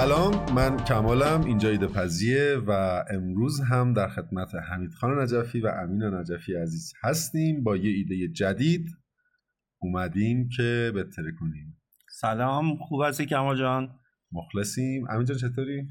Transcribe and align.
سلام 0.00 0.52
من 0.54 0.84
کمالم 0.84 1.44
اینجا 1.44 1.68
ایده 1.68 1.86
پزیه 1.86 2.56
و 2.66 2.70
امروز 3.10 3.60
هم 3.60 3.92
در 3.92 4.08
خدمت 4.08 4.54
حمید 4.54 4.92
خان 4.92 5.18
نجفی 5.18 5.60
و 5.60 5.66
امین 5.66 6.02
نجفی 6.02 6.54
عزیز 6.54 6.92
هستیم 7.02 7.62
با 7.62 7.76
یه 7.76 7.90
ایده 7.90 8.28
جدید. 8.28 8.88
اومدیم 9.78 10.48
که 10.56 10.92
بهتره 10.94 11.32
کنیم. 11.40 11.76
سلام 12.10 12.76
خوب 12.76 13.02
هستی 13.02 13.26
کمال 13.26 13.58
جان؟ 13.58 13.98
مخلصیم. 14.32 15.06
امین 15.10 15.24
جان 15.24 15.36
چطوری؟ 15.36 15.88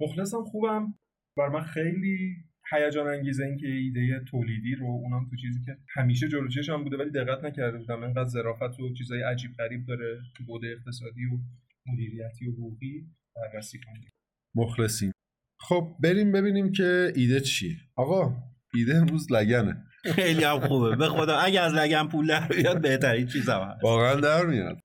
مخلصم 0.00 0.44
خوبم. 0.44 0.94
بر 1.36 1.48
من 1.48 1.62
خیلی 1.62 2.36
هیجان 2.72 3.06
انگیزه 3.06 3.44
این 3.44 3.56
که 3.56 3.66
ایده 3.66 4.24
تولیدی 4.30 4.74
رو 4.74 4.86
اونم 4.86 5.28
تو 5.30 5.36
چیزی 5.36 5.60
که 5.66 5.76
همیشه 5.94 6.28
جلو 6.28 6.48
چشم 6.48 6.84
بوده 6.84 6.96
ولی 6.96 7.10
دقت 7.10 7.44
نکرده 7.44 7.78
بودم. 7.78 8.02
اینقدر 8.02 8.28
ظرافت 8.28 8.80
و 8.80 8.94
چیزای 8.94 9.22
عجیب 9.22 9.50
غریب 9.58 9.86
داره 9.86 10.18
تو 10.36 10.44
بود 10.44 10.64
اقتصادی 10.64 11.24
و 11.24 11.38
مدیریتی 11.92 12.48
و 12.48 12.52
حقوقی. 12.52 13.06
بررسی 13.42 13.78
کنیم. 13.78 14.10
مخلصیم. 14.54 15.12
خب 15.60 15.96
بریم 16.02 16.32
ببینیم 16.32 16.72
که 16.72 17.12
ایده 17.16 17.40
چیه. 17.40 17.76
آقا 17.96 18.36
ایده 18.74 18.96
امروز 18.96 19.32
لگنه. 19.32 19.84
خیلی 20.04 20.44
هم 20.44 20.60
خوبه. 20.60 20.96
به 20.96 21.08
خدا 21.08 21.38
اگه 21.38 21.60
از 21.60 21.72
لگن 21.72 22.08
پول 22.08 22.26
در 22.26 22.48
بیاد 22.48 22.82
بهترین 22.82 23.26
چیز 23.26 23.48
هم 23.48 23.78
واقعا 23.82 24.14
در 24.14 24.46
میاد. 24.46 24.76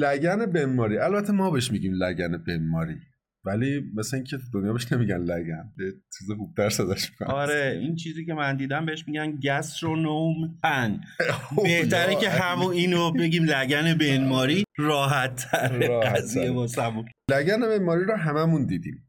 لگن 0.00 0.46
بنماری 0.46 0.98
البته 0.98 1.32
ما 1.32 1.50
بهش 1.50 1.70
میگیم 1.70 1.92
لگن 1.94 2.44
بنماری 2.46 3.00
ولی 3.44 3.90
مثل 3.94 4.16
اینکه 4.16 4.38
دنیا 4.52 4.72
بهش 4.72 4.92
نمیگن 4.92 5.18
لگن 5.18 5.72
یه 5.78 5.92
چیز 6.18 6.30
خوبتر 6.36 6.68
صداش 6.68 7.10
می‌کنن 7.10 7.34
آره 7.34 7.78
این 7.82 7.96
چیزی 7.96 8.26
که 8.26 8.34
من 8.34 8.56
دیدم 8.56 8.86
بهش 8.86 9.04
میگن 9.08 9.40
گسترونوم 9.40 10.58
پن. 10.62 11.00
بهتره 11.64 12.14
که 12.14 12.30
همون 12.30 12.72
اینو 12.72 13.12
بگیم 13.12 13.44
لگن 13.44 13.94
بنماری 13.94 14.64
راحت 14.78 15.36
تر 15.36 16.00
قضیه 16.00 16.50
واسمون. 16.50 17.04
لگن 17.30 17.60
بنماری 17.60 18.04
رو 18.04 18.14
هممون 18.14 18.66
دیدیم. 18.66 19.06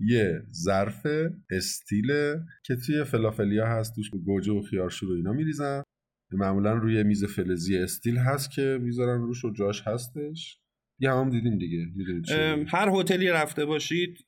یه 0.00 0.42
ظرف 0.52 1.06
استیل 1.50 2.06
که 2.64 2.76
توی 2.86 3.04
فلافلیا 3.04 3.66
هست 3.66 3.94
توش 3.94 4.10
گوجه 4.10 4.52
و 4.52 4.62
خیارشور 4.62 5.12
و 5.12 5.14
اینا 5.16 5.32
میریزن. 5.32 5.82
معمولا 6.32 6.72
روی 6.72 7.02
میز 7.02 7.24
فلزی 7.24 7.78
استیل 7.78 8.18
هست 8.18 8.50
که 8.50 8.78
می‌ذارن 8.82 9.20
روش 9.20 9.44
و 9.44 9.52
جاش 9.52 9.82
هستش. 9.86 10.60
یه 11.00 11.10
هم 11.10 11.30
دیدیم 11.30 11.58
دیگه 11.58 11.78
هر 12.68 12.88
هتلی 12.88 13.28
رفته 13.28 13.64
باشید 13.64 14.18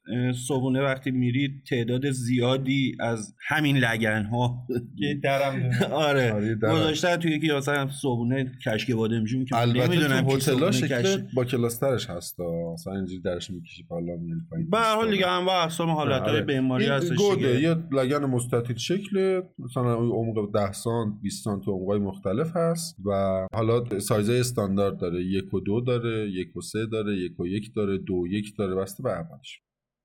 صبونه 0.48 0.82
وقتی 0.82 1.10
میرید 1.10 1.62
تعداد 1.70 2.10
زیادی 2.10 2.96
از 3.00 3.34
همین 3.48 3.76
لگن 3.76 4.24
ها 4.24 4.66
درم 5.24 5.70
آره, 5.92 6.32
آره 6.32 6.54
گذاشته 6.54 7.16
توی 7.16 7.32
یکی 7.32 7.52
مثلا 7.52 7.88
صبونه 8.02 8.52
کشک 8.66 8.90
بادمجون 8.90 9.44
که 9.44 9.56
البته 9.56 10.08
تو 10.08 10.36
هتل 10.36 10.70
شکل 10.70 11.22
با 11.34 11.44
کلاسترش 11.44 12.10
هست 12.10 12.40
مثلا 12.72 12.94
اینجوری 12.94 13.20
درش 13.20 13.50
می‌کشی 13.50 13.82
بالا 13.82 14.16
میاری 14.16 14.40
پایین. 14.50 14.70
به 14.70 14.78
هر 14.78 14.94
حال 14.94 15.10
دیگه 15.10 15.28
انواع 15.28 15.64
اقسام 15.64 15.90
حالتهای 15.90 16.30
آره. 16.30 16.44
بیماری 16.44 16.86
هستش 16.86 17.16
گوده 17.16 17.60
یه 17.60 17.76
لگن 17.92 18.24
مستطیل 18.24 18.76
شکل 18.76 19.42
مثلا 19.58 19.94
عمق 19.94 20.52
10 20.54 20.72
سانت 20.72 21.14
20 21.22 21.44
سانت 21.44 21.64
تو 21.64 21.72
عمقای 21.72 21.98
مختلف 21.98 22.56
هست 22.56 22.96
و 23.04 23.10
حالا 23.52 23.98
سایزای 23.98 24.40
استاندارد 24.40 24.98
داره. 24.98 25.24
یک 25.24 25.54
و 25.54 25.60
دو 25.60 25.80
داره 25.80 26.30
یک 26.30 26.48
و 26.58 26.60
سه 26.60 26.86
داره 26.86 27.18
یک 27.18 27.40
و 27.40 27.46
یک 27.46 27.74
داره 27.74 27.98
دو 27.98 28.14
و 28.14 28.26
یک 28.26 28.56
داره 28.58 28.74
بسته 28.74 29.02
به 29.02 29.12
اولش 29.12 29.60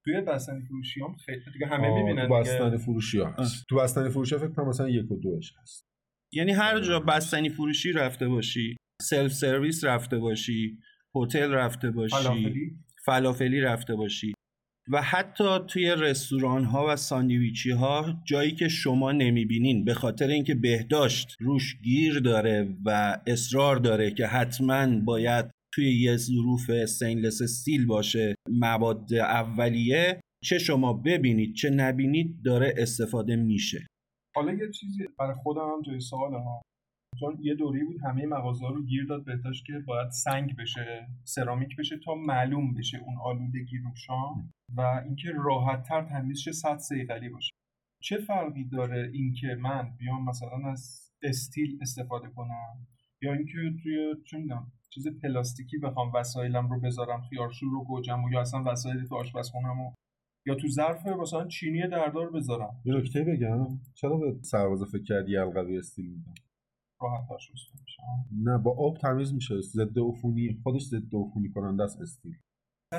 توی 0.05 0.21
بستنی 0.21 0.61
فروشی 0.61 1.01
هم 1.01 1.15
خیلی 1.25 1.41
دیگه 1.53 1.67
همه 1.67 1.93
می‌بینن 1.93 2.27
تو 2.27 2.33
بستنی 2.33 2.77
فروشی 2.77 3.21
هست. 3.21 3.65
تو 3.69 3.75
بستنی 3.75 4.09
فروشی 4.09 4.37
فکر 4.37 4.47
کنم 4.47 4.67
مثلا 4.67 4.89
یک 4.89 5.11
و 5.11 5.19
دوش 5.19 5.53
هست. 5.61 5.85
یعنی 6.33 6.51
هر 6.51 6.79
جا 6.79 6.99
بستنی 6.99 7.49
فروشی 7.49 7.91
رفته 7.91 8.27
باشی 8.27 8.75
سلف 9.01 9.33
سرویس 9.33 9.83
رفته 9.83 10.17
باشی 10.17 10.77
هتل 11.15 11.51
رفته 11.51 11.91
باشی 11.91 12.15
فلافلی. 12.15 12.71
فلافلی 13.05 13.61
رفته 13.61 13.95
باشی. 13.95 14.33
و 14.91 15.01
حتی 15.01 15.59
توی 15.67 15.95
رستوران 15.97 16.63
ها 16.63 16.85
و 16.89 16.95
ساندویچی 16.95 17.71
ها 17.71 18.21
جایی 18.27 18.51
که 18.51 18.67
شما 18.67 19.11
نمی‌بینین 19.11 19.85
به 19.85 19.93
خاطر 19.93 20.27
اینکه 20.27 20.55
بهداشت 20.55 21.35
روش 21.39 21.81
گیر 21.83 22.19
داره 22.19 22.75
و 22.85 23.19
اصرار 23.27 23.75
داره 23.75 24.11
که 24.11 24.27
حتما 24.27 24.99
باید 24.99 25.45
توی 25.75 26.01
یه 26.01 26.17
ظروف 26.17 26.69
استینلس 26.69 27.41
استیل 27.41 27.85
باشه 27.85 28.35
مواد 28.49 29.13
اولیه 29.13 30.19
چه 30.43 30.57
شما 30.59 30.93
ببینید 30.93 31.55
چه 31.55 31.69
نبینید 31.69 32.41
داره 32.45 32.73
استفاده 32.77 33.35
میشه. 33.35 33.87
حالا 34.35 34.53
یه 34.53 34.71
چیزی 34.71 35.03
برای 35.19 35.35
خودم 35.43 35.61
هم 35.61 35.81
جای 35.81 35.99
سوال 35.99 36.33
ها. 36.33 36.61
چون 37.19 37.37
یه 37.41 37.55
دوری 37.55 37.83
بود 37.83 38.01
همه 38.03 38.25
مغازه 38.25 38.67
رو 38.67 38.85
گیر 38.85 39.05
داد 39.05 39.25
بهتاش 39.25 39.63
که 39.63 39.73
باید 39.87 40.11
سنگ 40.11 40.55
بشه 40.55 41.07
سرامیک 41.23 41.75
بشه 41.75 41.97
تا 42.05 42.15
معلوم 42.15 42.73
بشه 42.73 42.97
اون 42.97 43.17
آلودگی 43.23 43.77
روشان 43.77 44.51
و 44.77 44.81
اینکه 45.05 45.31
راحت 45.35 45.83
تر 45.83 46.01
تمیزش 46.01 46.49
صد 46.49 46.77
سیقلی 46.77 47.29
باشه. 47.29 47.51
چه 48.03 48.17
فرقی 48.17 48.63
داره 48.63 49.09
اینکه 49.13 49.47
من 49.61 49.97
بیام 49.97 50.25
مثلا 50.25 50.71
از 50.71 51.11
استیل 51.21 51.77
استفاده 51.81 52.27
کنم 52.27 52.87
یا 53.21 53.33
اینکه 53.33 53.81
توی 53.83 54.15
چه 54.25 54.37
چیز 54.93 55.07
پلاستیکی 55.07 55.77
بخوام 55.77 56.11
وسایلم 56.13 56.69
رو 56.69 56.79
بذارم 56.79 57.21
خیارشور 57.21 57.69
رو 57.71 57.83
گوجم 57.83 58.23
و 58.23 58.31
یا 58.31 58.41
اصلا 58.41 58.63
وسایل 58.65 59.05
تو 59.05 59.15
آشپزخونم 59.15 59.81
و 59.81 59.93
یا 60.47 60.55
تو 60.55 60.67
ظرف 60.67 61.07
مثلا 61.07 61.47
چینی 61.47 61.87
دردار 61.87 62.31
بذارم. 62.31 62.81
یه 62.85 62.95
نکته 62.95 63.23
بگم. 63.23 63.67
چرا 63.93 64.17
به 64.17 64.35
سربازه 64.41 64.85
فکر 64.85 65.03
کردی 65.03 65.37
القوی 65.37 65.77
استیل 65.77 66.05
میدم؟ 66.05 66.33
راحت 67.01 67.27
نه 68.43 68.57
با 68.57 68.71
آب 68.71 68.97
تمیز 68.97 69.33
میشه. 69.33 69.61
ضد 69.61 69.99
عفونی 69.99 70.59
خودش 70.63 70.81
ضد 70.81 71.15
عفونی 71.15 71.49
کننده 71.49 71.83
است 71.83 72.01
استیل. 72.01 72.35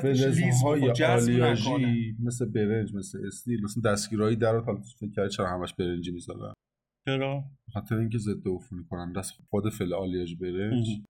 فلزهای 0.01 0.91
آلیاژی 1.05 2.17
مثل 2.19 2.45
برنج 2.45 2.95
مثل 2.95 3.27
استیل 3.27 3.63
مثل 3.63 3.81
دستگیرایی 3.81 4.35
در 4.35 4.51
رو 4.51 4.81
فکر 4.99 5.11
کردی 5.11 5.29
چرا 5.29 5.49
همش 5.49 5.73
برنجی 5.73 6.11
می‌ذارن؟ 6.11 6.53
چرا؟ 7.05 7.43
خاطر 7.73 7.95
اینکه 7.95 8.17
ضد 8.17 8.47
عفونی 8.47 8.83
کننده 8.83 9.19
است. 9.19 9.33
خود 9.49 9.69
فلز 9.69 9.93
آلیاژ 9.93 10.35
برنج. 10.35 11.01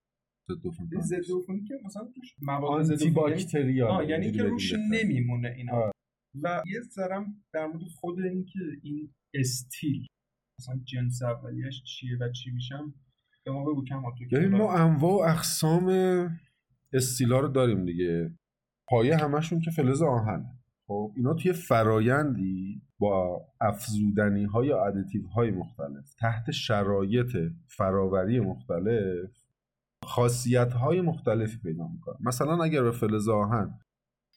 ضد 0.50 0.68
عفونی 0.68 0.90
ضد 1.02 1.22
که 1.68 1.74
مثلا 1.86 2.08
توش 2.16 2.36
مواد 2.42 2.84
ضد 2.84 3.14
باکتریال 3.14 4.10
یعنی 4.10 4.32
که 4.32 4.44
روش 4.44 4.74
نمیمونه 4.92 5.54
اینا. 5.58 5.92
و 6.44 6.64
یه 6.74 6.82
ذرم 6.82 7.44
در 7.54 7.68
مورد 7.68 7.84
خود 7.84 8.20
اینکه 8.20 8.60
این 8.84 9.14
استیل 9.34 10.08
مثلا 10.60 10.80
جنس 10.84 11.22
اولیش 11.22 11.84
چیه 11.84 12.18
و 12.22 12.32
چی 12.32 12.52
میشم 12.52 12.94
به 13.46 13.52
ما 13.52 13.64
بگو 13.64 13.84
کم 13.84 14.02
ببین 14.32 14.50
ما 14.50 14.74
انواع 14.74 15.14
و 15.14 15.32
اقسام 15.32 15.90
استیلا 16.94 17.40
رو 17.40 17.48
داریم 17.48 17.86
دیگه. 17.86 18.38
پایه 18.88 19.18
همشون 19.18 19.60
که 19.60 19.72
فلز 19.72 20.02
آهن. 20.02 20.46
خب 20.88 21.14
اینا 21.16 21.34
توی 21.34 21.54
فرایندی 21.54 22.82
با 23.00 23.46
افزودنی 23.62 24.44
های 24.44 24.68
یا 24.68 24.86
additive 24.86 25.28
های 25.28 25.52
مختلف 25.52 26.14
تحت 26.20 26.52
شرایط 26.52 27.38
فراوری 27.68 28.40
مختلف 28.40 29.45
خاصیت 30.06 30.74
های 30.74 31.02
مختلفی 31.02 31.58
پیدا 31.64 31.88
می‌کنن 31.88 32.18
مثلا 32.22 32.64
اگر 32.64 32.84
به 32.84 32.92
فلز 32.92 33.30
آهن 33.30 33.80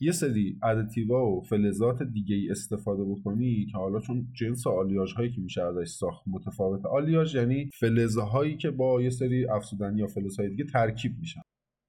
یه 0.00 0.12
سری 0.12 0.58
ادتیوا 0.62 1.26
و 1.26 1.40
فلزات 1.40 2.02
دیگه 2.02 2.36
ای 2.36 2.50
استفاده 2.50 3.04
بکنی 3.04 3.66
که 3.66 3.78
حالا 3.78 4.00
چون 4.00 4.28
جنس 4.32 4.66
آلیاژ 4.66 5.12
هایی 5.12 5.30
که 5.30 5.40
میشه 5.40 5.62
ازش 5.62 5.88
ساخت 5.88 6.22
متفاوت. 6.26 6.86
آلیاژ 6.86 7.34
یعنی 7.34 7.70
فلزهایی 7.80 8.56
که 8.56 8.70
با 8.70 9.02
یه 9.02 9.10
سری 9.10 9.48
افزودنی 9.48 9.98
یا 10.00 10.06
فلزهای 10.06 10.48
دیگه 10.48 10.64
ترکیب 10.64 11.18
میشن. 11.18 11.40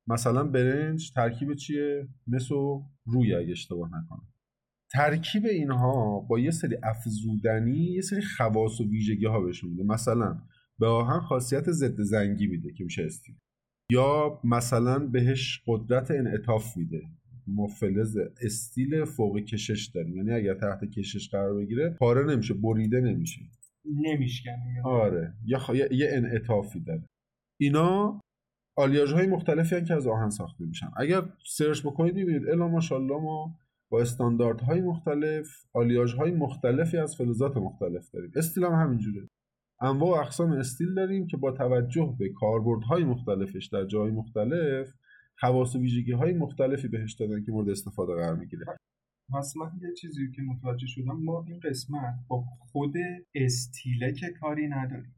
مثلا 0.07 0.43
برنج 0.43 1.11
ترکیب 1.11 1.53
چیه؟ 1.53 2.07
مسو 2.27 2.83
روی 3.05 3.35
اگه 3.35 3.51
اشتباه 3.51 3.87
نکنم. 3.87 4.27
ترکیب 4.93 5.45
اینها 5.45 6.19
با 6.29 6.39
یه 6.39 6.51
سری 6.51 6.75
افزودنی 6.83 7.93
یه 7.93 8.01
سری 8.01 8.21
خواص 8.21 8.81
و 8.81 8.89
ویژگی 8.89 9.25
ها 9.25 9.41
بهشون 9.41 9.69
میده. 9.69 9.83
مثلا 9.83 10.39
به 10.79 10.87
آهن 10.87 11.19
خاصیت 11.19 11.71
ضد 11.71 12.01
زنگی 12.01 12.47
میده 12.47 12.73
که 12.73 12.83
میشه 12.83 13.03
استیل. 13.03 13.35
یا 13.91 14.39
مثلا 14.43 14.99
بهش 14.99 15.61
قدرت 15.67 16.11
انعطاف 16.11 16.77
میده. 16.77 17.01
ما 17.47 17.67
فلز 17.67 18.17
استیل 18.41 19.05
فوق 19.05 19.39
کشش 19.39 19.85
داریم. 19.85 20.17
یعنی 20.17 20.31
اگر 20.31 20.53
تحت 20.53 20.85
کشش 20.85 21.29
قرار 21.29 21.55
بگیره 21.55 21.89
پاره 21.89 22.33
نمیشه 22.33 22.53
بریده 22.53 23.01
نمیشه. 23.01 23.41
نمیشکنه. 23.85 24.81
آره. 24.83 25.33
یه, 25.45 25.57
خ... 25.57 25.69
یه 25.91 26.09
انعطافی 26.11 26.79
داره. 26.79 27.03
اینا 27.61 28.19
آلیاژ 28.77 29.13
های 29.13 29.27
مختلفی 29.27 29.75
هم 29.75 29.85
که 29.85 29.93
از 29.93 30.07
آهن 30.07 30.29
ساخته 30.29 30.65
میشن. 30.65 30.89
اگر 30.97 31.21
search 31.45 31.81
بکنید 31.85 32.15
می‌بینید 32.15 32.49
الا 32.49 32.67
ماشاءالله 32.67 33.21
ما 33.21 33.59
با 33.91 34.01
استانداردهای 34.01 34.81
مختلف 34.81 35.47
آلیاژ 35.73 36.13
های 36.13 36.31
مختلفی 36.31 36.97
از 36.97 37.15
فلزات 37.15 37.57
مختلف 37.57 38.11
داریم. 38.11 38.31
استیل 38.35 38.63
هم 38.63 38.73
همینجوره. 38.73 39.27
انواع 39.81 40.17
و 40.17 40.21
اقسام 40.21 40.51
استیل 40.51 40.93
داریم 40.93 41.27
که 41.27 41.37
با 41.37 41.51
توجه 41.51 42.15
به 42.19 42.29
کاربردهای 42.29 43.03
مختلفش 43.03 43.65
در 43.65 43.85
جای 43.85 44.11
مختلف 44.11 44.93
خواص 45.39 45.75
و 45.75 45.79
ویژگی 45.79 46.11
های 46.11 46.33
مختلفی 46.33 46.87
بهش 46.87 47.13
دادن 47.13 47.43
که 47.43 47.51
مورد 47.51 47.69
استفاده 47.69 48.13
قرار 48.13 48.35
می‌گیره. 48.35 48.65
پس 49.33 49.57
من 49.57 49.71
یه 49.81 49.93
چیزی 49.93 50.31
که 50.31 50.41
متوجه 50.41 50.87
شدم 50.87 51.23
ما 51.23 51.45
این 51.47 51.59
قسمت 51.59 52.15
با 52.27 52.43
خود 52.59 52.93
استیله 53.35 54.13
که 54.13 54.29
کاری 54.39 54.67
نداریم. 54.67 55.15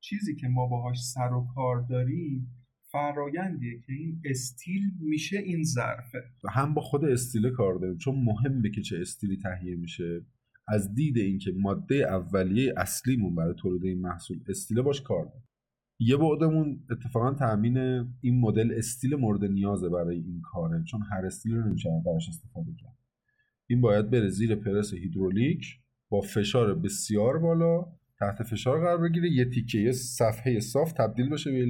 چیزی 0.00 0.36
که 0.36 0.48
ما 0.48 0.66
باهاش 0.66 1.02
سر 1.02 1.32
و 1.32 1.46
کار 1.54 1.80
داریم 1.80 2.62
فرایندیه 2.92 3.80
که 3.80 3.92
این 3.92 4.20
استیل 4.24 4.82
میشه 5.00 5.38
این 5.38 5.64
ظرفه. 5.64 6.24
هم 6.50 6.74
با 6.74 6.82
خود 6.82 7.04
استیله 7.04 7.50
کار 7.50 7.74
داریم 7.74 7.98
چون 7.98 8.24
مهمه 8.24 8.70
که 8.70 8.80
چه 8.82 8.98
استیلی 9.00 9.36
تهیه 9.36 9.76
میشه. 9.76 10.22
از 10.68 10.94
دید 10.94 11.18
اینکه 11.18 11.52
ماده 11.56 11.94
اولیه 11.94 12.74
اصلیمون 12.76 13.34
برای 13.34 13.54
تولید 13.54 13.84
این 13.84 14.00
محصول 14.00 14.40
استیله 14.48 14.82
باش 14.82 15.00
کار 15.00 15.24
داریم 15.24 15.48
یه 16.04 16.16
بعدمون 16.16 16.80
اتفاقا 16.90 17.34
تامین 17.34 17.78
این 18.20 18.40
مدل 18.40 18.72
استیل 18.76 19.14
مورد 19.14 19.44
نیازه 19.44 19.88
برای 19.88 20.16
این 20.16 20.40
کاره 20.40 20.84
چون 20.84 21.00
هر 21.12 21.26
استیل 21.26 21.54
رو 21.54 21.68
نمیشه 21.68 21.88
براش 22.06 22.28
استفاده 22.28 22.72
کرد. 22.74 22.98
این 23.66 23.80
باید 23.80 24.10
بره 24.10 24.28
زیر 24.28 24.54
پرس 24.54 24.94
هیدرولیک 24.94 25.80
با 26.08 26.20
فشار 26.20 26.74
بسیار 26.74 27.38
بالا 27.38 27.86
تحت 28.18 28.42
فشار 28.42 28.80
قرار 28.80 29.08
بگیره 29.08 29.30
یه 29.32 29.44
تیکه 29.44 29.78
یه 29.78 29.92
صفحه 29.92 30.60
صاف 30.60 30.92
تبدیل 30.92 31.28
بشه 31.28 31.50
به 31.50 31.58
یه 31.58 31.66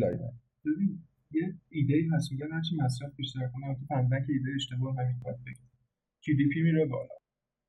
ببین 0.65 1.03
یه 1.31 1.55
ایده 1.69 1.95
ای 1.95 2.09
هست 2.13 2.33
میگن 2.33 2.53
هرچی 2.53 2.77
مصرف 2.77 3.17
بیشتر 3.17 3.49
کنه 3.53 3.75
تو 3.75 3.87
که 4.27 4.33
ایده 4.33 4.51
اشتباه 4.55 4.97
همین 4.99 5.17
باید 5.25 5.37
بگیم 5.45 5.71
GDP 6.23 6.57
میره 6.57 6.87
بالا. 6.87 7.22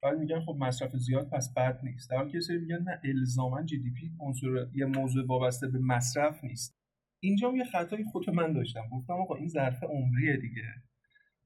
بعد 0.03 0.19
میگن 0.19 0.39
خب 0.39 0.55
مصرف 0.59 0.95
زیاد 0.95 1.29
پس 1.29 1.53
بد 1.53 1.79
نیست. 1.83 2.09
در 2.09 2.17
حالی 2.17 2.31
که 2.31 2.39
سری 2.39 2.57
میگن 2.57 2.83
نه 2.83 2.99
الزاما 3.03 3.63
جی 3.63 3.77
دی 3.77 3.91
پی 3.91 4.11
عنصر 4.19 4.67
یه 4.75 4.85
موضوع 4.85 5.25
وابسته 5.25 5.67
به 5.67 5.79
مصرف 5.79 6.43
نیست. 6.43 6.75
اینجا 7.19 7.53
یه 7.57 7.63
خطای 7.63 8.03
خود 8.03 8.29
من 8.29 8.53
داشتم. 8.53 8.89
گفتم 8.91 9.13
آقا 9.13 9.35
این 9.35 9.47
ظرف 9.47 9.83
عمریه 9.83 10.37
دیگه. 10.37 10.63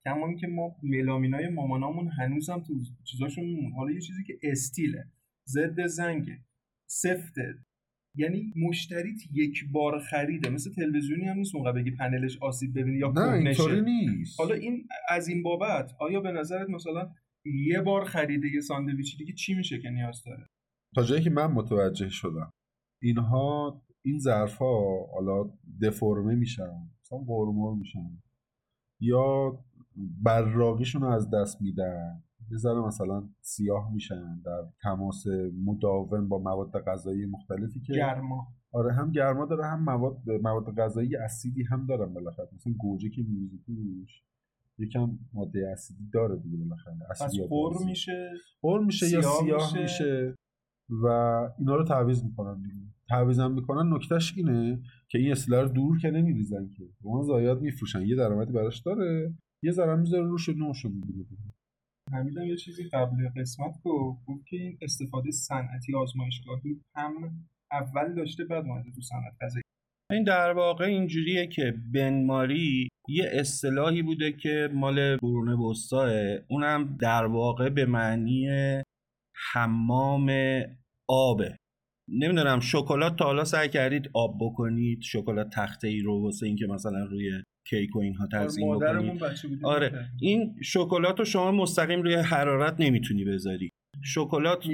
کما 0.05 0.33
که 0.33 0.47
ما 0.47 0.75
ملامینای 0.83 1.49
مامانامون 1.49 2.07
هنوزم 2.07 2.59
تو 2.59 2.73
چیزاشون 3.03 3.71
حالا 3.75 3.91
یه 3.91 4.01
چیزی 4.01 4.23
که 4.23 4.39
استیله. 4.43 5.05
ضد 5.47 5.85
زنگه. 5.85 6.39
سفته. 6.85 7.55
یعنی 8.15 8.53
مشتریت 8.55 9.19
یک 9.33 9.65
بار 9.71 9.99
خریده. 9.99 10.49
مثل 10.49 10.73
تلویزیونی 10.73 11.25
هم 11.25 11.37
نیست 11.37 11.55
اونقدر 11.55 11.71
بگی 11.71 11.91
پنلش 11.91 12.37
آسیب 12.41 12.79
ببینی 12.79 12.97
یا 12.97 13.11
نه 13.11 13.31
اینطوری 13.31 13.81
نیست. 13.81 14.39
حالا 14.39 14.55
این 14.55 14.87
از 15.09 15.27
این 15.27 15.43
بابت 15.43 15.93
آیا 15.99 16.19
به 16.19 16.31
نظرت 16.31 16.69
مثلا 16.69 17.09
یه 17.53 17.81
بار 17.81 18.05
خریده 18.05 18.47
یه 18.47 18.61
ساندویچی 18.61 19.17
دیگه 19.17 19.33
چی 19.33 19.53
میشه 19.53 19.79
که 19.79 19.89
نیاز 19.89 20.23
داره؟ 20.25 20.47
تا 20.95 21.03
جایی 21.03 21.23
که 21.23 21.29
من 21.29 21.51
متوجه 21.51 22.09
شدم. 22.09 22.53
اینها 23.01 23.81
این 24.05 24.19
ظرف 24.19 24.57
ها 24.57 25.05
حالا 25.13 25.51
دفرمه 25.81 26.35
میشن 26.35 26.89
مثلا 27.01 27.19
قرمور 27.27 27.75
میشن. 27.75 28.21
یا 29.01 29.59
براقیشون 30.23 31.01
رو 31.01 31.07
از 31.07 31.29
دست 31.29 31.61
میدن. 31.61 32.23
یه 32.51 32.57
ذره 32.57 32.87
مثلا 32.87 33.29
سیاه 33.41 33.93
میشن 33.93 34.41
در 34.45 34.63
تماس 34.81 35.23
مداوم 35.65 36.29
با 36.29 36.39
مواد 36.39 36.83
غذایی 36.83 37.25
مختلفی 37.25 37.79
که 37.79 37.93
گرما. 37.93 38.47
آره 38.71 38.93
هم 38.93 39.11
گرما 39.11 39.45
داره 39.45 39.65
هم 39.65 39.83
مواد 39.83 40.29
مواد 40.29 40.75
غذایی 40.75 41.15
اسیدی 41.15 41.63
هم 41.63 41.85
دارن 41.85 42.13
بالاخره. 42.13 42.49
مثلا 42.55 42.73
گوجه 42.73 43.09
که 43.09 43.23
میریزی 43.23 43.59
توش. 43.65 44.23
یکم 44.79 45.19
ماده 45.33 45.69
اسیدی 45.71 46.09
داره 46.13 46.35
دیگه 46.35 46.57
بالاخره 46.57 46.95
اسید 47.09 47.41
قر 47.49 47.85
میشه؟ 47.85 48.31
قر 48.61 48.79
میشه 48.79 49.09
یا 49.09 49.21
سیاه 49.21 49.71
میشه. 49.71 49.81
میشه 49.81 50.35
و 50.89 51.07
اینا 51.59 51.75
رو 51.75 51.83
تعویض 51.83 52.23
می‌کنن 52.23 52.61
دیگه. 52.61 52.85
تعویض 53.09 53.39
هم 53.39 53.53
می‌کنن. 53.53 53.93
نکتهش 53.93 54.33
اینه 54.37 54.81
که 55.09 55.17
این 55.17 55.31
اصلا 55.31 55.61
رو 55.61 55.69
دور 55.69 55.99
که 55.99 56.11
نمیریزن 56.11 56.69
که. 56.77 56.83
اون 57.03 57.23
زایاد 57.23 57.61
میفروشن. 57.61 58.01
یه 58.01 58.15
درآمدی 58.15 58.53
براش 58.53 58.79
داره. 58.79 59.33
یه 59.63 59.71
ذره 59.71 59.95
می‌ذاره 59.95 60.23
روش 60.23 60.49
نوشو 60.49 60.89
می‌گیره. 60.89 61.25
حمیدم 62.11 62.45
یه 62.45 62.55
چیزی 62.55 62.83
قبل 62.83 63.29
قسمت 63.29 63.81
گفت. 63.83 64.25
گفت 64.25 64.45
که 64.45 64.57
این 64.57 64.77
استفاده 64.81 65.31
صنعتی 65.31 65.95
آزمایشگاهی 65.95 66.81
هم 66.95 67.13
اول 67.71 68.15
داشته 68.15 68.45
بعد 68.45 68.65
اومده 68.65 68.91
تو 68.91 69.01
صنعت. 69.01 69.33
غذایی 69.41 69.63
این 70.11 70.23
در 70.23 70.53
واقع 70.53 70.85
اینجوریه 70.85 71.47
که 71.47 71.73
بنماری 71.93 72.87
یه 73.09 73.29
اصطلاحی 73.31 74.01
بوده 74.01 74.31
که 74.31 74.69
مال 74.73 75.17
قرون 75.17 75.49
وسطاه 75.49 76.11
اونم 76.49 76.97
در 77.01 77.25
واقع 77.25 77.69
به 77.69 77.85
معنی 77.85 78.47
حمام 79.53 80.31
آبه. 81.09 81.57
نمی‌دونم 82.09 82.59
شکلات 82.59 83.15
تا 83.15 83.25
حالا 83.25 83.43
سعی 83.43 83.69
کردید 83.69 84.09
آب 84.13 84.37
بکنید 84.41 85.01
شکلات 85.01 85.49
تخته 85.53 85.87
ای 85.87 85.99
رو 85.99 86.23
واسه 86.23 86.45
اینکه 86.45 86.67
مثلا 86.67 87.05
روی 87.05 87.43
کیک 87.69 87.95
و 87.95 87.99
اینها 87.99 88.27
آره، 88.33 88.45
تزیین 88.45 88.75
بکنید. 88.75 89.21
آره 89.63 90.09
این 90.21 90.55
شکلات 90.63 91.19
رو 91.19 91.25
شما 91.25 91.51
مستقیم 91.51 92.01
روی 92.01 92.15
حرارت 92.15 92.75
نمی‌تونی 92.79 93.25
بذاری. 93.25 93.69
شکلات 94.03 94.65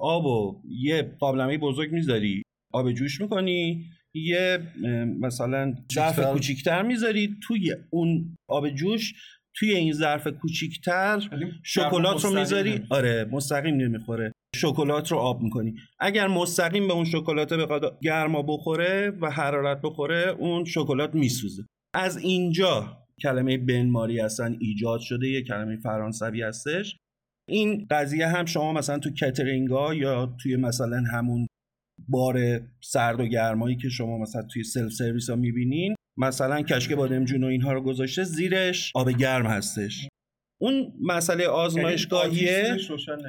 آب 0.00 0.26
و 0.26 0.62
یه 0.68 1.02
قابلمه 1.18 1.58
بزرگ 1.58 1.92
می‌ذاری. 1.92 2.42
آب 2.72 2.92
جوش 2.92 3.20
می‌کنی 3.20 3.84
یه 4.14 4.58
مثلا 5.20 5.74
ظرف 5.94 6.20
کوچیکتر 6.20 6.82
می‌ذاری 6.82 7.36
توی 7.42 7.74
اون 7.90 8.36
آب 8.50 8.68
جوش 8.70 9.14
توی 9.56 9.74
این 9.74 9.92
ظرف 9.92 10.26
کوچیکتر 10.26 11.28
شکلات 11.62 12.24
رو 12.24 12.38
می‌ذاری. 12.38 12.80
آره 12.90 13.28
مستقیم 13.32 13.74
نمی‌خوره. 13.74 14.32
شکلات 14.56 15.12
رو 15.12 15.18
آب 15.18 15.42
می‌کنی. 15.42 15.74
اگر 16.00 16.26
مستقیم 16.26 16.88
به 16.88 16.94
اون 16.94 17.04
شکلات 17.04 17.52
بخواد 17.52 17.98
گرما 18.02 18.42
بخوره 18.42 19.10
و 19.20 19.30
حرارت 19.30 19.80
بخوره 19.82 20.28
اون 20.28 20.64
شکلات 20.64 21.14
میسوزه. 21.14 21.62
از 21.94 22.16
اینجا 22.16 23.06
کلمه 23.22 23.58
بنماری 23.58 24.20
اصلا 24.20 24.56
ایجاد 24.60 25.00
شده 25.00 25.28
یه 25.28 25.42
کلمه 25.42 25.76
فرانسوی 25.76 26.42
هستش. 26.42 26.96
این 27.50 27.86
قضیه 27.90 28.26
هم 28.26 28.46
شما 28.46 28.72
مثلا 28.72 28.98
تو 28.98 29.10
کترینگا 29.10 29.94
یا 29.94 30.36
توی 30.42 30.56
مثلا 30.56 31.02
همون 31.12 31.47
بار 32.08 32.60
سرد 32.80 33.20
و 33.20 33.26
گرمایی 33.26 33.76
که 33.76 33.88
شما 33.88 34.18
مثلا 34.18 34.42
توی 34.42 34.64
سلف 34.64 34.92
سرویس 34.92 35.30
ها 35.30 35.36
می‌بینین. 35.36 35.94
مثلا 36.16 36.62
کشک 36.62 36.92
بادمجون 36.92 37.44
و 37.44 37.46
اینها 37.46 37.72
رو 37.72 37.80
گذاشته 37.80 38.24
زیرش 38.24 38.92
آب 38.94 39.10
گرم 39.10 39.46
هستش. 39.46 40.08
اون 40.60 40.92
مسئله 41.02 41.42
یعنی 41.42 41.54
آزمایشگاهیه 41.54 42.76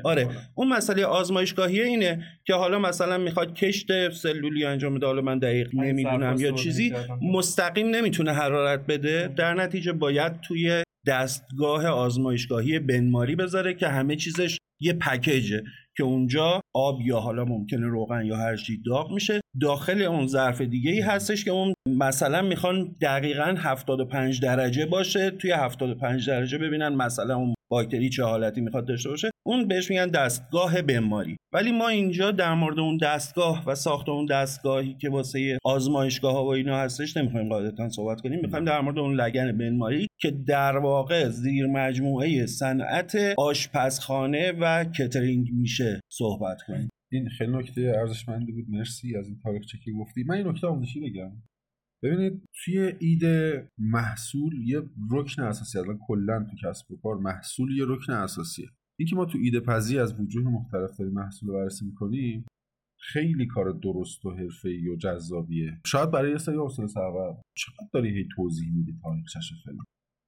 آره. 0.03 0.27
اون 0.55 0.67
مسئله 0.67 1.05
آزمایشگاهیه 1.05 1.83
اینه 1.83 2.23
که 2.45 2.53
حالا 2.53 2.79
مثلا 2.79 3.17
می‌خواد 3.17 3.53
کشت 3.53 4.09
سلولی 4.09 4.65
انجام 4.65 4.95
بده. 4.95 5.05
حالا 5.05 5.21
من 5.21 5.39
دقیق 5.39 5.75
نمی‌دونم 5.75 6.35
یا 6.39 6.51
چیزی 6.51 6.93
مستقیم 7.21 7.87
نمی‌تونه 7.87 8.33
حرارت 8.33 8.85
بده. 8.85 9.27
در 9.27 9.53
نتیجه 9.53 9.91
باید 9.91 10.41
توی 10.41 10.83
دستگاه 11.09 11.87
آزمایشگاهی 11.87 12.79
بنماری 12.79 13.35
بذاره 13.35 13.73
که 13.73 13.87
همه 13.87 14.15
چیزش 14.15 14.57
یه 14.81 14.93
پکیجه 14.93 15.63
که 15.97 16.03
اونجا 16.03 16.61
آب 16.75 17.01
یا 17.01 17.19
حالا 17.19 17.45
ممکنه 17.45 17.87
روغن 17.87 18.25
یا 18.25 18.37
هر 18.37 18.55
چی 18.55 18.81
داغ 18.85 19.11
میشه. 19.11 19.41
داخل 19.61 20.01
اون 20.01 20.27
ظرف 20.27 20.61
دیگه 20.61 20.91
ای 20.91 20.99
هستش 20.99 21.45
که 21.45 21.51
اون 21.51 21.73
مثلا 21.87 22.41
می‌خوان 22.41 22.95
دقیقا 23.01 23.55
75 23.57 24.41
درجه 24.41 24.85
باشه. 24.85 25.31
توی 25.31 25.51
75 25.51 26.29
درجه 26.29 26.57
ببینن 26.57 26.89
مثلا 26.89 27.35
اون 27.35 27.53
باکتری 27.71 28.09
چه 28.09 28.23
حالتی 28.23 28.61
می‌خواد 28.61 28.87
داشته 28.87 29.09
باشه 29.09 29.29
اون 29.45 29.67
بهش 29.67 29.89
میگن 29.89 30.07
دستگاه 30.07 30.81
بماری. 30.81 31.37
ولی 31.53 31.71
ما 31.71 31.87
اینجا 31.87 32.31
در 32.31 32.53
مورد 32.53 32.79
اون 32.79 32.97
دستگاه 32.97 33.63
و 33.67 33.75
ساخت 33.75 34.09
اون 34.09 34.25
دستگاهی 34.25 34.93
که 34.93 35.09
واسه 35.09 35.57
آزمایشگاه 35.63 36.33
ها 36.33 36.45
و 36.45 36.53
اینا 36.53 36.77
هستش 36.77 37.17
نمی‌خوایم 37.17 37.49
قاعدتا 37.49 37.89
صحبت 37.89 38.21
کنیم. 38.21 38.39
می‌خوایم 38.39 38.65
در 38.65 38.81
مورد 38.81 38.99
اون 38.99 39.15
لگن 39.15 39.57
بماری 39.57 40.07
که 40.21 40.31
در 40.31 40.77
واقع 40.77 41.29
زیر 41.29 41.67
مجموعه 41.67 42.45
صنعت 42.45 43.17
آشپزخانه 43.37 44.51
و 44.51 44.83
کترینگ 44.83 45.47
میشه 45.53 45.99
صحبت 46.11 46.61
کنیم. 46.67 46.89
این 47.11 47.29
خیلی 47.29 47.51
نکته 47.51 47.93
ارزشمندی 47.99 48.51
بود. 48.51 48.65
مرسی 48.69 49.17
از 49.17 49.27
این 49.27 49.39
تاریخچه 49.43 49.77
که 49.85 49.91
گفتی. 49.91 50.23
من 50.23 50.35
این 50.35 50.47
نکته 50.47 50.67
آموزشی 50.67 50.99
بگم. 50.99 51.31
ببینید 52.03 52.43
توی 52.63 52.93
ایده 52.99 53.69
محصول 53.77 54.67
یه 54.67 54.81
رکن 55.11 55.43
اساسی 55.43 55.79
اصلا 55.79 55.97
کلا 56.07 56.43
تو 56.43 56.55
کسب 56.67 56.91
و 56.91 56.97
کار 56.97 57.17
محصول 57.17 57.77
یه 57.77 57.85
رکن 57.87 58.13
اساسیه. 58.13 58.69
اینکه 58.99 59.15
ما 59.15 59.25
تو 59.25 59.37
ایده 59.37 59.59
پذی 59.59 59.99
از 59.99 60.19
وجوه 60.19 60.51
مختلف 60.51 60.97
داریم 60.97 61.13
محصول 61.13 61.49
رو 61.49 61.55
بررسی 61.55 61.85
می‌کنیم 61.85 62.45
خیلی 62.99 63.47
کار 63.47 63.71
درست 63.71 64.25
و 64.25 64.31
حرفه‌ای 64.31 64.89
و 64.89 64.95
جذابیه. 64.95 65.81
شاید 65.85 66.11
برای 66.11 66.31
یه 66.31 66.37
سری 66.37 66.55
حوصله 66.55 66.87
سرور 66.87 67.41
چقدر 67.57 67.89
داری 67.93 68.09
هی 68.09 68.27
توضیح 68.35 68.73
میدی 68.73 68.93
تاریخچش 69.03 69.53
فلان؟ 69.63 69.85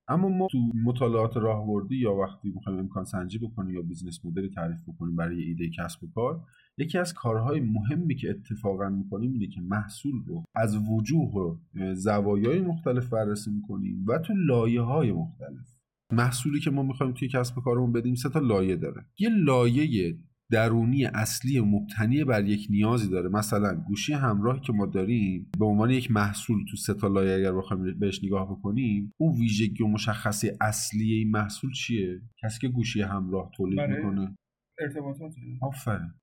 اما 0.07 0.29
ما 0.29 0.47
تو 0.51 0.57
مطالعات 0.83 1.37
راهبردی 1.37 1.95
یا 1.95 2.13
وقتی 2.13 2.49
می‌خوایم 2.49 2.79
امکان 2.79 3.03
سنجی 3.03 3.37
بکنیم 3.37 3.75
یا 3.75 3.81
business 3.81 4.25
model 4.25 4.45
ی 4.45 4.49
تعریف 4.49 4.79
بکنیم 4.87 5.15
برای 5.15 5.43
ایده 5.43 5.69
کسب 5.69 6.03
و 6.03 6.07
کار 6.15 6.45
یکی 6.77 6.97
از 6.97 7.13
کارهای 7.13 7.59
مهمی 7.59 8.15
که 8.15 8.29
اتفاقا 8.29 8.89
می‌کنیم 8.89 9.33
اینه 9.33 9.47
که 9.47 9.61
محصول 9.61 10.23
رو 10.27 10.43
از 10.55 10.77
وجوه 10.89 11.31
و 11.31 11.55
زوایای 11.95 12.61
مختلف 12.61 13.09
بررسی 13.09 13.51
می‌کنیم 13.51 14.05
و 14.07 14.17
تو 14.17 14.33
لایه 14.33 14.81
های 14.81 15.11
مختلف. 15.11 15.77
محصولی 16.13 16.59
که 16.59 16.71
ما 16.71 16.83
می‌خوایم 16.83 17.13
توی 17.13 17.27
کسب 17.27 17.57
و 17.57 17.61
کارمون 17.61 17.91
بدیم 17.91 18.15
سه 18.15 18.29
تا 18.29 18.39
لایه 18.39 18.75
داره. 18.75 19.05
یه 19.19 19.29
لایه 19.29 20.17
درونی 20.51 21.05
اصلی 21.05 21.59
مبتنی 21.59 22.23
بر 22.23 22.45
یک 22.45 22.67
نیازی 22.69 23.09
داره. 23.09 23.29
مثلا 23.29 23.75
گوشی 23.87 24.13
همراهی 24.13 24.59
که 24.59 24.73
ما 24.73 24.85
داریم 24.85 25.49
به 25.59 25.65
عنوان 25.65 25.89
یک 25.89 26.11
محصول 26.11 26.65
تو 26.71 26.77
سه 26.77 26.93
تا 26.93 27.07
لایه 27.07 27.35
اگر 27.35 27.53
بخوایم 27.53 27.99
بهش 27.99 28.23
نگاه 28.23 28.51
بکنیم 28.51 29.11
اون 29.17 29.39
ویژگی 29.39 29.83
و 29.83 29.87
مشخصه 29.87 30.57
اصلی 30.61 31.13
این 31.13 31.31
محصول 31.31 31.71
چیه؟ 31.71 32.21
کسی 32.43 32.59
که 32.59 32.67
گوشی 32.67 33.01
همراه 33.01 33.51
تولید 33.55 33.79
می‌کنه. 33.79 34.35
ارتباطات 34.79 35.33
آفرین. 35.61 36.13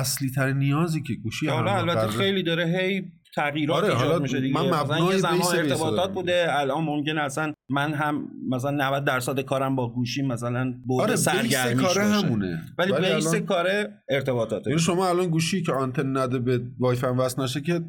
اصلی 0.00 0.30
تر 0.30 0.52
نیازی 0.52 1.02
که 1.02 1.14
گوشی 1.14 1.46
حالا 1.46 1.76
البته 1.76 2.06
خیلی 2.06 2.42
داره 2.42 2.64
هی 2.66 3.12
تغییرات 3.36 3.84
آره 3.84 3.94
ایجاد 3.94 4.22
میشه 4.22 4.40
دیگه. 4.40 4.54
من 4.54 4.80
مثلا 4.82 5.12
یه 5.12 5.16
زمان 5.16 5.56
ارتباطات 5.56 6.14
بوده 6.14 6.46
الان 6.48 6.84
ممکن 6.84 7.18
اصلا 7.18 7.52
من 7.70 7.94
هم 7.94 8.28
مثلا 8.48 8.70
90 8.70 9.04
درصد 9.04 9.40
کارم 9.40 9.76
با 9.76 9.92
گوشی 9.92 10.22
مثلا 10.22 10.74
بود 10.86 11.02
آره 11.02 11.16
سرگرمی 11.16 11.82
کار 11.82 11.98
همونه. 11.98 12.62
ولی, 12.78 12.92
ولی 12.92 13.14
بیس 13.14 13.26
الان... 13.26 13.46
کار 13.46 13.66
ارتباطاته. 14.08 14.70
یعنی 14.70 14.82
شما 14.82 15.08
الان 15.08 15.26
گوشی 15.26 15.62
که 15.62 15.72
آنتن 15.72 16.16
نده 16.16 16.38
به 16.38 16.60
وای 16.78 16.96
فای 16.96 17.10
وصل 17.10 17.42
نشه 17.42 17.60
که 17.60 17.84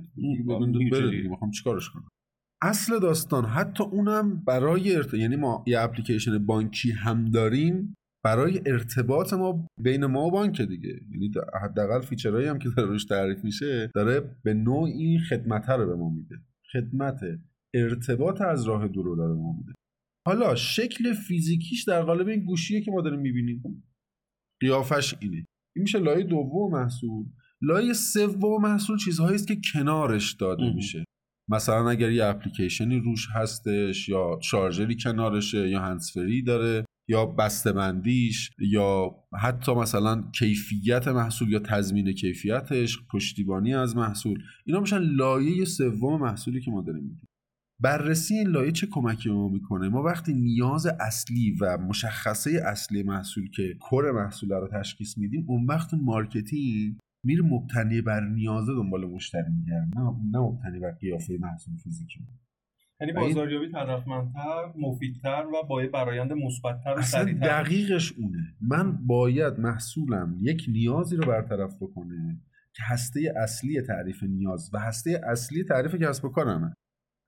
بره 0.92 1.28
می‌خوام 1.30 1.52
چیکارش 1.52 1.90
کنم؟ 1.90 2.08
اصل 2.62 3.00
داستان 3.00 3.46
حتی 3.46 3.84
اونم 3.84 4.44
برای 4.48 4.96
ارت... 4.96 5.14
یعنی 5.14 5.36
ما 5.36 5.64
یه 5.68 5.82
اپلیکیشن 5.82 6.46
بانکی 6.46 6.92
هم 6.92 7.26
داریم. 7.26 7.96
برای 8.28 8.62
ارتباط 8.66 9.34
ما 9.34 9.68
بین 9.82 10.06
ما 10.06 10.26
و 10.26 10.32
بانک 10.32 10.62
دیگه. 10.62 11.00
یعنی 11.12 11.32
حداقل 11.64 12.02
فیچرهایی 12.02 12.48
هم 12.48 12.60
که 12.60 12.70
داره 12.70 12.90
روش 12.90 13.06
تعریف 13.06 13.44
میشه 13.44 13.92
داره 13.96 14.36
به 14.44 14.54
نوعی 14.54 15.20
خدمت 15.20 15.70
رو 15.70 15.86
به 15.86 15.96
ما 15.96 16.10
میده. 16.10 16.36
خدمت 16.74 17.20
ارتباط 17.74 18.42
از 18.42 18.68
راه 18.68 18.88
دور 18.88 19.06
رو 19.06 19.16
داره 19.16 19.34
به 19.34 19.40
ما 19.40 19.54
میده. 19.58 19.74
حالا 20.28 20.56
شکل 20.56 21.14
فیزیکیش 21.14 21.84
در 21.84 22.02
قالب 22.02 22.28
این 22.28 22.46
گوشیه 22.46 22.82
که 22.82 22.92
ما 22.92 23.02
داریم 23.02 23.20
می‌بینیم. 23.20 23.84
قیافش 24.62 25.16
اینه. 25.20 25.46
این 25.76 25.82
میشه 25.82 26.00
لایه 26.00 26.24
دوم 26.24 26.72
محصول. 26.72 27.26
لایه 27.62 27.94
سوم 27.94 28.62
محصول 28.62 28.98
چیزهایی 28.98 29.36
است 29.36 29.48
که 29.48 29.58
کنارش 29.74 30.34
داده 30.34 30.74
میشه. 30.74 31.04
مثلا 31.50 31.90
اگر 31.90 32.12
یه 32.12 32.26
اپلیکیشنی 32.26 33.00
روش 33.00 33.28
هستش 33.34 34.10
یا 34.10 34.40
شارژری 34.42 34.96
کنارشه 34.96 35.70
یا 35.70 35.82
هنسفری 35.82 36.42
داره 36.44 36.86
یا 37.08 37.26
بسته‌بندیش 37.26 38.52
یا 38.60 39.16
حتی 39.42 39.74
مثلا 39.74 40.24
کیفیت 40.32 41.08
محصول 41.08 41.50
یا 41.50 41.60
تضمین 41.60 42.12
کیفیتش 42.12 42.98
پشتیبانی 43.12 43.74
از 43.74 43.96
محصول 43.96 44.44
اینا 44.66 44.80
میشن 44.80 45.00
لایه 45.00 45.66
سوم 45.66 46.22
محصولی 46.22 46.62
که 46.62 46.72
ما 46.72 46.82
داریم 46.82 47.04
میدیم 47.04 47.28
بررسی 47.80 48.34
این 48.34 48.48
لایه 48.48 48.72
چه 48.72 48.88
کمکی 48.88 49.30
ما 49.30 49.48
می‌کنه؟ 49.48 49.90
ما 49.90 50.04
وقتی 50.04 50.34
نیاز 50.34 50.86
اصلی 50.86 51.58
و 51.62 51.78
مشخصه 51.78 52.62
اصلی 52.66 53.04
محصول 53.04 53.50
که 53.50 53.74
core 53.80 54.12
محصول 54.12 54.50
رو 54.50 54.68
تشخیص 54.68 55.18
میدیم 55.18 55.46
اون 55.48 55.66
وقت 55.66 55.94
marketing 55.94 56.98
میره 57.26 57.44
مبتنی 57.44 58.02
بر 58.02 58.28
نیازه 58.28 58.74
دنبال 58.74 59.06
مشتری 59.06 59.52
میگرده 59.60 59.88
نه 59.96 60.40
مبتنی 60.40 60.80
بر 60.80 60.92
قیافه 60.92 61.38
محصول 61.42 61.76
فیزیکی. 61.84 62.20
یعنی 63.02 63.14
بازاریابی 63.14 63.68
تدارکمندتر 63.68 64.74
مفیدتر 64.78 65.46
و 65.46 65.68
با 65.68 65.82
برایند 65.94 66.34
مثبتتر 66.34 66.90
اصلا 66.90 67.24
دقیقش 67.42 68.14
اونه. 68.18 68.56
من 68.62 69.06
باید 69.06 69.60
محصولم 69.60 70.36
یک 70.42 70.66
نیازی 70.68 71.16
رو 71.16 71.28
برطرف 71.28 71.76
بکنه 71.82 72.42
که 72.76 72.84
هسته 72.86 73.34
اصلی 73.44 73.82
تعریف 73.82 74.24
نیاز 74.24 74.70
و 74.74 74.80
هسته 74.80 75.22
اصلی 75.24 75.64
تعریف 75.64 75.96
کسب 75.96 76.26
و 76.26 76.30
کارمه. 76.30 76.74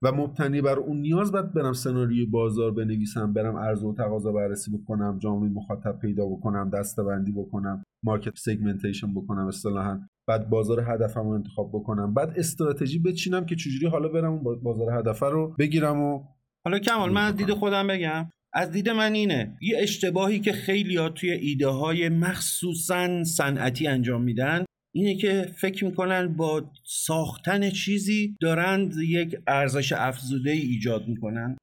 و 0.03 0.11
مبتنی 0.11 0.61
بر 0.61 0.79
اون 0.79 0.97
نیاز 0.97 1.31
باید 1.31 1.53
برم 1.53 1.73
سناریوی 1.73 2.25
بازار 2.25 2.71
بنویسم 2.71 3.33
برم 3.33 3.57
عرضه 3.57 3.87
و 3.87 3.93
تقاضا 3.93 4.31
بررسی 4.31 4.77
بکنم 4.77 5.19
جامعه 5.19 5.49
مخاطب 5.49 5.99
پیدا 5.99 6.25
بکنم 6.25 6.69
دستبندی 6.69 7.31
بکنم 7.31 7.83
مارکت 8.03 8.37
سگمنتیشن 8.37 9.13
بکنم 9.13 9.47
اصطلاحا. 9.47 9.99
بعد 10.29 10.49
بازار 10.49 10.85
هدفم 10.93 11.19
رو 11.19 11.29
انتخاب 11.29 11.69
بکنم. 11.73 12.13
بعد 12.13 12.33
استراتژی 12.37 12.99
بچینم 12.99 13.45
که 13.45 13.55
چجوری 13.55 13.87
حالا 13.87 14.07
برم 14.07 14.31
اون 14.33 14.63
بازار 14.63 14.99
هدف 14.99 15.23
رو 15.23 15.55
بگیرم 15.59 16.01
و 16.01 16.23
حالا 16.65 16.79
کمال 16.79 17.11
من 17.11 17.27
از 17.27 17.35
دید 17.35 17.53
خودم 17.53 17.87
بگم. 17.87 18.29
از 18.53 18.71
دید 18.71 18.89
من 18.89 19.13
اینه 19.13 19.57
یه 19.61 19.77
اشتباهی 19.79 20.39
که 20.39 20.51
خیلی 20.51 20.95
ها 20.95 21.09
توی 21.09 21.31
ایده 21.31 21.67
های 21.67 22.09
مخصوصا 22.09 23.23
صنعتی 23.23 23.87
انجام 23.87 24.23
میدن 24.23 24.65
اینه 24.95 25.15
که 25.15 25.51
فکر 25.57 25.85
می‌کنن 25.85 26.35
با 26.35 26.71
ساختن 26.85 27.69
چیزی 27.69 28.37
دارند 28.41 28.93
یک 29.07 29.35
ارزش 29.47 29.93
افزوده 29.93 30.51
ای 30.51 30.61
ایجاد 30.61 31.07
می‌کنن. 31.07 31.57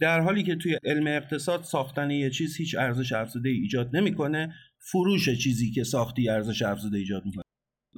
در 0.00 0.20
حالی 0.20 0.42
که 0.42 0.56
توی 0.56 0.78
علم 0.84 1.06
اقتصاد 1.06 1.62
ساختن 1.62 2.10
یه 2.10 2.30
چیز 2.30 2.56
هیچ 2.56 2.76
ارزش 2.78 3.12
افزوده 3.12 3.48
ای 3.48 3.56
ایجاد 3.56 3.96
نمی‌کنه 3.96 4.54
فروش 4.78 5.28
چیزی 5.42 5.70
که 5.70 5.84
ساختی 5.84 6.28
ارزش 6.28 6.62
افزوده 6.62 6.98
ایجاد 6.98 7.26
می‌کنه. 7.26 7.44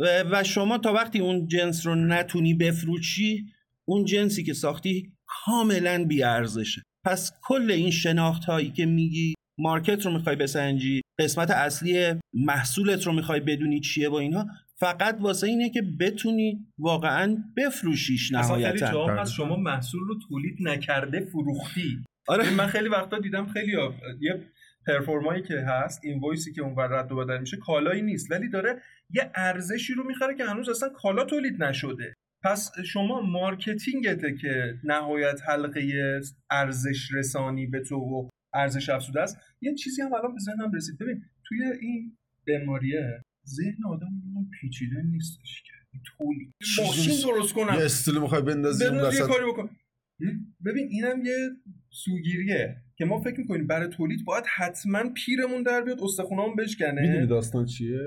و 0.00 0.44
شما 0.44 0.78
تا 0.78 0.92
وقتی 0.92 1.18
اون 1.18 1.46
جنس 1.46 1.86
رو 1.86 1.94
نتونی 1.94 2.54
بفروشی 2.54 3.44
اون 3.84 4.04
جنسی 4.04 4.44
که 4.44 4.52
ساختی 4.52 5.12
کاملا 5.26 6.04
بیارزشه. 6.08 6.82
پس 7.04 7.32
کل 7.42 7.70
این 7.70 7.90
شناخت 7.90 8.44
هایی 8.44 8.70
که 8.70 8.86
میگی 8.86 9.34
مارکت 9.58 10.06
رو 10.06 10.12
می‌خوای 10.12 10.36
بسنجی 10.36 11.00
قسمت 11.18 11.50
اصلی 11.50 12.14
محصولت 12.32 13.06
رو 13.06 13.12
می‌خوای 13.12 13.40
بدونی 13.40 13.80
چیه 13.80 14.08
با 14.08 14.20
اینها 14.20 14.46
فقط 14.76 15.16
واسه 15.20 15.46
اینه 15.46 15.70
که 15.70 15.82
بتونی 16.00 16.66
واقعا 16.78 17.36
بفروشیش 17.56 18.32
نهایتا. 18.32 19.06
خیلی 19.06 19.30
شما 19.36 19.56
محصول 19.56 20.00
رو 20.00 20.14
تولید 20.28 20.56
نکرده 20.60 21.20
فروختی. 21.20 21.98
آره. 22.28 22.50
من 22.50 22.66
خیلی 22.66 22.88
وقتا 22.88 23.18
دیدم 23.18 23.46
خیلی 23.46 23.72
یه 24.20 24.46
proforma 24.90 25.32
یی 25.32 25.42
که 25.42 25.54
هست 25.60 26.00
این 26.04 26.20
وایسی 26.20 26.52
که 26.52 26.62
اون 26.62 26.74
رد 26.78 27.12
و 27.12 27.16
بدل 27.16 27.38
میشه 27.38 27.56
کالایی 27.56 28.02
نیست. 28.02 28.30
ولی 28.30 28.48
داره 28.48 28.82
یه 29.10 29.30
ارزشی 29.34 29.94
رو 29.94 30.06
می‌خره 30.06 30.34
که 30.34 30.44
هنوز 30.44 30.68
اصلا 30.68 30.88
کالا 30.88 31.24
تولید 31.24 31.62
نشده. 31.64 32.14
پس 32.44 32.72
شما 32.86 33.20
marketing 33.20 34.13
ته 34.13 34.34
که 34.34 34.74
نهایت 34.84 35.40
حلقه 35.48 36.10
ارزش 36.50 37.08
رسانی 37.14 37.66
به 37.66 37.80
تو 37.80 37.96
و 37.96 38.28
ارزش 38.54 38.88
افزوده 38.88 39.20
است. 39.20 39.38
یه 39.60 39.74
چیزی 39.74 40.02
هم 40.02 40.14
الان 40.14 40.34
به 40.34 40.40
ذهنم 40.40 40.72
رسید. 40.72 40.98
ببین 40.98 41.22
توی 41.44 41.58
این 41.80 42.16
بیماریه 42.44 43.22
ذهن 43.46 43.84
آدم 43.88 44.08
پیچیده 44.60 45.02
نیستش 45.02 45.62
که. 45.62 45.70
تولید. 46.18 46.54
ماشین 46.78 47.30
درست 47.30 47.54
کنم. 47.54 47.74
یه 47.74 47.84
استیل 47.84 48.18
می‌خوای 48.18 48.42
بندازی 48.42 48.84
اون 48.84 49.28
کاری 49.28 49.44
بکن. 49.52 49.70
ببین 50.64 50.88
اینم 50.90 51.24
یه 51.24 51.50
سوگیریه. 51.90 52.76
که 53.00 53.06
ما 53.06 53.20
فکر 53.20 53.40
می‌کنیم 53.40 53.66
برای 53.66 53.88
تولید 53.88 54.24
باید 54.24 54.44
حتما 54.56 54.98
پیرمون 55.14 55.62
در 55.62 55.82
بیاد 55.82 55.98
استخونامون 56.02 56.56
بشکنه. 56.56 57.00
می‌دونی 57.00 57.26
داستان 57.26 57.64
چیه؟ 57.64 57.98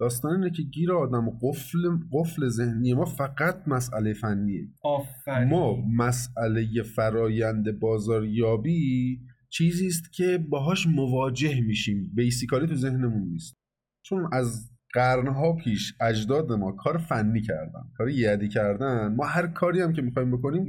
داستان 0.00 0.32
اینه 0.32 0.50
که 0.50 0.62
گیر 0.62 0.92
آدم 0.92 1.30
قفل 1.42 1.78
قفل 2.12 2.48
ذهنی 2.48 2.94
ما 2.94 3.04
فقط 3.04 3.68
مسئله 3.68 4.12
فنیه. 4.12 4.68
آفرین. 4.82 5.48
ما 5.48 5.76
مسئله 5.96 6.82
فرایند 6.82 7.78
بازاریابی 7.78 9.20
چیزی 9.50 9.86
است 9.86 10.12
که 10.12 10.38
باهاش 10.48 10.86
مواجه 10.86 11.60
میشیم. 11.60 12.12
بیسیکالی 12.14 12.66
تو 12.66 12.74
ذهنمون 12.74 13.28
نیست. 13.28 13.56
چون 14.02 14.28
از 14.32 14.70
قرنها 14.94 15.52
پیش 15.52 15.94
اجداد 16.00 16.52
ما 16.52 16.72
کار 16.72 16.98
فنی 16.98 17.40
کردن 17.40 17.82
کار 17.96 18.10
یدی 18.10 18.48
کردن. 18.48 19.14
ما 19.14 19.24
هر 19.24 19.46
کاری 19.46 19.80
هم 19.80 19.92
که 19.92 20.02
می‌خوایم 20.02 20.30
بکنیم 20.30 20.68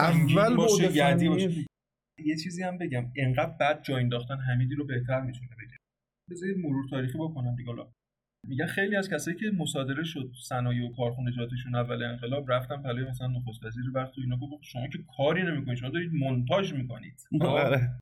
اول 0.00 0.56
باشه 0.56 1.12
یدی 1.12 1.28
باشه. 1.28 1.66
یه 2.18 2.36
چیزی 2.36 2.62
هم 2.62 2.78
بگم. 2.78 3.12
انقدر 3.16 3.56
بد 3.60 3.82
جا 3.82 3.96
انداختن 3.96 4.36
حمیدی 4.36 4.74
رو 4.74 4.86
بهتر 4.86 5.20
می‌تونه 5.20 5.50
بگه. 5.50 5.76
بذارید 6.30 6.58
مرور 6.58 6.88
تاریخی 6.90 7.18
بکنم 7.18 7.56
دیگه 7.56 7.72
میگن 8.48 8.66
خیلی 8.66 8.96
از 8.96 9.10
کسایی 9.10 9.36
که 9.36 9.50
مصادره 9.58 10.04
شد 10.04 10.32
صنایع 10.48 10.88
و 10.88 10.92
کارخونجاتشون 10.92 11.74
اول 11.74 12.02
انقلاب 12.02 12.52
رفتن 12.52 12.82
پلوی 12.82 13.10
مثلا 13.10 13.26
نخست 13.26 13.64
وزیر 13.64 13.84
وقت 13.94 14.18
و 14.18 14.20
اینا. 14.20 14.36
گفت 14.36 14.62
شما 14.62 14.88
که 14.88 14.98
کاری 15.16 15.42
نمی‌کنید. 15.42 15.78
شما 15.78 15.90
دارید 15.90 16.12
مونتاژ 16.14 16.72
می‌کنید. 16.72 17.20
خب؟ 17.38 17.42
آره. 17.42 17.98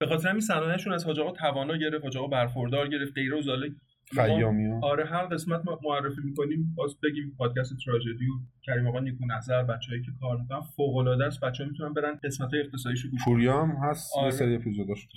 به 0.00 0.06
خاطر 0.06 0.28
همین 0.28 0.40
صنایعشون 0.40 0.92
از 0.92 1.04
حاج 1.04 1.20
آقا 1.20 1.32
توانا 1.32 1.76
گرفت 1.76 2.04
حاج 2.04 2.16
آقا 2.16 2.26
برخوردار 2.26 2.88
گرفت 2.88 3.14
غیره 3.14 3.38
و 3.38 3.42
زاله 3.42 3.74
خیامی 4.14 4.72
آره 4.82 5.04
هر 5.04 5.26
قسمت 5.26 5.62
ما 5.64 5.78
معرفی 5.82 6.20
می‌کنیم 6.24 6.74
باز 6.74 7.00
بگیم 7.00 7.34
پادکست 7.38 7.72
تراژدی 7.84 8.26
و 8.26 8.32
کریم 8.62 8.86
آقا 8.86 9.00
نیکو 9.00 9.26
نظر 9.26 9.62
بچه‌ای 9.62 10.02
که 10.02 10.10
کار 10.20 10.40
می‌کنن 10.40 10.60
فوق 10.60 10.96
العاده 10.96 11.24
است 11.24 11.40
بچه‌ها 11.40 11.70
می‌تونن 11.70 11.92
برن 11.92 12.18
قسمت 12.24 12.50
های 12.50 12.60
اقتصادیشو 12.60 13.08
گوش 13.08 13.24
پوریا 13.24 13.62
هم 13.62 13.90
هست 13.90 14.12
آره. 14.16 14.24
یه 14.24 14.30
سری 14.30 14.58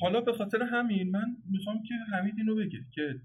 حالا 0.01 0.21
به 0.21 0.33
خاطر 0.33 0.63
همین 0.63 1.11
من 1.11 1.37
می‌خوام 1.51 1.83
که 1.83 1.93
حمید 2.15 2.33
اینو 2.37 2.55
بگه 2.55 2.79
که 2.93 3.21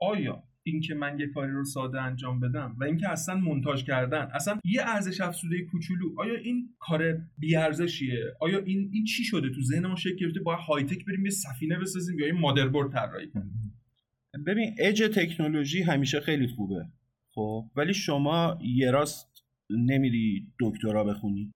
آیا 0.00 0.42
اینکه 0.62 0.94
من 0.94 1.18
یه 1.18 1.26
کاری 1.26 1.52
رو 1.52 1.64
ساده 1.64 2.00
انجام 2.00 2.40
بدم 2.40 2.76
و 2.80 2.84
اینکه 2.84 3.08
اصلا 3.08 3.34
مونتاژ 3.34 3.84
کردن 3.84 4.28
اصلا 4.34 4.58
یه 4.64 4.82
ارزش 4.86 5.20
افزوده 5.20 5.62
کوچولو 5.62 6.20
آیا 6.20 6.34
این 6.34 6.68
کار 6.78 7.18
بی 7.38 7.56
ارزشیه 7.56 8.24
آیا 8.40 8.58
این 8.58 8.90
این 8.92 9.04
چی 9.04 9.24
شده 9.24 9.50
تو 9.50 9.62
ذهن 9.62 9.86
ما 9.86 9.96
شکل 9.96 10.16
گرفته؟ 10.16 10.40
با 10.40 10.56
های 10.56 10.84
تک 10.84 11.04
بریم 11.04 11.24
یه 11.24 11.30
سفینه 11.30 11.78
بسازیم 11.78 12.18
یا 12.18 12.26
یه 12.26 12.32
مادربرد 12.32 12.92
طراحی 12.92 13.30
کنیم؟ 13.30 13.71
ببین 14.46 14.74
اج 14.78 15.02
تکنولوژی 15.02 15.82
همیشه 15.82 16.20
خیلی 16.20 16.46
خوبه. 16.46 16.86
خب 17.34 17.64
ولی 17.76 17.94
شما 17.94 18.58
یه 18.62 18.90
راست 18.90 19.44
نمیری 19.70 20.46
دکترا 20.60 21.04
بخونی. 21.04 21.52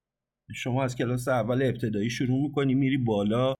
شما 0.54 0.84
از 0.84 0.96
کلاس 0.96 1.28
اول 1.28 1.62
ابتدایی 1.62 2.10
شروع 2.10 2.42
می‌کنی 2.42 2.74
میری 2.74 2.96
بالا 2.96 3.54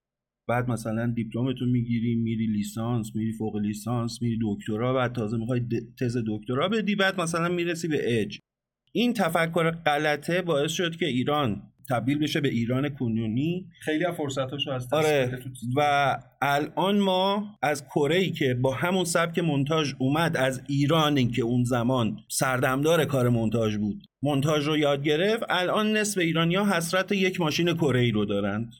بعد 0.48 0.70
مثلا 0.70 1.06
دیپلمتو 1.06 1.66
می‌گیری 1.66 2.14
میری 2.14 2.46
لیسانس 2.46 3.16
میری 3.16 3.32
فوق 3.32 3.56
لیسانس 3.56 4.22
میری 4.22 4.38
دکترا 4.42 4.94
بعد 4.94 5.12
تازه 5.12 5.36
می‌خوای 5.36 5.60
تز 6.00 6.16
دکترا 6.26 6.68
بدی 6.68 6.94
بعد 6.94 7.20
مثلا 7.20 7.48
می‌رسی 7.48 7.88
به 7.88 8.20
اج 8.20 8.38
این 8.92 9.12
تفکر 9.12 9.70
غلطه 9.70 10.42
باعث 10.42 10.72
شد 10.72 10.96
که 10.96 11.06
ایران 11.06 11.62
تبدیل 11.90 12.18
بشه 12.18 12.40
به 12.40 12.48
ایران 12.48 12.88
کنونی. 12.88 13.66
خیلی 13.80 14.04
از 14.04 14.14
فرصتاشو 14.14 14.70
از 14.70 14.92
آره. 14.92 15.38
و 15.76 16.18
الان 16.42 16.98
ما 16.98 17.58
از 17.62 17.84
کره 17.84 18.16
ای 18.16 18.30
که 18.30 18.54
با 18.54 18.74
همون 18.74 19.04
سبک 19.04 19.38
مونتاژ 19.38 19.94
اومد 19.98 20.36
از 20.36 20.62
ایرانی 20.68 21.26
که 21.26 21.42
اون 21.42 21.64
زمان 21.64 22.18
سردمدار 22.28 23.04
کار 23.04 23.28
مونتاژ 23.28 23.76
بود 23.76 24.02
مونتاژ 24.22 24.66
رو 24.66 24.76
یاد 24.76 25.02
گرفت 25.02 25.42
الان 25.48 25.96
نصف 25.96 26.18
ایرانیا 26.18 26.64
حسرت 26.64 27.12
یک 27.12 27.40
ماشین 27.40 27.74
کره 27.74 28.00
ای 28.00 28.10
رو 28.10 28.24
دارند. 28.24 28.72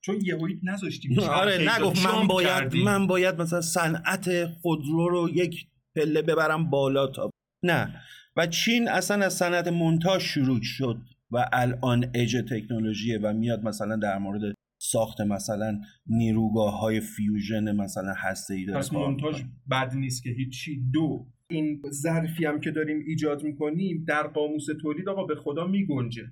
چون 0.00 0.20
یهویی 0.22 0.60
نذاشتیم. 0.62 1.18
آره 1.18 1.76
نگفت 1.76 2.06
من 2.06 2.26
باید 2.26 2.76
من 2.76 3.06
باید 3.06 3.40
مثلا 3.40 3.60
صنعت 3.60 4.46
خودرو 4.46 5.08
رو 5.08 5.30
یک 5.34 5.66
پله 5.96 6.22
ببرم 6.22 6.70
بالا 6.70 7.06
تا 7.06 7.30
نه. 7.62 8.00
و 8.36 8.46
چین 8.46 8.88
اصلا 8.88 9.24
از 9.24 9.34
صنعت 9.34 9.68
مونتاژ 9.68 10.22
شروع 10.22 10.60
شد. 10.62 10.96
و 11.34 11.48
الان 11.52 12.10
اج 12.14 12.36
تکنولوژیه 12.50 13.18
و 13.18 13.32
میاد 13.32 13.64
مثلا 13.64 13.96
در 13.96 14.18
مورد 14.18 14.54
ساخت 14.78 15.20
مثلا 15.20 15.80
نیروگاه 16.06 16.80
های 16.80 17.00
فیوژن 17.00 17.76
مثلا 17.76 18.14
هسته 18.16 18.54
ای 18.54 18.64
داره 18.64 18.78
پس 18.78 18.92
مونتاژ 18.92 19.42
بد 19.70 19.94
نیست 19.94 20.22
که 20.22 20.30
هیچی. 20.30 20.82
دو 20.92 21.26
این 21.50 21.82
ظرفی 21.90 22.44
هم 22.44 22.60
که 22.60 22.70
داریم 22.70 22.98
ایجاد 23.06 23.42
می‌کنیم 23.42 24.04
در 24.08 24.26
قاموس 24.26 24.66
تولید 24.82 25.08
آقا 25.08 25.24
به 25.24 25.34
خدا 25.34 25.66
میگنجه. 25.66 26.22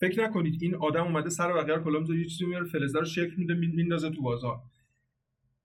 فکر 0.00 0.24
نکنید 0.24 0.62
این 0.62 0.74
آدم 0.74 1.04
اومده 1.04 1.28
سر 1.28 1.52
بقیه 1.52 1.74
رو 1.74 1.84
کلام 1.84 2.18
یه 2.18 2.24
چیزی 2.24 2.46
میاره 2.46 2.66
فلزه 2.66 2.98
رو 2.98 3.04
شکل 3.04 3.34
میده 3.38 3.54
میندازه 3.54 4.10
تو 4.10 4.22
بازار. 4.22 4.60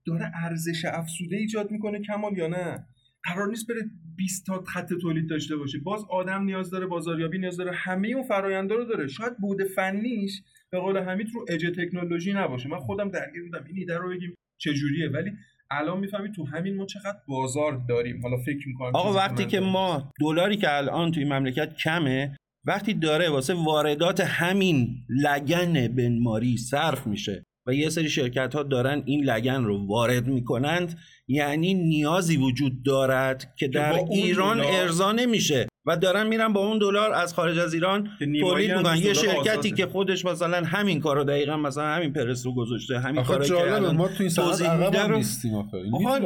داره 0.05 0.31
ارزش 0.35 0.85
افزوده 0.85 1.35
ایجاد 1.35 1.71
می‌کنه 1.71 1.99
کمال 2.01 2.37
یا 2.37 2.47
نه؟ 2.47 2.87
قرار 3.23 3.47
نیست 3.47 3.67
بره 3.67 3.89
20 4.17 4.45
تا 4.45 4.63
خط 4.67 4.93
تولید 4.93 5.29
داشته 5.29 5.55
باشه. 5.55 5.77
باز 5.79 6.05
آدم 6.09 6.43
نیاز 6.43 6.69
داره 6.69 6.85
بازاریابی 6.85 7.37
نیاز 7.37 7.57
داره 7.57 7.71
همه 7.73 8.07
اون 8.07 8.23
فراینده 8.23 8.75
رو 8.75 8.85
داره. 8.85 9.07
شاید 9.07 9.37
بود 9.37 9.63
فنیش 9.63 10.41
به 10.69 10.79
قول 10.79 10.97
حمید 10.97 11.27
رو 11.33 11.45
اج 11.49 11.65
تکنولوژی 11.77 12.33
نباشه. 12.33 12.69
من 12.69 12.79
خودم 12.79 13.09
درگیر 13.09 13.43
بودم. 13.43 13.65
این 13.67 13.77
ایده 13.77 13.97
رو 13.97 14.09
بگیم 14.09 14.33
چجوریه. 14.57 15.09
ولی 15.09 15.31
الان 15.71 15.99
می‌فهمید 15.99 16.31
تو 16.31 16.45
همین 16.45 16.75
ما 16.75 16.85
چقدر 16.85 17.17
بازار 17.27 17.81
داریم. 17.89 18.21
حالا 18.21 18.37
فکر 18.37 18.67
می‌کنم 18.67 18.95
آقا 18.95 19.13
وقتی 19.13 19.45
که 19.45 19.59
ما 19.59 20.11
دلاری 20.21 20.57
که 20.57 20.77
الان 20.77 21.11
توی 21.11 21.23
مملکت 21.23 21.75
کمه 21.75 22.37
وقتی 22.67 22.93
داره 22.93 23.29
واسه 23.29 23.53
واردات 23.53 24.19
همین 24.21 24.87
لگن 25.09 25.87
بنماری 25.87 26.57
صرف 26.57 27.07
میشه. 27.07 27.43
و 27.67 27.73
یه 27.73 27.89
سری 27.89 28.09
شرکت 28.09 28.55
ها 28.55 28.63
دارن 28.63 29.03
این 29.05 29.23
لگن 29.23 29.63
رو 29.63 29.87
وارد 29.87 30.27
می‌کنند. 30.27 30.97
یعنی 31.27 31.73
نیازی 31.73 32.37
وجود 32.37 32.83
دارد 32.85 33.55
که 33.59 33.67
در 33.67 33.93
ایران 34.11 34.59
ارضا 34.59 35.11
نمیشه. 35.11 35.67
و 35.87 35.97
دارن 35.97 36.27
میرن 36.27 36.53
با 36.53 36.67
اون 36.67 36.77
دلار 36.77 37.13
از 37.13 37.33
خارج 37.33 37.57
از 37.57 37.73
ایران 37.73 38.09
تولید 38.39 38.71
می‌کنن. 38.71 38.97
یه 38.97 39.13
شرکتی 39.13 39.71
که 39.71 39.85
خودش 39.85 40.25
مثلا 40.25 40.65
همین 40.65 40.99
کارو 40.99 41.23
دقیقا 41.23 41.57
مثلا 41.57 41.83
همین 41.83 42.13
پرس 42.13 42.45
رو 42.45 42.55
گذاشته 42.55 42.99
همین 42.99 43.23
کارو 43.23 43.45
که 43.45 43.53
ما 43.93 44.07
تو 44.07 44.15
این 44.19 44.29
صنعت 44.29 44.95
رو 44.95 45.17
نیستیم 45.17 45.53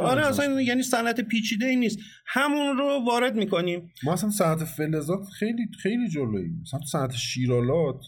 آره 0.00 0.26
اصلا 0.26 0.60
یعنی 0.60 0.82
صنعت 0.82 1.20
پیچیده 1.20 1.66
ای 1.66 1.76
نیست. 1.76 1.98
همون 2.26 2.76
رو 2.76 3.04
وارد 3.06 3.34
می‌کنیم. 3.34 3.92
ما 4.04 4.12
اصلا 4.12 4.30
صنعت 4.30 4.64
فلزات 4.64 5.28
خیلی 5.38 5.66
خیلی 5.82 6.08
جلوییم. 6.08 6.60
مثلا 6.62 6.80
تو 6.80 6.86
صنعت 6.86 7.14
شیرالات 7.16 8.00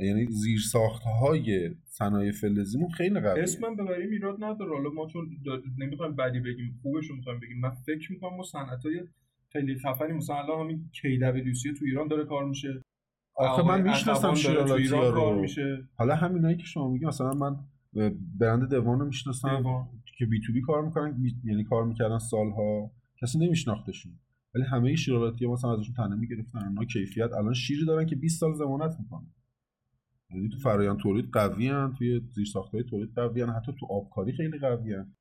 یعنی 0.00 0.26
زیر 0.30 0.58
ساخته 0.72 1.10
های 1.10 1.70
صنایع 1.98 2.32
فلزیمون 2.32 2.90
خیلی 2.90 3.20
قویه. 3.20 3.42
اسمم 3.42 3.76
ببریم 3.76 4.10
ایراد 4.10 4.44
نداره. 4.44 4.70
حالا 4.70 4.90
ما 4.90 5.06
چون 5.06 5.30
نمی‌خوایم 5.78 6.16
بدی 6.16 6.40
بگیم 6.40 6.78
خوبش 6.82 7.10
می‌خوایم 7.10 7.40
بگیم. 7.40 7.60
من 7.60 7.70
فکر 7.70 8.12
می‌کنم 8.12 8.36
ما 8.36 8.42
صنعت 8.42 8.86
های 8.86 9.00
خیلی 9.52 9.78
خفنی 9.78 10.12
مثلا 10.12 10.36
الان 10.36 10.60
همین 10.60 10.90
KWC 10.94 11.78
تو 11.78 11.84
ایران 11.84 12.08
داره 12.08 12.24
کار 12.24 12.44
میشه. 12.44 12.82
آخه 13.34 13.62
من 13.62 13.82
می‌شناسم 13.82 14.34
شیرالاتی 14.34 14.88
رو 14.88 15.12
کار 15.12 15.40
میشه. 15.40 15.88
حالا 15.96 16.14
همینایی 16.14 16.56
که 16.56 16.64
شما 16.64 16.90
میگی 16.90 17.06
مثلا 17.06 17.32
من 17.32 17.56
برند 18.40 18.70
دوان 18.70 19.00
رو 19.00 19.06
می‌شناسم 19.06 19.86
که 20.18 20.26
بی 20.26 20.40
تو 20.40 20.52
بی 20.52 20.60
کار 20.60 20.82
می‌کنن 20.82 21.18
یعنی 21.44 21.64
کار 21.64 21.84
می‌کردن 21.84 22.18
سالها. 22.18 22.90
کسی 23.22 23.38
نمیشناختشون. 23.38 24.12
ولی 24.54 24.64
همه 24.64 24.94
شیرالاتی 24.96 25.46
مثلا 25.46 25.72
ازشون 25.72 25.94
تنه 25.94 26.16
می‌گرفتن. 26.16 26.58
اونا 26.68 26.84
کیفیت 26.84 27.32
الان 27.32 27.54
شیری 27.54 27.84
دارن 27.84 28.06
که 28.06 28.16
20 28.16 28.40
سال 28.40 28.54
زمانت 28.54 28.96
می‌کنن. 29.00 29.26
یعنی 30.34 30.48
تو 30.48 30.58
فرایند 30.58 30.98
تولید 30.98 31.30
قوی 31.32 31.68
هن 31.68 31.94
توی 31.98 32.20
زیر 32.34 32.46
های 32.72 32.82
تولید 32.82 33.14
قوی 33.16 33.42
هن. 33.42 33.50
حتی 33.50 33.72
تو 33.80 33.86
آبکاری 33.90 34.32
خیلی 34.32 34.58
قوی 34.58 34.94
هن. 34.94 35.16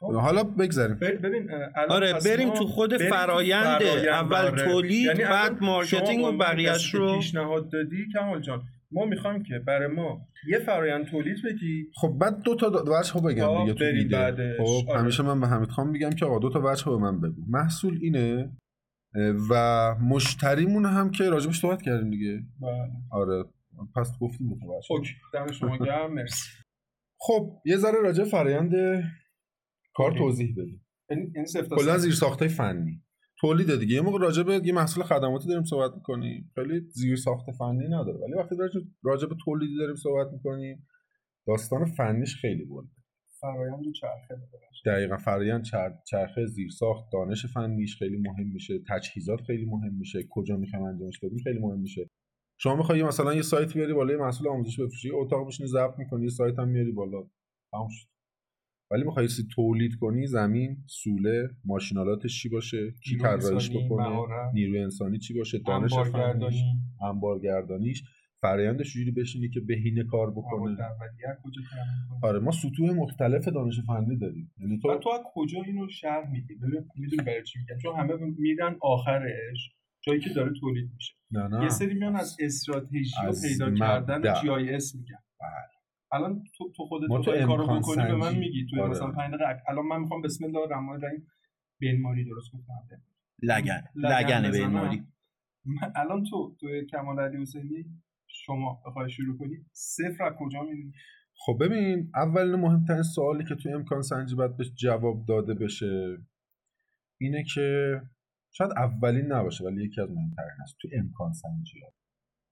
خب. 0.00 0.12
حالا 0.12 0.44
بگذاریم 0.44 0.96
ببین 0.96 1.50
آره 1.88 2.12
بریم 2.24 2.50
تو 2.50 2.66
خود 2.66 2.96
فرایند 2.96 3.82
اول 3.82 4.36
آره. 4.36 4.64
تولید 4.64 5.06
یعنی 5.06 5.24
بعد 5.24 5.62
marketing 5.62 6.24
و 6.24 6.32
بقیهش 6.32 6.94
رو 6.94 7.16
پیشنهاد 7.16 7.72
دادی 7.72 8.06
کمال 8.14 8.40
جان 8.40 8.62
ما 8.92 9.04
می‌خوایم 9.04 9.42
که 9.42 9.58
برای 9.58 9.88
ما 9.88 10.20
یه 10.48 10.58
فرایند 10.58 11.06
تولید 11.06 11.36
بگی 11.44 11.90
خب 11.94 12.08
بعد 12.08 12.42
دو 12.42 12.54
تا 12.54 12.84
وجه 12.86 13.12
ها 13.12 13.20
بگم 13.20 13.60
دیگه 13.60 13.74
تو 13.74 13.84
ایده 13.84 14.56
خب 14.58 14.90
آره. 14.90 15.00
همیشه 15.00 15.22
من 15.22 15.40
به 15.40 15.46
حمید 15.46 15.68
خان 15.68 15.88
میگم 15.88 16.10
که 16.10 16.26
آقا 16.26 16.38
دو 16.38 16.50
تا 16.50 16.60
وجه 16.64 16.84
به 16.84 16.96
من 16.96 17.20
بگو 17.20 17.42
محصول 17.48 17.98
اینه 18.02 18.50
و 19.50 19.94
مشتریمون 19.94 20.86
هم 20.86 21.10
که 21.10 21.30
راجبش 21.30 21.60
صحبت 21.60 21.82
کردیم 21.82 22.10
دیگه 22.10 22.42
بله. 22.60 22.90
آره 23.10 23.44
پس 23.96 24.12
گفتیم 24.20 24.58
تا 24.58 24.94
okay. 24.94 25.12
دم 25.34 25.52
شما 25.52 25.76
گرم. 25.76 26.14
مرسی. 26.14 26.48
خب 27.20 27.62
یه 27.64 27.76
ذره 27.76 28.00
راجع 28.02 28.24
فرایند 28.24 28.72
کار 29.94 30.18
توضیح 30.18 30.52
بدیم. 30.52 30.86
این 31.10 31.46
کلا 31.76 31.98
زیر 31.98 32.12
ساخته 32.12 32.48
فنی. 32.48 33.02
تولید 33.40 33.80
دیگه. 33.80 33.94
یه 33.94 34.00
موقع 34.00 34.18
راجع 34.18 34.42
به 34.42 34.60
یه 34.64 34.72
محصول 34.72 35.04
خدماتی 35.04 35.48
داریم 35.48 35.64
صحبت 35.64 35.94
می‌کنیم. 35.94 36.50
خیلی 36.54 36.80
زیر 36.80 37.16
ساخت 37.16 37.50
فنی 37.58 37.88
نداره. 37.88 38.18
ولی 38.18 38.34
وقتی 38.34 38.56
راجع 39.02 39.28
به 39.28 39.34
تولیدی 39.44 39.76
داریم 39.76 39.94
صحبت 39.94 40.32
می‌کنیم 40.32 40.86
داستان 41.46 41.84
فنیش 41.84 42.36
خیلی 42.36 42.64
بود 42.64 42.90
فرایند 43.40 43.86
و 43.86 43.92
چرخه 43.92 44.34
دقیقا 44.86 45.16
فرایند 45.16 45.64
چرخه 46.10 46.46
زیر 46.46 46.68
ساخت 46.70 47.04
دانش 47.12 47.46
فنیش 47.46 47.96
خیلی 47.96 48.16
مهم 48.16 48.46
میشه. 48.52 48.74
تجهیزات 48.88 49.40
خیلی 49.40 49.64
مهم 49.64 49.94
میشه. 49.94 50.18
کجا 50.30 50.56
می‌خوایم 50.56 50.84
انجامش 50.84 51.18
بدیم 51.22 51.38
خیلی 51.44 51.58
مهم 51.58 51.80
میشه. 51.80 52.10
شما 52.62 52.76
می‌خوای 52.76 53.02
مثلا 53.02 53.34
یه 53.34 53.42
سایت 53.42 53.74
بیاری 53.74 53.92
بالا 53.92 54.12
یه 54.12 54.18
محصول 54.18 54.48
آموزشی 54.48 54.82
بفروشی 54.82 55.10
اتاق 55.10 55.46
بشینی 55.46 55.68
ضبط 55.68 55.98
می‌کنی 55.98 56.22
یه 56.22 56.28
سایت 56.30 56.58
هم 56.58 56.68
میاری 56.68 56.92
بالا. 56.92 57.22
تموم 57.72 57.88
شد. 57.88 58.08
ولی 58.90 59.04
می‌خوای 59.04 59.28
تولید 59.54 59.94
کنی 59.94 60.26
زمین 60.26 60.76
سوله 60.86 61.50
ماشین‌آلاتش 61.64 62.42
چی 62.42 62.48
باشه؟ 62.48 62.94
کی 63.04 63.16
طراحیش 63.16 63.70
بکنه؟ 63.70 64.52
نیروی 64.54 64.78
انسانی 64.78 65.18
چی 65.18 65.34
باشه؟ 65.34 65.58
دانش 65.58 65.94
فنیش 65.94 66.62
انبارگردانیش. 67.08 68.02
فرآیندش 68.42 68.92
جوری 68.92 69.10
بشینی 69.10 69.48
که 69.48 69.60
بهینه 69.60 70.04
کار 70.04 70.30
بکنه؟ 70.30 70.76
آره 72.22 72.38
ما 72.38 72.50
سطوح 72.50 72.90
مختلف 72.90 73.48
دانش 73.48 73.80
فنی 73.86 74.16
داریم. 74.16 74.52
یعنی 74.58 74.78
تو 74.78 74.98
تو 74.98 75.10
از 75.10 75.20
کجا 75.34 75.62
اینو 75.62 75.88
شرح 75.88 76.30
میدی؟ 76.30 76.54
ببین 76.54 76.88
می‌دونی 76.96 77.22
برای 77.22 77.42
چی 77.42 77.58
میگم؟ 77.58 77.78
چون 77.82 77.96
همه 77.96 78.14
میرن 78.38 78.76
آخرش. 78.80 79.79
جایی 80.00 80.20
که 80.20 80.30
داره 80.30 80.52
تولید 80.60 80.90
میشه. 80.94 81.14
نه 81.30 81.48
نه. 81.48 81.62
یه 81.62 81.68
سری 81.68 81.94
میان 81.94 82.16
از 82.16 82.36
استراتژی 82.40 83.14
و 83.28 83.32
پیدا 83.42 83.74
کردن 83.74 84.34
GIS 84.42 84.94
میگن. 84.94 85.22
بله. 85.40 85.50
الان 86.12 86.42
تو 86.58 86.72
تو 86.76 86.84
خودت 86.84 87.24
تو 87.24 87.30
این 87.30 87.46
کارو 87.46 87.80
بکنی 87.80 88.02
به 88.02 88.14
من 88.14 88.34
میگی. 88.38 88.66
تو 88.70 88.82
آره. 88.82 88.90
مثلا 88.90 89.12
5 89.12 89.34
دقیقه. 89.34 89.62
الان 89.68 89.86
من 89.86 90.00
می‌خوام 90.00 90.22
بسم 90.22 90.44
الله 90.44 90.58
الرحمن 90.58 90.92
الرحیم 90.92 91.26
بنماری 91.82 92.24
درست 92.24 92.50
کنم 92.52 92.62
لگن. 93.42 93.82
لگن 93.94 94.50
بنماری 94.50 95.02
الان 95.94 96.24
تو 96.24 96.56
تو 96.60 96.66
کمال 96.90 97.20
علی 97.20 97.42
حسینی 97.42 97.84
شما 98.26 98.82
بخوای 98.86 99.10
شروع 99.10 99.38
کنی 99.38 99.56
صفر 99.72 100.24
از 100.24 100.32
کجا 100.38 100.62
می‌بینی؟ 100.62 100.92
خب 101.46 101.58
ببین 101.60 102.10
اول 102.14 102.56
مهمترین 102.56 103.02
سوالی 103.02 103.44
که 103.44 103.54
تو 103.54 103.68
امکان 103.68 104.02
سنجی 104.02 104.34
باید 104.34 104.56
بهش 104.56 104.72
جواب 104.74 105.26
داده 105.26 105.54
بشه 105.54 106.18
اینه 107.20 107.44
که 107.54 108.00
شاید 108.52 108.70
اولین 108.76 109.32
نباشه 109.32 109.64
ولی 109.64 109.84
یکی 109.84 110.00
از 110.00 110.10
مهمترین 110.10 110.50
هست 110.62 110.76
تو 110.80 110.88
امکان 110.92 111.32
سنجی 111.32 111.80
ها. 111.80 111.92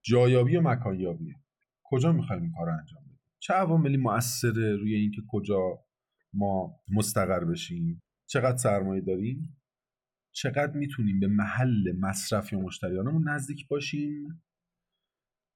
جایابی 0.03 0.57
و 0.57 0.61
مکانیابی. 0.61 1.35
کجا 1.83 2.13
می‌خوایم 2.13 2.43
این 2.43 2.53
کار 2.53 2.69
انجام 2.69 3.03
بدیم؟ 3.03 3.19
چه 3.39 3.55
عواملی 3.55 3.97
مؤثره 3.97 4.77
روی 4.77 4.95
اینکه 4.95 5.23
کجا 5.29 5.85
ما 6.33 6.81
مستقر 6.95 7.45
بشیم؟ 7.45 8.03
چقدر 8.27 8.57
سرمایه 8.57 9.01
داریم؟ 9.01 9.57
چقدر 10.33 10.73
می‌تونیم 10.73 11.21
به 11.21 11.27
محل 11.27 11.93
مصرف 12.01 12.53
یا 12.53 12.61
مشتریانمون 12.61 13.29
نزدیک 13.29 13.69
باشیم؟ 13.69 14.43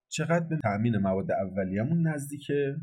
چقدر 0.08 0.46
به 0.46 0.58
تأمین 0.62 0.96
مواد 0.96 1.32
اولیه‌مون 1.32 2.06
نزدیکه؟ 2.06 2.76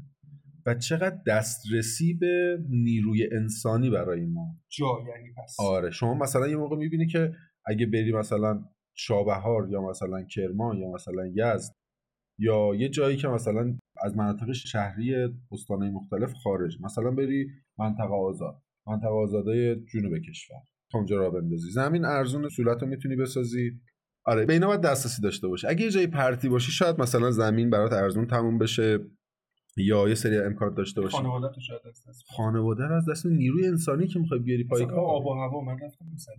و 0.66 0.76
چقدر 0.76 1.22
دسترسی 1.28 2.14
به 2.14 2.60
نیروی 2.70 3.30
انسانی 3.32 3.90
برای 3.90 4.26
ما؟ 4.26 4.56
جا 4.70 4.86
یعنی 5.08 5.34
پس. 5.38 5.56
آره 5.60 5.92
شما 5.92 6.14
مثلا 6.14 6.48
یه 6.48 6.56
موقع 6.56 6.76
می‌بینی 6.78 7.08
که 7.08 7.36
اگه 7.70 7.86
بری 7.86 8.12
مثلا 8.12 8.64
شابهار 8.96 9.70
یا 9.70 9.82
مثلا 9.82 10.24
کرمان 10.24 10.78
یا 10.78 10.92
مثلا 10.92 11.28
یزد 11.28 11.74
یا 12.40 12.76
یه 12.76 12.90
جایی 12.90 13.18
که 13.18 13.28
مثلا 13.28 13.78
از 14.04 14.18
مناطق 14.18 14.52
شهری 14.52 15.16
استانهای 15.52 15.90
مختلف 15.90 16.34
خارج 16.34 16.78
مثلا 16.82 17.12
بری 17.12 17.48
منطقه 17.80 18.14
آزاد 18.14 18.62
منطقه 18.88 19.08
آزادای 19.08 19.76
جنوب 19.76 20.18
کشور 20.18 20.58
تا 20.92 20.98
اونجا 20.98 21.18
را 21.18 21.30
بندازی. 21.30 21.72
زمین 21.72 22.06
ارزون 22.06 22.50
صورت 22.50 22.82
رو 22.82 22.88
می‌تونی 22.88 23.16
بسازی. 23.16 23.80
آره 24.26 24.46
به 24.46 24.54
اینا 24.54 24.68
باید 24.68 24.82
دسترسی 24.82 25.22
داشته 25.22 25.48
باشه 25.48 25.70
اگه 25.70 25.86
یه 25.86 25.92
جایی 25.92 26.08
پرتی 26.08 26.50
باشی 26.50 26.72
شاید 26.72 27.02
مثلا 27.02 27.32
زمین 27.32 27.70
برات 27.70 27.94
ارزون 27.94 28.28
تموم 28.28 28.58
بشه 28.58 29.00
یا 29.78 30.10
یه 30.10 30.16
سری 30.16 30.38
امکانات 30.38 30.76
داشته 30.76 31.02
باشی. 31.02 31.18
خانواده 31.18 31.56
تو 31.56 31.62
شاید 31.62 31.82
دست 31.88 32.24
خانواده 32.38 32.94
از 32.94 33.10
دست 33.10 33.26
نیروی 33.26 33.68
انسانی 33.68 34.08
که 34.08 34.20
می‌خوای 34.20 34.40
بیاری 34.40 34.64
پای 34.64 34.86
کار. 34.86 35.00
آب 35.00 35.26
و 35.26 35.34
هوا 35.34 35.62
من 35.62 35.74
رفتم 35.74 36.06
مثلا 36.14 36.36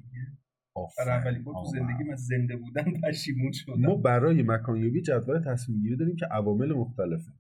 برای 0.99 1.19
اولین 1.19 1.45
بار 1.45 1.55
تو. 1.55 1.71
زندگی 1.73 2.05
من 2.09 2.16
زنده 2.16 2.57
بودن 2.57 2.85
پشیمون 3.05 3.53
شدم. 3.53 3.75
ما 3.81 3.95
برای 3.95 4.43
مکانیابی 4.43 5.03
جدول 5.03 5.43
تصمیم 5.47 5.83
گیری 5.83 5.97
داریم 5.97 6.16
که 6.16 6.27
عوامل 6.27 6.73
مختلفه. 6.73 7.31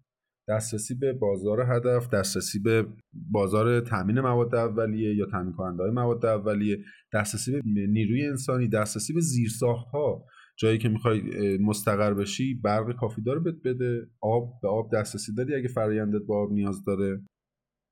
دسترسی 0.48 0.94
به 0.94 1.12
بازار 1.12 1.60
هدف 1.60 2.10
دسترسی 2.14 2.58
به 2.58 2.86
بازار 3.12 3.80
تامین 3.80 4.20
مواد 4.20 4.54
اولیه 4.54 5.14
یا 5.14 5.26
تامین 5.26 5.52
کننده 5.52 5.82
های 5.82 5.92
مواد 5.92 6.26
اولیه 6.26 6.78
دسترسی 7.14 7.52
به 7.52 7.62
نیروی 7.64 8.26
انسانی 8.26 8.68
دسترسی 8.68 9.12
به 9.12 9.20
زیرساخت 9.20 9.88
ها 9.88 10.24
جایی 10.58 10.78
که 10.78 10.88
می‌خوای 10.88 11.22
مستقر 11.58 12.14
بشی 12.14 12.54
برق 12.54 12.96
کافی 12.96 13.22
داره 13.22 13.40
بهت 13.40 13.62
بده. 13.64 14.06
آب 14.20 14.60
به 14.62 14.68
آب 14.68 14.90
دسترسی 14.94 15.34
داری 15.34 15.54
اگه 15.54 15.68
فرایندت 15.68 16.22
با 16.26 16.42
آب 16.42 16.52
نیاز 16.52 16.84
داره. 16.84 17.20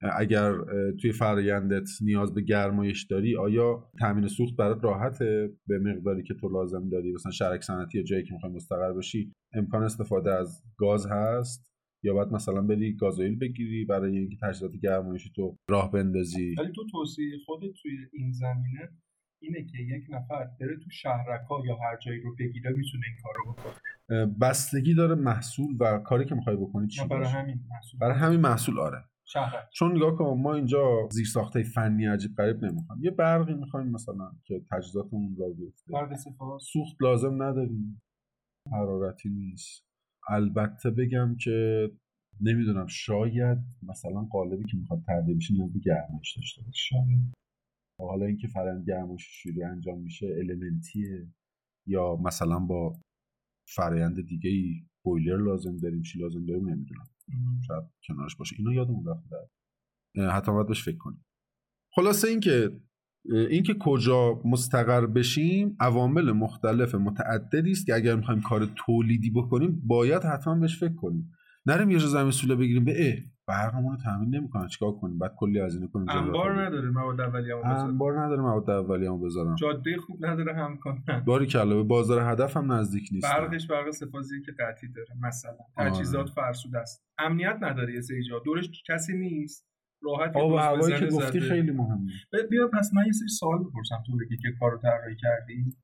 اگر 0.00 0.54
توی 1.00 1.12
فرایندت 1.12 1.88
نیاز 2.00 2.34
به 2.34 2.40
گرمایش 2.40 3.04
داری 3.04 3.36
آیا 3.36 3.90
تامین 4.00 4.28
سوخت 4.28 4.56
برات 4.56 4.84
راحته؟ 4.84 5.50
به 5.66 5.78
مقداری 5.78 6.22
که 6.22 6.34
تو 6.34 6.48
لازم 6.48 6.88
داری 6.88 7.12
مثلا 7.12 7.32
شرک 7.32 7.62
صنعتی 7.62 7.98
یا 7.98 8.04
جایی 8.04 8.24
که 8.24 8.34
می‌خوای 8.34 8.52
مستقر 8.52 8.92
بشی 8.92 9.32
امکان 9.54 9.82
استفاده 9.82 10.32
از 10.32 10.62
گاز 10.76 11.06
هست؟ 11.06 11.68
یا 12.04 12.14
باید 12.14 12.28
مثلا 12.32 12.62
بری 12.62 12.96
گازوئیل 12.96 13.38
بگیری 13.38 13.84
برای 13.84 14.18
اینکه 14.18 14.36
تجهیزات 14.42 14.72
گرمایشی 14.82 15.30
تو 15.36 15.56
راه 15.70 15.92
بندازی؟ 15.92 16.54
ولی 16.58 16.72
تو 16.72 16.84
توصیه 16.92 17.38
خودت 17.46 17.72
توی 17.82 17.92
این 18.12 18.32
زمینه 18.32 18.88
اینه 19.42 19.64
که 19.64 19.78
یک 19.96 20.04
نفر 20.10 20.44
بره 20.60 20.76
تو 20.76 20.90
شهرکا 20.90 21.62
یا 21.66 21.76
هر 21.76 21.98
جایی 22.06 22.20
رو 22.20 22.34
بگیره 22.38 22.70
می‌تونه 22.70 23.02
این 23.06 23.16
کار 23.22 23.32
رو 23.36 23.52
بکنه 23.52 24.36
بستگی 24.40 24.94
داره 24.94 25.14
محصول 25.14 25.76
و 25.80 25.98
کاری 25.98 26.24
که 26.24 26.34
می‌خوای 26.34 26.56
بکنی 26.56 26.86
چی 26.86 27.06
برای. 27.10 27.26
همین 27.26 27.60
محصول. 27.70 28.00
برای 28.00 28.18
همین 28.18 28.40
محصول 28.40 28.78
آره. 28.78 29.04
شهرک 29.30 29.68
چون 29.72 29.96
نگاه 29.96 30.16
کن 30.16 30.38
ما 30.42 30.54
اینجا 30.54 31.08
زیر 31.10 31.26
ساخته 31.26 31.62
فنی 31.62 32.06
عجیب 32.06 32.34
غریب 32.36 32.64
نمی‌خوایم. 32.64 33.04
یه 33.04 33.10
برقی 33.10 33.54
می‌خوایم 33.54 33.88
مثلا 33.88 34.32
که 34.44 34.62
تجهیزاتمون 34.70 35.36
را 35.36 35.48
بیفته. 35.48 35.92
سوخت 36.60 36.96
لازم 37.00 37.42
نداریم. 37.42 38.02
حرارتی 38.72 39.28
نیست. 39.28 39.86
البته 40.28 40.90
بگم 40.90 41.36
که 41.36 41.88
نمی‌دونم 42.40 42.86
شاید 42.86 43.58
مثلا 43.82 44.20
قالبی 44.20 44.64
که 44.64 44.76
می‌خواد 44.76 45.02
ترده 45.06 45.34
بشه 45.34 45.54
نیاز 45.54 45.72
به 45.72 45.78
گرمایش 45.78 46.36
داشته 46.36 46.62
باشه. 46.62 46.78
شاید. 46.88 47.34
حالا 48.00 48.26
اینکه 48.26 48.48
فرآیند 48.48 48.86
گرمایش 48.88 49.22
شوری 49.42 49.62
انجام 49.62 50.00
میشه 50.00 50.26
المنتیه. 50.38 51.28
یا 51.86 52.16
مثلا 52.16 52.58
با 52.58 53.00
فرایند 53.74 54.26
دیگه 54.26 54.50
ای 54.50 54.82
بویلر 55.04 55.36
لازم 55.36 55.76
داریم 55.76 56.02
چی 56.02 56.18
لازم 56.18 56.46
داریم 56.46 56.68
نمی‌دونم. 56.68 57.06
شاید 57.66 57.84
کنارش 58.08 58.36
باشه. 58.36 58.56
اینو 58.58 58.72
یادمون 58.72 59.04
رفته 59.06 59.36
حتی 60.30 60.52
باید 60.52 60.66
بهش 60.66 60.84
فکر 60.84 60.96
کنیم. 60.96 61.24
خلاصه 61.94 62.28
اینکه 62.28 62.80
اینکه 63.50 63.74
کجا 63.80 64.42
مستقر 64.44 65.06
بشیم 65.06 65.76
عوامل 65.80 66.32
مختلف 66.32 66.94
متعددی 66.94 67.70
است 67.70 67.86
که 67.86 67.94
اگر 67.94 68.16
می‌خوایم 68.16 68.40
کار 68.40 68.66
تولیدی 68.66 69.30
بکنیم 69.30 69.82
باید 69.86 70.22
حتما 70.22 70.54
بهش 70.54 70.80
فکر 70.80 70.94
کنیم. 70.94 71.32
نریم 71.66 71.90
یه 71.90 71.98
زمین 71.98 72.30
سوله 72.30 72.54
بگیریم 72.54 72.84
به 72.84 73.12
برقمون 73.48 73.92
رو 73.92 73.98
تامین 74.04 74.34
نمی‌کنن. 74.34 74.68
چیکار 74.68 74.92
کنیم؟ 74.92 75.18
بعد 75.18 75.34
کلی 75.36 75.60
هزینه 75.60 75.86
کنیم 75.86 76.08
انبار 76.08 76.62
نداره 76.62 76.90
مواد 76.90 77.20
اولیه‌مو 77.20 77.60
بذاره 77.62 77.78
انبار 77.78 78.20
نداره 78.20 78.42
مواد 78.42 78.70
اولیه‌مو 78.70 79.18
بذارم 79.18 79.54
جاده 79.54 79.96
خوب 79.96 80.26
نداره 80.26 80.54
هم 80.54 80.76
کنن 80.76 81.22
باری 81.26 81.46
کلا 81.46 81.74
به 81.74 81.82
بازار 81.82 82.32
هدف 82.32 82.56
هم 82.56 82.72
نزدیک 82.72 83.08
نیست. 83.12 83.26
برقش 83.32 83.66
برق 83.66 83.90
سفازی 83.90 84.42
که 84.42 84.52
قطعی 84.52 84.88
داره 84.92 85.08
مثلا. 85.20 85.58
تجهیزات 85.76 86.28
فرسوده 86.28 86.78
است. 86.78 87.04
امنیت 87.18 87.58
نداره 87.60 87.94
یه 87.94 88.00
سری 88.00 88.22
جا. 88.28 88.38
دورش 88.38 88.82
کسی 88.88 89.18
نیست. 89.18 89.68
راحت 90.02 90.36
آب 90.36 90.52
هوایی 90.52 90.98
که 90.98 91.06
گفتی. 91.06 91.40
خیلی 91.40 91.70
مهمه. 91.70 92.12
بیا 92.50 92.68
پس 92.68 92.90
من 92.94 93.06
یه 93.06 93.12
سری 93.12 93.28
سوال 93.28 93.58
بپرسم 93.58 94.02
تو 94.06 94.16
بگی 94.16 94.36
که 94.36 94.48
کارو 94.60 94.78
طراحی 94.78 95.16
کردی. 95.16 95.76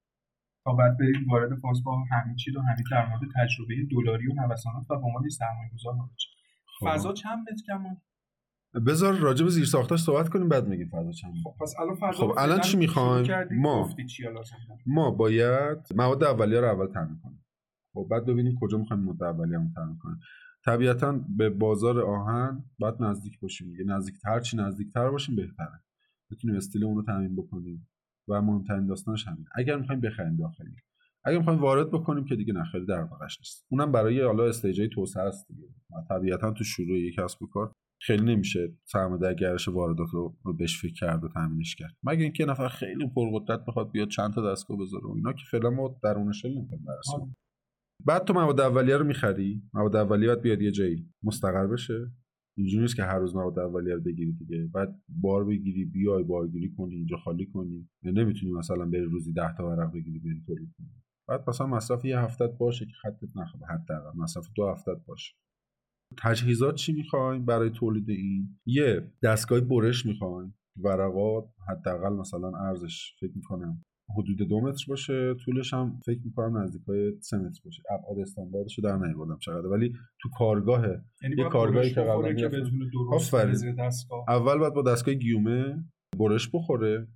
تا 0.65 0.73
بعد 0.73 0.99
بریم 0.99 1.29
وارد 1.31 1.55
فاز 1.55 1.85
با 1.85 2.05
همین 2.11 2.37
چیز 2.37 2.57
و 2.57 2.61
همین 2.61 2.85
در 2.91 3.09
مورد 3.09 3.21
تجربه 3.37 3.75
دلاری 3.91 4.27
و 4.29 4.35
نوسانات 4.35 4.91
و 4.91 4.97
به 4.97 5.07
عنوان 5.07 5.29
سرمایه 5.29 5.71
گذار 5.75 5.95
بشه 5.95 6.29
خب. 6.29 6.34
فضا 6.83 7.13
چند 7.13 7.39
متر 7.39 7.63
کمان 7.67 7.97
بذار 8.87 9.15
راجع 9.15 9.45
به 9.45 9.51
زیر 9.51 9.65
ساختاش 9.65 10.03
صحبت 10.03 10.29
کنیم 10.29 10.49
بعد 10.49 10.69
میگیم 10.69 10.89
فضا 10.89 11.13
چند 11.13 11.35
خب 11.45 11.55
پس 11.61 11.75
الان 11.81 11.95
فضا 11.97 12.11
خب، 12.11 12.35
الان 12.39 12.61
چی 12.61 12.77
می‌خوایم؟ 12.77 13.27
ما. 13.51 13.95
ما 14.87 15.11
باید 15.11 15.79
مواد 15.95 16.25
اولیه 16.25 16.61
رو 16.61 16.67
اول 16.67 16.87
تامین 16.87 17.19
کنیم. 17.23 17.45
خب 17.95 18.07
بعد 18.11 18.27
ببینیم 18.27 18.59
کجا 18.61 18.79
می‌خوایم 18.79 19.03
مواد 19.03 19.23
اولیه 19.23 19.59
رو 19.59 19.65
تامین 19.75 19.99
کنیم. 19.99 20.19
طبیعتا 20.65 21.21
به 21.37 21.51
بازار 21.51 22.01
آهن 22.01 22.65
باید 22.79 22.95
نزدیک 23.03 23.41
باشیم 23.41 23.71
دیگه. 23.71 23.85
نزدیک 23.85 24.15
هر 24.25 24.41
چی 24.41 24.57
نزدیکتر 24.57 25.11
باشیم 25.11 25.37
بهتره. 25.37 25.83
بتونیم 26.31 26.57
استیل 26.57 26.85
اون 26.85 26.97
رو 26.97 27.03
تامین 27.03 27.37
بکنیم 27.37 27.89
و 28.29 28.43
مهمترین 28.43 28.87
داستانش 28.87 29.27
همین. 29.27 29.45
اگر 29.55 29.77
می‌خوایم 29.77 30.01
بخریم 30.01 30.37
داخلی. 30.37 30.77
اگر 31.25 31.39
می‌خوایم 31.39 31.61
وارد 31.61 31.91
بکنیم 31.91 32.25
که 32.25 32.37
دیگه 32.37 32.53
نخری 32.53 32.87
در 32.87 33.03
واقعش 33.03 33.39
نیست. 33.39 33.67
اونم 33.71 33.93
برای 33.93 34.21
حالا 34.21 34.45
استیجای 34.45 34.89
توسعه 34.89 35.23
است 35.23 35.49
دیگه. 35.49 35.69
طبیعتا 36.09 36.51
تو 36.51 36.65
شروع 36.65 36.99
یک 36.99 37.15
کسب 37.15 37.43
و 37.43 37.47
کار 37.47 37.73
خیلی 38.03 38.25
نمیشه 38.25 38.77
سرمایه‌گرش 38.85 39.69
واردات 39.69 40.09
رو 40.13 40.37
رو 40.45 40.53
بهش 40.53 40.83
فکر 40.83 40.95
کرد 40.95 41.25
و 41.25 41.29
تامینش 41.29 41.75
کرد. 41.75 41.95
مگه 42.03 42.23
اینکه 42.23 42.45
نفر 42.45 42.69
خیلی 42.69 43.11
پرقدرت 43.17 43.65
بخواد 43.65 43.91
بیاد 43.91 44.09
چند 44.09 44.35
تا 44.35 44.53
دستگاه 44.53 44.79
بذاره 44.79 45.07
اینا 45.15 45.33
که 45.33 45.45
فعلا 45.51 45.71
ما 45.71 45.99
درونش 46.03 46.47
برسیم 46.87 47.37
بعد 48.07 48.25
تو 48.25 48.33
مواد 48.33 48.61
اولیه 48.61 48.97
رو 48.97 49.05
می‌خری. 49.05 49.63
مواد 49.75 49.97
اولیه 49.97 50.27
باید 50.29 50.41
بیاد 50.41 50.63
یه 50.63 50.71
جایی. 50.71 51.11
مستقر 51.23 51.67
بشه. 51.67 52.11
اینجوری 52.57 52.83
نیست 52.83 52.97
که 52.97 53.03
هر 53.03 53.19
روز 53.19 53.37
مواد 53.37 53.59
اولیه 53.59 53.95
رو 53.95 54.01
بگیری 54.01 54.33
دیگه. 54.33 54.67
بعد 54.75 55.03
بار 55.09 55.45
بگیری 55.45 55.85
بیای 55.85 56.23
بارگیری 56.23 56.75
کنی 56.77 56.95
اینجا 56.95 57.17
خالی 57.17 57.47
کنی. 57.47 57.89
نمی‌تونی 58.03 58.53
مثلا 58.53 58.87
بری 58.87 59.05
روزی 59.05 59.33
10 59.33 59.57
تا 59.57 59.67
ورق 59.67 59.93
بگیری 59.93 60.19
بری 60.19 60.43
تولید 60.47 60.73
کنی. 60.79 61.04
بعد 61.29 61.51
مثلا 61.51 61.67
مصرف 61.67 62.05
یه 62.05 62.19
هفتت 62.19 62.51
باشه 62.59 62.87
که 62.87 62.93
خطت 63.03 63.37
نخوره 63.37 63.67
حداقل 63.67 64.19
مصرف 64.19 64.49
دو 64.57 64.69
هفتت 64.69 65.05
باشه. 65.07 65.35
تجهیزات 66.19 66.75
چی 66.75 66.93
می‌خوایم 66.93 67.45
برای 67.45 67.71
تولید 67.71 68.11
این؟ 68.11 68.59
یه 68.67 69.13
دستگاه 69.23 69.61
برش 69.61 70.07
می‌خوایم 70.07 70.55
ورقات 70.77 71.45
حداقل 71.69 72.13
مثلا 72.13 72.53
ارزش 72.69 73.17
فکر 73.21 73.33
می‌کنم 73.37 73.83
حدود 74.19 74.49
دو 74.49 74.61
متر 74.61 74.85
باشه 74.89 75.35
طولش 75.45 75.75
هم 75.75 76.01
فکر 76.07 76.21
می‌کنم 76.25 76.59
نزدیک 76.59 76.83
های 76.83 77.13
سه 77.21 77.39
متر 77.39 77.61
باشه. 77.65 77.83
ابعاد 77.91 78.19
استانداردش 78.19 78.79
رو 78.79 78.85
در 78.85 78.97
نیاوردم 78.97 79.39
چقدر 79.39 79.67
ولی 79.67 79.93
تو 80.23 80.29
کارگاه 80.39 80.87
یعنی 81.23 81.35
یه 81.37 81.37
باید 81.37 81.53
کارگاهی 81.53 81.95
که 81.95 82.01
قبلا 82.01 82.33
اول 84.29 84.59
باید 84.59 84.75
با 84.75 84.83
دستگاه 84.83 85.15
گیومه 85.15 85.85
برش 86.19 86.51
بخوره. 86.55 87.09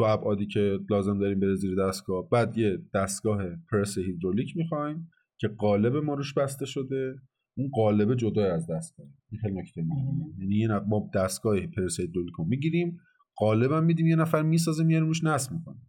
تو 0.00 0.06
ابعادی 0.06 0.46
که 0.46 0.78
لازم 0.90 1.18
داریم 1.18 1.40
بره 1.40 1.54
زیر 1.54 1.74
دستگاه. 1.74 2.28
بعد 2.28 2.58
یه 2.58 2.78
دستگاه 2.94 3.42
پرس 3.72 3.98
هیدرولیک 3.98 4.56
می‌خوایم 4.56 5.10
که 5.38 5.48
قالب 5.48 5.96
ما 5.96 6.14
روش 6.14 6.34
بسته 6.34 6.66
شده. 6.66 7.14
اون 7.56 7.70
قالب 7.74 8.14
جدا 8.14 8.54
از 8.54 8.66
دستگاه. 8.70 9.06
این 9.30 9.40
خیلی 9.40 9.54
نکته 9.60 9.82
مهمه 9.82 10.24
یعنی 10.38 10.56
یه 10.56 10.68
ما 10.68 11.10
دستگاه 11.14 11.66
پرس 11.66 12.00
هیدرولیک 12.00 12.34
رو 12.38 12.44
می‌گیریم 12.44 13.00
قالب 13.36 13.72
هم 13.72 13.84
میدیم 13.84 14.06
یه 14.06 14.16
نفر 14.16 14.42
می‌سازه 14.42 14.84
میاره 14.84 15.04
روش 15.04 15.24
نصب 15.24 15.52
می‌کنه. 15.52 15.80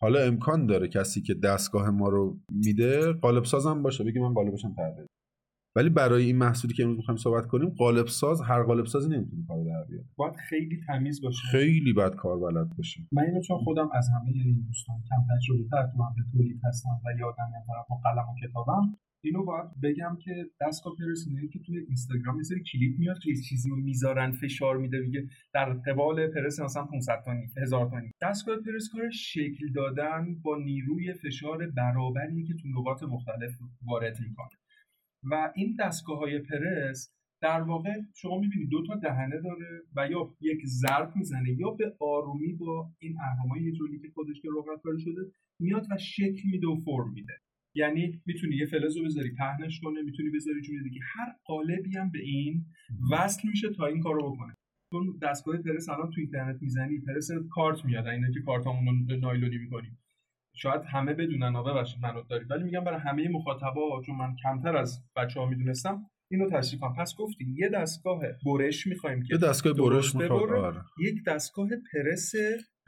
حالا 0.00 0.20
امکان 0.20 0.66
داره 0.66 0.88
کسی 0.88 1.22
که 1.22 1.34
دستگاه 1.34 1.90
ما 1.90 2.08
رو 2.08 2.40
میده 2.52 3.12
قالب 3.12 3.44
سازم 3.44 3.82
باشه. 3.82 4.04
بگه 4.04 4.20
من 4.20 4.34
قالبشم 4.34 4.74
طراحی 4.74 5.06
ولی 5.78 5.88
برای 5.88 6.24
این 6.24 6.38
محصولی 6.38 6.74
که 6.74 6.82
امروز 6.82 6.98
می‌خوایم 6.98 7.16
صحبت 7.16 7.46
کنیم 7.46 7.68
قالب 7.68 8.06
ساز 8.06 8.42
هر 8.42 8.62
قالب 8.62 8.86
سازی 8.86 9.08
نمی‌تونه 9.08 9.44
کار 9.48 9.64
در 9.64 9.84
بیاره. 9.88 10.04
باید 10.16 10.34
خیلی 10.48 10.80
تمیز 10.86 11.22
باشه. 11.22 11.42
خیلی 11.50 11.92
بد 11.92 12.14
کار 12.14 12.38
بلد 12.38 12.76
باشه. 12.76 13.00
من 13.12 13.22
اینو 13.22 13.40
چون 13.40 13.58
خودم 13.58 13.88
از 13.94 14.08
همه 14.14 14.30
این 14.30 14.64
دوستان 14.66 14.96
کم 15.08 15.36
تجربه 15.36 15.68
تر 15.70 15.86
تو 15.92 16.02
هم 16.02 16.14
به 16.16 16.22
تولید 16.32 16.60
هستم 16.64 16.90
و 17.04 17.18
یادم 17.18 17.48
میاد 17.50 17.86
با 17.90 17.96
قلم 17.96 18.26
و 18.28 18.34
کتابم 18.48 18.94
اینو 19.24 19.44
باید 19.44 19.66
بگم 19.82 20.16
که 20.24 20.46
دستگاه 20.60 20.92
پرس 20.98 21.24
که 21.52 21.58
توی 21.66 21.78
اینستاگرام 21.78 22.36
یه 22.36 22.42
سری 22.42 22.62
کلیپ 22.72 22.98
میاد 22.98 23.18
که 23.18 23.30
چیزی 23.48 23.70
رو 23.70 23.76
می‌ذارن 23.76 24.32
فشار 24.32 24.76
میده 24.76 24.98
میگه 24.98 25.26
در 25.54 25.72
قبال 25.72 26.26
پرس 26.26 26.60
مثلا 26.60 26.84
500 26.84 27.22
تانی 27.24 27.46
1000 27.62 27.90
تانی 27.90 28.10
دستگاه 28.22 28.56
پرس 28.56 28.88
کار 28.92 29.10
شکل 29.10 29.72
دادن 29.74 30.34
با 30.42 30.56
نیروی 30.64 31.14
فشار 31.14 31.66
برابری 31.76 32.44
که 32.44 32.54
تو 32.54 32.68
نقاط 32.68 33.02
مختلف 33.02 33.50
وارد 33.86 34.20
می‌کنه. 34.20 34.48
و 35.22 35.52
این 35.54 35.76
دستگاه 35.80 36.18
های 36.18 36.38
پرس 36.38 37.14
در 37.42 37.60
واقع 37.60 37.90
شما 38.14 38.38
می‌بینید 38.38 38.68
دو 38.68 38.86
تا 38.86 38.94
دهنه 38.94 39.40
داره 39.40 39.82
و 39.96 40.08
یا 40.10 40.34
یک 40.40 40.66
ضرب 40.66 41.12
می‌زنه 41.16 41.50
یا 41.58 41.70
به 41.70 41.96
آرومی 42.00 42.52
با 42.52 42.90
این 42.98 43.16
اهرمای 43.20 43.64
هیدرولیک 43.64 44.12
خودش 44.14 44.40
که 44.40 44.48
رقت 44.58 44.82
کاری 44.82 45.00
شده 45.00 45.20
میاد 45.60 45.86
و 45.90 45.98
شکل 45.98 46.48
میده 46.50 46.66
و 46.66 46.76
فرم 46.84 47.12
میده. 47.12 47.32
یعنی 47.74 48.22
می‌تونی 48.26 48.56
یه 48.56 48.66
فلز 48.66 48.96
رو 48.96 49.04
بذاری 49.04 49.30
پهنش 49.34 49.80
کنه 49.80 50.02
می‌تونی 50.02 50.30
بذاری 50.30 50.60
جوری 50.60 50.82
دیگه. 50.82 51.00
هر 51.14 51.34
قالبی 51.44 51.96
هم 51.96 52.10
به 52.10 52.18
این 52.18 52.64
وصل 53.12 53.48
میشه 53.48 53.68
تا 53.72 53.86
این 53.86 54.00
کارو 54.00 54.32
بکنه. 54.32 54.54
چون 54.92 55.18
دستگاه 55.22 55.56
پرس 55.56 55.88
الان 55.88 56.10
تو 56.10 56.20
اینترنت 56.20 56.62
می‌زنی 56.62 56.98
پرس 56.98 57.30
کارت 57.50 57.84
میاد. 57.84 58.06
اینا 58.06 58.30
که 58.30 58.40
کارتامون 58.40 59.08
رو 59.08 59.16
نایلونی 59.16 59.58
می‌کنیم. 59.58 59.98
شاید 60.62 60.82
همه 60.92 61.14
بدونن 61.14 61.56
آقا 61.56 61.72
باشید 61.72 62.02
منو 62.02 62.22
دارید. 62.22 62.50
ولی 62.50 62.64
میگم 62.64 62.84
برای 62.84 63.00
همه 63.00 63.28
مخاطبا 63.28 64.02
چون 64.06 64.16
من 64.16 64.36
کمتر 64.42 64.76
از 64.76 65.04
بچه 65.16 65.40
ها 65.40 65.46
می‌دونستم 65.46 66.02
اینو 66.30 66.50
تشریح 66.50 66.80
کنم 66.80 66.94
پس 66.98 67.14
گفتیم 67.18 67.54
یه 67.58 67.68
دستگاه 67.68 68.20
برش 68.46 68.86
می‌خوایم 68.86 69.22
که 69.22 69.34
یه 69.34 69.40
دستگاه 69.40 69.72
برش 69.72 70.14
می‌خواد 70.14 70.50
آره. 70.50 70.82
یک 70.98 71.24
دستگاه 71.26 71.68
پرس 71.92 72.32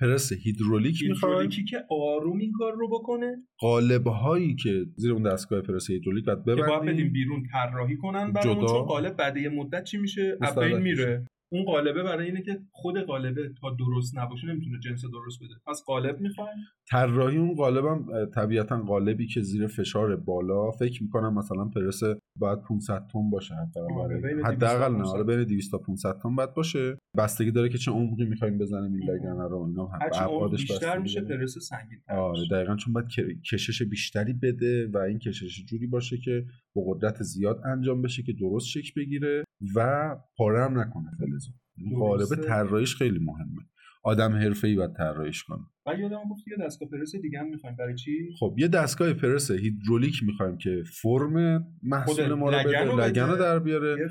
پرس 0.01 0.33
هیدرولیک 0.33 1.03
می‌خوایم. 1.09 1.51
که 1.51 1.85
آروم 1.91 2.39
این 2.39 2.53
کار 2.53 2.73
رو 2.73 2.89
بکنه. 2.89 3.37
قالب 3.59 4.07
هایی 4.07 4.55
که 4.55 4.85
زیر 4.97 5.13
اون 5.13 5.23
دستگاه 5.23 5.61
پرس 5.61 5.91
هیدرولیک 5.91 6.25
باید 6.25 6.45
ببندیم 6.45 6.65
که 6.65 6.71
باید 6.71 6.83
بدیم 6.83 7.13
بیرون 7.13 7.43
طراحی 7.53 7.97
کنن 7.97 8.33
برامون 8.33 8.67
چون 8.67 8.83
قالب 8.83 9.17
بعد 9.17 9.37
یه 9.37 9.49
مدت 9.49 9.85
چی 9.85 9.99
میشه؟ 9.99 10.39
اپین 10.41 10.79
میره. 10.79 11.27
اون 11.53 11.65
قالبه 11.65 12.03
برای 12.03 12.27
اینه 12.27 12.43
که 12.43 12.61
خود 12.71 12.99
قالبه 12.99 13.53
تا 13.61 13.77
درست 13.79 14.19
نباشه 14.19 14.47
نمی‌تونه 14.47 14.79
جنس 14.79 15.05
درست 15.05 15.43
بده. 15.43 15.55
پس 15.67 15.83
قالب 15.87 16.21
می‌خوایم. 16.21 16.57
طراحی 16.91 17.37
اون 17.37 17.55
قالبم 17.55 18.27
طبیعتا 18.35 18.83
قالبی 18.83 19.27
که 19.27 19.41
زیر 19.41 19.67
فشار 19.67 20.17
بالا 20.17 20.71
فکر 20.71 21.03
می‌کنم 21.03 21.35
مثلا 21.35 21.65
پرس 21.65 22.01
باید 22.37 22.63
500 22.63 23.07
تن 23.13 23.31
باشه 23.31 23.55
حداقل 23.55 24.43
حداقل 24.45 24.95
نه 24.95 25.09
آره 25.09 25.25
بین 25.25 25.45
200 25.45 25.71
تا 25.71 25.79
500 25.79 26.19
تن 26.23 26.37
باید 26.37 26.55
باشه. 26.55 26.99
بستگی 27.17 27.51
داره 27.51 27.69
که 27.69 27.79
چه 27.79 27.91
عمقی 27.91 28.25
می‌خوایم 28.25 28.59
بزنیم 28.59 28.93
این 28.93 29.11
لگنه 29.11 29.49
رو 29.49 29.67
اینا 29.69 29.91
ابعادش 30.13 30.61
بیشتر 30.61 30.99
میشه 30.99 31.21
پرس 31.21 31.59
سنگین 31.59 31.99
آره 32.09 32.43
دقیقاً 32.51 32.77
چون 32.77 32.93
باید 32.93 33.07
کشش 33.51 33.83
بیشتری 33.83 34.33
بده 34.33 34.87
و 34.95 34.99
این 34.99 35.19
کشش 35.19 35.65
جوری 35.65 35.87
باشه 35.87 36.17
که 36.19 36.45
با 36.75 36.83
قدرت 36.87 37.23
زیاد 37.23 37.61
انجام 37.65 38.03
بشه 38.03 38.23
که 38.23 38.33
درست 38.33 38.67
شکل 38.67 39.01
بگیره. 39.01 39.45
و 39.77 40.17
پاره 40.37 40.65
هم 40.65 40.79
نکنه 40.79 41.11
فلزو 41.19 41.51
قالب 41.99 42.45
طراحیش 42.47 42.97
خیلی 42.97 43.19
مهمه. 43.19 43.63
آدم 44.05 44.33
حرفه‌ای 44.33 44.75
باید 44.77 44.93
طراحیش 44.93 45.45
کنه. 45.45 45.59
و 45.87 45.95
یادم 45.99 46.29
گفت 46.31 46.49
یه 46.49 46.67
دستگاه 46.67 46.89
پرس 46.89 47.17
دیگه 47.17 47.39
هم 47.39 47.49
می‌خوایم. 47.49 47.77
برای 47.77 47.95
چی؟ 47.95 48.31
خب 48.39 48.55
یه 48.59 48.69
دستگاه 48.69 49.13
پرس 49.13 49.51
هیدرولیک 49.51 50.23
می‌خوایم 50.23 50.57
که 50.59 50.83
فرم 51.03 51.67
محصول 51.83 52.35
ما 52.35 52.51
رو 52.51 52.59
بده 52.59 52.85
لگن 52.85 53.29
رو 53.29 53.37
در 53.37 53.59
بیاره. 53.59 54.09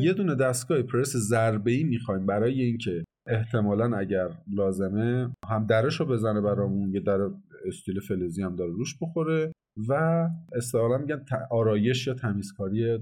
یه 0.00 0.12
دونه 0.12 0.34
دستگاه 0.34 0.82
پرس 0.82 1.16
ضربه‌ای 1.16 1.84
می‌خوایم. 1.84 2.26
برای 2.26 2.62
اینکه 2.62 3.04
احتمالا 3.26 3.96
اگر 3.96 4.28
لازمه 4.54 5.30
هم 5.48 5.66
درش 5.66 6.00
رو 6.00 6.06
بزنه 6.06 6.40
برامون 6.40 6.94
یه 6.94 7.00
در 7.00 7.30
استیل 7.66 8.00
فلزی 8.00 8.42
هم 8.42 8.56
داره 8.56 8.72
روش 8.72 8.96
بخوره 9.02 9.52
و 9.88 10.28
اصطلاحا 10.56 10.98
میگن 10.98 11.24
آرایش 11.50 12.06
یا 12.06 12.14
تمیزکاری 12.14 12.98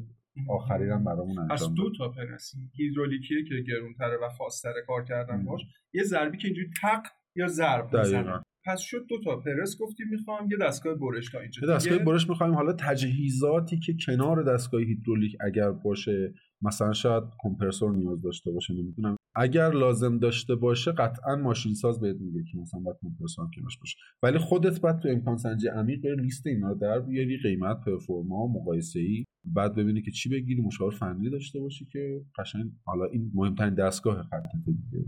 آخری 0.49 0.91
هم 0.91 1.05
برامون 1.05 1.39
انجام 1.39 1.57
پس 1.57 1.69
دو 1.77 1.93
تا 1.99 2.09
پرسی 2.09 2.59
هیدرولیکیه 2.75 3.45
که 3.49 3.55
گرونتره 3.69 4.19
و 4.23 4.29
فاستره 4.39 4.83
کار 4.87 5.05
کردن 5.05 5.45
باش. 5.45 5.61
یه 5.95 6.03
ضربی 6.03 6.39
که 6.39 6.49
اینجوری 6.49 6.71
تق 6.83 7.03
یا 7.37 7.49
ضرب 7.49 7.97
می‌زنه. 7.97 8.43
پس 8.67 8.81
شد 8.81 9.07
دو 9.09 9.21
تا 9.25 9.37
پرس 9.37 9.77
گفتیم 9.81 10.07
می‌خوام 10.11 10.49
یه 10.51 10.57
دستگاه 10.61 10.95
برش 10.95 11.31
تا 11.31 11.41
اینجا. 11.41 11.63
یه 11.63 11.75
دستگاه 11.75 11.99
برش 11.99 12.29
می‌خوایم. 12.29 12.55
حالا 12.55 12.73
تجهیزاتی 12.73 13.79
که 13.79 13.95
کنار 14.07 14.43
دستگاه 14.43 14.81
هیدرولیک 14.81 15.37
اگر 15.41 15.71
باشه 15.71 16.35
مثلا 16.63 16.93
شاید 16.93 17.25
کمپرسور 17.39 17.97
نیاز 17.97 18.23
داشته 18.23 18.51
باشه 18.51 18.75
نمی‌دونم. 18.75 19.17
اگر 19.35 19.71
لازم 19.71 20.19
داشته 20.19 20.55
باشه 20.55 20.93
قطعا 20.93 21.37
ماشین 21.37 21.75
ساز 21.75 22.01
بهت 22.01 22.17
میگه 22.21 22.45
که 22.53 22.59
مثلا 22.59 22.81
باید 22.81 22.97
کمپرسور 23.03 23.47
کنارش 23.57 23.79
باشه. 23.79 23.97
ولی 24.23 24.39
خودت 24.39 24.81
باید 24.81 24.99
تو 24.99 25.09
امکان 25.09 25.37
سنجی 25.37 25.69
عمیق 25.69 26.07
لیست 26.07 26.47
اینا 26.47 26.69
رو 26.69 26.79
در 26.79 27.01
بیاری 27.01 27.39
قیمت 27.43 27.85
پرفورما 27.87 28.47
مقایسه 28.47 29.01
ای 29.01 29.25
بعد 29.55 29.75
ببینی 29.75 30.03
که 30.03 30.11
چی 30.11 30.29
بگیری 30.29 30.63
مشاور 30.63 30.91
فنی 30.91 31.31
داشته 31.31 31.61
باشی 31.61 31.85
که 31.85 32.21
قشنگ 32.39 32.73
حالا 32.85 33.05
این 33.05 33.31
مهمترین 33.35 33.75
دستگاه 33.75 34.23
خطته 34.23 34.59
دیگه. 34.67 35.05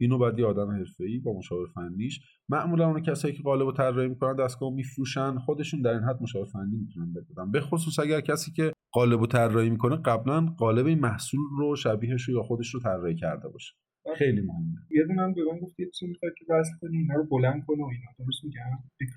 اینو 0.00 0.18
بعد 0.18 0.38
یه 0.38 0.46
آدم 0.46 0.70
حرفه‌ای 0.70 1.18
با 1.18 1.38
مشاور 1.38 1.66
فنیش 1.74 2.20
معمولا 2.48 2.86
اون 2.86 3.02
کسایی 3.02 3.34
که 3.34 3.42
قالب 3.42 3.66
و 3.66 3.72
طراحی 3.72 4.08
می‌کنن 4.08 4.36
دستگاه 4.36 4.72
میفروشن 4.72 5.38
خودشون 5.38 5.82
در 5.82 5.90
این 5.90 6.02
حد 6.02 6.22
مشاور 6.22 6.46
فنی 6.46 6.76
می‌تونن 6.76 7.12
بدن 7.12 7.50
به 7.50 7.60
خصوص 7.60 7.98
اگر 7.98 8.20
کسی 8.20 8.52
که 8.52 8.72
قالب 8.92 9.20
و 9.20 9.26
طراحی 9.26 9.70
می‌کنه 9.70 9.96
قبلا 9.96 10.40
قالب 10.40 10.86
این 10.86 11.00
محصول 11.00 11.40
رو 11.58 11.76
شبیهش 11.76 12.22
رو 12.22 12.34
یا 12.34 12.42
خودش 12.42 12.74
رو 12.74 12.80
طراحی 12.80 13.14
کرده 13.14 13.48
باشه. 13.48 13.74
خیلی 14.16 14.40
مهمه. 14.40 14.86
یه 14.90 15.04
دونه 15.06 15.22
هم 15.22 15.32
بگم 15.32 15.58
گفت 15.62 15.80
یه 15.80 15.90
چیزی 15.90 16.12
می‌خواد 16.12 16.32
که 16.38 16.44
وصل 16.48 16.72
کنی 16.80 16.98
اینا 16.98 17.14
رو 17.14 17.24
بلند 17.24 17.64
کنه 17.66 17.82
و 17.84 17.88
اینا. 17.92 18.10
درست 18.18 18.44
میگم؟ 18.44 18.60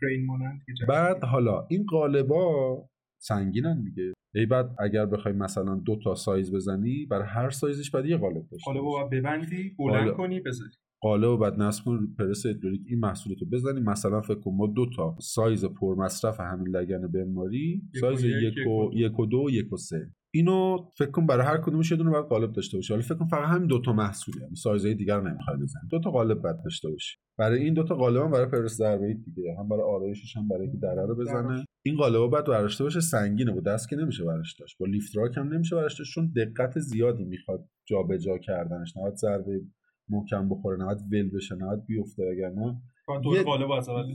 crane 0.02 0.26
مانند 0.26 0.62
بعد 0.88 1.24
حالا 1.24 1.66
این 1.70 1.86
قالبا 1.86 2.78
سنگینن 3.22 3.84
دیگه. 3.84 4.13
باید 4.36 4.76
اگر 4.80 5.06
بخوای 5.06 5.34
مثلا 5.34 5.76
دو 5.76 6.00
تا 6.04 6.16
سایز 6.16 6.56
بزنی 6.56 7.06
برای 7.06 7.28
هر 7.28 7.50
سایزش 7.50 7.92
بعد 7.92 8.06
یه 8.06 8.18
قالب 8.18 8.48
داشته 8.52 8.72
قالب 8.72 8.84
رو 8.84 9.10
ببندی 9.12 9.76
بلند 9.80 10.12
کنی 10.12 10.40
بذاری 10.40 10.72
قالب 11.02 11.24
رو 11.24 11.38
بعد 11.38 11.62
نصب 11.62 11.86
کن 11.86 12.08
پرس 12.20 12.46
هیدرولیک 12.46 12.82
این 12.88 13.00
محصولات 13.00 13.40
رو 13.42 13.48
بزنی. 13.48 13.80
مثلا 13.80 14.22
فکر 14.22 14.40
کن 14.40 14.52
ما 14.52 14.68
دو 14.68 14.86
تا 14.96 15.16
سایز 15.22 15.66
پر 15.66 15.96
مصرف 15.96 16.40
همین 16.40 16.68
لگن 16.68 17.08
بن‌ماری 17.08 17.82
سایز 18.00 18.24
یک 18.24 18.68
و 18.68 18.92
یک 18.94 19.20
و 19.20 19.26
دو. 19.26 19.38
و 19.38 19.50
یک 19.50 19.74
و 19.74 19.78
سه. 19.78 20.12
اینو 20.34 20.78
فکر 20.98 21.12
کن 21.12 21.26
برای 21.26 21.46
هر 21.46 21.58
کدومش 21.58 21.92
یه 21.92 21.98
دونه 21.98 22.10
باید 22.10 22.26
قالب 22.26 22.52
داشته 22.52 22.78
باشی. 22.78 22.94
حالا 22.94 23.06
فکر 23.06 23.16
کن 23.16 23.28
فقط 23.28 23.50
همین 23.50 23.68
دو 23.68 23.82
تا 23.82 23.94
محصولی 23.94 24.40
هم. 24.44 24.54
سایزهای 24.54 24.96
دیگر 24.96 25.18
رو 25.18 25.28
نمی‌خوای 25.28 25.58
بزنی. 25.58 25.90
دو 25.92 26.00
تا 26.00 26.12
قالب 26.12 26.42
بعد 26.42 26.64
داشته 26.64 26.90
باشی. 26.90 27.18
برای 27.38 27.64
این 27.64 27.74
دو 27.74 27.84
تا 27.84 27.96
قالب 27.96 28.22
هم 28.22 28.32
برای 28.32 28.46
پرس 28.46 28.72
ضربه 28.72 29.14
دیگه. 29.14 29.56
هم 29.60 29.70
برای 29.70 29.84
آرایشش 29.84 30.38
هم 30.38 30.48
برای 30.48 30.62
اینکه 30.62 30.78
دره 30.78 31.06
رو 31.06 31.16
بزنه. 31.16 31.66
این 31.86 31.96
قالب 31.96 32.32
باید 32.32 32.46
برداشته 32.46 32.84
بشه 32.84 33.00
سنگینه 33.00 33.52
با 33.52 33.60
دست 33.60 33.90
که 33.90 33.96
نمیشه 33.96 34.24
برش 34.24 34.56
داشت 34.60 34.78
با 34.78 34.86
lift 34.86 35.18
راک 35.18 35.38
هم 35.38 35.54
نمیشه 35.54 35.76
برش 35.76 36.00
داشت 36.00 36.14
چون 36.14 36.34
دقت 36.36 36.80
زیادی 36.80 37.24
می‌خواد 37.24 37.70
جابجا 37.86 38.38
کردنش 38.38 38.98
نه 38.98 39.12
ضربه 39.16 39.62
محکم 40.10 40.50
بخوره 40.50 40.78
نه 40.78 40.86
ول 40.86 41.30
بشه 41.30 41.56
نه 41.56 41.76
بیفته 41.88 42.24
اگر 42.32 42.50
نه 42.50 42.82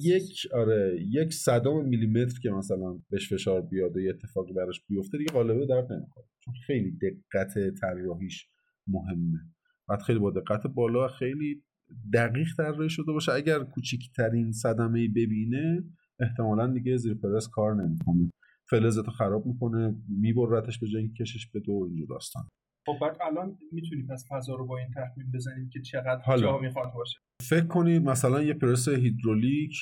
یک 0.03 0.47
آره 0.55 0.99
یک 1.11 1.33
صدم 1.33 1.85
میلیمتر 1.85 2.41
که 2.43 2.51
مثلا 2.51 2.99
بهش 3.11 3.33
فشار 3.33 3.63
بیاد 3.63 3.97
و 3.97 4.01
یه 4.01 4.11
اتفاقی 4.11 4.53
براش 4.53 4.85
بیفته 4.89 5.19
دیگه 5.19 5.33
قالبه 5.33 5.67
درد 5.67 5.93
نمی‌خوره 5.93 6.27
چون 6.45 6.55
خیلی 6.67 6.99
دقت 6.99 7.55
طراحیش 7.81 8.49
مهمه. 8.87 9.39
بعد 9.89 10.03
خیلی 10.03 10.19
با 10.19 10.31
دقت 10.31 10.67
بالا 10.67 11.09
خیلی 11.09 11.63
دقیق 12.15 12.49
طراحی 12.57 12.91
شده 12.91 13.13
باشه 13.13 13.33
اگر 13.33 13.65
کوچکترین 13.65 14.53
صدمه 14.53 15.09
ببینه 15.09 15.85
احتمالا 16.21 16.67
دیگه 16.67 16.97
زیر 16.97 17.15
پرس 17.15 17.49
کار 17.49 17.75
نمی‌کنه. 17.75 18.31
فلزتو 18.71 19.11
خراب 19.11 19.47
می‌کنه 19.47 19.95
میبرتش 20.09 20.79
به 20.79 20.87
جای 20.87 21.09
کشش 21.09 21.47
به 21.47 21.61
دو 21.61 21.87
اینجور 21.89 22.09
داستان. 22.09 22.49
خب 22.87 22.95
بعد 23.01 23.17
الان 23.21 23.59
می‌تونی 23.73 24.03
پس 24.03 24.25
فضا 24.31 24.55
رو 24.55 24.67
با 24.67 24.79
این 24.79 24.89
تخمین 24.97 25.31
بزنیم 25.35 25.69
که 25.73 25.81
چقدر 25.81 26.21
حالا. 26.25 26.41
جا 26.41 26.59
می‌خواد 26.59 26.93
باشه. 26.95 27.19
فکر 27.43 27.67
کنید 27.67 28.03
مثلا 28.03 28.43
یه 28.43 28.55
پرس 28.55 28.89
هیدرولیک 28.89 29.75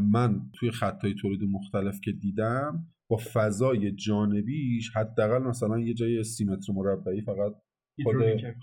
من 0.00 0.50
توی 0.54 0.70
خطای 0.70 1.14
تولید 1.14 1.42
مختلف 1.42 2.00
که 2.04 2.12
دیدم 2.12 2.86
با 3.10 3.16
فضای 3.32 3.92
جانبیش 3.92 4.96
حداقل 4.96 5.42
مثلا 5.42 5.78
یه 5.78 5.94
جای 5.94 6.24
سی 6.24 6.44
متر 6.44 6.72
مربعی 6.72 7.20
فقط 7.20 7.52
خود 8.04 8.16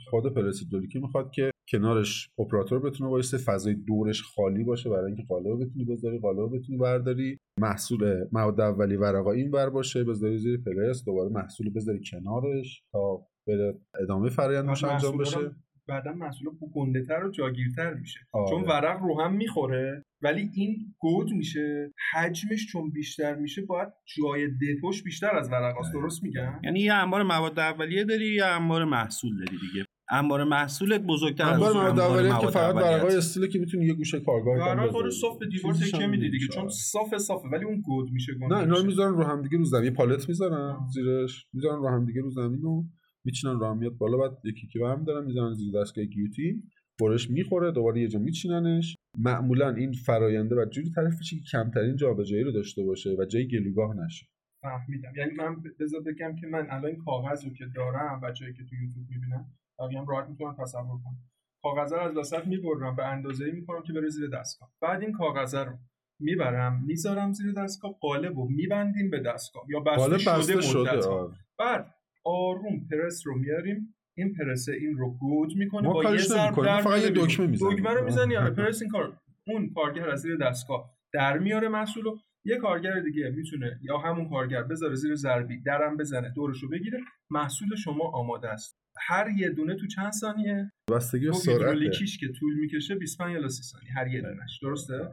خود 0.10 0.34
پرس 0.34 0.60
هیدرولیکی 0.60 1.00
می‌خواد 1.00 1.32
که 1.32 1.52
کنارش 1.70 2.30
اپراتور 2.40 2.80
بتونه 2.80 3.10
وایسه 3.10 3.38
فضای 3.38 3.74
دورش 3.74 4.24
خالی 4.24 4.64
باشه 4.64 4.90
برای 4.90 5.06
اینکه 5.06 5.24
قالب 5.24 5.64
بتونی 5.64 5.86
بذاری 5.86 6.20
قالب 6.20 6.56
بتونی 6.56 6.78
برداری. 6.78 7.38
محصول 7.60 8.26
مواد 8.32 8.62
اولی 8.62 8.96
ورقا 8.96 9.32
این 9.32 9.52
ور 9.52 9.70
باشه 9.70 10.04
بذاری 10.04 10.38
زیر 10.38 10.58
پرس 10.58 11.06
دوباره 11.06 11.30
محصول 11.30 11.70
بذاری 11.70 12.00
کنارش 12.12 12.84
تا 12.92 13.28
بره 13.48 13.80
ادامه 14.02 14.30
فرآیندش 14.30 14.84
انجام 14.84 15.18
بشه. 15.18 15.52
بعدا 15.88 16.14
محصول 16.14 16.48
گنده 16.74 17.04
تر 17.04 17.26
و 17.26 17.32
جاگیرتر 17.32 17.94
میشه. 17.94 18.20
آره. 18.34 18.50
چون 18.50 18.64
ورق 18.64 19.02
رو 19.02 19.22
هم 19.22 19.34
می‌خوره 19.34 20.04
ولی 20.22 20.50
این 20.54 20.96
گود 21.00 21.32
میشه. 21.32 21.94
حجمش 22.14 22.68
چون 22.72 22.92
بیشتر 22.92 23.36
میشه 23.36 23.62
باید 23.62 23.90
جای 24.18 24.48
دپوش 24.48 25.04
بیشتر 25.04 25.36
از 25.36 25.52
ورق 25.52 25.80
هست 25.80 25.94
درست 25.94 26.24
میگم؟ 26.24 26.60
یعنی 26.64 26.80
یه 26.80 26.94
انبار 26.94 27.24
مواد 27.24 27.60
اولیه 27.60 28.04
داری 28.04 28.26
یا 28.26 28.56
انبار 28.56 28.86
محصول 28.86 29.38
داری 29.38 29.58
دیگه. 29.58 29.86
انبار 30.12 30.44
محصولت 30.44 31.02
بزرگتر 31.02 31.44
از 31.44 31.54
انبار 31.54 31.74
مواد 31.74 32.00
اولیه 32.00 32.40
که 32.40 32.48
فقط 32.48 32.76
اولیت. 32.76 33.02
برای 33.02 33.18
استیل 33.18 33.48
که 33.48 33.60
می‌تونی 33.60 33.86
یه 33.86 33.94
گوشه 33.94 34.20
کارگاه 34.20 34.58
برای 34.58 34.90
خود 34.90 35.10
صاف 35.10 35.40
به 35.40 35.48
دیوار 35.48 35.74
تکیه 35.74 36.08
میدی 36.08 36.30
دیگه. 36.30 36.48
چون 36.48 36.70
صاف 36.70 37.18
صافه 37.18 37.48
ولی 37.48 37.66
اون 37.66 37.82
گود 37.82 38.12
میشه 38.12 38.32
نه 38.50 38.58
اینا 38.58 38.78
رو 38.78 38.84
می‌ذارن 38.86 39.14
رو 39.14 39.24
هم 39.24 39.42
دیگه 39.42 39.58
رو 39.58 39.64
زمین. 39.64 39.84
یه 39.84 39.92
پالت 39.92 40.30
می‌ذارن. 40.30 40.88
زیرش. 40.94 41.46
می‌ذارن 41.54 41.82
رو 41.82 41.90
هم 41.90 42.06
دیگه 42.06 42.22
رو 42.22 42.30
زمین 42.30 42.64
و 42.64 42.84
میچینن 43.26 43.60
رو 43.60 43.66
هم. 43.66 43.78
میاد 43.78 43.98
بالا 43.98 44.18
بعد 44.18 44.38
یکی 44.44 44.68
که 44.68 44.80
برمی 44.80 45.06
دارن 45.06 45.26
می‌ذارن 45.26 45.54
زیر 45.54 45.82
دستگاه 45.82 46.06
گیوتی. 46.06 46.64
برش 47.02 47.30
می‌خوره 47.30 47.72
دوباره 47.72 48.02
یه 48.02 48.08
جا 48.08 48.20
میچیننش. 48.20 48.96
معمولا 49.18 49.70
این 49.70 49.92
فراینده 49.94 50.56
و 50.56 50.66
جوری 50.66 50.90
تعریف 50.96 51.14
میشه 51.20 51.36
که 51.36 51.42
کمترین 51.52 51.96
جابجایی 51.96 52.44
رو 52.44 52.52
داشته 52.52 52.84
باشه 52.84 53.16
و 53.20 53.26
جای 53.26 53.48
گلوگاه 53.48 53.96
نشه. 54.06 54.26
فهمیدم. 54.62 55.12
یعنی 55.18 55.32
من 55.32 55.56
بذار 55.80 56.02
بگم 56.02 56.36
که 56.42 56.48
من 56.48 56.68
الان 56.70 56.86
این 56.86 56.98
کاغذ 57.06 57.46
رو 57.46 57.54
که 57.54 57.66
دارم 57.76 58.22
بچه‌ای 58.22 58.54
که 58.54 58.64
تو 58.64 58.76
یوتیوب 58.76 59.06
می‌بینن 59.10 59.46
بقیه 59.80 60.00
هم 60.00 60.08
راحت 60.08 60.30
می‌تونن 60.30 60.56
تصور 60.56 60.98
کنن 61.04 61.18
کاغذ 61.64 61.94
رو 61.94 62.00
از 62.00 62.18
وسط 62.18 62.46
می‌برم 62.46 62.96
به 62.96 63.06
اندازه‌ای 63.06 63.52
می‌کنم 63.52 63.84
که 63.84 63.94
بره 63.94 64.10
زیر 64.10 64.30
دستگاه 64.30 64.70
بعد 64.82 65.02
این 65.02 65.12
کاغذ 65.12 65.56
رو 65.56 65.74
می‌برم 66.20 66.84
می‌ذارم 66.86 67.34
زیر 67.34 67.54
دستگاه 67.54 67.92
قالب 68.02 68.38
رو 68.38 68.48
میبندیم 68.50 69.10
به 69.10 69.20
دستگاه 69.20 69.64
یا 69.70 69.80
بسته 69.80 70.18
شده, 70.18 70.38
بسته 70.38 70.62
شده. 70.62 71.08
آره. 71.08 71.34
بعد 71.60 71.94
آروم 72.26 72.88
پرس 72.92 73.28
رو 73.28 73.38
میاریم 73.38 73.96
این 74.18 74.34
پرسه 74.34 74.72
این 74.72 74.98
رو 74.98 75.12
گود 75.12 75.56
می‌کنه 75.56 75.90
با 75.90 76.04
یه 76.04 76.18
ضرب. 76.18 76.66
در 76.66 76.82
فقط 76.82 77.02
یه. 77.02 77.10
دکمه 77.10 77.48
می‌زنیم. 77.48 77.76
دکمه 77.76 77.94
رو 77.94 78.06
می‌زنی 78.06 78.38
آره 78.38 78.50
پرس 78.50 78.82
این 78.82 78.92
کار 78.92 79.18
اون 79.48 79.74
کارگر 79.76 80.10
از 80.10 80.20
زیر 80.20 80.38
دستگاه 80.38 80.98
در 81.14 81.38
میاره 81.38 81.68
محصول 81.68 82.04
رو 82.04 82.20
یه 82.46 82.58
کارگر 82.58 83.00
دیگه 83.00 83.30
می‌تونه 83.30 83.80
یا 83.82 83.98
همون 83.98 84.30
کارگر 84.30 84.64
بذاره 84.64 84.96
زیر 84.96 85.16
ضربی 85.16 85.62
درم 85.62 85.98
بزنه 85.98 86.30
دورشو 86.30 86.70
بگیره 86.70 87.00
محصول 87.30 87.76
شما 87.76 88.12
آماده 88.14 88.50
است 88.50 88.80
هر 89.00 89.30
یه 89.38 89.50
دونه 89.50 89.76
تو 89.76 89.88
چند 89.88 90.12
ثانیه؟ 90.12 90.72
بستگی 90.92 91.26
به 91.26 91.32
تو 91.32 91.38
سرعت 91.38 91.80
که 92.20 92.28
طول 92.40 92.60
می‌کشه 92.60 92.96
25 92.96 93.36
الی 93.36 93.50
30 93.50 93.64
ثانیه 93.64 93.92
هر 93.92 94.08
یه 94.08 94.22
دونش. 94.22 94.60
درسته؟ 94.62 95.12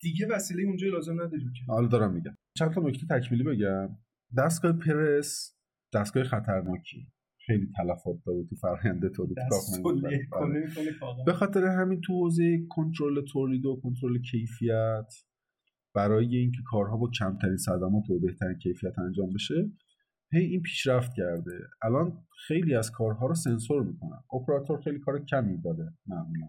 دیگه 0.00 0.26
وسیله 0.26 0.62
اونجا 0.62 0.88
لازم 0.88 1.12
نداریم 1.12 1.52
که. 1.52 1.72
حالا 1.72 1.88
دارم 1.88 2.14
میگم. 2.14 2.34
چند 2.58 2.72
تا 2.72 2.80
نکته 2.80 3.06
تکمیلی 3.06 3.44
بگم. 3.44 3.88
دستگاه 4.38 4.72
پرس 4.72 5.56
دستگاه 5.94 6.24
خطرناکی. 6.24 7.06
خیلی 7.46 7.68
تلفات 7.76 8.16
داره 8.26 8.44
تو 8.44 8.56
فرآیند 8.56 9.08
تولید 9.08 9.36
کاغذ. 11.00 11.24
به 11.26 11.32
خاطر 11.32 11.64
همین 11.64 12.00
تو 12.00 12.12
حوزه 12.12 12.66
کنترل 12.70 13.24
تولید 13.24 13.66
و 13.66 13.80
کنترل 13.82 14.18
کیفیت 14.18 15.14
برای 15.94 16.36
اینکه 16.36 16.58
کارها 16.66 16.96
با 16.96 17.10
کمترین 17.18 17.56
صدمات 17.56 18.10
و 18.10 18.18
بهترین 18.20 18.58
کیفیت 18.58 18.98
انجام 18.98 19.32
بشه 19.32 19.70
هی 20.32 20.44
این 20.44 20.62
پیشرفت 20.62 21.14
کرده. 21.16 21.58
الان 21.82 22.24
خیلی 22.46 22.74
از 22.74 22.90
کارها 22.90 23.26
رو 23.26 23.34
سنسور 23.34 23.82
می‌کنن. 23.82 24.18
اپراتور 24.34 24.80
خیلی 24.80 24.98
کار 24.98 25.24
کمی 25.24 25.60
داره 25.60 25.92
معمولا. 26.06 26.48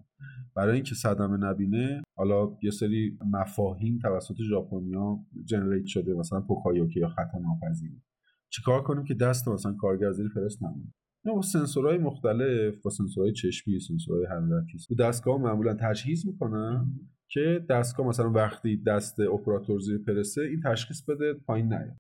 برای 0.56 0.76
اینکه 0.76 0.96
صدمه 0.96 1.38
نبینه 1.38 2.02
حالا 2.18 2.58
یه 2.64 2.72
سری 2.72 3.18
مفاهیم 3.26 4.00
توسط 4.02 4.36
ژاپنیا 4.50 5.20
generate 5.46 5.86
شده 5.86 6.14
مثلا 6.14 6.42
پوکایوکی 6.42 7.00
یا 7.00 7.10
خطا 7.10 7.38
ناپذیری 7.38 8.02
چیکار 8.50 8.84
کنیم 8.84 9.04
که 9.04 9.14
دست 9.14 9.48
مثلا 9.48 9.74
کارگر 9.74 10.12
زیر 10.12 10.30
پرس 10.36 10.64
نمونه 10.64 10.94
با 11.26 11.42
سنسورهای 11.42 11.98
مختلف 11.98 12.82
با 12.84 12.90
سنسورهای 12.90 13.34
چشمی 13.34 13.80
سنسورهای 13.80 14.26
حرارتی. 14.26 14.78
تو 14.88 14.96
دستگاه 14.96 15.42
معمولا 15.42 15.74
تجهیز 15.74 16.28
می‌کنن 16.28 16.86
که 17.28 17.66
دستگاه 17.70 18.08
مثلا 18.08 18.32
وقتی 18.32 18.84
دست 18.88 19.20
اپراتور 19.20 19.80
زیر 19.80 19.98
پرسه 19.98 20.42
این 20.42 20.62
تشخیص 20.66 21.02
بده 21.10 21.34
پایین 21.34 21.74
نیاد. 21.74 21.98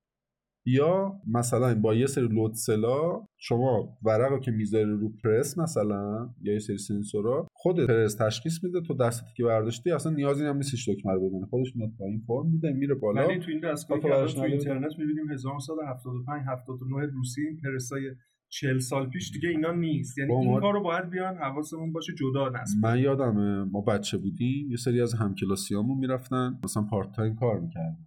یا 0.65 1.21
مثلا 1.28 1.75
با 1.75 1.95
یه 1.95 2.06
سری 2.06 2.28
load 2.27 2.53
cell 2.53 3.13
ا 3.13 3.27
شما 3.38 3.97
ورق 4.04 4.32
رو 4.32 4.39
که 4.39 4.51
می‌ذاری 4.51 4.91
رو 4.91 5.12
پرس 5.23 5.58
مثلا 5.58 6.30
یا 6.41 6.54
یه 6.54 6.60
سری 6.60 6.78
سنسورا 6.78 7.47
خود 7.54 7.88
پرس 7.88 8.15
تشخیص 8.15 8.63
میده 8.63 8.82
تو 8.82 8.93
دستتو 8.93 9.25
که 9.38 9.43
برداشتی 9.43 9.91
اصلا 9.91 10.12
نیازی 10.12 10.45
هم 10.45 10.58
نیستش 10.58 10.89
دکمه 10.89 11.13
رو 11.13 11.30
بزنه 11.30 11.45
خودش 11.45 11.75
میاد 11.75 11.89
پایین 11.99 12.23
فرم 12.28 12.51
میده 12.51 12.71
میره 12.71 12.95
بالا. 12.95 13.28
ولی 13.28 13.39
تو 13.39 13.51
این 13.51 13.60
دستگاه 13.60 13.99
که 13.99 14.34
تو. 14.34 14.41
اینترنت 14.41 14.99
می‌بینیم 14.99 15.32
1975 15.32 16.41
79 16.47 17.06
روسی 17.06 17.41
این 17.41 17.58
پرسای 17.63 18.01
40 18.49 18.80
سال 18.80 19.10
پیش 19.10 19.32
دیگه 19.32 19.49
اینا 19.49 19.71
نیست. 19.71 20.17
یعنی 20.17 20.34
این 20.34 20.60
کارو 20.60 20.84
باید 20.84 21.10
بیان 21.10 21.38
حواسمون 21.38 21.93
باشه 21.93 22.13
جدا 22.13 22.49
نصب 22.49 22.86
من 22.86 22.99
یادمه 22.99 23.63
ما 23.63 23.82
بچه 23.82 24.17
بودیم 24.17 24.71
یه 24.71 24.78
سری 24.78 25.01
از 25.01 25.13
همکلاسیامون 25.13 25.97
می‌رفتن 25.97 26.60
مثلا 26.63 26.84
part 26.83 27.11
time 27.11 27.35
کار 27.36 27.60
می‌کردن. 27.60 27.97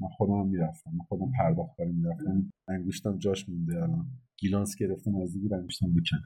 من 0.00 0.08
خودم 0.08 0.46
می‌رفتم 0.46 0.90
من 0.92 1.04
خودم 1.08 1.32
پرداخت 1.38 1.76
کاری 1.76 1.92
می‌رفتم. 1.92 2.52
انگشتم 2.68 3.18
جاش 3.18 3.48
مونده 3.48 3.82
الان. 3.82 4.06
گیلانس 4.36 4.76
گرفتم 4.76 5.16
از 5.16 5.40
بود 5.40 5.52
انگشتم 5.52 5.92
بکنم 5.92 6.24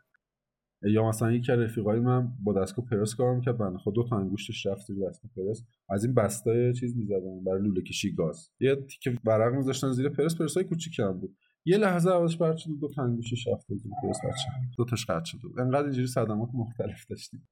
یا 0.83 1.09
مثلا 1.09 1.33
یکی 1.33 1.53
از 1.53 1.59
رفیقای 1.59 2.01
من 2.01 2.33
با 2.43 2.53
دستگاه 2.53 2.85
پرس 2.85 3.15
کار 3.15 3.37
می‌کرد 3.37 3.59
بنده 3.59 3.79
خدا 3.79 3.95
دو 3.95 4.09
تا 4.09 4.19
انگشتش 4.19 4.67
رفت 4.67 4.87
زیر 4.87 5.09
دستگاه 5.09 5.31
پرس. 5.37 5.63
از 5.89 6.05
این 6.05 6.15
بستای 6.15 6.73
چیز 6.73 6.97
می‌زدن 6.97 7.45
برای 7.45 7.63
لوله 7.63 7.83
کشی 7.83 8.13
گاز. 8.13 8.51
یه 8.61 8.77
تیکه 8.77 9.19
ورق 9.25 9.55
میذاشتن 9.55 9.93
زیر 9.93 10.09
پرس 10.09 10.37
پرسای 10.37 10.65
کوچیک 10.65 10.99
هم 10.99 11.21
بود. 11.21 11.37
یه 11.67 11.79
لحظه 11.79 12.11
حواسش 12.11 12.41
و 12.41 12.55
دو 12.81 12.89
تا 12.89 13.03
انگشتش 13.03 13.49
رفت 13.49 13.67
زیر 13.75 13.93
پرس 14.03 14.19
بچه 14.25 14.77
دو 14.77 14.85
تاش 14.85 15.07
قطع 15.07 15.25
شد. 15.25 15.39
انقدر 15.59 15.85
اینجوری 15.85 16.07
صدمات 16.07 16.51
مختلف 16.55 17.07
داشتیم. 17.07 17.49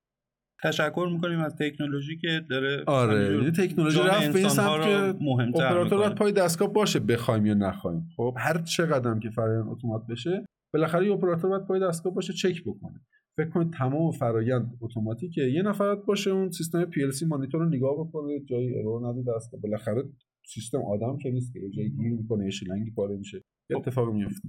تشکر 0.63 1.09
می‌کنیم 1.13 1.39
از 1.39 1.57
تکنولوژی 1.57 2.17
که 2.17 2.41
داره 2.51 2.85
آره 2.87 3.51
تکنولوژی 3.51 3.99
رفت 3.99 4.33
به 4.33 4.39
این 4.39 4.49
سمت 4.49 4.83
که 4.83 5.15
اپراتور 5.55 5.99
باید. 5.99 6.15
پای 6.15 6.33
دستگاه 6.33 6.73
باشه 6.73 7.01
بخوایم 7.01 7.47
یا 7.47 7.55
نخوایم. 7.55 8.09
خب 8.17 8.35
هر 8.39 8.59
چقدرم 8.63 9.21
که 9.21 9.31
فرآیند 9.31 9.69
اتومات 9.69 10.07
بشه 10.07 10.45
بالاخره 10.75 11.07
یه 11.07 11.13
اپراتور 11.13 11.51
باید 11.51 11.67
پای 11.67 11.81
دستگاه 11.81 12.15
باشه 12.15 12.33
چک 12.33 12.63
بکنه. 12.63 13.01
فکر 13.37 13.49
کنید 13.49 13.73
تمام 13.73 14.11
فرآیند 14.11 14.79
اتوماتیکه. 14.81 15.43
یه 15.43 15.63
نفر 15.63 15.99
باشه 16.07 16.31
اون 16.31 16.51
سیستم 16.51 16.85
PLC 16.85 17.27
مانیتور 17.27 17.61
رو 17.61 17.69
نگاه 17.69 17.95
بکنه 17.95 18.41
جایی 18.41 18.79
error 18.79 19.09
نده 19.09 19.35
دستگاه. 19.37 19.61
بالاخره 19.61 20.03
سیستم 20.47 20.79
آدم 20.79 21.19
که 21.19 21.31
نیست 21.31 21.53
که 21.53 21.61
جایی 21.77 21.91
گیر 21.91 22.13
می‌کنه 22.13 22.45
یه 22.45 22.51
شلنگی 22.51 22.91
پاره 22.91 23.17
میشه. 23.17 23.43
یه 23.71 23.77
اتفاق 23.77 24.13
میفته 24.13 24.49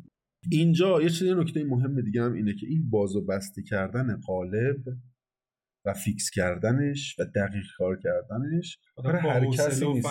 اینجا 0.52 1.02
یه 1.02 1.10
چیز 1.10 1.28
نکته 1.28 1.64
مهم 1.64 2.02
دیگه 2.02 2.24
هم 2.24 2.34
اینه 2.34 2.54
که 2.54 2.68
این 2.68 2.90
باز 2.90 3.16
و 3.16 3.26
بسته 3.26 3.64
کردن 3.64 4.22
قالب 4.28 4.78
و 5.86 5.94
فیکس 5.94 6.30
کردنش 6.30 7.20
و 7.20 7.26
دقیق 7.26 7.66
کار 7.78 8.00
کردنش 8.04 8.80
با 8.98 9.04
هر 9.04 9.46
کسی 9.46 9.94
نیست. 9.94 10.08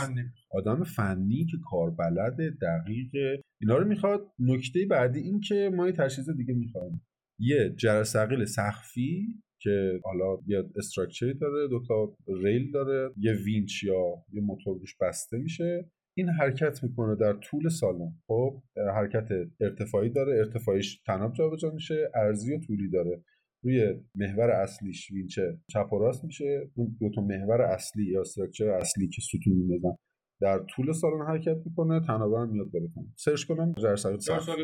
آدم 0.50 0.85
فنی 0.85 1.46
که 1.50 1.56
کار 1.70 1.90
بلده 1.90 2.50
دقیق 2.50 3.40
اینا 3.61 3.78
رو 3.78 3.88
می‌خواد. 3.88 4.20
نکته 4.38 4.87
بعدی 4.90 5.20
این 5.20 5.40
که 5.40 5.70
ما 5.74 5.87
یه 5.87 5.92
تجهیز 5.92 6.30
دیگه 6.30 6.54
می‌خوایم. 6.54 7.06
یه 7.38 7.74
جرثقیل 7.76 8.44
سقفی 8.44 9.26
که 9.61 10.00
حالا 10.04 10.38
یه 10.46 10.64
استراکچری 10.76 11.35
داره 11.35 11.68
دو 11.68 11.82
تا 11.88 12.16
ریل 12.42 12.70
داره 12.70 13.14
یه 13.16 13.32
وینچ 13.32 13.82
یا 13.82 14.24
یه 14.32 14.40
موتور 14.40 14.78
روش 14.78 14.96
بسته 15.00 15.38
میشه. 15.38 15.90
این 16.16 16.28
حرکت 16.28 16.85
می‌کنه 16.85 17.16
در 17.16 17.32
طول 17.32 17.68
سالن. 17.68 18.12
خب 18.26 18.62
حرکت 18.94 19.28
ارتفاعی 19.61 20.11
داره 20.11 20.38
ارتفاعیش 20.38 21.00
طناب 21.06 21.32
جابجا 21.32 21.70
میشه 21.70 22.11
عرضی 22.14 22.54
و 22.54 22.58
طولی 22.58 22.90
داره. 22.90 23.22
روی 23.64 24.01
محور 24.14 24.51
اصلیش 24.51 25.11
وینچه 25.11 25.59
چپ 25.70 25.92
و 25.92 25.98
راست 25.98 26.25
میشه؟ 26.25 26.70
اون 26.75 26.96
دو 27.01 27.11
تا 27.14 27.22
محور 27.22 27.62
اصلی 27.62 28.05
یا 28.05 28.20
structure 28.20 28.68
اصلی 28.68 29.09
که 29.09 29.20
ستون 29.22 29.53
میندازن 29.53 29.96
در 30.40 30.64
طول 30.77 30.92
سالن 30.92 31.27
حرکت 31.29 31.57
می‌کنه 31.66 32.07
هم 32.07 32.53
میاد 32.53 32.70
بالا 32.70 32.87
کنه 32.94 33.07
سرچ 33.16 33.44
کنم 33.44 33.75
سال 33.96 34.16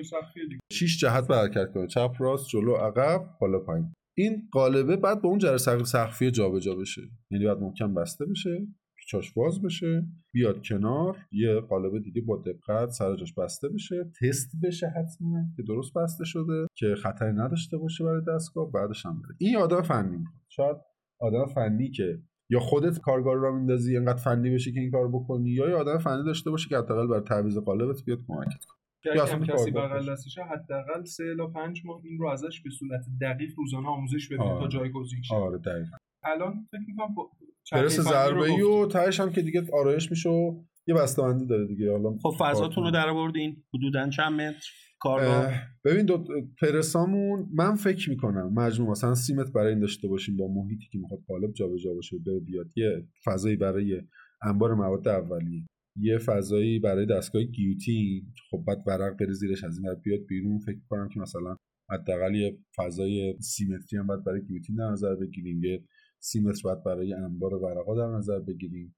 سختی 0.03 0.41
دیگه. 0.49 0.59
شیش 0.73 1.01
جهت 1.01 1.29
باید 1.29 1.37
حرکت 1.37 1.73
کنه. 1.75 1.87
چپ 1.87 2.11
راست 2.19 2.49
جلو 2.49 2.75
عقب 2.75 3.21
بالا 3.41 3.59
پایین. 3.59 3.93
این 4.17 4.49
قالبه 4.53 4.97
باید 4.97 5.23
با 5.23 5.29
اون 5.29 5.39
جرثقیل 5.39 5.85
سقفی 5.85 6.31
جابجا 6.31 6.75
بشه. 6.75 7.03
یعنی 7.31 7.45
بعد 7.45 7.59
محکم 7.59 7.95
بسته 7.95 8.27
بشه. 8.27 8.67
پیچاش 9.09 9.33
باز 9.33 9.63
بشه 9.63 10.07
بیاد 10.33 10.63
کنار 10.63 11.17
یه 11.33 11.61
قالب 11.61 12.03
دیگه 12.03 12.21
با 12.21 12.37
دقت 12.37 12.91
سر 12.91 13.17
جاش 13.17 13.35
بسته 13.35 13.69
بشه 13.69 14.11
تست 14.21 14.51
بشه 14.63 14.87
حتما 14.87 15.45
که 15.57 15.63
درست 15.63 15.95
بسته 15.95 16.25
شده 16.25 16.67
که 16.75 16.95
خطری 16.95 17.33
نداشته 17.33 17.77
باشه 17.77 18.05
برای 18.05 18.23
دستگاه 18.29 18.73
بعدش 18.73 19.07
هم 19.07 19.23
بره. 19.23 19.37
این 19.39 19.57
آدم 19.57 19.83
فنی 19.83 20.17
می‌خواد 20.17 20.43
شاید 20.49 20.77
آدم 21.21 21.47
فنی 21.47 21.91
که 21.91 22.19
یا 22.51 22.61
خودت 22.61 23.01
کارگار 23.01 23.37
را 23.37 23.53
میندازی 23.53 23.97
اینقدر 23.97 24.23
فنی 24.23 24.51
بشی 24.51 24.73
که 24.73 24.81
این 24.81 24.91
کار 24.91 25.09
بکنی 25.09 25.51
یا 25.51 25.69
یه 25.69 25.75
آدم 25.75 25.99
فنی 25.99 26.25
داشته 26.25 26.51
باشه 26.51 26.69
که 26.69 26.77
حداقل 26.79 27.07
برای 27.07 27.21
تعویض 27.21 27.59
قالبت 27.59 28.05
بیاد 28.05 28.19
کمکت 28.29 28.65
کنه. 28.65 28.79
که 29.03 29.11
یا 29.17 29.23
اصلا 29.23 29.39
کسی 29.39 29.71
بغل. 29.71 30.13
دستشه 30.13 30.43
حداقل 30.43 31.05
سه 31.05 31.25
الی 31.25 31.53
پنج 31.55 31.83
ماه 31.85 32.01
این 32.05 32.19
رو 32.19 32.29
ازش 32.29 32.63
به 32.63 32.71
صورت 32.71 33.05
دقیق 33.21 33.51
روزانه 33.57 33.89
آموزش 33.89 34.29
ببینه 34.29 34.45
آره. 34.45 34.61
تا 34.61 34.69
جایگزین 34.69 35.23
شه. 35.23 35.35
آره 35.35 35.59
دقیقا. 35.59 35.97
الان 36.25 36.67
فکر 36.71 36.81
می‌کنم 36.89 37.15
با 37.15 37.31
رو 37.73 37.89
ضربه. 37.89 38.65
و 38.65 38.87
تهش 38.87 39.21
هم 39.21 39.33
که 39.33 39.43
دیگه 39.43 39.63
آرایش 39.73 40.11
میشه 40.11 40.29
و 40.29 40.63
یه 40.87 40.95
بسته‌بندی 40.95 41.47
داره 41.47 41.67
دیگه. 41.67 41.93
حالا 41.93 42.17
خب 42.23 42.35
فضاتون 42.39 42.85
رو 42.85 42.91
در 42.91 43.09
آوردین. 43.09 43.63
حدودا 43.75 44.09
چند 44.09 44.33
متر؟ 44.33 44.67
کارگاه 45.01 45.47
اه، 45.47 45.53
ببین 45.85 46.07
دو 46.07 46.25
پرسامون 46.61 47.49
من 47.55 47.75
فکر 47.75 48.11
می‌کنم 48.11 48.53
مجموع 48.55 48.91
مثلا 48.91 49.15
سی 49.15 49.35
متر 49.35 49.51
برای 49.51 49.69
این 49.69 49.81
داشته 49.81 50.09
باشیم 50.09 50.37
با 50.37 50.49
محیطی 50.49 50.89
که 50.93 50.99
می‌خواد 50.99 51.21
قالب 51.29 51.53
جابجا 51.53 51.95
باشه 51.95 52.17
بره 52.27 52.41
بیاد. 52.41 52.67
یه 52.77 53.07
فضایی 53.25 53.57
برای 53.57 54.03
انبار 54.43 54.75
مواد 54.75 55.09
اولیه. 55.09 55.67
یه 55.97 56.19
فضایی 56.19 56.79
برای 56.79 57.07
دستگاه 57.07 57.43
گیوتین 57.43 58.33
خب 58.51 58.65
بعد 58.67 58.83
ورق 58.87 59.17
بره 59.17 59.33
زیرش 59.33 59.65
از 59.65 59.79
این 59.79 59.95
بیاد 59.95 60.27
بیرون. 60.29 60.59
فکر 60.59 60.79
کنم 60.91 61.09
که 61.09 61.21
مثلا 61.21 61.57
حداقل 61.91 62.35
یه 62.35 62.59
فضای 62.77 63.35
سیمتری 63.41 63.99
هم 63.99 64.07
باید 64.07 64.25
برای 64.25 64.43
گیوتین 64.43 64.77
در 64.77 64.91
نظر 64.91 65.15
بگیریم. 65.15 65.65
یه 65.65 65.85
سیمتر 66.21 66.61
باید 66.65 66.85
برای 66.85 67.13
انبار 67.13 67.55
ورقا 67.55 67.97
در 67.97 68.17
نظر 68.17 68.39
بگیریم 68.39 68.95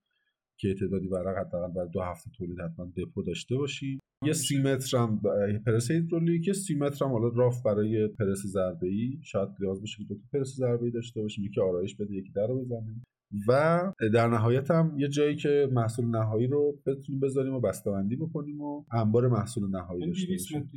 که 0.61 0.75
تعدادی 0.75 1.09
ورق 1.09 1.39
حداقل 1.39 1.73
برای 1.73 1.89
دو 1.89 2.01
هفته 2.01 2.31
تولید 2.39 2.61
حتما 2.61 2.93
دپو 2.97 3.23
داشته 3.23 3.57
باشیم. 3.57 3.99
یه 4.25 4.33
سی 4.33 4.59
متر 4.59 4.99
هم 4.99 5.21
پرس 5.67 5.91
هیدرولیک 5.91 6.47
یه 6.49 6.53
سی 6.53 6.75
متر 6.75 7.05
هم 7.05 7.11
حالا 7.11 7.29
راف 7.29 7.63
برای 7.63 8.09
پرس 8.09 8.39
ضربه 8.47 8.87
ای 8.87 9.19
شاید 9.23 9.49
نیاز 9.61 9.83
بشه 9.83 9.97
که 9.99 10.05
دو 10.05 10.15
تا 10.15 10.21
پرس 10.33 10.49
ضربه 10.57 10.85
ای 10.85 10.91
داشته 10.91 11.23
باشیم 11.23 11.45
یکی 11.45 11.61
آرایش 11.61 11.97
بده 11.97 12.15
یکی 12.15 12.33
در 12.33 12.47
رو 12.47 12.65
بزنیم 12.65 13.03
و 13.49 13.81
در 14.15 14.29
نهایت 14.29 14.71
هم 14.71 14.95
یه 14.99 15.09
جایی 15.09 15.37
که 15.37 15.69
محصول 15.73 16.07
نهایی 16.07 16.47
رو 16.47 16.75
بتونیم 16.87 17.21
بذاریم 17.21 17.55
و 17.55 17.61
بسته‌بندی 17.61 18.17
بکنیم 18.17 18.61
و 18.61 18.85
انبار 18.93 19.29
محصول 19.29 19.71
نهایی 19.71 20.07
داشته 20.07 20.33
باشیم. 20.33 20.71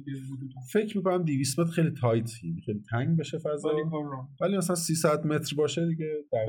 فکر 0.71 0.97
می‌کنم 0.97 1.23
200 1.23 1.59
متر 1.59 1.71
خیلی 1.71 1.91
tight 2.01 2.29
خیلی 2.65 2.83
تنگ 2.91 3.17
بشه 3.17 3.37
فضا. 3.37 3.69
ولی 4.41 4.57
مثلا 4.57 4.75
300 4.75 5.27
متر 5.27 5.55
باشه 5.55 5.87
دیگه 5.87 6.05
در 6.31 6.45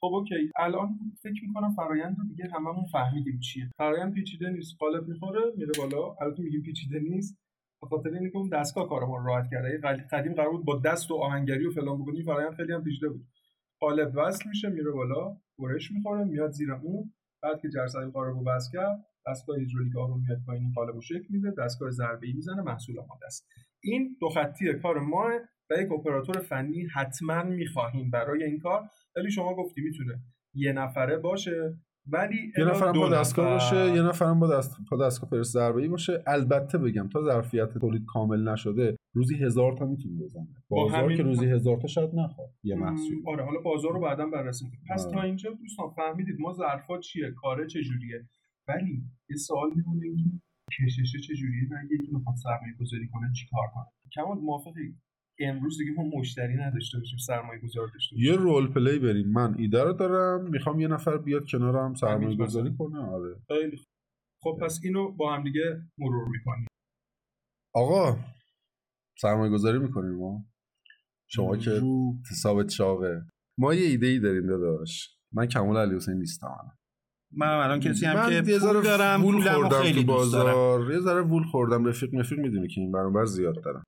خب 0.00 0.14
OK. 0.14 0.50
الان 0.58 0.88
فکر 1.22 1.46
می‌کنم 1.46 1.74
فرایند 1.76 2.16
رو 2.18 2.24
دیگه 2.28 2.44
هممون 2.54 2.84
فهمیدیم 2.92 3.40
چیه. 3.40 3.70
فرایند 3.78 4.12
پیچیده 4.12 4.50
نیست. 4.50 4.76
قالب 4.78 5.08
می‌خوره 5.08 5.40
میره 5.56 5.72
بالا. 5.78 6.14
البته 6.20 6.42
میگیم 6.42 6.62
پیچیده 6.62 6.98
نیست. 6.98 7.38
به 7.82 7.86
خاطر 7.88 8.10
اینکه 8.10 8.38
اون 8.38 8.48
دستگاه 8.48 8.88
کارمون 8.88 9.24
راحت 9.24 9.50
کرده. 9.50 9.80
قدیم 10.12 10.34
قرار 10.34 10.50
بود 10.50 10.64
با 10.64 10.80
دست 10.84 11.10
و 11.10 11.14
آهنگری 11.14 11.66
و 11.66 11.70
فلان 11.70 12.02
بکنیم 12.02 12.24
فرایند 12.24 12.54
خیلی 12.54 12.72
هم 12.72 12.84
پیچیده 12.84 13.08
بود. 13.08 13.26
قالب 13.84 14.12
وصل 14.16 14.48
میشه 14.48 14.68
میره 14.68 14.90
بالا 14.90 15.36
برش 15.58 15.92
می‌خوره 15.92 16.24
میاد 16.24 16.50
زیر 16.50 16.72
اون. 16.72 17.12
بعد 17.42 17.60
که 17.60 17.68
جرثقیل 17.68 18.08
قالب 18.08 18.34
رو 18.34 18.44
وصل 18.46 18.72
کرد 18.72 18.98
دستگاه 19.26 19.58
هیدرولیک 19.58 19.96
آروم 19.96 20.20
میاد 20.20 20.38
پایین 20.46 20.72
قالب 20.74 20.94
رو 20.94 21.00
شکل 21.00 21.26
میده 21.30 21.50
دستگاه 21.58 21.90
ضربه‌ای 21.90 22.32
می‌زنه 22.32 22.62
محصول 22.62 22.98
آماده 22.98 23.26
است. 23.26 23.46
این 23.82 24.16
دو 24.20 24.28
خطی 24.28 24.74
کار 24.82 24.98
ما 24.98 25.30
و 25.70 25.74
یک 25.80 25.92
اپراتور 25.92 26.38
فنی 26.38 26.86
حتما 26.94 27.42
می‌خواهیم 27.42 28.10
برای 28.10 28.44
این 28.44 28.58
کار. 28.58 28.82
ولی 29.16 29.30
شما 29.30 29.54
گفتی 29.54 29.80
می‌تونه 29.80 30.14
یه 30.54 30.72
نفره 30.72 31.16
باشه. 31.16 31.74
ولی 32.06 32.52
یه 32.58 32.64
نفرم 32.64 32.92
با 32.92 33.08
دستگاه 33.08 33.48
باشه 33.48 33.94
یه 33.94 34.02
نفرم 34.02 34.40
با 34.40 34.56
دست 34.56 34.76
با 34.90 35.06
دستگاه 35.06 35.30
پرس 35.30 35.46
ضربه‌ای 35.46 35.88
باشه. 35.88 36.22
البته 36.26 36.78
بگم 36.78 37.08
تا 37.08 37.22
ظرفیت 37.22 37.78
تولید 37.78 38.04
کامل 38.06 38.48
نشده 38.48 38.96
روزی 39.14 39.34
هزار 39.36 39.76
تا 39.78 39.84
می‌تونه 39.84 40.24
بزنه. 40.24 40.48
بازار 40.68 41.14
که 41.16 41.22
روزی 41.22 41.46
هزار 41.46 41.80
تا 41.80 41.88
شاید 41.88 42.10
نخواد 42.14 42.50
یه 42.64 42.74
محصول 42.74 43.22
آره 43.26 43.44
حالا 43.44 43.60
بازار 43.60 43.92
رو 43.92 44.00
بعدا 44.00 44.26
بررسی 44.26 44.64
کنیم 44.64 44.80
پس 44.90 45.04
تا 45.12 45.22
اینجا 45.22 45.50
دوستان 45.50 45.90
فهمیدید 45.96 46.36
ما 46.40 46.52
ظرفا 46.52 46.98
چیه 46.98 47.30
کاره 47.36 47.66
چه 47.66 47.80
جوریه 47.82 48.28
ولی 48.68 49.02
یه 49.30 49.36
سوال 49.36 49.70
میمونه 49.76 50.06
اینکه 50.06 50.40
کششه 50.86 51.18
چه 51.26 51.34
جوریه 51.34 51.68
و 51.70 51.74
اگه 51.84 51.94
یکی 51.94 52.12
می‌خواد 52.12 52.36
سرمایه 52.36 52.74
گذاری 52.80 53.08
کنه 53.08 53.32
چیکار 53.40 53.66
کنه 53.74 53.84
کمال 54.14 54.38
موافقی؟ 54.38 54.94
امروز 55.40 55.78
دیگه 55.78 55.92
ما 55.92 56.18
مشتری 56.18 56.56
نداشته 56.56 56.98
باشیم 56.98 57.18
سرمایه 57.18 57.60
گذار 57.60 57.86
داشته 57.86 58.16
باشیم. 58.16 58.32
یه 58.32 58.36
رول 58.36 58.72
پلی 58.72 58.98
بریم. 58.98 59.32
من 59.32 59.54
ایده 59.58 59.84
رو 59.84 59.92
دارم. 59.92 60.50
می‌خوام 60.50 60.80
یه 60.80 60.88
نفر 60.88 61.18
بیاد 61.18 61.44
کنارم 61.48 61.94
سرمایه 61.94 62.36
گذاری 62.36 62.76
کنه. 62.78 62.98
آره. 62.98 63.36
خیلی 63.48 63.76
خب 64.42 64.58
پس 64.62 64.80
اینو 64.84 65.12
با 65.12 65.34
هم 65.34 65.42
دیگه 65.42 65.82
مرور 65.98 66.28
می‌کنیم. 66.28 66.66
آقا 67.74 68.18
سرمایه 69.20 69.52
گذاری 69.52 69.78
می‌کنیم 69.78 70.14
ما؟ 70.14 70.44
شما 71.30 71.56
که 71.56 71.82
حسابت 72.30 72.66
چاقه 72.66 73.22
ما 73.58 73.74
یه 73.74 73.86
ایده 73.86 74.06
ای 74.06 74.20
داریم 74.20 74.46
داداش. 74.46 75.18
من 75.32 75.46
کمال 75.46 75.76
علی 75.76 75.96
حسین 75.96 76.14
نیستم. 76.14 76.78
من 77.32 77.46
الان 77.46 77.80
کسی 77.80 78.06
هم 78.06 78.30
که 78.30 78.58
پول 78.60 78.82
دارم 78.82 79.24
وول 79.24 79.50
خوردم 79.52 79.92
تو 79.92 80.02
بازار. 80.02 80.92
یه 80.92 81.00
ذره 81.00 81.22
وول 81.22 81.44
خوردم 81.44 81.84
رفیق 81.84 82.14
مفیق 82.14 82.38
می‌دونی 82.38 82.68
که 82.68 82.80
این 82.80 82.92
برابر 82.92 83.24
زیاد 83.24 83.64
دارم. 83.64 83.84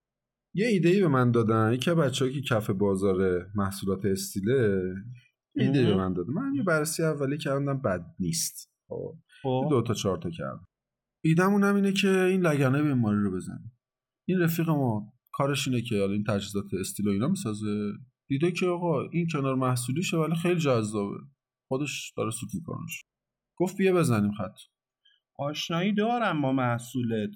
یه 0.57 0.67
ایده 0.67 0.89
ای 0.89 1.01
به 1.01 1.09
من 1.09 1.31
دادن. 1.31 1.73
یکی 1.73 1.91
بچه 1.91 2.33
که 2.33 2.41
کف 2.41 2.71
بازار 2.71 3.47
محصولات 3.55 4.05
استیله 4.05 4.81
ایده 5.55 5.85
به 5.87 5.97
من 5.97 6.13
دادن. 6.13 6.33
من 6.33 6.55
یه 6.55 6.63
بررسی 6.63 7.03
اولی 7.03 7.39
کردم 7.39 7.83
بد 7.83 8.07
نیست. 8.21 8.73
خب. 8.89 9.19
خب. 9.43 9.67
دو 9.71 9.83
تا 9.83 9.95
چهار 9.95 10.19
تا 10.19 10.31
کردم. 10.31 10.67
ایدمون 11.25 11.65
هم 11.65 11.75
اینه 11.75 11.93
که 11.93 12.09
این 12.09 12.41
لگنه 12.41 12.83
بیماری 12.83 13.21
رو 13.21 13.37
بزنیم 13.37 13.73
این 14.29 14.39
رفیق 14.41 14.69
ما 14.69 15.13
کارش 15.33 15.69
اینه 15.69 15.83
که 15.83 16.01
حالا 16.01 16.13
این 16.13 16.25
تجهیزات 16.25 16.75
استیل 16.81 17.09
و 17.09 17.11
اینا 17.11 17.29
می‌سازه. 17.29 17.93
دیده 18.29 18.53
که 18.53 18.67
آقا 18.67 19.09
این 19.09 19.27
کنار 19.33 19.55
محصولیشه 19.55 20.17
ولی 20.17 20.35
خیلی 20.35 20.61
جذابه. 20.61 21.19
خودش 21.69 22.13
داره 22.17 22.31
سود 22.31 22.49
میکنش 22.55 23.01
گفت 23.59 23.77
بیا 23.77 23.95
بزنیم 23.95 24.33
خط. 24.33 24.57
آشنایی 25.39 25.95
دارم 25.95 26.43
با 26.43 26.53
محصولت. 26.53 27.31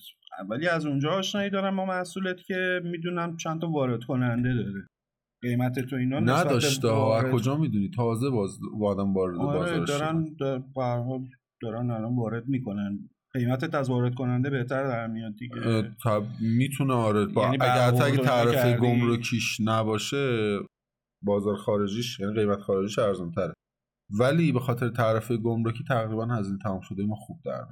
ولی 0.49 0.69
از 0.69 0.87
اونجا 0.87 1.11
آشنایی 1.11 1.51
دارم 1.51 1.77
با 1.77 1.85
محصولت 1.85 2.43
که 2.43 2.81
می‌دونم 2.85 3.37
چند 3.37 3.61
تا 3.61 3.71
وارد 3.71 4.05
کننده 4.05 4.55
داره. 4.55 4.87
قیمت 5.43 5.79
تو 5.81 5.97
اینا 5.97 6.21
نداشته. 6.21 6.89
ها 6.89 7.33
کجا 7.33 7.57
می‌دونی؟ 7.57 7.91
تازه 7.91 8.31
باز 8.31 8.59
وادم 8.79 9.15
وارد 9.15 9.39
آره 9.39 9.85
دارن 9.85 10.37
دارن, 10.41 10.63
دارن 11.63 11.91
الان 11.91 12.17
وارد 12.17 12.49
می‌کنن. 12.49 13.09
قیمتت 13.35 13.75
از 13.75 13.91
وارد 13.91 14.15
کننده 14.15 14.51
بهتر 14.51 14.89
در 14.89 15.07
میاد 15.07 15.37
دیگه. 15.37 15.83
تب 16.05 16.23
می‌تونه 16.41 16.95
آره. 16.95 17.27
با 17.27 17.43
یعنی 17.43 17.57
اگر 17.61 18.05
اگه 18.05 18.17
طرف 18.17 18.79
گمرکیش 18.79 19.61
نباشه 19.65 20.59
بازار 21.23 21.57
خارجیش 21.57 22.21
یعنی 22.21 22.35
قیمت 22.35 22.61
خارجیش 22.61 22.99
ارزان 22.99 23.31
تره 23.31 23.55
ولی 24.19 24.53
به 24.53 24.61
خاطر 24.61 24.89
طرف 24.89 25.33
گمرکی 25.33 25.85
تقریبا 25.89 26.27
هزینه 26.27 26.59
تمام 26.63 26.81
شده 26.81 27.03
ما 27.03 27.15
خوب 27.15 27.41
در 27.45 27.65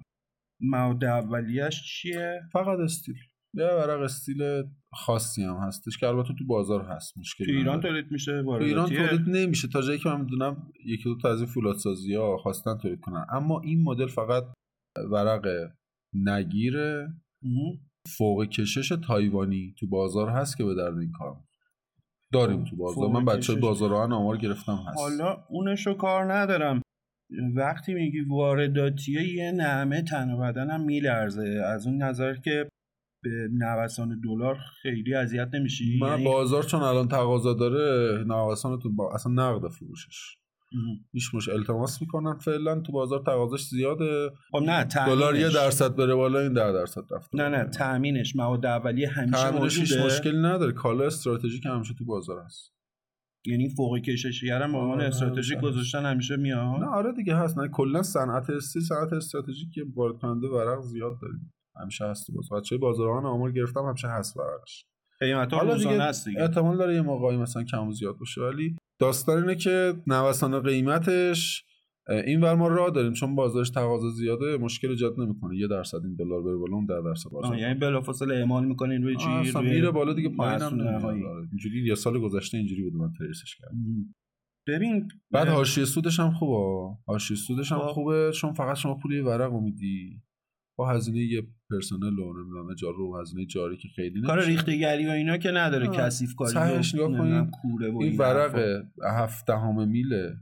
مواد 0.61 1.05
اولیش 1.05 1.83
چیه؟ 1.83 2.41
فقط 2.53 2.79
استیل. 2.79 3.15
یه 3.55 3.65
ورق 3.65 4.01
استیل 4.01 4.63
خاصی 4.93 5.43
هم 5.43 5.57
هستش 5.57 5.99
که 5.99 6.07
البته 6.07 6.35
تو 6.39 6.47
بازار 6.47 6.83
هست 6.83 7.19
مشکل 7.19 7.45
تو 7.45 7.51
ایران 7.51 7.81
تولید 7.81 8.11
میشه 8.11 8.43
تو 8.43 8.51
ایران 8.51 8.89
تولید 8.89 9.29
نمیشه. 9.29 9.69
تا 9.69 9.83
جایی 9.83 9.99
که 9.99 10.09
من 10.09 10.21
می‌دونم 10.21 10.73
یکی 10.85 11.05
دو 11.05 11.17
تا 11.23 11.31
از 11.31 11.39
این 11.39 11.47
فولادسازی 11.47 12.15
ها 12.15 12.37
خواستن 12.37 12.79
تولید 12.79 13.01
کنن. 13.01 13.27
اما 13.33 13.61
این 13.61 13.83
مدل 13.83 14.07
فقط 14.07 14.45
ورق 15.11 15.71
نگیر 16.15 16.75
فوق 18.17 18.45
کشش 18.45 18.93
تایوانی 19.07 19.75
تو 19.79 19.87
بازار 19.87 20.29
هست 20.29 20.57
که 20.57 20.65
به 20.65 20.75
درد 20.75 20.99
این 20.99 21.13
کار 21.13 21.37
داریم 22.33 22.65
تو 22.65 22.77
بازار. 22.77 23.09
من 23.09 23.25
بچه 23.25 23.55
بازار 23.55 23.95
آمار 23.95 24.37
گرفتم 24.37 24.85
هست. 24.89 24.99
حالا 24.99 25.45
اونشو 25.49 25.95
کار 25.95 26.33
ندارم. 26.33 26.83
وقتی 27.57 27.95
میگی 27.95 28.21
وارداتیه 28.21 29.35
یه 29.35 29.53
نعمه 29.53 30.03
تن 30.03 30.31
و 30.31 30.39
بدنم 30.39 30.85
میلرزه. 30.85 31.63
از 31.67 31.87
اون 31.87 32.03
نظر 32.03 32.35
که 32.35 32.69
به 33.23 33.49
نوسان 33.53 34.21
دلار 34.21 34.57
خیلی 34.83 35.15
اذیت 35.15 35.49
نمیشی. 35.55 35.99
من 36.01 36.09
یعنی 36.09 36.25
بازار 36.25 36.63
چون 36.63 36.83
الان 36.83 37.09
تقاضا 37.09 37.55
داره 37.55 38.25
نوسان 38.25 38.79
تو 38.79 38.93
با... 38.93 39.15
اصلا 39.15 39.33
نقد 39.33 39.69
فروشش. 39.69 40.37
هیچ 41.13 41.35
مش 41.35 41.49
التماس 41.49 42.03
می‌کنن 42.03 42.39
فعلا. 42.39 42.81
تو 42.81 42.93
بازار 42.93 43.23
تقاضاش 43.27 43.65
زیاده. 43.65 44.31
خب 44.53 44.63
نه 44.67 44.85
دلار 44.85 45.37
یه 45.37 45.49
درصد 45.55 45.97
بره 45.97 46.15
بالا 46.15 46.41
این 46.41 46.53
ده 46.53 46.73
درصد 46.73 47.03
رفت 47.11 47.31
نه 47.35 47.49
نه 47.49 47.65
تامینش 47.65 48.37
مواد 48.37 48.67
اولیه 48.67 49.09
همیشه 49.09 49.51
موجوده. 49.51 50.07
مشکلی 50.07 50.39
نداره. 50.39 50.73
کالا 50.73 51.07
استراتژیک 51.07 51.67
همیشه 51.67 51.95
تو 51.99 52.05
بازار 52.05 52.43
هست. 52.45 52.78
یعنی 53.49 53.69
فوق 53.69 53.99
کششگر 53.99 54.63
هم 54.63 54.73
به 54.73 54.79
عنوان 54.79 54.99
آره، 54.99 55.09
استراتژیک 55.09 55.61
گذاشتن 55.61 56.07
همیشه 56.07 56.37
میاد 56.37 56.81
نه 56.81 56.87
آره 56.87 57.13
دیگه 57.13 57.37
هست. 57.37 57.59
نه 57.59 57.69
کلا 57.69 58.03
صنعت 58.03 58.51
استیل 58.51 58.83
صنعت 58.83 59.13
استراتژیک 59.13 59.73
که 59.75 59.85
وارد 59.95 60.19
کننده 60.19 60.49
ورق 60.49 60.81
زیاد 60.81 61.19
داریم. 61.23 61.53
همیشه 61.81 62.05
هست 62.05 62.31
باز 62.31 62.49
بچه 62.53 62.77
بازاران 62.77 63.27
آمار 63.27 63.53
گرفتم 63.53 63.81
همیشه 63.81 64.09
هست 64.09 64.37
ورقش. 64.37 64.85
قیمت 65.21 65.53
ها 65.53 65.63
روزانه 65.63 66.03
هست 66.03 66.29
دیگه. 66.29 66.43
احتمال 66.43 66.77
داره 66.77 66.95
یه 66.95 67.03
موقعی 67.03 67.37
مثلا 67.37 67.65
کم 67.65 67.89
و 67.89 67.93
زیاد 67.93 68.19
باشه 68.19 68.41
ولی 68.41 68.77
داستان 68.99 69.43
اینه 69.43 69.55
که 69.55 69.95
نوسان 70.07 70.61
قیمتش 70.61 71.65
این 72.09 72.41
ور 72.41 72.55
ما 72.55 72.69
راه 72.69 72.91
داریم 72.91 73.13
چون 73.13 73.35
بازارش 73.35 73.71
تقاضا 73.71 74.11
زیاده 74.11 74.57
مشکل 74.57 74.89
ایجاد 74.89 75.21
نمی‌کنه. 75.21 75.57
یه 75.57 75.69
درصد 75.69 76.01
این 76.05 76.15
دلار 76.15 76.43
بره 76.43 76.57
بالا 76.57 76.77
اون 76.77 76.87
در 76.87 77.01
درصد 77.01 77.31
باشه 77.31 77.59
یعنی 77.59 77.75
بلافاصله 77.75 78.35
اعمال 78.35 78.65
می‌کنین 78.65 79.03
روی 79.03 79.17
چی 79.17 79.29
روی 79.55 79.71
میره 79.71 79.91
بالا 79.91 80.13
دیگه 80.13 80.29
پایین 80.29 80.63
هم 80.63 80.81
آره. 80.81 81.49
اینجوری 81.51 81.87
یه 81.87 81.95
سال 81.95 82.21
گذشته 82.21 82.59
اینجوری 82.59 82.83
بود 82.83 82.95
من 82.95 83.13
تریسش 83.19 83.57
کردم. 83.57 83.77
ببین 84.69 85.09
بعد 85.31 85.49
حاشیه 85.49 85.85
سودش 85.85 86.21
هم 86.21 86.31
خوبه. 86.31 86.97
حاشیه 87.07 87.37
سودش 87.37 87.73
هم 87.73 87.79
خب. 87.79 87.87
خوبه 87.87 88.31
چون 88.35 88.53
فقط 88.53 88.77
شما 88.77 88.95
پول 88.95 89.21
ورق 89.21 89.53
میدی. 89.53 90.23
با 90.79 90.89
هزینه 90.89 91.19
یه 91.19 91.43
پرسنل 91.71 92.19
و 92.19 92.43
نمی‌دونم 92.43 92.71
اجاره 92.71 92.99
و 92.99 93.21
هزینه 93.21 93.47
جاری 93.47 93.77
که 93.77 93.89
خیلی 93.97 94.11
نمیشه. 94.11 94.27
کار 94.27 94.45
ریختگری 94.45 95.07
و 95.07 95.11
اینا 95.11 95.37
که 95.37 95.51
نداره 95.51 95.87
کثیف 95.87 96.35
کاری 96.35 96.79
نگاه 96.95 97.51
کوره 97.51 97.91
و 97.93 97.99
این 98.03 98.17
ورق 98.17 98.83
هفت 99.19 99.51
میله. 99.87 100.37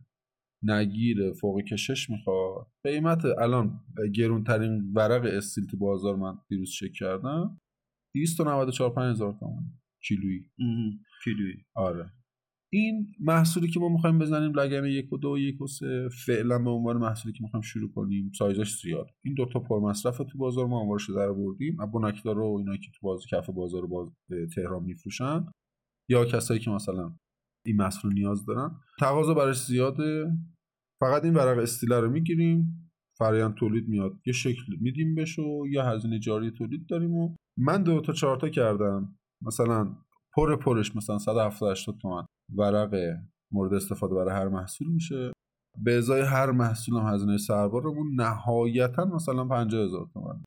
نگیر 0.62 1.32
فوق 1.32 1.60
کشش 1.60 2.10
می‌خواد. 2.10 2.66
قیمت 2.84 3.24
الان 3.24 3.80
گرونترین 4.14 4.92
ورق 4.94 5.24
استیل 5.24 5.66
تو 5.66 5.76
بازار 5.76 6.16
من 6.16 6.38
دیروز 6.48 6.70
چک 6.70 6.92
کردم 6.92 7.60
294 8.14 8.94
5000 8.94 9.36
تومان 9.40 9.64
کیلویی. 10.08 10.50
کیلویی. 11.24 11.64
آره. 11.74 12.12
این 12.72 13.06
محصولی 13.20 13.68
که 13.68 13.80
ما 13.80 13.88
می‌خوایم 13.88 14.18
بزنیم 14.18 14.52
لگن 14.52 14.84
یک 14.84 15.12
و 15.12 15.16
دو 15.16 15.32
و 15.32 15.38
یک 15.38 15.60
و 15.60 15.66
سه 15.66 16.08
فعلا 16.26 16.58
به 16.58 16.70
عنوان 16.70 16.96
محصولی 16.96 17.34
که 17.34 17.44
می‌خوایم 17.44 17.62
شروع 17.62 17.92
کنیم 17.92 18.32
سایزش 18.38 18.80
زیاد. 18.82 19.10
این 19.24 19.34
دوتا 19.34 19.60
پرمصرف 19.60 20.18
تو 20.18 20.38
بازار 20.38 20.66
ما 20.66 20.80
آمارش 20.80 21.10
در 21.10 21.32
بردیم 21.32 21.80
ابو 21.80 21.98
نکدار 22.00 22.38
و 22.38 22.56
اینا 22.58 22.76
که 22.76 22.90
تو 22.94 22.98
باز 23.02 23.26
کف 23.30 23.50
بازار 23.50 23.86
باز 23.86 24.08
تهران 24.54 24.82
میفروشن. 24.82 25.44
یا 26.10 26.24
کسایی 26.24 26.60
که 26.60 26.70
مثلا 26.70 27.16
این 27.66 27.76
محصول 27.76 28.12
نیاز 28.14 28.46
دارن. 28.46 28.70
تقاضا 29.00 29.34
براش 29.34 29.64
زیاده. 29.64 30.32
فقط 31.00 31.24
این 31.24 31.34
ورق 31.34 31.58
استیله 31.58 32.00
رو 32.00 32.10
می‌گیریم. 32.10 32.90
فرایند 33.18 33.54
تولید 33.54 33.88
میاد. 33.88 34.12
یه 34.26 34.32
شکل 34.32 34.76
میدیم 34.80 35.14
بهش 35.14 35.38
و 35.38 35.66
یا 35.70 35.84
هزینه 35.84 36.18
جاری 36.18 36.50
تولید 36.50 36.86
داریم 36.86 37.14
و 37.14 37.36
من 37.58 37.82
دو 37.82 38.00
تا 38.00 38.12
چهار 38.12 38.36
تا 38.36 38.48
کردم. 38.48 39.16
مثلا 39.42 39.96
پر 40.36 40.56
پرش 40.56 40.96
مثلا 40.96 41.18
170 41.18 41.70
80 41.70 41.98
تومن 41.98 42.26
ورق 42.56 42.94
مورد 43.52 43.74
استفاده 43.74 44.14
برای 44.14 44.34
هر 44.34 44.48
محصول 44.48 44.88
میشه. 44.88 45.32
به 45.84 45.98
ازای 45.98 46.22
هر 46.22 46.50
محصول 46.50 46.96
هم 46.96 47.14
هزینه 47.14 47.38
سربارمون 47.38 48.14
نهایتا 48.14 49.04
مثلا 49.04 49.44
50 49.44 49.84
هزار 49.84 50.08
تومن. 50.14 50.44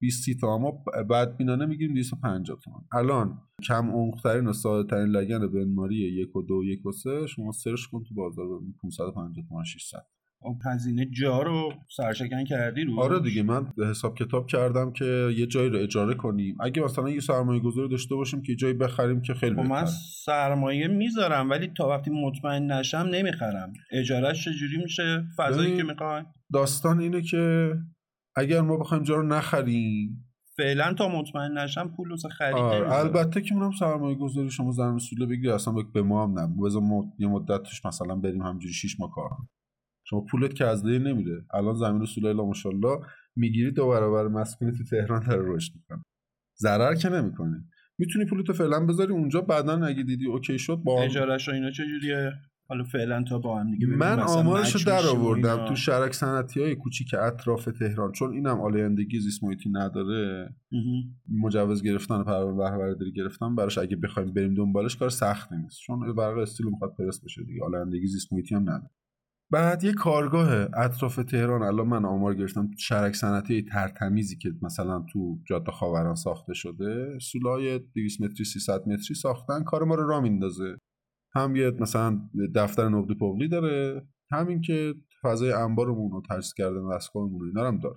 220 0.00 0.40
تا 0.40 0.58
ما 0.58 0.84
بعد 1.10 1.36
بینانه 1.36 1.66
می‌گیریم 1.66 1.94
250 1.94 2.58
تومن. 2.64 2.80
الان 2.92 3.38
کم 3.68 3.90
عمق‌ترین 3.90 4.46
و 4.46 4.52
ساده 4.52 4.90
ترین 4.90 5.08
لگن 5.08 5.52
بنماری 5.52 5.96
یک 5.96 6.36
و 6.36 6.42
دو 6.42 6.64
یک 6.64 6.86
و 6.86 6.92
سه 6.92 7.26
شما 7.26 7.52
سرچ 7.52 7.80
کن 7.92 8.02
تو 8.08 8.14
بازار 8.14 8.46
ببین 8.46 8.74
550 8.82 9.44
تومن 9.48 9.64
600 9.64 9.98
اون 10.42 10.58
هزینه 10.64 11.06
جا 11.06 11.42
رو 11.42 11.72
سرشکن 11.96 12.44
کردی 12.44 12.84
رو 12.84 13.00
آره 13.00 13.20
دیگه 13.20 13.42
من 13.42 13.66
حساب 13.90 14.16
کتاب 14.16 14.46
کردم 14.46 14.92
که 14.92 15.04
یه 15.36 15.46
جایی 15.46 15.70
رو 15.70 15.78
اجاره 15.78 16.14
کنیم. 16.14 16.56
اگه 16.60 16.82
مثلا 16.82 17.10
یه 17.10 17.20
سرمایه 17.20 17.60
گذاری 17.60 17.88
داشته 17.88 18.14
باشیم 18.14 18.42
که 18.42 18.54
جایی 18.54 18.74
بخریم 18.74 19.22
که 19.22 19.34
خیلی 19.34 19.54
خب 19.54 19.60
من 19.60 19.84
سرمایه 20.24 20.88
می‌ذارم 20.88 21.50
ولی 21.50 21.66
تا 21.76 21.88
وقتی 21.88 22.10
مطمئن 22.10 22.72
نشم 22.72 23.08
نمی‌خرم. 23.10 23.72
اجارهش 23.92 24.44
چجوری 24.44 24.76
میشه؟ 24.82 25.24
فضایی 25.36 25.76
که 25.76 25.82
می‌خوای؟ 25.82 26.22
داستان 26.52 27.00
اینه 27.00 27.22
که 27.22 27.72
اگر 28.36 28.60
ما 28.60 28.76
بخوایم 28.76 29.02
جا 29.02 29.14
رو 29.14 29.22
نخریم. 29.22 30.22
فعلا 30.56 30.94
تا 30.94 31.08
مطمئن 31.08 31.58
نشم 31.58 31.88
پول 31.96 32.10
واسه 32.10 32.28
خرید 32.28 32.56
آره 32.56 32.92
البته 32.92 33.40
که 33.40 33.54
منم 33.54 33.72
سرمایه 33.72 34.16
گذاری 34.16 34.50
شما 34.50 34.70
زن 34.70 34.90
مسئوله 34.90 35.26
بگیری 35.26 35.50
اصلا 35.50 35.74
به 35.94 36.02
ما 36.02 36.24
هم 36.24 36.38
نه 36.38 36.54
بذار 36.64 36.82
یه 37.18 37.28
مدتش 37.28 37.86
مثلا 37.86 38.14
بریم 38.14 38.42
همینجوری 38.42 38.74
6 38.74 39.00
ماه 39.00 39.10
کار 39.14 39.30
شما 40.08 40.20
پولت 40.20 40.54
که 40.54 40.64
از 40.64 40.86
بین 40.86 40.98
نمیره. 40.98 41.44
الان 41.54 41.74
زمین 41.74 42.02
رسول 42.02 42.26
الله 42.26 42.42
ماشاءالله 42.42 42.98
می‌گیری 43.36 43.70
دو 43.70 43.88
برابر 43.88 44.28
مسکونی 44.28 44.72
تو 44.72 44.84
تهران 44.84 45.26
داره 45.26 45.54
رشد 45.54 45.72
می‌کنه. 45.74 46.02
ضرر 46.58 46.94
که 46.94 47.08
نمی‌کنی. 47.08 47.56
می‌تونی 47.98 48.24
پولتو 48.24 48.52
فعلا 48.52 48.86
بذاری 48.86 49.12
اونجا 49.12 49.40
بعدا 49.40 49.86
اگه 49.86 50.02
دیدی 50.02 50.26
OK 50.26 50.58
شد 50.58 50.76
با 50.76 51.02
اجارهش 51.02 51.48
و 51.48 51.52
اینا 51.52 51.70
چجوریه؟ 51.70 52.32
حالا 52.68 52.84
فعلا 52.84 53.22
تا 53.22 53.38
با 53.38 53.60
هم 53.60 53.70
دیگه 53.70 53.86
من 53.86 54.20
آمارشو 54.20 54.78
در 54.86 55.06
آوردم 55.08 55.68
تو 55.68 55.76
شهرک 55.76 56.12
صنعتی 56.12 56.62
های 56.62 56.74
کوچیک 56.74 57.14
اطراف 57.14 57.64
تهران 57.64 58.12
چون 58.12 58.32
اینم 58.32 58.60
آلایندگی 58.60 59.20
زیست 59.20 59.44
محیطی 59.44 59.70
نداره. 59.70 60.54
مجوز 61.28 61.82
گرفتن 61.82 62.22
پروانه 62.22 62.56
بهره 62.56 62.94
برداری 62.94 63.12
گرفتن 63.12 63.56
براش 63.56 63.78
اگه 63.78 63.96
بخوایم 63.96 64.32
بریم 64.32 64.54
دنبالش 64.54 64.96
کار 64.96 65.10
سختی 65.10 65.56
نیست. 65.56 65.80
چون 65.80 66.14
ورق 66.14 66.38
استیل 66.38 66.66
می‌خواد 66.66 66.94
پرس 66.98 67.24
بشه 67.24 67.44
دیگه 67.44 67.64
آلایندگی 67.64 68.06
زیست 68.06 68.32
محیطی 68.32 68.54
هم 68.54 68.62
نداره. 68.62 68.90
بعد 69.50 69.84
یه 69.84 69.92
کارگاه 69.92 70.68
اطراف 70.74 71.16
تهران 71.16 71.62
الان 71.62 71.86
من 71.86 72.04
آمار 72.04 72.34
گرفتم 72.34 72.70
شرک 72.78 73.14
صنعتی 73.14 73.62
ترتمیزی 73.62 74.36
که 74.36 74.52
مثلا 74.62 75.04
تو 75.12 75.38
جاده 75.48 75.72
خاوران 75.72 76.14
ساخته 76.14 76.54
شده 76.54 77.18
سولای 77.18 77.78
200 77.78 78.22
متری 78.22 78.44
300 78.44 78.88
متری 78.88 79.14
ساختن 79.14 79.62
کار 79.62 79.84
ما 79.84 79.94
رو 79.94 80.08
را 80.08 80.20
میندازه. 80.20 80.76
هم 81.36 81.56
یه 81.56 81.70
مثلا 81.70 82.20
دفتر 82.54 82.88
نقدی 82.88 83.14
پولی 83.14 83.48
داره 83.48 84.06
همین 84.30 84.60
که 84.60 84.94
فضای 85.22 85.52
انبارمون 85.52 86.10
رو 86.10 86.22
تجهیز 86.30 86.54
کردن 86.54 86.80
وسکارمون 86.80 87.40
رو 87.40 87.46
اینا 87.46 87.68
هم 87.68 87.78
داره. 87.78 87.96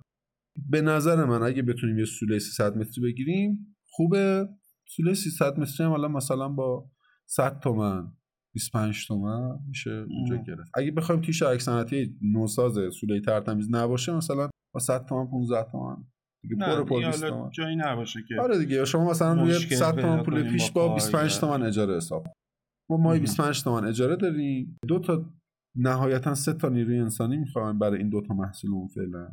به 0.69 0.81
نظر 0.81 1.25
من 1.25 1.43
اگه 1.43 1.61
بتونیم 1.61 1.99
یه 1.99 2.05
سوله 2.05 2.39
300 2.39 2.77
متری 2.77 3.03
بگیریم 3.03 3.75
خوبه. 3.89 4.49
سوله 4.87 5.13
300 5.13 5.59
متری 5.59 5.85
هم 5.85 5.91
الان 5.91 6.11
مثلا 6.11 6.49
با 6.49 6.89
100 7.25 7.59
تومن 7.59 8.11
25 8.53 9.07
تومن 9.07 9.59
میشه 9.67 10.05
اونجا 10.09 10.35
گرفت. 10.35 10.71
اگه 10.73 10.91
بخوایم 10.91 11.21
توی 11.21 11.33
شرک 11.33 11.61
صنعتی 11.61 12.17
نوساز 12.21 12.77
سوله 12.99 13.21
ترتمیز 13.21 13.67
نباشه 13.71 14.13
مثلا 14.13 14.49
با 14.73 14.79
100 14.79 15.05
تومن 15.05 15.31
15 15.31 15.71
تومن. 15.71 15.97
دیگه 16.41 16.55
پر 16.55 16.83
پر 16.83 17.05
20 17.05 17.27
تومن. 17.27 17.49
جایی 17.49 17.75
نباشه 17.75 18.19
که 18.27 18.41
آره 18.41 18.59
دیگه 18.59 18.85
شما 18.85 19.09
مثلا 19.09 19.41
روی 19.41 19.53
100 19.53 19.95
تومن 20.01 20.23
پول 20.23 20.51
پیش 20.51 20.71
با 20.71 20.93
25 20.93 21.39
تومن 21.39 21.63
اجاره 21.63 21.95
حساب 21.95 22.27
ما 22.89 22.97
ماهی 22.97 23.19
25 23.19 23.63
تومن 23.63 23.85
اجاره 23.85 24.15
داریم. 24.15 24.77
دو 24.87 24.99
تا 24.99 25.25
نهایتا 25.75 26.35
سه 26.35 26.53
تا 26.53 26.69
نیروی 26.69 26.99
انسانی 26.99 27.37
می‌خوایم 27.37 27.79
برای 27.79 27.97
این 27.97 28.09
دو 28.09 28.21
تا 28.21 28.33
محصولمون 28.33 28.87
فعلا. 28.87 29.29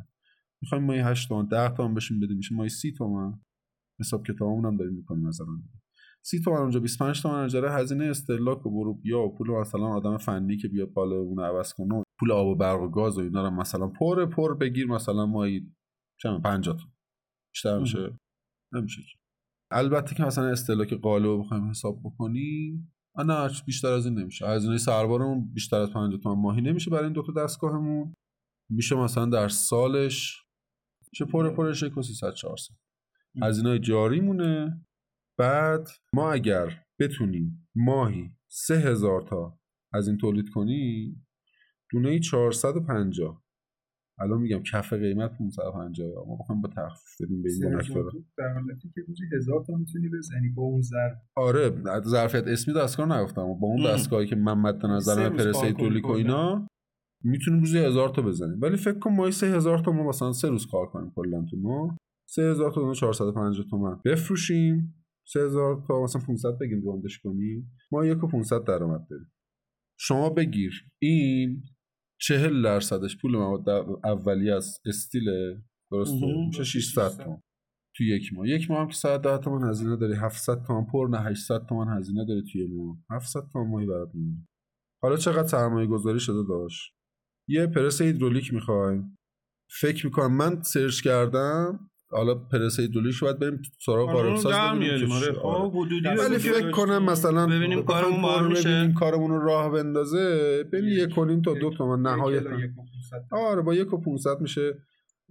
می‌خوایم 0.61 0.83
ماهی 0.83 0.99
8 0.99 1.29
تومن 1.29 1.45
10 1.45 1.69
تومن 1.69 1.93
بشیم 1.93 2.19
بدیم. 2.19 2.37
میشه 2.37 2.55
ماهی 2.55 2.69
30 2.69 2.91
تومن 2.91 3.39
حساب 3.99 4.27
کتابمون 4.27 4.65
هم 4.65 4.77
داریم 4.77 4.93
می‌کنیم 4.93 5.27
مثلا 5.27 5.47
سی 6.25 6.41
تومن 6.41 6.57
اونجا 6.57 6.79
25 6.79 7.21
تومن 7.21 7.43
اجاره. 7.43 7.71
هزینه 7.71 8.05
استهلاک 8.05 8.65
و 8.65 8.69
برو 8.69 8.93
بیا 8.93 9.19
و 9.19 9.35
پول 9.35 9.51
مثلا 9.61 9.87
آدم 9.87 10.17
فنی 10.17 10.57
که 10.57 10.67
بیاد 10.67 10.93
بالا 10.93 11.15
اون 11.15 11.39
عوض 11.39 11.73
کنه 11.73 12.03
پول 12.19 12.31
آب 12.31 12.47
و 12.47 12.55
برق 12.55 12.81
و 12.81 12.89
گاز 12.89 13.17
و 13.17 13.21
اینا 13.21 13.43
رو 13.43 13.49
مثلا 13.49 13.87
پر 13.87 14.25
پر 14.25 14.57
بگیر 14.57 14.87
مثلا 14.87 15.25
مایی 15.25 15.73
چند 16.21 16.41
50 16.41 16.77
تومن 16.77 16.91
بیشتر 17.53 17.79
میشه؟ 17.79 18.19
نمیشه 18.73 19.01
البته 19.71 20.15
که 20.15 20.23
مثلا 20.23 20.45
استهلاک 20.47 20.93
قالب 20.93 21.39
بخوایم 21.39 21.69
حساب 21.69 21.99
بکنیم. 22.03 22.93
نه 23.23 23.49
بیشتر 23.65 23.87
از 23.87 24.05
این 24.05 24.19
نمیشه. 24.19 24.47
هزینه 24.47 24.77
سربارمون 24.77 25.53
بیشتر 25.53 25.77
از 25.77 25.91
50 25.91 26.19
تومن 26.19 26.41
ماهی 26.41 26.61
نمیشه 26.61 26.91
برای 26.91 27.03
این 27.03 27.13
دو 27.13 27.21
تا 27.21 27.43
دستگاهمون. 27.43 28.13
میشه 28.69 28.95
مثلا 28.95 29.25
در 29.25 29.47
سالش 29.47 30.43
میشه 31.11 31.25
پر 31.25 31.49
پرش 31.49 31.83
300 31.83 32.33
400 32.33 32.73
هزینه 33.41 33.79
جاری 33.79 34.19
مونه 34.19 34.85
بعد 35.37 35.87
ما 36.13 36.31
اگر 36.31 36.83
بتونیم 36.99 37.67
ماهی 37.75 38.31
سه 38.47 38.75
هزار 38.75 39.21
تا 39.21 39.59
از 39.93 40.07
این 40.07 40.17
تولید 40.17 40.49
کنیم 40.49 41.27
دونه 41.91 42.19
450 42.19 43.43
الان 44.19 44.41
میگم 44.41 44.63
کف 44.63 44.93
قیمت 44.93 45.37
550 45.37 46.27
ما 46.27 46.35
بخوایم 46.35 46.61
با 46.61 46.69
تخفیف 46.69 47.21
بدیم 47.21 47.41
به 47.41 47.49
این 47.51 47.59
دو 47.59 48.23
در 48.37 48.53
حالتی 48.53 48.91
که 48.95 49.01
روزی 49.07 49.23
هزار 49.35 49.63
تا 49.67 49.75
می‌تونی 49.75 50.09
بزنی 50.09 50.49
با 50.49 50.63
اون 50.63 50.81
ظرف 50.81 51.17
آره 51.35 51.71
ظرفیت 52.01 52.47
اسمی 52.47 52.73
دستگاه 52.73 53.19
نگفتم. 53.19 53.41
با 53.41 53.67
اون 53.67 53.93
دستگاهی 53.93 54.27
که 54.27 54.35
من 54.35 54.57
مد 54.57 54.85
نظر 54.85 55.29
پرسه 55.29 55.73
تولید 55.73 56.03
و 56.03 56.11
اینا 56.11 56.67
می‌تونیم 57.23 57.59
روزی 57.59 57.77
هزار 57.77 58.09
تا 58.09 58.21
بزنیم. 58.21 58.59
ولی 58.61 58.77
فکر 58.77 58.99
کن 58.99 59.15
ماهی 59.15 59.31
سه 59.31 59.47
هزار 59.47 59.79
تا 59.79 59.91
ما 59.91 60.09
مثلا 60.09 60.31
سه 60.31 60.49
روز 60.49 60.67
کار 60.67 60.85
کنیم 60.85 61.11
کلا 61.15 61.45
تو 61.51 61.57
ما. 61.57 61.97
سه 62.29 62.41
هزار 62.41 62.71
تا 62.71 62.93
450 62.93 63.65
تومن. 63.69 63.99
بفروشیم. 64.05 64.93
3000 65.33 65.83
تا 65.87 66.03
مثلا 66.03 66.21
500 66.21 66.57
بگیم 66.61 66.81
روندش 66.81 67.19
کنیم. 67.19 67.71
ما 67.91 68.05
یک 68.05 68.23
و 68.23 68.27
500 68.27 68.63
درآمد 68.63 69.07
داریم. 69.09 69.31
شما 69.99 70.29
بگیر. 70.29 70.73
این 71.01 71.63
40 72.21 72.63
درصدش 72.63 73.17
پول 73.21 73.31
مواد 73.35 73.69
اولیه 74.03 74.55
از 74.55 74.79
استیل 74.85 75.25
درسته 75.91 76.25
میشه 76.47 76.63
600 76.63 77.09
تومن 77.23 77.41
تو 77.95 78.03
یک 78.03 78.33
ماه. 78.33 78.47
یک 78.47 78.71
ماه 78.71 78.81
هم 78.81 78.87
که 78.87 78.93
110 78.93 79.37
تومن 79.37 79.69
هزینه 79.69 79.95
داری. 79.95 80.15
700 80.15 80.63
تومن 80.63 80.85
پر 80.85 81.07
نه 81.07 81.19
800 81.19 81.65
تومن 81.65 81.97
هزینه 81.97 82.25
داری 82.25 82.43
توی 82.51 82.67
ماه. 82.67 82.97
700 83.11 83.41
تومن 83.53 83.69
ماهی 83.69 83.85
برات 83.85 84.09
میمونه. 84.15 84.47
حالا 85.03 85.17
چقدر 85.17 85.47
سرمایه 85.47 85.87
گذاری 85.87 86.19
شده 86.19 86.43
داشت؟ 86.49 86.93
یه 87.49 87.67
پرس 87.67 88.01
هیدرولیک 88.01 88.53
می‌خوایم. 88.53 89.17
فکر 89.81 90.05
می‌کنم 90.05 90.37
من 90.37 90.61
سرچ 90.61 91.01
کردم 91.01 91.89
حالا 92.09 92.35
پرس 92.35 92.79
هیدرولیک 92.79 93.19
باید 93.19 93.39
بریم 93.39 93.61
سراغ 93.85 94.09
آره، 94.09 94.17
قاربساز 94.17 94.53
ببینیم 94.79 95.11
آره. 95.11 95.33
خب 95.33 95.73
ولی 96.19 96.37
فکر 96.37 96.71
کنم 96.71 97.03
مثلا 97.03 97.47
ببینیم 97.47 97.83
کارمون 97.83 98.21
بار 98.21 98.47
میشه. 98.47 98.93
کارمون 98.99 99.31
رو 99.31 99.39
راه 99.39 99.71
بندازه 99.71 100.63
بین 100.71 100.83
یک 100.83 101.09
کنیم 101.15 101.41
تا 101.41 101.53
دو 101.53 101.69
تومن 101.69 102.01
نهایت 102.01 102.43
آره 103.31 103.61
با 103.61 103.75
یک 103.75 103.93
و 103.93 103.97
500 103.97 104.41
میشه 104.41 104.77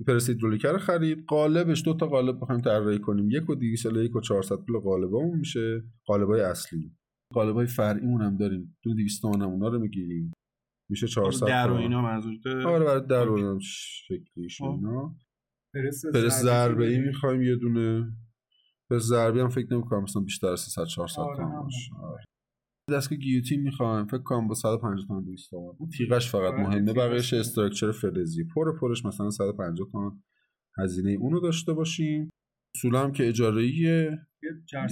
پرس 0.06 0.28
هیدرولیک 0.28 0.66
رو 0.66 0.78
خرید. 0.78 1.24
قالبش 1.28 1.82
دو 1.84 1.94
تا 1.94 2.06
قالب 2.06 2.40
بخوایم 2.40 2.60
طراحی 2.60 2.98
کنیم. 2.98 3.30
یک 3.30 3.50
و 3.50 3.54
200 3.54 3.86
یک 3.96 4.16
و 4.16 4.20
400 4.20 4.56
پول 4.56 4.78
قالبامون 4.78 5.38
میشه. 5.38 5.82
قالبای 6.06 6.40
اصلی. 6.40 6.92
قالبای 7.34 7.66
فرعیمون 7.66 8.22
هم 8.22 8.36
داریم. 8.36 8.76
دو 8.82 8.94
200 8.94 9.22
تومن 9.22 9.42
اونا 9.42 9.68
رو 9.68 9.78
می‌گیریم. 9.78 10.32
میشه 10.90 11.06
400 11.06 11.46
در 11.46 11.70
و 11.70 11.74
اینا 11.74 12.02
منظورته. 12.02 12.50
آره 12.50 12.84
برای 12.84 13.06
در 13.06 13.28
و 13.28 13.32
اینا 13.32 13.58
شکلیش 13.60 14.58
خب. 14.58 14.64
اینا. 14.64 15.14
پرس 16.14 16.42
ضربه 16.42 16.86
ای 16.86 16.98
می‌خوایم 16.98 17.42
یه 17.42 17.56
دونه. 17.56 18.12
پرس 18.90 19.02
ضربه 19.02 19.40
هم 19.40 19.48
فکر 19.48 19.74
نمی‌کنم 19.74 20.02
مثلا 20.02 20.22
بیشتر 20.22 20.46
از 20.46 20.60
300 20.60 20.84
400 20.84 21.20
آره، 21.20 21.36
تومن. 21.36 21.62
باشه. 21.62 21.90
آره. 22.02 22.24
دستگاه 22.90 23.18
گیوتین 23.18 23.62
می‌خوایم. 23.62 24.06
فکر 24.06 24.22
کنم 24.22 24.48
با 24.48 24.54
150 24.54 25.06
تومن 25.08 25.22
200 25.24 25.50
تومن 25.50 25.72
اون 25.78 25.88
تیغش 25.88 26.30
فقط 26.30 26.52
آره، 26.52 26.62
مهمه. 26.62 26.92
تیغش 26.92 26.92
بقیهش 26.96 27.32
مهمه. 27.32 27.40
استراکچر 27.40 27.92
فلزی. 27.92 28.44
پر 28.44 28.78
پرش 28.80 29.04
مثلا 29.04 29.30
150 29.30 29.88
تومن 29.92 30.10
هزینه 30.78 31.10
اونو 31.20 31.40
داشته 31.40 31.72
باشیم. 31.72 32.30
هم 32.84 33.12
که 33.12 33.28
اجاره 33.28 33.62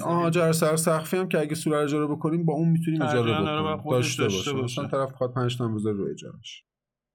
آها 0.04 0.30
جر 0.30 0.52
سر 0.52 0.76
سقفی 0.76 1.16
هم 1.16 1.28
که 1.28 1.40
اگه 1.40 1.54
سوره 1.54 1.78
اجاره 1.78 2.06
بکنیم 2.06 2.44
با 2.44 2.52
اون 2.52 2.68
می‌تونیم 2.68 3.02
اجاره 3.02 3.32
بکنیم. 3.32 3.90
داشته, 3.90 4.22
داشته 4.22 4.52
باشه. 4.52 4.82
مثلا 4.82 4.88
طرف 4.88 5.12
بخواد 5.12 5.34
5 5.34 5.58
تا 5.58 5.68
بذاره 5.68 5.96
رو 5.96 6.10
اجارش. 6.10 6.64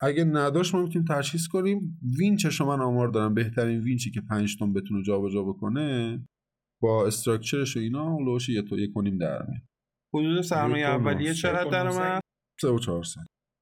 اگه 0.01 0.23
نداشت 0.23 0.75
ما 0.75 0.81
می‌تونیم 0.81 1.07
تشخیص 1.09 1.47
کنیم 1.47 1.99
وینچش 2.19 2.61
من 2.61 2.81
آمار 2.81 3.07
دارم 3.07 3.33
بهترین 3.33 3.79
وینچی 3.79 4.11
که 4.11 4.21
5 4.21 4.57
تن 4.59 4.73
بتونه 4.73 5.03
جابجا 5.03 5.43
بکنه 5.43 6.19
با 6.81 7.07
استراکچرش 7.07 7.77
و 7.77 7.79
اینا 7.79 8.17
لوش 8.17 8.49
یه 8.49 8.61
تو 8.61 8.79
یک 8.79 8.93
کنیم 8.93 9.17
در 9.17 9.45
میاد. 9.47 9.61
حدود 10.15 10.41
سرمایه 10.41 10.85
اولیه 10.85 11.33
چقدر 11.33 11.69
درآمد 11.69 12.21
3 12.61 12.67
و 12.67 12.79
4 12.79 13.03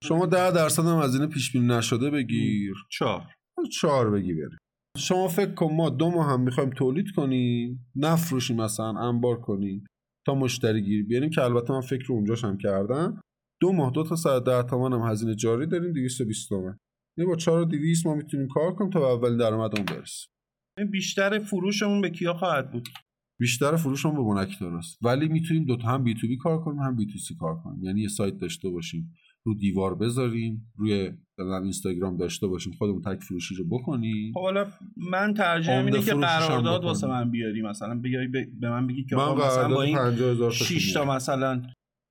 شما 0.03 0.25
10 0.25 0.51
درصد 0.51 0.83
هم 0.83 0.97
از 0.97 1.15
این 1.15 1.29
پیش 1.29 1.51
بینی 1.51 1.67
نشده 1.67 2.09
بگیر. 2.09 2.73
4 2.91 3.33
4 3.71 4.09
بگی 4.09 4.33
بری. 4.33 4.57
شما 4.97 5.27
فکر 5.27 5.53
کن 5.53 5.73
ما 5.73 5.89
دو 5.89 6.11
ماه 6.11 6.31
هم 6.31 6.41
می‌خوایم 6.41 6.69
تولید 6.69 7.11
کنیم 7.15 7.89
نفروشیم 7.95 8.61
مثلا 8.61 8.99
انبار 8.99 9.39
کنیم 9.39 9.85
تا 10.27 10.35
مشتری 10.35 10.81
گیر 10.81 11.05
بیاریم 11.05 11.29
که 11.29 11.41
البته 11.43 11.73
من 11.73 11.81
فکر 11.81 12.13
اونجاش 12.13 12.43
هم 12.43 12.57
کردم. 12.57 13.21
دو 13.61 13.73
ماه 13.73 13.91
دو 13.91 14.03
تا 14.03 14.15
ساعت 14.15 14.43
ده 14.43 14.63
تومن 14.63 14.93
هم 14.93 15.11
هزینه 15.11 15.35
جاری 15.35 15.67
داریم 15.67 15.93
220 15.93 16.49
تومن. 16.49 16.77
یه 17.17 17.25
با 17.25 17.35
4 17.35 17.65
200 17.65 18.05
ما 18.05 18.15
می‌تونیم 18.15 18.47
کار 18.47 18.75
کنیم 18.75 18.89
تا 18.89 18.99
به 18.99 19.05
اولین 19.05 19.37
درآمدمون 19.37 19.85
برسیم. 19.85 20.29
بیشتر 20.91 21.39
فروشمون 21.39 22.01
به 22.01 22.09
کیا 22.09 22.33
خواهد 22.33 22.71
بود؟ 22.71 22.89
بیشتر 23.39 23.75
فروشمون 23.75 24.15
به 24.15 24.21
بونک 24.21 24.59
درست 24.59 24.97
ولی 25.01 25.27
می‌تونیم 25.27 25.65
دو 25.65 25.77
تا 25.77 25.87
هم 25.87 26.03
بی 26.03 26.13
تو 26.13 26.27
بی 26.27 26.37
کار 26.37 26.63
کنیم 26.63 26.79
هم 26.79 26.95
بی 26.95 27.05
تو 27.05 27.17
سی 27.17 27.35
کار 27.35 27.55
کنیم. 27.63 27.83
یعنی 27.83 28.01
یه 28.01 28.07
سایت 28.07 28.37
داشته 28.37 28.69
باشیم 28.69 29.13
رو 29.45 29.55
دیوار 29.55 29.95
بذاریم 29.95 30.71
روی 30.75 31.11
اینستاگرام 31.39 32.17
داشته 32.17 32.47
باشیم 32.47 32.73
خودمون 32.73 33.01
تک 33.01 33.23
فروشی 33.23 33.55
رو 33.55 33.63
بکنیم. 33.65 34.33
خب 34.33 34.41
حالا 34.41 34.67
من 35.11 35.33
ترجیح 35.33 35.73
اینه 35.73 36.01
که 36.01 36.13
قرارداد 36.13 36.83
واسه 36.83 37.07
من 37.07 37.31
بیاری 37.31 37.61
مثلا. 37.61 37.95
بیای 37.95 38.27
به 38.27 38.69
من 38.69 38.87
بگی 38.87 39.05
که 39.05 39.15
من 39.15 39.33
مثلا 39.33 39.75
با 39.75 39.81
این 39.81 40.49
6 40.49 40.93
تا 40.93 41.05
مثلا 41.05 41.61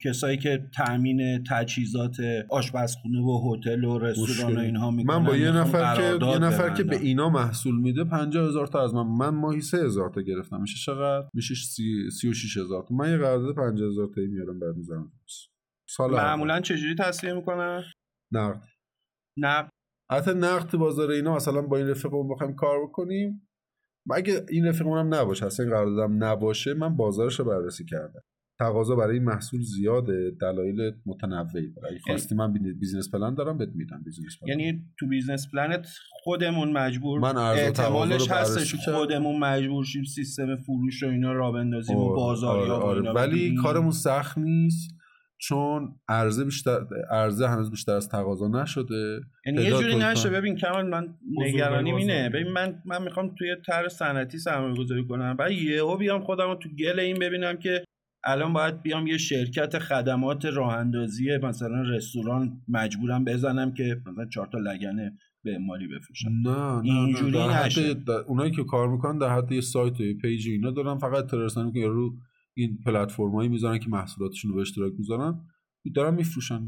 کسایی 0.02 0.38
که 0.38 0.68
تامین 0.74 1.44
تجهیزات 1.50 2.16
آشپزخونه 2.50 3.20
و 3.20 3.54
هتل 3.54 3.84
و 3.84 3.98
رستوران 3.98 4.56
و 4.56 4.60
اینها 4.60 4.90
می‌کنن 4.90 5.16
من 5.16 5.24
با 5.24 5.36
یه 5.36 5.50
نفر 5.50 5.96
که 5.96 6.26
یه 6.26 6.38
نفر 6.38 6.74
که 6.74 6.84
به 6.84 6.96
اینا 6.96 7.30
محصول 7.30 7.80
میده 7.80 8.04
50000 8.04 8.66
تا 8.66 8.84
از 8.84 8.94
من 8.94 9.02
من 9.02 9.28
ماهی 9.28 9.60
3000 9.60 10.10
تا 10.10 10.20
گرفتم. 10.20 10.60
میشه 10.60 10.78
چقدر؟ 10.84 11.28
میشه 11.34 11.54
36000 12.10 12.84
تا. 12.88 12.94
من 12.94 13.10
یه 13.10 13.16
قرارداد 13.16 13.54
50000 13.54 14.06
تا 14.14 14.20
میارم 14.20 14.60
بعد 14.60 14.76
می‌ذارم 14.76 15.12
سال 15.88 16.10
معمولا 16.10 16.60
چجوری 16.60 16.94
تسویه 16.94 17.32
می‌کنن؟ 17.32 17.84
نقد. 18.32 18.62
نقد. 19.38 19.70
حتی 20.10 20.30
نقد 20.34 20.76
بازار 20.76 21.10
اینا 21.10 21.36
مثلا 21.36 21.62
با 21.62 21.76
این 21.76 21.88
رفیقمون 21.88 22.28
بخوایم 22.28 22.54
کار 22.54 22.82
بکنیم. 22.82 23.48
اگه 24.10 24.46
این 24.50 24.66
رفیقمون 24.66 24.98
هم 24.98 25.14
نباشه 25.14 25.46
اصلا 25.46 25.66
این 25.66 25.74
قراردادم 25.74 26.24
نباشه 26.24 26.74
من 26.74 26.96
بازارش 26.96 27.38
رو 27.38 27.44
بررسی 27.44 27.84
کردم. 27.84 28.22
تقاضا 28.58 28.96
برای 28.96 29.14
این 29.14 29.24
محصول 29.24 29.60
زیاده 29.62 30.30
دلایل 30.40 30.92
متنوعی. 31.06 31.72
داره 31.72 31.88
اگه 31.90 31.98
خواستی 32.06 32.34
من 32.34 32.52
business 32.52 33.10
plan 33.10 33.34
دارم 33.34 33.58
بهت 33.58 33.68
میدم 33.74 34.02
business 34.04 34.38
plan 34.40 34.48
یعنی 34.60 34.82
تو 34.98 35.06
business 35.06 35.50
plan 35.52 35.81
ت 35.81 35.88
خودمون 36.10 36.72
مجبور 36.72 37.20
من 37.20 37.36
احتمالش 37.36 38.30
هستش 38.30 38.74
خودمون 38.74 39.38
مجبور 39.38 39.84
شیم 39.84 40.04
سیستم 40.04 40.56
فروش 40.56 41.02
و 41.02 41.06
اینا 41.06 41.32
راه 41.32 41.52
بندازیم 41.52 41.96
و 41.96 42.14
بازار 42.14 42.58
آره, 42.58 42.72
آره. 42.72 43.12
ولی 43.12 43.54
کارمون 43.54 43.90
سخت 43.90 44.38
نیست 44.38 44.96
چون 45.38 46.00
عرضه 46.08 46.44
بیشتر 46.44 46.86
عرضه 47.10 47.48
هنوز 47.48 47.70
بیشتر 47.70 47.92
از 47.92 48.08
تقاضا 48.08 48.48
نشده. 48.48 49.20
یعنی 49.46 49.62
یه 49.62 49.70
جوری 49.70 49.96
نشه. 49.96 50.30
ببین 50.30 50.56
کمال 50.56 50.88
من 50.88 51.14
نگرانی 51.36 51.92
اینه. 51.92 52.28
ببین 52.28 52.52
من 52.52 52.82
من 52.84 53.02
می‌خوام 53.02 53.34
توی 53.38 53.56
طرح 53.66 53.88
صنعتی 53.88 54.38
سرمایه 54.38 54.76
گذاری 54.76 55.06
کنم. 55.06 55.36
بعد 55.36 55.50
یهو 55.50 55.96
بیام 55.96 56.24
خودم 56.24 56.54
تو 56.54 56.68
گل 56.68 57.00
این 57.00 57.18
ببینم 57.18 57.56
که 57.56 57.84
الان 58.26 58.52
باید 58.52 58.82
بیام 58.82 59.06
یه 59.06 59.18
شرکت 59.18 59.78
خدمات 59.78 60.44
راه 60.44 60.74
اندازی 60.74 61.36
مثلا 61.42 61.82
رستوران 61.82 62.62
مجبورم 62.68 63.24
بزنم 63.24 63.74
که 63.74 64.02
مثلا 64.06 64.26
چهار 64.26 64.46
تا 64.46 64.58
لگنه 64.58 65.12
به 65.44 65.58
مالی 65.58 65.86
بفروشم. 65.88 66.30
نه 66.44 66.82
نه 66.82 66.92
اینجوری 66.92 67.48
نشه. 67.48 67.96
اونایی 68.26 68.50
که 68.50 68.64
کار 68.64 68.88
می‌کنن 68.88 69.18
در 69.18 69.28
حد 69.28 69.52
یه 69.52 69.60
سایت 69.60 70.00
و 70.00 70.04
پیج 70.22 70.48
اینا 70.48 70.70
دارن. 70.70 70.98
فقط 70.98 71.26
ترسن 71.26 71.72
که 71.72 71.86
رو 71.86 72.14
این 72.56 72.78
پلتفرمایی 72.86 73.48
می‌ذارن 73.48 73.78
که 73.78 73.88
محصولاتشون 73.88 74.50
رو 74.50 74.56
به 74.56 74.62
اشتراک 74.62 74.92
می‌ذارن 74.98 75.40
دارن 75.94 76.14
میفروشن. 76.14 76.60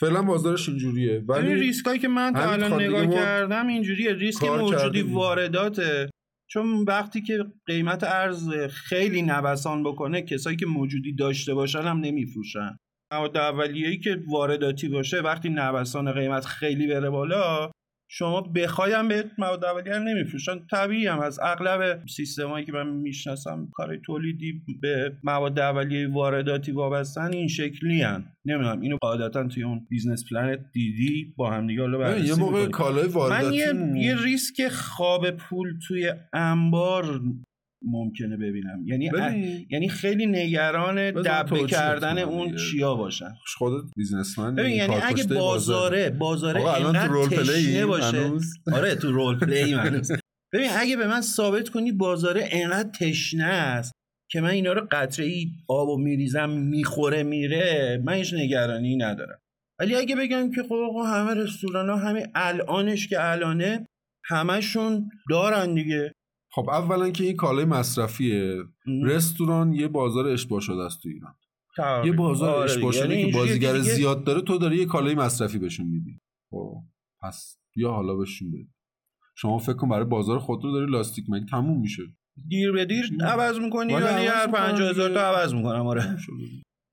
فعلا 0.00 0.22
بازارش 0.22 0.68
اینجوریه 0.68 1.24
ولی 1.28 1.54
ریسکایی 1.54 1.98
که 1.98 2.08
من 2.08 2.32
تا 2.32 2.52
الان 2.52 2.82
نگاه 2.82 3.06
کردم 3.06 3.66
اینجوریه. 3.66 4.12
ریسک 4.12 4.44
موجودی 4.44 5.02
وارداته. 5.02 6.10
چون 6.52 6.84
وقتی 6.88 7.22
که 7.22 7.44
قیمت 7.66 8.04
ارز 8.04 8.50
خیلی 8.70 9.22
نوسان 9.22 9.82
بکنه 9.82 10.22
کسایی 10.22 10.56
که 10.56 10.66
موجودی 10.66 11.14
داشته 11.14 11.54
باشن 11.54 11.82
هم 11.82 12.00
نمیفروشن. 12.00 12.76
مواد 13.12 13.36
اولیه‌ای 13.36 13.98
که 13.98 14.22
وارداتی 14.28 14.88
باشه 14.88 15.20
وقتی 15.20 15.48
نوسان 15.48 16.12
قیمت 16.12 16.44
خیلی 16.44 16.86
بره 16.86 17.10
بالا 17.10 17.70
شما 18.14 18.40
بخوایم 18.40 19.08
به 19.08 19.24
مواد 19.38 19.64
اولیه 19.64 19.98
نمیفروشن. 19.98 20.66
طبیعی 20.70 21.06
هم 21.06 21.20
از 21.20 21.40
اغلب 21.42 22.06
سیستمایی 22.06 22.66
که 22.66 22.72
من 22.72 22.86
می‌شناسم 22.86 23.68
کار 23.72 23.96
تولیدی 23.96 24.62
به 24.82 25.12
مواد 25.22 25.58
اولیه 25.58 26.08
وارداتی 26.08 26.72
وابستن 26.72 27.32
این 27.32 27.48
شکلی 27.48 28.02
هن. 28.02 28.24
نمی‌دونم 28.44 28.80
اینو 28.80 28.96
قاعدتا 29.00 29.48
توی 29.48 29.62
اون 29.62 29.86
business 29.90 30.24
plan 30.30 30.54
ت 30.54 30.60
دیدی؟ 30.72 31.34
با 31.36 31.50
هم 31.50 31.66
دیگه 31.66 31.82
یه 32.24 32.34
موقع 32.34 32.66
کالای 32.66 33.08
وارداتی 33.08 33.46
من 33.46 33.96
یه, 33.96 34.04
یه 34.04 34.22
ریسک 34.22 34.68
خواب 34.68 35.30
پول 35.30 35.68
توی 35.88 36.12
انبار 36.32 37.20
ممکنه 37.84 38.36
ببینم. 38.36 38.86
یعنی 38.86 39.10
یعنی 39.70 39.88
خیلی 39.88 40.26
نگران 40.26 41.10
دبه 41.10 41.66
کردن 41.66 42.18
اون 42.18 42.56
چیا 42.56 42.94
باشن. 42.94 43.34
خودت 43.56 43.84
بیزنسمن 43.96 44.54
ببین 44.54 44.72
یعنی 44.72 44.94
اگه 45.02 45.24
بازاره 45.24 46.10
بازاره 46.10 46.74
اینقدر 46.74 47.26
تشنه 47.26 47.86
باشه. 47.86 48.30
آره 48.72 48.94
تو 48.94 49.12
رول 49.12 49.38
پلی 49.38 49.74
ببین 50.52 50.70
اگه 50.76 50.96
به 50.96 51.06
من 51.06 51.20
ثابت 51.20 51.68
کنی 51.68 51.92
بازاره 51.92 52.48
اینقدر 52.52 52.90
تشنه 52.90 53.44
است 53.44 53.92
که 54.30 54.40
من 54.40 54.48
اینا 54.48 54.72
رو 54.72 54.86
قطره 54.90 55.26
ای 55.26 55.50
آب 55.68 55.88
و 55.88 55.98
میریزم 55.98 56.50
می‌خوره 56.50 57.22
میره 57.22 58.02
من 58.04 58.12
هیچ 58.12 58.34
نگرانی 58.34 58.96
ندارم. 58.96 59.38
ولی 59.80 59.94
اگه 59.94 60.16
بگم 60.16 60.50
که 60.50 60.62
خب 60.62 60.92
همه 61.06 61.34
رستوران 61.34 61.90
ها 61.90 61.96
همه 61.96 62.28
الانش 62.34 63.08
که 63.08 63.16
الانه 63.30 63.86
همشون 64.24 65.10
دارن 65.30 65.74
دیگه. 65.74 66.12
خب 66.54 66.68
اولا 66.70 67.10
که 67.10 67.24
این 67.24 67.36
کالای 67.36 67.64
مصرفیه. 67.64 68.64
رستوران 69.02 69.72
یه 69.72 69.88
بازار 69.88 70.26
اشباه 70.26 70.60
شده 70.60 70.82
است 70.82 71.02
تو 71.02 71.08
ایران. 71.08 71.34
یه 72.04 72.12
بازار 72.12 72.50
آره 72.50 72.70
اشباه 72.70 72.92
شده 72.92 73.16
یعنی 73.16 73.32
که 73.32 73.38
بازیگر 73.38 73.78
زیاد 73.78 74.24
داره 74.24 74.40
تو 74.40 74.58
داری 74.58 74.76
یه 74.76 74.86
کالای 74.86 75.14
مصرفی 75.14 75.58
بهشون 75.58 75.86
میدی. 75.86 76.20
خب 76.50 76.74
پس 77.22 77.58
یا 77.76 77.90
حالا 77.90 78.16
بهشون 78.16 78.50
بده 78.50 78.68
شما 79.36 79.58
فکر 79.58 79.76
کن 79.76 79.88
برای 79.88 80.04
بازار 80.04 80.38
خود 80.38 80.64
رو 80.64 80.72
داری 80.72 80.92
لاستیک 80.92 81.24
مگه 81.28 81.46
تموم 81.46 81.80
میشه. 81.80 82.02
دیر 82.48 82.72
به 82.72 82.84
دیر 82.84 83.04
عوض 83.20 83.58
می‌کنی 83.58 83.94
ولی 83.94 84.26
هر 84.26 84.46
50000 84.46 85.10
تا 85.10 85.20
عوض 85.20 85.54
می‌کنم 85.54 85.86
آره. 85.86 86.16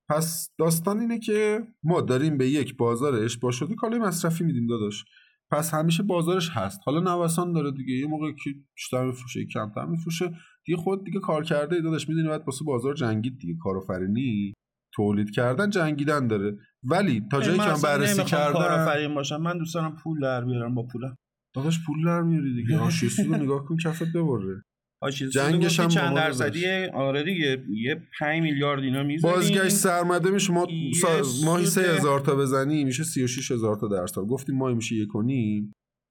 پس 0.10 0.50
داستان 0.60 1.00
اینه 1.00 1.20
که 1.20 1.60
ما 1.84 2.02
داریم 2.02 2.38
به 2.38 2.50
یک 2.50 2.78
بازار 2.78 3.16
اشباه 3.16 3.52
شده 3.52 3.76
کالای 3.76 4.00
مصرفی 4.00 4.44
میدیم 4.44 4.68
داداش. 4.68 5.06
پس 5.52 5.74
همیشه 5.74 6.04
بازارش 6.04 6.50
هست. 6.50 6.80
حالا 6.86 7.00
نوسان 7.00 7.54
داره 7.54 7.72
دیگه 7.72 7.94
یه 7.94 8.08
موقع 8.08 8.32
که 8.32 8.50
بیشتر 8.76 9.06
میفروشه 9.06 9.46
کمتر 9.46 9.86
میفروشه. 9.86 10.32
دیگه 10.66 10.78
خود 10.78 11.06
دیگه 11.06 11.20
کار 11.20 11.44
کرده 11.44 11.82
داداش 11.82 12.10
می‌دونی 12.10 12.28
باید 12.28 12.42
واسه 12.46 12.66
بازار 12.66 12.94
جنگید 12.94 13.38
دیگه 13.40 13.56
کارآفرینی 13.62 14.54
تولید 14.94 15.32
کردن 15.32 15.70
جنگیدن 15.70 16.28
داره. 16.28 16.58
ولی 16.84 17.24
تا 17.32 17.42
جایی 17.42 17.60
که 17.60 17.66
من 17.66 17.82
بررسی 17.84 18.24
کردم 18.24 18.54
کارآفرین 18.54 19.16
باشم. 19.16 19.38
من 19.38 19.58
دوست 19.58 19.76
دارم 19.76 19.96
پول 19.96 20.20
در 20.20 20.46
بیارم 20.46 20.76
با 20.76 20.88
پولم. 20.92 21.16
داداش 21.56 21.80
پول 21.86 22.06
در 22.06 22.22
میاری 22.22 22.54
دیگه. 22.54 22.80
آشیستی 22.88 23.24
رو 23.24 23.36
نگاه 23.36 23.66
کن 23.66 23.78
کفت 23.78 24.04
ببره. 24.16 24.64
جنگش 25.34 25.80
هم 25.80 25.88
چند 25.88 26.16
درصدی 26.16 26.66
آره 26.94 27.24
دیگه 27.24 27.64
یه 27.70 28.02
5 28.20 28.42
میلیارد 28.42 28.84
اینا 28.84 29.04
می‌ذاریم 29.04 29.36
بازگشت 29.36 29.70
سرمده 29.70 30.32
میشه. 30.32 30.54
ما 30.54 30.68
ماهی 31.46 31.66
3000 31.66 32.20
تا 32.20 32.36
بزنی 32.36 32.84
میشه 32.84 33.04
36000 33.04 33.76
تا 33.76 33.88
در 33.88 34.08
سال 34.08 34.26
گفتیم 34.26 34.56
ماهی 34.56 34.76
میشه 34.76 34.96
یک 34.96 35.10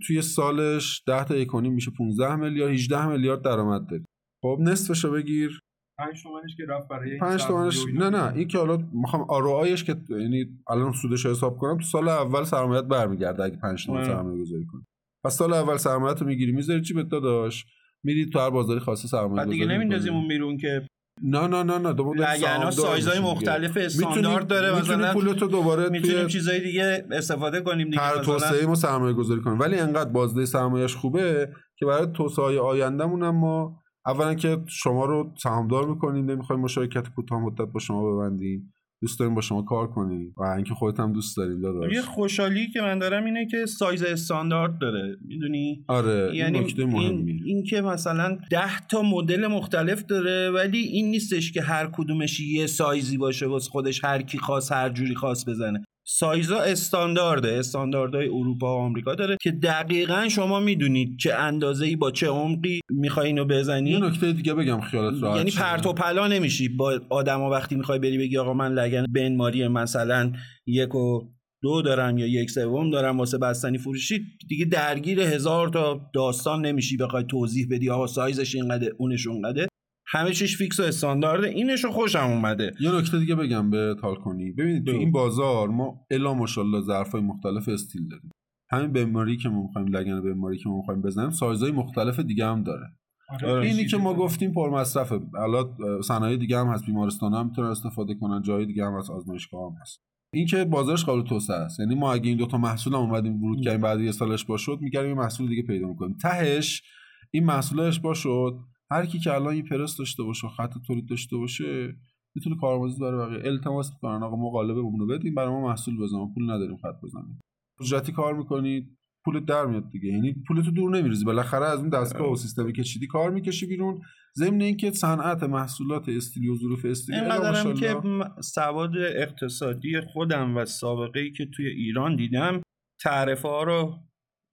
توی 0.07 0.22
سالش 0.22 1.03
10 1.07 1.24
تا 1.24 1.36
یک 1.36 1.55
میشه 1.55 1.91
15 1.99 2.36
میلیارد 2.36 2.72
18 2.72 3.07
میلیارد 3.07 3.43
درآمد 3.43 3.91
داری 3.91 4.05
خب 4.45 4.59
نصفشو 4.61 5.11
بگیر. 5.11 5.61
5 5.99 6.22
تومنش 6.22 6.57
که 6.57 6.64
رفت 6.68 6.89
برای 6.89 7.18
5 7.18 7.43
تومنش 7.43 7.84
نه 7.95 8.11
نه. 8.11 8.34
این 8.34 8.49
که 8.49 8.59
حالا 8.59 8.76
می‌خوام 8.93 9.26
آرایش 9.28 9.84
که 9.84 9.97
یعنی 10.09 10.59
الان 10.68 10.93
سودش 10.93 11.26
حساب 11.26 11.59
کنم 11.59 11.76
تو 11.76 11.84
سال 11.84 12.09
اول 12.09 12.45
سرمایت 12.45 12.84
برمیگرده 12.84 13.43
اگه 13.43 13.57
5 13.57 13.86
تومن 13.86 14.05
سرمایه 14.05 14.43
گذاری 14.43 14.66
کنی. 14.66 14.84
پس 15.24 15.36
سال 15.36 15.53
اول 15.53 15.76
سرمایت 15.76 16.20
رو 16.20 16.26
می‌گیری. 16.26 16.53
می‌ذاری 16.53 16.80
چی 16.80 16.95
به 16.95 17.03
داداش؟ 17.03 17.64
میری 18.05 18.31
تو 18.31 18.39
هر 18.39 18.51
بازاری 18.51 18.81
خاصی 18.81 19.09
سرمایه 19.09 19.37
بعد 19.37 19.51
دیگه 19.51 19.67
نمیندازیم 19.67 20.15
اون 20.15 20.29
بیرون 20.29 20.57
که 20.57 20.83
نه 21.23 21.47
نه 21.47 21.63
نه 21.63 21.79
نه 21.79 21.89
لگنا 21.93 22.71
سایزهای 22.71 23.21
مختلف 23.21 23.77
استاندارد 23.77 24.47
داره 24.47 24.81
مثلا 24.81 25.13
پولتو 25.13 25.47
دوباره 25.47 25.89
می‌تونیم 25.89 26.27
چیزای 26.27 26.61
دیگه 26.61 27.07
استفاده 27.11 27.61
کنیم 27.61 27.91
دیگه 27.91 28.11
مثلا 28.11 28.23
توسعه 28.23 28.67
ما 28.67 28.75
سرمایه 28.75 29.15
گذاری 29.15 29.41
کنیم. 29.41 29.59
ولی 29.59 29.79
انقدر 29.79 30.11
بازده 30.11 30.47
سرمایهش 30.47 30.95
خوبه 30.95 31.49
که 31.77 31.87
برای 31.87 32.07
توسعه 32.15 32.61
آیندهمون 32.61 33.31
ما 33.31 33.81
اولا 34.07 34.35
که 34.35 34.59
شما 34.67 35.05
رو 35.05 35.35
سهامدار 35.43 35.89
می‌کنیم 35.89 36.31
نمی‌خوایم 36.31 36.63
مشارکت 36.63 37.09
کوتاه 37.17 37.41
مدت 37.41 37.73
با 37.73 37.81
شما 37.81 38.15
ببندیم. 38.15 38.73
دوست 39.01 39.19
داریم 39.19 39.35
با 39.35 39.41
شما 39.41 39.63
کار 39.63 39.87
کنیم 39.87 40.35
و 40.37 40.43
اینکه 40.43 40.75
خودت 40.75 41.01
هم 41.01 41.13
دوست 41.13 41.37
داریم 41.37 41.61
داداش. 41.61 41.93
یه 41.93 42.03
خوشحالی 42.03 42.71
که 42.71 42.81
من 42.81 42.99
دارم 42.99 43.25
اینه 43.25 43.47
که 43.47 43.67
سایز 43.67 44.03
استاندارد 44.03 44.79
داره 44.79 45.17
می‌دونی؟ 45.25 45.85
آره 45.89 46.31
یعنی 46.35 46.59
این 46.59 46.97
این, 46.97 47.43
این 47.45 47.63
که 47.63 47.81
مثلا 47.81 48.39
ده 48.51 48.87
تا 48.91 49.03
مدل 49.03 49.47
مختلف 49.47 50.05
داره 50.05 50.51
ولی 50.51 50.79
این 50.79 51.11
نیستش 51.11 51.53
که 51.53 51.63
هر 51.63 51.91
کدومش 51.93 52.41
یه 52.41 52.67
سایزی 52.67 53.19
باشه 53.19 53.47
واسه 53.47 53.71
خودش 53.71 54.05
هر 54.05 54.23
کی 54.23 54.39
خاص 54.39 54.73
هر 54.73 54.89
جوری 54.89 55.15
خاص 55.15 55.49
بزنه. 55.49 55.85
سایزا 56.11 56.59
استاندارده 56.59 57.53
استانداردهای 57.53 58.29
اروپا 58.29 58.77
و 58.77 58.81
آمریکا 58.81 59.15
داره 59.15 59.37
که 59.43 59.51
دقیقا 59.51 60.29
شما 60.29 60.61
می‌دونید 60.61 61.17
چه 61.19 61.35
اندازه 61.35 61.87
ای 61.87 61.97
با 61.97 62.11
چه 62.11 62.29
عمقی 62.29 62.81
می‌خوای 62.91 63.27
اینو 63.27 63.45
بزنی. 63.45 63.91
یه 63.91 63.99
نکته 63.99 64.33
دیگه 64.33 64.55
بگم 64.55 64.81
خیالت 64.81 65.23
راحت 65.23 65.37
یعنی 65.37 65.51
پرت 65.51 65.87
و 65.87 65.93
پلا 65.93 66.29
نمیشی. 66.29 66.69
با 66.69 67.01
آدما 67.11 67.51
وقتی 67.51 67.75
می‌خوای 67.75 67.99
بری 67.99 68.19
بگی 68.19 68.39
آقا 68.39 68.55
من 68.55 68.73
لگن 68.73 69.05
بن 69.15 69.37
ماری 69.37 69.69
مثلا 69.69 70.33
یک 70.67 70.95
و 70.95 71.21
دو 71.63 71.83
دارم 71.83 72.19
یا 72.19 72.27
یک 72.27 72.51
سوم 72.51 72.91
دارم 72.91 73.19
واسه 73.19 73.39
بستنی 73.39 73.79
فروشی 73.79 74.21
دیگه 74.49 74.65
درگیر 74.65 75.21
هزار 75.21 75.69
تا 75.69 76.11
داستان 76.15 76.67
نمیشی 76.67 76.97
بخوای 76.97 77.25
توضیح 77.25 77.67
بدی. 77.71 77.91
آقا 77.91 78.07
سایزش 78.07 78.55
اینقدر 78.55 78.93
اونش 78.99 79.27
اونقدر 79.27 79.67
همه 80.11 80.33
چیش 80.33 80.57
فیکس 80.57 80.81
و 80.81 80.83
استاندارده. 80.83 81.49
اینشو 81.49 81.91
خوشم 81.91 82.27
اومده. 82.27 82.73
یه 82.81 82.93
نکته 82.93 83.19
دیگه 83.19 83.35
بگم 83.35 83.71
به 83.71 83.97
تالکنی 84.01 84.53
ببینید 84.53 84.87
تو 84.87 84.93
این 84.93 85.13
بازار 85.13 85.69
ما 85.69 86.07
الا 86.11 86.35
ماشاءالله 86.35 86.81
ظرفای 86.81 87.21
مختلف 87.21 87.69
استیل 87.69 88.09
داریم. 88.09 88.31
همین 88.71 88.93
بماری 88.93 89.37
که 89.37 89.49
ما 89.49 89.63
می‌خوایم 89.63 89.89
لگن 89.89 90.21
بماری 90.21 90.59
که 90.59 90.69
ما 90.69 90.77
می‌خوایم 90.77 91.03
بزنیم 91.03 91.31
سایزهای 91.31 91.73
مختلف 91.73 92.21
دیگه 92.21 92.47
هم 92.47 92.63
داره. 92.63 92.87
آره 93.31 93.67
اینی 93.67 93.87
که 93.87 93.97
ما 93.97 94.15
گفتیم 94.15 94.53
پر 94.53 94.71
مصرفه 94.71 95.21
الان 95.39 95.77
صنایع 96.03 96.37
دیگه 96.37 96.59
هم 96.59 96.67
هست 96.67 96.87
بیمارستان 96.87 97.35
هم 97.35 97.47
می‌تونن 97.47 97.69
استفاده 97.69 98.15
کنن 98.15 98.43
جای 98.43 98.67
دیگه 98.67 98.85
هم 98.85 98.99
هست 98.99 99.11
آزمایشگاه 99.11 99.71
هم 99.71 99.77
هست. 99.81 100.01
این 100.35 100.47
که 100.47 100.65
بازارش 100.65 101.05
قابل 101.05 101.23
توسعه 101.23 101.57
است. 101.57 101.81
یعنی 101.81 101.95
ما 101.95 102.13
اگه 102.13 102.29
این 102.29 102.39
دوتا 102.39 102.59
محصول 102.59 102.95
هم 102.95 103.01
اومدیم 103.01 103.43
ورود 103.43 103.65
کردیم 103.65 103.81
بعد 103.81 104.01
یه 104.01 104.13
سالش 104.13 104.45
باشد 104.45 104.79
میگردیم 104.81 105.17
محصول 105.17 105.49
دیگه 105.49 105.63
پیدا 105.63 105.89
می‌کنیم. 105.89 106.17
تهش 106.23 106.83
این 107.31 107.45
محصولش 107.45 108.01
باشد 108.01 108.59
هر 108.91 109.07
کی 109.07 109.18
که 109.18 109.34
الان 109.34 109.55
این 109.55 109.64
پرس 109.64 109.97
داشته 109.97 110.22
باشه 110.22 110.49
خط 110.49 110.72
تولید 110.86 111.09
داشته 111.09 111.36
باشه 111.36 111.97
می‌تونه 112.34 112.57
کارآموزی 112.57 113.01
برای 113.01 113.26
بقیه. 113.26 113.51
التماس 113.51 113.93
می‌کنن. 113.93 114.22
آقا 114.22 114.36
ما 114.36 114.51
قالب 114.51 114.76
رو 114.76 115.07
بدیم 115.07 115.34
برای 115.34 115.49
ما 115.49 115.68
محصول 115.68 115.99
بزنیم. 115.99 116.34
پول 116.34 116.51
نداریم 116.51 116.76
خط 116.76 117.01
بزنیم. 117.03 117.41
پروژتی 117.78 118.12
کار 118.12 118.34
می‌کنید 118.34 118.99
پول 119.24 119.45
در 119.45 119.66
میاد 119.66 119.91
دیگه. 119.91 120.09
یعنی 120.09 120.34
پولتو 120.49 120.70
دور 120.70 120.97
نمیریزی. 120.97 121.24
بالاخره 121.24 121.66
از 121.66 121.80
اون 121.80 121.89
دستگاه 121.89 122.32
و 122.32 122.36
سیستمی 122.36 122.72
که 122.72 122.82
چیدی 122.82 123.07
کار 123.07 123.30
می‌کشی 123.30 123.66
بیرون. 123.66 124.01
ضمن 124.36 124.61
اینکه 124.61 124.91
صنعت 124.91 125.43
محصولات 125.43 126.09
استیلی 126.09 126.49
و 126.49 126.57
ظروف 126.57 126.84
استیلی 126.84 127.18
اینقدرم 127.18 127.74
که 127.74 127.97
سواد 128.41 128.97
اقتصادی 128.97 130.01
خودم 130.01 130.57
و 130.57 130.64
سابقه 130.64 131.20
ای 131.20 131.32
که 131.32 131.47
توی 131.47 131.66
ایران 131.66 132.16
دیدم 132.16 132.62
تعرفه 133.03 133.49
ها 133.49 133.62
رو 133.62 133.99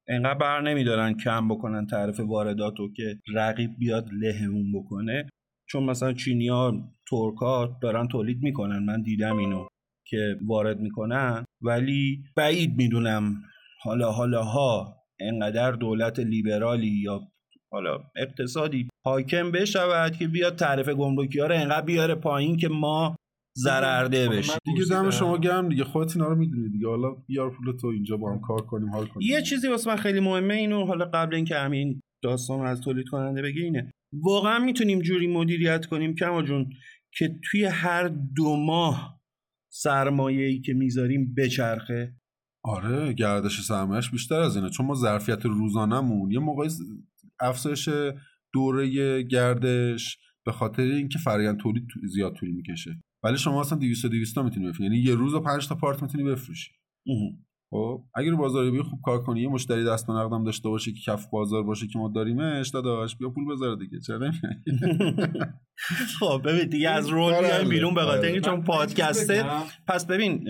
انقدر 0.08 0.39
بر 0.39 0.62
نمیدارن 0.62 1.14
کم 1.14 1.47
بکنن 1.47 1.86
تعرف 1.86 2.20
وارداتو 2.20 2.93
که 2.93 3.20
رقیب 3.34 3.70
بیاد 3.80 4.10
لهمون 4.14 4.72
بکنه. 4.74 5.30
چون 5.70 5.84
مثلا 5.84 6.14
چینیا 6.14 6.74
ترکا 7.10 7.78
دارن 7.82 8.08
تولید 8.08 8.43
می‌کنن. 8.43 8.80
من 8.80 9.01
دیدم 9.01 9.38
اینو 9.38 9.68
که 10.08 10.38
وارد 10.47 10.80
می‌کنن. 10.80 11.45
ولی 11.62 12.24
بعید 12.36 12.78
می‌دونم 12.78 13.43
حالا 13.82 14.12
حالا 14.12 14.43
ها 14.43 14.95
انقدر 15.20 15.72
دولت 15.72 16.20
لیبرالی 16.20 17.01
یا 17.03 17.22
حالا 17.72 17.99
اقتصادی 18.16 18.89
حاکم 19.06 19.51
بشود 19.51 20.18
که 20.18 20.28
بیاد 20.28 20.56
تعرف 20.56 20.89
گمرکی 20.89 21.39
ها 21.39 21.47
رو 21.47 21.56
انقدر 21.56 21.86
بیاره 21.86 22.16
پایین 22.16 22.58
که 22.58 22.68
ما 22.68 23.16
ضررده 23.58 24.30
بشه 24.30 24.53
دیگه 24.66 24.86
دم 24.89 25.10
شما 25.10 25.38
گرم 25.38 25.70
دیگه 25.70 25.84
خودت 25.84 26.16
اینا 26.16 26.28
رو 26.28 26.36
می‌دونی 26.36 26.70
دیگه. 26.70 26.88
حالا 26.88 27.12
بیار 27.12 27.49
پول 27.49 27.78
تو 27.78 27.88
اینجا 27.88 28.18
با 28.18 28.32
هم 28.32 28.41
کار 28.41 28.62
کنیم 28.62 28.89
حال 28.89 29.06
کنیم. 29.06 29.30
یه 29.30 29.41
چیزی 29.41 29.68
واسه 29.68 29.89
من 29.89 29.95
خیلی 29.95 30.20
مهمه 30.20 30.53
اینو 30.53 30.86
حالا 30.86 31.06
قبل 31.06 31.36
اینکه 31.36 31.56
همین 31.56 32.01
داستان 32.24 32.66
از 32.66 32.82
تولید 32.82 33.08
کننده 33.08 33.41
بگه 33.41 33.62
اینه. 33.62 33.91
واقعا 34.14 34.60
می‌تونیم 34.60 35.01
جوری 35.01 35.28
مدیریت 35.28 35.86
کنیم 35.86 36.16
کما 36.16 36.41
جون 36.41 36.70
که 37.18 37.39
توی 37.51 37.66
هر 37.66 38.08
دو 38.36 38.56
ماه 38.56 39.22
سرمایه 39.74 40.45
ای 40.45 40.62
که 40.62 40.74
می‌ذاریم 40.74 41.36
بچرخه؟ 41.38 42.16
آره 42.64 43.14
گردش 43.14 43.62
سرمایهش 43.62 44.10
بیشتر 44.10 44.39
از 44.39 44.56
اینه. 44.56 44.70
چون 44.70 44.86
ما 44.86 44.93
ظرفیت 44.93 45.45
روزانهمون 45.45 46.32
یه 46.32 46.39
موقعی 46.39 46.70
افزایش 47.39 47.89
دوره 48.53 49.22
گردش 49.24 50.18
به 50.45 50.51
خاطر 50.51 50.82
اینکه 50.82 51.20
فرآیند 51.20 51.60
تولید 51.60 51.88
زیاد 52.14 52.34
طول 52.34 52.51
می‌کشه. 52.51 53.01
ولی 53.26 53.38
شما 53.38 53.61
اصلا 53.61 53.78
200 53.78 54.05
200 54.05 54.38
می‌تونی 54.38 54.67
بفروشی. 54.67 54.84
یعنی 54.84 54.97
یه 54.97 55.15
روز 55.15 55.34
و 55.34 55.39
5 55.39 55.67
تا 55.67 55.76
پارت 55.76 56.01
می‌تونی 56.01 56.23
بفروشی. 56.23 56.71
خب 57.69 58.03
اگر 58.15 58.36
بازاریابی 58.36 58.82
خوب 58.82 58.99
کار 59.05 59.23
کنی 59.23 59.41
یه 59.41 59.47
مشتری 59.47 59.86
دست 59.86 60.07
به 60.07 60.13
نقدم 60.13 60.43
داشته 60.43 60.69
باشه 60.69 60.91
که 60.91 60.99
کف 61.11 61.30
بازار 61.30 61.63
باشه 61.63 61.88
که 61.88 61.99
ما 61.99 62.11
داریمش 62.15 62.69
داداش 62.69 63.15
بیا 63.15 63.30
پول 63.30 63.55
بذار 63.55 63.76
دیگه. 63.76 63.99
چرا 63.99 64.32
خب 66.19 66.41
ببین 66.45 66.69
دیگه 66.69 66.89
از 66.89 67.07
رول 67.07 67.30
بیایم 67.30 67.53
آره، 67.53 67.69
بیرون 67.69 67.93
به 67.93 68.01
خاطر 68.01 68.26
اینکه 68.26 68.41
چون 68.41 68.63
پادکسته. 68.63 69.45
پس 69.88 70.05
ببین 70.05 70.43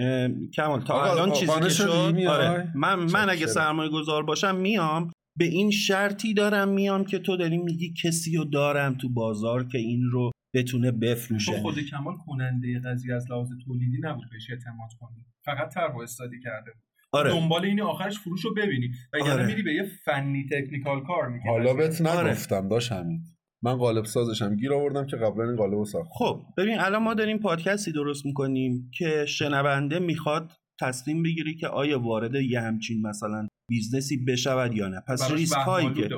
کمال 0.55 0.81
تا 0.81 1.11
الان 1.11 1.31
چیزی 1.31 1.59
که 1.59 1.69
شد 1.69 1.89
آره. 2.27 2.71
من 2.75 2.95
من 2.95 3.29
اگه 3.29 3.47
سرمایه 3.47 3.89
گذار 3.89 4.23
باشم 4.23 4.55
میام. 4.55 5.11
به 5.37 5.45
این 5.45 5.71
شرطی 5.71 6.33
دارم 6.33 6.69
میام 6.69 7.05
که 7.05 7.19
تو 7.19 7.37
داری 7.37 7.57
میگی 7.57 7.93
کسی 8.03 8.37
رو 8.37 8.45
دارم 8.45 8.95
تو 8.95 9.09
بازار 9.09 9.63
که 9.63 9.77
این 9.77 10.01
رو 10.11 10.31
بتونه 10.55 10.91
بفروشه. 10.91 11.51
تو 11.51 11.57
خود 11.57 11.79
کمال 11.79 12.15
کننده 12.17 12.79
قضیه 12.79 13.15
از 13.15 13.31
لحاظ 13.31 13.49
تولیدی 13.65 13.97
نبود 14.01 14.29
بهش 14.31 14.49
اعتماد 14.49 14.89
کنی. 14.99 15.25
فقط 15.45 15.73
طرح 15.73 15.97
استادی 15.97 16.39
کرده 16.39 16.71
آره. 17.11 17.29
دنبال 17.31 17.65
این 17.65 17.81
آخرش 17.81 18.19
فروش 18.19 18.45
رو 18.45 18.53
ببینی. 18.53 18.91
و 19.13 19.23
آره. 19.23 19.45
میری 19.45 19.61
به 19.61 19.73
یه 19.73 19.83
فنی 20.05 20.45
تکنیکال 20.51 21.03
کار 21.03 21.29
می‌کنی. 21.29 21.51
حالا 21.51 21.73
بهت 21.73 22.01
نگفتم 22.01 22.55
آره. 22.55 22.69
داشت 22.69 22.91
همین. 22.91 23.23
من 23.63 23.75
قالب 23.75 24.05
سازشم 24.05 24.55
گیر 24.55 24.73
آوردم 24.73 25.05
که 25.05 25.17
قبلا 25.17 25.43
این 25.43 25.55
قالب 25.55 25.73
رو 25.73 25.85
ساخت. 25.85 26.09
خب 26.11 26.45
ببین 26.57 26.79
الان 26.79 27.03
ما 27.03 27.13
داریم 27.13 27.37
پادکستی 27.39 27.91
درست 27.91 28.25
می‌کنیم 28.25 28.91
که 28.97 29.25
شنونده 29.27 29.99
می‌خواد 29.99 30.51
تصمیم 30.81 31.23
بگیری 31.23 31.55
که 31.55 31.67
آیا 31.67 31.99
وارد 31.99 32.35
یه 32.35 32.61
همچین 32.61 33.01
مثلا 33.01 33.47
business 33.69 34.19
ی 34.19 34.25
بشود 34.25 34.73
یا 34.73 34.87
نه. 34.87 35.01
پس 35.07 35.31
ریسک 35.31 35.57
هایی 35.57 35.93
که 35.93 36.09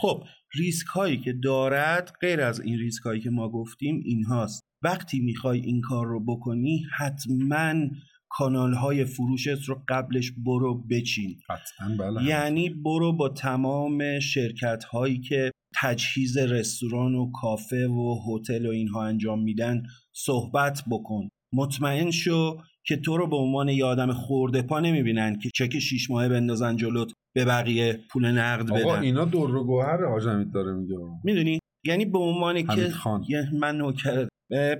خب 0.00 0.24
ریسک 0.54 0.86
هایی 0.86 1.16
که 1.16 1.32
دارد 1.32 2.12
غیر 2.20 2.40
از 2.40 2.60
این 2.60 2.78
ریسک 2.78 3.02
هایی 3.02 3.20
که 3.20 3.30
ما 3.30 3.48
گفتیم 3.48 4.00
اینهاست. 4.04 4.62
وقتی 4.82 5.20
می‌خوای 5.20 5.60
این 5.60 5.80
کار 5.80 6.06
رو 6.06 6.24
بکنی 6.24 6.86
حتما 6.96 7.74
کانال 8.28 8.74
های 8.74 9.04
فروشت 9.04 9.64
رو 9.64 9.82
قبلش 9.88 10.32
برو 10.46 10.84
بچین. 10.90 11.36
بله. 11.98 12.24
یعنی 12.24 12.70
برو 12.70 13.12
با 13.16 13.28
تمام 13.28 14.20
شرکت 14.20 14.84
هایی 14.84 15.20
که 15.20 15.50
تجهیز 15.76 16.36
رستوران 16.36 17.14
و 17.14 17.30
کافه 17.32 17.88
و 17.88 18.18
هتل 18.26 18.66
و 18.66 18.70
اینها 18.70 19.04
انجام 19.04 19.42
میدن 19.42 19.82
صحبت 20.12 20.82
بکن. 20.90 21.28
مطمئن 21.52 22.10
شو 22.10 22.56
که 22.86 22.96
تو 22.96 23.16
رو 23.16 23.26
به 23.26 23.36
عنوان 23.36 23.68
یه 23.68 23.84
آدم 23.84 24.12
خورده 24.12 24.62
پا 24.62 24.80
نمی‌بینن 24.80 25.38
که 25.38 25.50
چک 25.54 25.78
شیش 25.78 26.10
ماهه 26.10 26.28
بندازن 26.28 26.76
جلوت. 26.76 27.12
به 27.34 27.44
بقیه 27.44 28.00
پول 28.10 28.26
نقد 28.26 28.66
بدن. 28.66 28.82
آقا 28.82 28.96
اینا 28.96 29.24
دور 29.24 29.56
و 29.56 29.64
گوهر 29.64 30.04
حاج 30.04 30.24
داره 30.54 30.72
میگه. 30.72 30.96
می‌دونی؟ 31.24 31.58
یعنی 31.86 32.04
به 32.04 32.18
عنوان 32.18 32.62
که 32.66 33.48
من 33.60 33.76
نوکر 33.76 34.28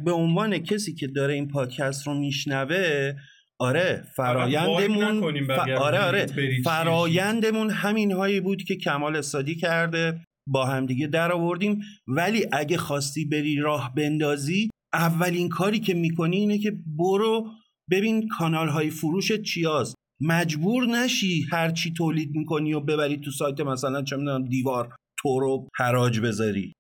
به 0.05 0.13
عنوان 0.13 0.59
کسی 0.59 0.95
که 0.95 1.07
داره 1.07 1.35
این 1.35 1.49
پادکست 1.49 2.07
رو 2.07 2.15
میشنوه 2.15 3.13
آره 3.61 4.05
فرایندمون 4.17 5.47
ف... 5.47 5.51
آره 5.81 6.01
آره. 6.01 6.27
فرایندمون 6.65 7.71
همین 7.71 8.13
هایی 8.13 8.41
بود 8.41 8.63
که 8.63 8.77
کمال 8.77 9.17
استادی 9.17 9.55
کرده 9.55 10.21
با 10.49 10.67
همدیگه 10.67 11.07
در 11.07 11.33
آوردیم. 11.33 11.81
ولی 12.09 12.47
اگه 12.53 12.77
خواستی 12.77 13.25
بری 13.25 13.57
راه 13.57 13.95
بندازی 13.97 14.71
اولین 14.93 15.49
کاری 15.49 15.81
که 15.81 15.95
می‌کنی 15.95 16.37
اینه 16.37 16.59
که 16.59 16.73
برو 16.99 17.47
ببین 17.91 18.29
کانال 18.29 18.69
های 18.69 18.91
فروش 18.91 19.33
چیاست. 19.33 19.95
مجبور 20.23 20.87
نشی 20.87 21.47
هر 21.53 21.71
چی 21.71 21.93
تولید 21.93 22.37
می‌کنی 22.37 22.73
و 22.73 22.81
ببری 22.81 23.17
تو 23.17 23.31
سایت 23.31 23.61
مثلا 23.61 24.03
چه 24.03 24.17
می‌دونم 24.17 24.45
دیوار 24.45 24.97
تو 25.19 25.41
رو 25.41 25.69
حراج 25.77 26.21
بذاری. 26.21 26.73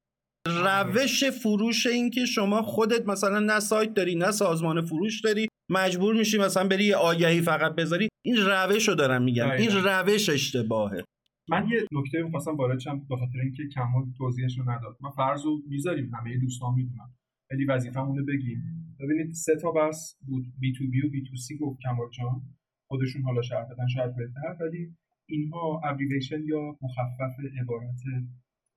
روش 0.47 1.25
فروش 1.25 1.87
این 1.87 2.11
که 2.11 2.25
شما 2.25 2.63
خودت 2.63 3.07
مثلا 3.07 3.39
نه 3.39 3.61
سایت 3.61 3.95
داری 3.95 4.15
نه 4.15 4.31
سازمان 4.31 4.81
فروش 4.81 5.21
داری 5.21 5.49
مجبور 5.71 6.15
میشی 6.15 6.39
مثلا 6.39 6.69
بری 6.69 6.85
یه 6.85 6.97
آگهی 6.97 7.41
فقط 7.41 7.75
بذاری. 7.75 8.09
این 8.25 8.37
روش 8.37 8.89
رو 8.89 8.95
دارم 8.95 9.23
میگم. 9.23 9.51
این 9.51 9.71
روش 9.71 10.29
اشتباهه. 10.29 11.05
من 11.49 11.69
یه 11.69 11.87
نکته 11.93 12.23
می‌خواستم 12.23 12.57
وارد 12.57 12.79
شم 12.79 12.99
به 13.09 13.17
خاطر 13.17 13.39
اینکه 13.43 13.63
کمال 13.75 14.05
توضیحش 14.19 14.59
رو 14.59 14.71
نداد. 14.71 14.97
من 15.01 15.11
فرض 15.11 15.45
رو 15.45 15.63
می‌ذاریم 15.69 16.11
همه 16.15 16.39
دوستان 16.39 16.75
می‌دونن. 16.75 17.15
ولی 17.53 17.65
وظیفمونه 17.65 18.23
بگیم. 18.23 18.63
ببینید 19.01 19.33
سه 19.33 19.57
تا 19.63 19.71
بحث 19.73 20.17
بود. 20.27 20.45
B 20.61 20.73
to 20.73 20.85
B 20.91 21.07
و 21.07 21.11
B 21.11 21.25
to 21.31 21.37
C 21.37 21.59
گفت 21.59 21.79
کمال 21.83 22.11
جان. 22.11 22.43
خودشون 22.91 23.23
حالا 23.23 23.43
شرح 23.43 23.65
بدن 23.73 23.87
شاید 23.87 24.17
بهتر 24.17 24.57
ولی 24.61 24.97
اینها 25.29 25.81
abbreviation 25.85 26.43
یا 26.45 26.79
مخفف 26.83 27.35
عبارت 27.61 28.01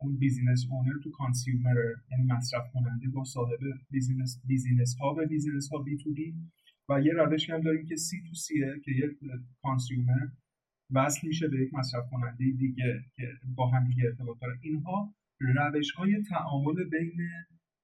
اون 0.02 0.18
business 0.18 0.68
owner 0.72 1.00
to 1.04 1.12
consumer 1.12 1.76
یعنی 2.12 2.24
مصرف 2.24 2.64
کننده 2.74 3.08
با 3.08 3.24
صاحب 3.24 3.60
business 3.92 4.42
business 4.48 4.96
ها 5.02 5.16
و 5.18 5.26
business 5.28 5.70
ها 5.72 5.78
B 5.78 5.98
to 5.98 6.14
B 6.14 6.34
و 6.90 7.02
یه 7.02 7.14
روش 7.14 7.50
هم 7.50 7.62
داریم 7.62 7.86
که 7.86 7.96
سی 7.96 8.22
تو 8.28 8.34
سیه 8.34 8.74
که 8.84 8.92
یک 8.92 9.12
consumer 9.62 10.28
وصل 10.92 11.28
میشه 11.28 11.48
به 11.48 11.58
یک 11.58 11.74
مصرف 11.74 12.10
کننده 12.12 12.46
دیگه 12.58 12.74
که 12.76 13.28
با 13.56 13.70
هم 13.70 13.88
ارتباط 14.06 14.38
داره. 14.42 14.60
اینها 14.62 15.14
روش 15.40 15.92
های 15.92 16.24
تعامل 16.30 16.84
بین 16.90 17.18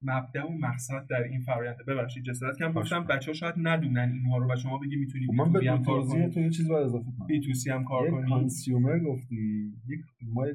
مبدا 0.02 0.48
و 0.48 0.58
مقصد 0.58 1.06
در 1.10 1.22
این 1.22 1.40
فرآینده 1.40 1.84
ببخشید 1.84 2.24
جسارت 2.24 2.58
کم 2.58 2.72
گفتم 2.72 3.04
بچه 3.04 3.30
ها 3.30 3.32
شاید 3.32 3.54
ندونن 3.58 4.12
اینها 4.12 4.38
رو 4.38 4.52
و 4.52 4.56
شما 4.56 4.78
بگی 4.78 4.96
می‌تونی 4.96 5.26
خب 5.26 5.32
من 5.32 5.52
به 5.52 5.78
توضیح 5.84 6.28
تو 6.28 6.40
یه 6.40 6.50
چیز 6.50 6.68
باید 6.68 6.86
اضافه 6.86 7.10
کنم. 7.18 7.26
B 7.26 7.40
to 7.40 7.54
C 7.54 7.70
هم 7.70 7.84
کار 7.84 8.10
کنی 8.10 8.28
consumer 8.28 8.98
گفتی. 8.98 9.72
یک 9.88 10.00
ما 10.22 10.46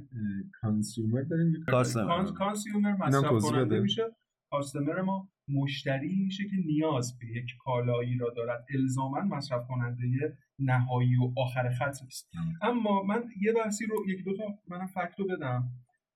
consumer 0.62 1.22
داریم. 1.22 1.56
یک 1.56 1.64
consumer 2.38 2.96
مصرف 2.96 3.43
کننده 3.43 3.80
میشه. 3.80 4.04
customer 4.52 5.02
ما 5.02 5.30
مشتری 5.48 6.16
میشه 6.26 6.43
که 6.43 6.56
نیاز 6.66 7.18
به 7.20 7.28
یک 7.28 7.46
کالایی 7.64 8.18
را 8.18 8.34
دارد. 8.36 8.66
الزاما 8.74 9.22
مصرف 9.22 9.68
کننده 9.68 10.38
نهایی 10.60 11.16
و 11.16 11.34
آخر 11.38 11.70
خط 11.70 12.04
نیست. 12.04 12.30
اما 12.62 13.04
من 13.04 13.24
یه 13.41 13.54
بحثی 13.54 13.86
رو 13.86 13.96
یک 14.08 14.26
دو 14.26 14.38
تا 14.38 14.43
منم 14.68 14.88
فکتو 14.88 15.28
بدم 15.28 15.64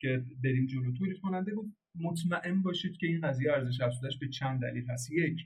که 0.02 0.24
بریم 0.44 0.66
جلو. 0.66 0.94
تولید 0.98 1.18
کننده 1.22 1.56
بود. 1.56 1.74
مطمئن 1.96 2.62
باشید 2.62 2.98
که 2.98 3.08
این 3.08 3.22
قضیه 3.22 3.52
ارزش 3.52 3.82
افزودش 3.82 4.18
به 4.18 4.28
چند 4.28 4.62
دلیل 4.62 4.86
هست. 4.90 5.12
یک 5.12 5.40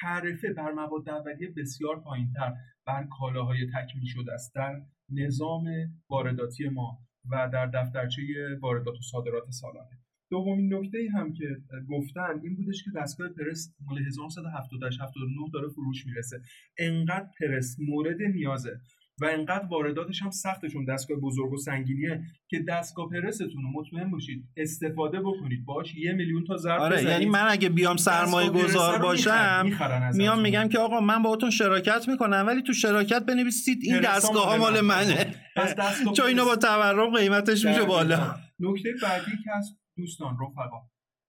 تعرفه 0.00 0.52
بر 0.52 0.72
مواد 0.72 1.08
اولیه 1.08 1.52
بسیار 1.56 2.00
پایینتر 2.00 2.52
بر 2.86 3.06
کالاهای 3.18 3.66
تکمیل 3.66 4.06
شده 4.06 4.32
است 4.32 4.54
در 4.54 4.82
نظام 5.12 5.64
وارداتی 6.10 6.68
ما 6.68 6.98
و 7.30 7.50
در 7.52 7.66
دفترچه 7.66 8.22
واردات 8.60 8.94
و 8.94 9.02
صادرات 9.02 9.50
سالانه. 9.50 9.98
دومین 10.30 10.74
نکته 10.74 10.98
ای 10.98 11.08
هم 11.08 11.32
که 11.32 11.56
گفتن 11.88 12.40
این 12.42 12.56
بودش 12.56 12.84
که 12.84 12.90
دستگاه 12.96 13.28
پرس 13.28 13.74
مال 13.80 13.98
1178 13.98 15.00
79 15.00 15.50
داره 15.52 15.68
فروش 15.68 16.06
می‌رسه. 16.06 16.40
انقدر 16.78 17.30
پرس 17.40 17.76
مورد 17.78 18.22
نیازه 18.22 18.80
و 19.20 19.24
انقدر 19.24 19.64
وارداتش 19.64 20.22
هم 20.22 20.30
سختشون 20.30 20.84
دستگاه 20.84 21.18
بزرگ 21.18 21.52
و 21.52 21.56
سنگینیه 21.56 22.22
که 22.48 22.64
دستگاه 22.68 23.08
پرستون 23.08 23.62
رو 23.62 23.70
مطمئن 23.74 24.10
باشید 24.10 24.44
استفاده 24.56 25.20
بکنید. 25.20 25.64
باش 25.64 25.94
یه 25.94 26.12
میلیون 26.12 26.44
تا 26.44 26.56
ضرب 26.56 26.80
آره 26.80 27.02
یعنی 27.02 27.26
من 27.26 27.46
اگه 27.48 27.68
بیام 27.68 27.96
سرمایه 27.96 28.50
گذار 28.50 28.98
باشم 28.98 29.70
میام 30.14 30.40
میگم 30.40 30.68
که 30.68 30.78
آقا 30.78 31.00
من 31.00 31.22
باهاتون 31.22 31.50
شراکت 31.50 32.08
می‌کنم 32.08 32.44
ولی 32.46 32.62
تو 32.62 32.72
شراکت 32.72 33.26
بنویسید 33.26 33.78
این 33.82 34.00
دستگاه 34.00 34.46
ها 34.46 34.56
مال 34.56 34.80
منه. 34.80 35.34
چون 36.16 36.26
اینو 36.26 36.44
با 36.44 36.56
تورم 36.56 37.16
قیمتش 37.16 37.64
میشه 37.64 37.84
بالا. 37.84 38.34
نکته 38.60 38.88
بعدی 39.02 39.30
که 39.44 39.56
از 39.56 39.78
دوستان 39.96 40.36
رفقا 40.40 40.80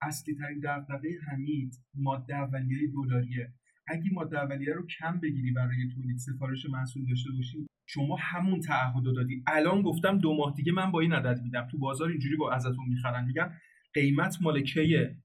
اصلی 0.02 0.36
ترین 0.36 0.60
دغدغه 0.60 1.10
حمید 1.32 1.74
ماده 1.94 2.36
اولیه 2.36 2.92
دلاریه. 2.94 3.54
اگه 3.88 4.10
ماده 4.14 4.40
اولیه 4.40 4.74
رو 4.74 4.88
کم 5.00 5.20
بگیری 5.20 5.52
برای 5.52 5.90
تولید 5.96 6.18
سفارش 6.18 6.66
محصول 6.66 7.06
داشته 7.06 7.30
باشی 7.38 7.68
شما 7.86 8.18
همون 8.20 8.60
تعهد 8.60 9.04
دادی. 9.04 9.44
الان 9.48 9.82
گفتم 9.82 10.18
دو 10.18 10.36
ماه 10.36 10.54
دیگه 10.56 10.72
من 10.72 10.92
با 10.92 11.00
این 11.00 11.14
عدد 11.14 11.42
میدم. 11.44 11.68
تو 11.72 11.78
بازار 11.78 12.10
اینجوری 12.10 12.36
با 12.36 12.52
ازتون 12.52 12.86
می‌خرن. 12.90 13.26
میگن 13.26 13.58
قیمت 13.94 14.38
مال 14.42 14.62
کیه؟ 14.62 15.18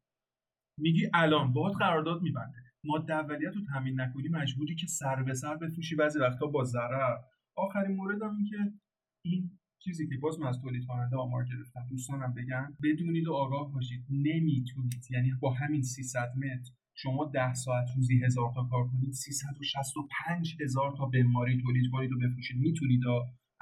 میگی 0.78 1.10
الان 1.14 1.52
باهات 1.52 1.76
قرارداد 1.78 2.22
میبنده. 2.22 2.58
ماده 2.84 3.14
اولیه 3.14 3.50
تو 3.50 3.60
تامین 3.72 4.00
نکنی 4.00 4.28
مجبوری 4.28 4.74
که 4.74 4.86
سر 4.86 5.22
به 5.22 5.34
سر 5.34 5.56
بفروشی. 5.56 5.96
بعضی 5.96 6.18
وقتا 6.18 6.46
با 6.46 6.64
ضرر. 6.64 7.16
آخرین 7.56 7.96
مورد 7.96 8.22
هم 8.22 8.44
که 8.50 8.56
این 9.24 9.58
چیزی 9.78 10.08
که 10.08 10.16
باز 10.22 10.40
من 10.40 10.46
از 10.46 10.60
تولید 10.60 10.86
کننده 10.86 11.16
آمار 11.16 11.44
گرفتم 11.44 11.86
دوستانم 11.90 12.34
بگن 12.34 12.76
بدونید 12.82 13.28
و 13.28 13.32
آگاه 13.32 13.72
باشید. 13.72 14.04
نمی‌تونید. 14.10 15.06
یعنی 15.10 15.32
با 15.40 15.54
همین 15.54 15.82
300 15.82 16.32
متر 16.36 16.72
شما 17.02 17.30
ده 17.34 17.54
ساعت 17.54 17.86
روزی 17.96 18.24
هزار 18.24 18.52
تا 18.54 18.68
کار 18.70 18.88
کنید 18.88 19.12
365 19.12 20.56
هزار 20.60 20.94
تا 20.98 21.06
بماری 21.06 21.62
تولید 21.62 21.90
کنید 21.92 22.12
و 22.12 22.18
بفروشید. 22.18 22.56
می‌تونید 22.56 23.00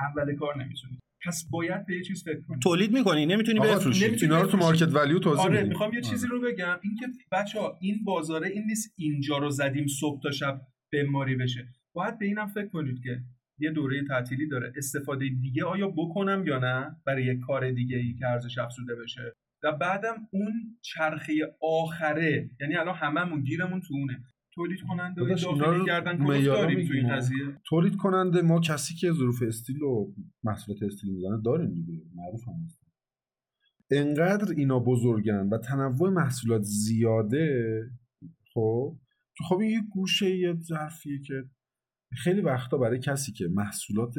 اول 0.00 0.36
کار 0.36 0.64
نمی‌تونید. 0.64 0.98
پس 1.26 1.48
باید 1.50 1.86
به 1.86 1.96
یه 1.96 2.02
چیز 2.02 2.24
فکر 2.24 2.40
کنید. 2.40 2.62
تولید 2.62 2.92
می‌کنی؟ 2.92 3.26
نمی‌تونی 3.26 3.60
بفروشی. 3.60 4.04
اینا 4.04 4.40
رو 4.40 4.48
تو 4.48 4.56
مارکت 4.56 4.94
ولیو 4.94 5.18
توضیح 5.18 5.44
آره 5.44 5.62
می‌خوام 5.62 5.92
یه 5.94 6.00
چیزی 6.00 6.26
رو 6.26 6.40
بگم. 6.40 6.76
اینکه 6.82 7.06
بچه 7.32 7.60
ها 7.60 7.78
این 7.80 8.04
بازاره 8.04 8.48
این 8.48 8.64
نیست 8.66 8.94
اینجا 8.98 9.38
رو 9.38 9.50
زدیم 9.50 9.86
صبح 9.86 10.22
تا 10.22 10.30
شب 10.30 10.60
بماری 10.92 11.36
بشه. 11.36 11.68
باید 11.94 12.18
به 12.18 12.26
اینم 12.26 12.46
فکر 12.46 12.68
کنید 12.68 13.02
که 13.02 13.20
یه 13.58 13.70
دوره 13.70 14.04
تعطیلی 14.04 14.48
داره. 14.48 14.72
استفاده 14.76 15.28
دیگه 15.28 15.64
آیا 15.64 15.88
بکنم 15.88 16.44
یا 16.46 16.58
نه 16.58 16.96
برای 17.06 17.24
یک 17.24 17.40
کار 17.40 17.70
دیگه 17.70 17.96
ای 17.96 18.14
که 18.14 18.26
ارزش 18.26 18.58
افزوده 18.58 18.94
بشه؟ 18.94 19.32
و 19.62 19.72
بعدم 19.72 20.28
اون 20.30 20.78
چرخه 20.82 21.32
آخره 21.62 22.50
یعنی 22.60 22.76
الان 22.76 22.94
هممون 22.94 23.42
گیرمون 23.42 23.80
تو 23.80 23.94
اونه. 23.94 24.24
تولید 24.54 24.80
کننده 24.88 25.22
و 25.22 25.28
داخلی 25.28 25.86
کردن 25.86 26.16
داریم 26.44 26.86
تو 26.86 26.92
این 26.92 27.16
قضیه. 27.16 27.60
تولید 27.68 27.96
کننده 27.96 28.42
ما 28.42 28.60
کسی 28.60 28.94
که 28.94 29.12
ظروف 29.12 29.42
استیل 29.42 29.82
و 29.82 30.14
محصولات 30.44 30.82
استیل 30.82 31.10
می‌زنه 31.10 31.42
داریم 31.44 31.74
دیگه 31.74 32.02
معروف 32.14 32.48
هم 32.48 32.54
هست. 32.64 32.80
انقدر 33.90 34.52
اینا 34.56 34.78
بزرگن 34.78 35.48
و 35.48 35.58
تنوع 35.58 36.10
محصولات 36.10 36.62
زیاده 36.62 37.80
خب؟ 38.54 38.96
خب 39.48 39.58
این 39.58 39.70
یه 39.70 39.82
گوشه 39.90 40.36
یه 40.36 40.54
ظرفیه 40.60 41.20
که 41.20 41.44
خیلی 42.12 42.40
وقتا 42.40 42.78
برای 42.78 42.98
کسی 42.98 43.32
که 43.32 43.48
محصولات 43.48 44.14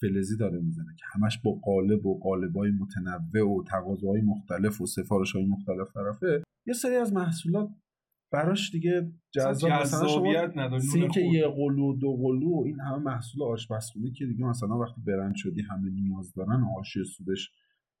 فلزی 0.00 0.36
داره 0.36 0.60
می‌زنه 0.60 0.94
که 0.98 1.04
همش 1.12 1.38
با 1.44 1.52
قالب 1.52 2.06
و 2.06 2.18
قالبای 2.18 2.70
متنوع 2.70 3.58
و 3.58 3.62
تقاضاهای 3.62 4.20
مختلف 4.20 4.80
و 4.80 4.86
سفارش 4.86 5.32
های 5.32 5.46
مختلف 5.46 5.92
طرفه. 5.94 6.42
یه 6.66 6.74
سری 6.74 6.96
از 6.96 7.12
محصولات 7.12 7.68
براش 8.32 8.70
دیگه 8.70 9.12
جذاب 9.30 9.70
مثلا 9.70 10.08
شما 10.08 10.78
سینک 10.78 11.16
یه 11.16 11.48
قلو 11.48 11.96
دو 11.96 12.16
قلو 12.16 12.62
این 12.66 12.80
همه 12.80 12.98
محصول 12.98 13.42
آشپزخونه 13.42 14.10
که 14.10 14.26
دیگه 14.26 14.44
مثلا 14.44 14.78
وقتی 14.78 15.00
برند 15.06 15.34
شدی 15.36 15.62
همه 15.62 15.90
نیاز 15.90 16.32
دارن 16.34 16.60
حاشیه 16.60 17.04
سودش 17.04 17.50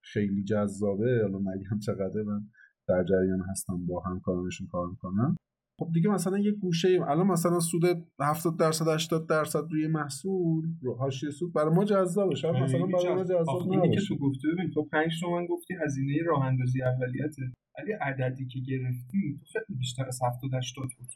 خیلی 0.00 0.44
جذابه. 0.44 1.22
حالا 1.22 1.38
نگم 1.38 1.78
چقدر 1.78 2.22
من 2.22 2.40
در 2.88 3.04
جریان 3.04 3.40
هستم 3.50 3.86
با 3.86 4.00
همکارانشون 4.00 4.66
کار 4.66 4.88
می‌کنم 4.88 5.36
خب 5.80 5.90
دیگه 5.94 6.10
مثلا 6.10 6.38
یه 6.38 6.52
گوشه 6.52 6.88
الان 7.08 7.26
مثلا 7.26 7.60
سود 7.60 7.84
70 8.20 8.56
درصد 8.58 8.88
80 8.88 9.28
درصد 9.28 9.62
روی 9.70 9.88
محصول 9.88 10.64
حاشیه 10.98 11.30
سود 11.30 11.52
برای 11.52 11.74
ما 11.74 11.84
جذابه 11.84 12.34
شاید 12.34 12.56
مثلا 12.56 12.86
برای 12.86 13.14
ما 13.14 13.24
جذاب 13.24 13.74
نباشه 13.74 13.90
که 13.90 14.00
تو 14.08 14.16
گفته 14.16 14.48
ببین 14.52 14.70
تو 14.70 14.84
5 14.84 15.20
تومن 15.20 15.46
گفتی 15.46 15.74
هزینه 15.84 16.22
راه 16.26 16.44
اندازی 16.44 16.82
اولیته 16.82 17.42
ولی 17.78 17.92
عددی 17.92 18.46
که 18.46 18.60
گرفتی 18.60 19.40
تو 19.40 19.46
خیلی 19.52 19.78
بیشتر 19.78 20.06
از 20.06 20.20
70 20.22 20.54
80 20.54 20.88
بود. 20.98 21.08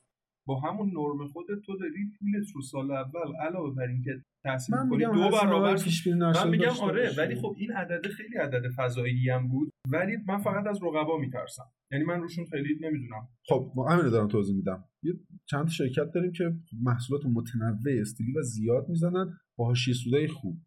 با 0.47 0.61
همون 0.61 0.89
نرم 0.89 1.29
خودت 1.29 1.61
تو 1.67 1.77
داری 1.77 2.13
پولت 2.19 2.47
رو 2.55 2.63
سال 2.63 2.91
اول 2.91 3.37
علاوه 3.41 3.75
بر 3.75 3.89
اینکه 3.89 4.11
تحصیل 4.45 4.77
کنی 4.77 5.05
دو 5.05 5.13
برابر 5.13 5.77
من 6.19 6.51
میگم 6.51 6.73
آره 6.83 7.11
ولی 7.19 7.35
خب 7.35 7.55
این 7.59 7.73
عدد 7.73 8.07
خیلی 8.07 8.37
عدد 8.37 8.63
فضایی 8.77 9.31
هم 9.31 9.49
بود. 9.49 9.71
ولی 9.89 10.17
من 10.29 10.39
فقط 10.39 10.67
از 10.67 10.79
رقبا 10.83 11.19
میترسم. 11.19 11.65
یعنی 11.93 12.05
من 12.05 12.21
روشون 12.21 12.45
خیلی 12.45 12.75
نمی‌دونم. 12.81 13.29
خب 13.49 13.73
ما 13.77 13.89
همین 13.89 14.11
دارم 14.11 14.29
توضیح 14.29 14.57
میدم. 14.57 14.85
یه 15.03 15.13
چند 15.47 15.69
شرکت 15.69 16.11
داریم 16.15 16.33
که 16.33 16.53
محصولات 16.83 17.27
متنوع 17.27 18.01
استیلی 18.01 18.33
و 18.33 18.43
زیاد 18.43 18.89
می‌زنن. 18.89 19.39
با 19.59 19.65
حاشیه 19.65 19.95
سودای 19.95 20.29
خوب. 20.29 20.59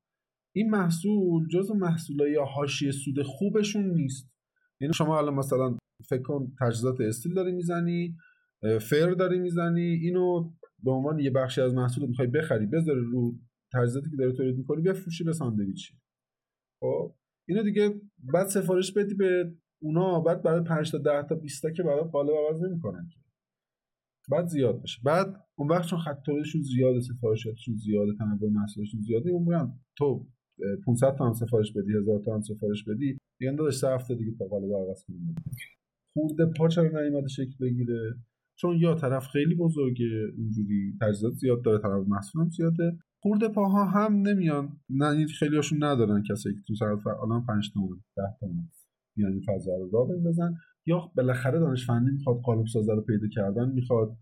این 0.56 0.70
محصول 0.70 1.48
جز 1.48 1.72
محصولای 1.72 2.40
حاشیه 2.56 2.92
سود 2.92 3.22
خوبشون 3.22 3.86
نیست. 3.86 4.32
یعنی 4.82 4.94
شما 4.94 5.18
الان 5.18 5.34
مثلا 5.34 5.78
فکر 6.10 6.22
کن 6.22 6.52
تجهیزات 6.62 7.02
استیل 7.02 7.34
داری 7.34 7.52
می‌زنی. 7.52 8.16
فر 8.62 9.12
داری 9.12 9.40
می‌زنی 9.40 9.82
اینو 9.82 10.52
به 10.84 10.92
عنوان 10.92 11.20
یه 11.20 11.32
بخشی 11.32 11.62
از 11.62 11.74
محصول 11.74 12.08
می‌خوای 12.08 12.28
بخری 12.28 12.66
بذاری 12.66 13.02
رو 13.02 13.36
تجهیزاتی 13.74 14.10
که 14.10 14.16
داری 14.16 14.34
تولید 14.34 14.58
می‌کنی 14.58 14.82
بفروشی 14.82 15.24
به 15.24 15.34
ساندویچی. 15.34 15.94
خب 16.82 17.16
اینو 17.48 17.64
دیگه 17.64 18.02
بعد 18.34 18.48
سفارش 18.48 18.92
بدی 18.92 19.14
به 19.14 19.54
اونا 19.82 20.20
بعد 20.20 20.44
برای 20.44 20.64
5 20.64 20.92
تا 20.92 20.98
10 20.98 21.28
تا 21.28 21.36
20 21.36 21.62
تا 21.62 21.72
که 21.72 21.84
برای 21.84 22.04
قالب 22.04 22.32
عوض 22.32 22.62
نمی‌کنن 22.62 23.08
که. 23.08 23.20
بعد 24.32 24.48
زیاد 24.48 24.82
بشه. 24.82 25.02
بعد 25.04 25.36
اون 25.56 25.68
وقت 25.68 25.90
چون 25.90 26.00
خط 26.00 26.22
تولیدشون 26.26 26.62
زیاده 26.62 27.02
سفارشاتشون 27.02 27.76
زیاده 27.76 28.14
تنوع 28.20 28.52
محصولشون 28.52 29.02
زیاده 29.02 29.30
اون 29.30 29.44
میگن 29.44 29.80
تو 29.98 30.28
500 30.86 31.16
تا 31.16 31.26
هم 31.26 31.34
سفارش 31.34 31.74
بدی 31.74 31.94
1000 31.94 32.20
تا 32.26 32.36
هم 32.36 32.42
سفارش 32.42 32.84
بدی 32.84 33.18
دیگه 33.40 33.52
داداش 33.52 33.84
هفته 33.84 34.16
دیگه 34.16 34.32
تا 34.40 34.46
قالب 34.46 34.74
عوض 34.74 35.04
کنیم. 35.04 35.36
خورده 36.14 36.46
پا 36.46 36.68
چرا 36.68 36.84
نیومده 36.84 37.28
شکل 37.28 37.56
بگیره؟ 37.62 38.16
چون 38.56 38.78
یا 38.78 38.96
طرف 38.96 39.28
خیلی 39.28 39.56
بزرگه 39.56 40.06
اینجوری 40.38 40.94
تجهیزات 41.02 41.34
زیاد 41.34 41.62
داره 41.62 41.82
طرف 41.82 42.08
محصول 42.08 42.42
هم 42.42 42.50
زیاده. 42.50 42.98
خورده 43.20 43.48
پاها 43.48 43.86
هم 43.86 44.14
نمیان. 44.14 44.80
نه 44.90 45.28
خیلی 45.28 45.56
هاشون 45.56 45.84
ندارن 45.84 46.24
کسی 46.30 46.54
که 46.54 46.62
تو 46.68 46.76
سر 46.76 46.86
الان 47.24 47.46
5 47.46 47.72
تومن 47.74 47.98
10 48.18 48.24
تومن. 48.40 48.68
این 49.18 49.42
فضا 49.48 49.78
رو 49.78 49.90
راه 49.94 50.08
بندازن. 50.08 50.54
یا 50.86 51.12
بالاخره 51.18 51.60
دانش 51.60 51.88
فنی 51.88 52.12
می‌خواد 52.12 52.38
قالب 52.44 52.66
سازه 52.66 52.94
رو 52.94 53.02
پیدا 53.02 53.28
کردن 53.28 53.70
می‌خواد. 53.70 54.18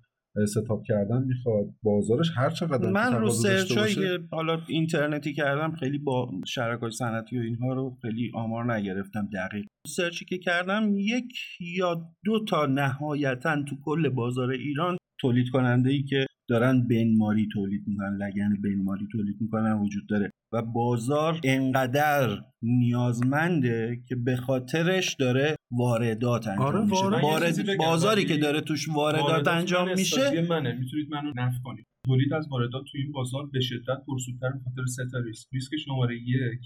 ستاپ 0.47 0.84
کردن 0.84 1.23
می‌خواد. 1.23 1.65
بازارش 1.84 2.31
هر 2.36 2.49
چقدر 2.49 2.89
من 2.89 3.13
رو 3.13 3.29
سرچ 3.29 3.95
که 3.95 4.19
حالا 4.31 4.61
اینترنتی 4.67 5.34
کردم 5.34 5.71
خیلی 5.71 5.97
با 5.97 6.31
شرکای 6.47 6.91
صنعتی 6.91 7.38
و 7.38 7.41
اینها 7.41 7.73
رو 7.73 7.97
خیلی 8.01 8.31
آمار 8.36 8.73
نگرفتم 8.73 9.29
دقیق. 9.34 9.65
سرچی 9.88 10.25
که 10.25 10.38
کردم 10.38 10.91
یک 10.95 11.34
یا 11.77 12.11
دو 12.25 12.45
تا 12.45 12.65
نهایتا 12.65 13.63
تو 13.63 13.75
کل 13.84 14.09
بازار 14.09 14.49
ایران 14.49 14.97
تولید 15.24 15.49
کننده 15.49 15.89
ای 15.89 16.03
که 16.03 16.26
دارن 16.49 16.88
بنماری 16.88 17.47
تولید 17.53 17.84
می‌کنن 17.88 18.17
لگن 18.17 18.61
بنماری 18.63 19.07
تولید 19.11 19.36
می‌کنن 19.41 19.74
وجود 19.74 20.07
داره. 20.07 20.30
و 20.53 20.61
بازار 20.61 21.39
انقدر 21.43 22.43
نیازمنده 22.63 24.01
که 24.09 24.15
به 24.15 24.36
خاطرش 24.36 25.15
داره 25.19 25.55
واردات 25.71 26.47
انجام 26.47 26.65
آره 26.65 26.82
میشه. 26.82 26.95
وارد... 26.95 27.78
بازاری 27.78 28.26
که 28.26 28.38
داره 28.38 28.61
توش 28.61 28.89
واردات 28.89 29.47
انجام 29.47 29.93
میشه. 29.93 30.41
منه. 30.49 30.74
می‌تونید 30.80 31.09
منو 31.09 31.34
نف 31.36 31.53
کنید. 31.63 31.86
تولید 32.05 32.34
از 32.34 32.47
واردات 32.51 32.84
تو 32.91 32.97
این 32.97 33.11
بازار 33.11 33.49
به 33.53 33.59
شدت 33.59 33.97
پرسودتر 34.07 34.49
به 34.49 34.59
خاطر 34.63 34.86
سه 34.86 35.03
تا 35.11 35.19
ریسک. 35.19 35.47
ریسک 35.53 35.76
شماره 35.86 36.15
یک 36.15 36.61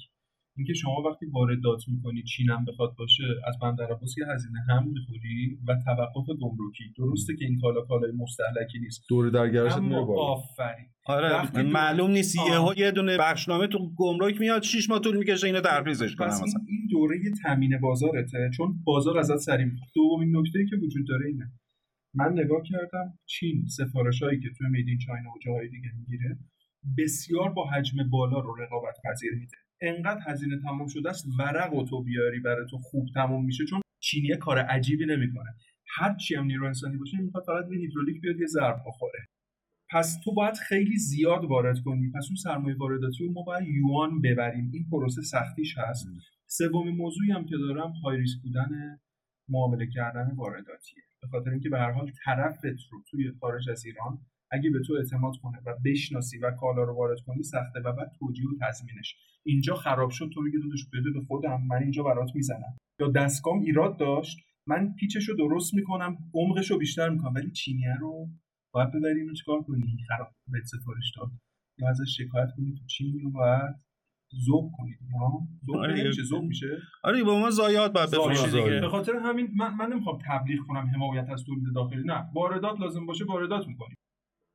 اینکه 0.58 0.74
شما 0.74 1.01
وقتی 1.05 1.26
واردات 1.26 1.84
می‌کنی 1.88 2.24
چینم 2.24 2.66
بخواد 2.66 2.95
باشه 2.97 3.24
از 3.47 3.60
بندر 3.62 3.86
عباس 3.91 4.18
یه 4.18 4.26
هزینه 4.34 4.60
هم 4.70 4.88
می‌خوری 4.88 5.58
و 5.68 5.76
توقف 5.86 6.26
گمرکی. 6.41 6.93
درسته 6.97 7.36
که 7.36 7.45
این 7.45 7.60
کالا 7.62 7.82
کالای 7.82 8.12
مستهلکی 8.12 8.80
نیست. 8.80 9.05
دور 9.10 9.30
درگرشت 9.30 9.78
میره 9.78 9.97
آفرین. 9.97 10.86
آره 11.05 11.62
معلوم 11.62 12.12
نیست. 12.12 12.36
یهو 12.36 12.74
یه 12.78 12.91
دونه 12.91 13.18
بخشنامه 13.18 13.68
تو 13.68 13.91
گمرک 13.95 14.39
میاد 14.39 14.62
6 14.62 14.89
ماه 14.89 14.99
طول 14.99 15.18
می‌کشه 15.18 15.47
اینو 15.47 15.62
ترخیصش 15.62 16.16
کنم 16.16 16.28
مثلا. 16.28 16.62
این 16.68 16.88
دوره 16.91 17.16
تامین 17.43 17.80
بازارته 17.82 18.49
چون 18.58 18.84
بازار 18.84 19.18
ازت 19.18 19.38
سری 19.38 19.66
می‌خواد. 19.66 19.89
دومین 19.95 20.38
نکته 20.38 20.66
که 20.70 20.76
وجود 20.76 21.08
داره 21.08 21.28
اینه. 21.28 21.51
من 22.14 22.34
نگاه 22.34 22.62
کردم 22.66 23.20
چین 23.26 23.66
سفارشایی 23.68 24.39
که 24.39 24.49
توی 24.58 24.68
میدین 24.70 24.97
چاینا 24.97 25.30
و 25.30 25.39
جاهای 25.45 25.70
دیگه 25.70 25.89
می‌گیره 25.99 26.38
بسیار 26.97 27.53
با 27.53 27.70
حجم 27.70 28.10
بالا 28.10 28.39
رو 28.39 28.55
رقابت 28.55 28.95
پذیر 29.05 29.32
میده. 29.39 29.58
انقدر 29.82 30.22
هزینه 30.28 30.62
تموم 30.62 30.88
شده 30.88 31.10
است 31.10 31.26
ورق 31.40 31.74
و 31.74 31.86
تو 31.86 32.04
بیاری 32.04 32.40
برای 32.40 32.66
تو 32.70 32.78
خوب 32.78 33.08
تموم 33.14 33.46
میشه 33.46 33.66
چون 33.66 33.82
چینیه 34.00 34.36
کار 34.36 34.60
عجیبی 34.60 35.06
نمی‌کنه. 35.06 35.56
هر 35.98 36.16
چی 36.16 36.36
هم 36.36 36.46
نیرو 36.46 36.66
انسانی 36.66 36.98
باشه 36.98 37.18
می‌خواد 37.18 37.44
فقط 37.44 37.66
یه 37.72 37.78
هیدرولیک 37.78 38.22
بیاد 38.22 38.40
یه 38.40 38.46
ضرب 38.46 38.84
بخوره. 38.88 39.28
پس 39.92 40.20
تو 40.24 40.34
باید 40.34 40.56
خیلی 40.56 40.98
زیاد 40.98 41.46
وارد 41.46 41.80
کنی. 41.80 42.12
پس 42.16 42.26
اون 42.30 42.36
سرمایه 42.36 42.76
وارداتی 42.78 43.26
رو 43.26 43.34
ما 43.34 43.42
باید 43.42 43.68
یوان 43.68 44.22
ببریم. 44.22 44.72
این 44.74 44.86
پروسه 44.92 45.22
سختیش 45.22 45.78
هست. 45.78 46.08
سومین 46.48 46.96
موضوعی 46.96 47.32
هم 47.32 47.46
که 47.46 47.58
دارم 47.58 47.92
های 47.92 48.18
ریسک 48.18 48.42
بودن 48.44 49.00
معامله 49.50 49.88
کردن 49.94 50.36
وارداتیه. 50.36 51.04
به 51.22 51.28
خاطر 51.28 51.50
اینکه 51.50 51.70
به 51.70 51.80
هر 51.80 51.92
حال 51.92 52.12
طرفت 52.26 52.66
رو 52.66 53.04
توی 53.12 53.32
خارج 53.40 53.70
از 53.70 53.86
ایران 53.86 54.20
اگه 54.52 54.70
به 54.70 54.80
تو 54.88 54.93
اعتماد 54.93 55.34
کنه 55.43 55.58
و 55.66 55.76
بشناسی 55.86 56.38
و 56.38 56.52
کالا 56.52 56.84
رو 56.84 56.95
وارد 56.95 57.18
کنی 57.26 57.43
سخته 57.43 57.80
و 57.80 57.93
بعد 57.93 58.12
توجیه 58.20 58.45
و 58.48 58.54
تضمینش. 58.62 59.16
اینجا 59.45 59.76
خراب 59.76 60.10
شد 60.10 60.30
تو 60.34 60.41
میگه 60.41 60.60
داداش 60.60 60.86
بده 60.93 61.12
به 61.12 61.22
خودم 61.28 61.62
من 61.68 61.82
اینجا 61.84 62.04
برات 62.04 62.30
می‌زنم. 62.36 62.78
یا 63.00 63.08
دستگام 63.08 63.60
ایراد 63.60 63.98
داشت 64.00 64.38
من 64.68 64.93
پیچش 64.93 65.30
رو 65.30 65.36
درست 65.36 65.74
می‌کنم 65.74 66.18
عمقش 66.34 66.72
رو 66.72 66.78
بیشتر 66.78 67.10
می‌کنم. 67.10 67.34
ولی 67.34 67.52
چینیه 67.52 67.95
رو 68.00 68.28
باید 68.74 68.89
ببری 68.91 69.20
اینو 69.20 69.34
چیکار 69.34 69.62
کنی 69.64 69.98
خراب 70.08 70.28
به 70.52 70.60
سفارش 70.66 71.14
داد. 71.18 71.32
یا 71.80 71.89
ازش 71.89 72.18
شکایت 72.18 72.48
کنی 72.58 72.76
تو 72.76 72.86
چین 72.86 73.20
رو 73.24 73.32
باید 73.32 73.76
زوب 74.32 74.72
کنید 74.78 74.98
آره 75.76 76.08
میشه 76.08 76.24
زوب 76.24 76.43
میشه. 76.43 76.78
آره 77.04 77.24
با 77.24 77.39
ما 77.39 77.50
زایات 77.50 77.93
باید 77.93 78.10
بفروشی 78.12 78.45
دیگه. 78.45 78.80
به 78.80 78.89
خاطر 78.89 79.16
همین 79.16 79.48
من, 79.56 79.74
من 79.74 79.93
نمی‌خوام 79.93 80.18
تبلیغ 80.26 80.60
کنم 80.68 80.88
حمایت 80.95 81.30
از 81.30 81.43
تولید 81.43 81.74
داخلی. 81.76 82.04
نه 82.06 82.30
واردات 82.36 82.80
لازم 82.80 83.06
باشه 83.06 83.26
واردات 83.26 83.68
می‌کنیم. 83.68 83.95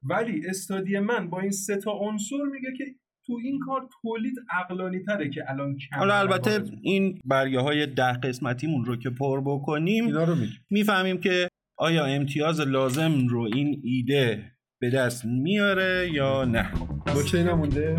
ولی 0.03 0.47
استادی 0.49 0.99
من 0.99 1.31
با 1.31 1.41
این 1.41 1.51
سه 1.51 1.77
تا 1.77 1.91
عنصر 1.91 2.37
میگه 2.53 2.69
که 2.79 2.85
تو 3.27 3.39
این 3.45 3.59
کار 3.59 3.89
تولید 4.03 4.35
عقلانی 4.51 5.01
تره 5.03 5.31
که 5.31 5.45
الان 5.49 5.77
کم 5.77 5.99
حالا 5.99 6.19
البته 6.19 6.63
این 6.83 7.21
برگه 7.25 7.61
های 7.61 7.87
ده 7.87 8.13
قسمتیمون 8.13 8.85
رو 8.85 8.97
که 8.97 9.11
پر 9.11 9.41
بکنیم 9.41 10.07
اینا 10.07 10.25
رو 10.25 10.35
می‌فهمیم 10.71 11.21
که 11.21 11.49
آیا 11.79 12.05
امتیاز 12.05 12.61
لازم 12.61 13.27
رو 13.27 13.41
این 13.55 13.81
ایده 13.85 14.53
به 14.81 14.91
دست 14.91 15.25
میاره 15.25 16.11
یا 16.13 16.45
نه؟ 16.45 16.73
نکته 17.17 17.45
نمونده؟ 17.45 17.97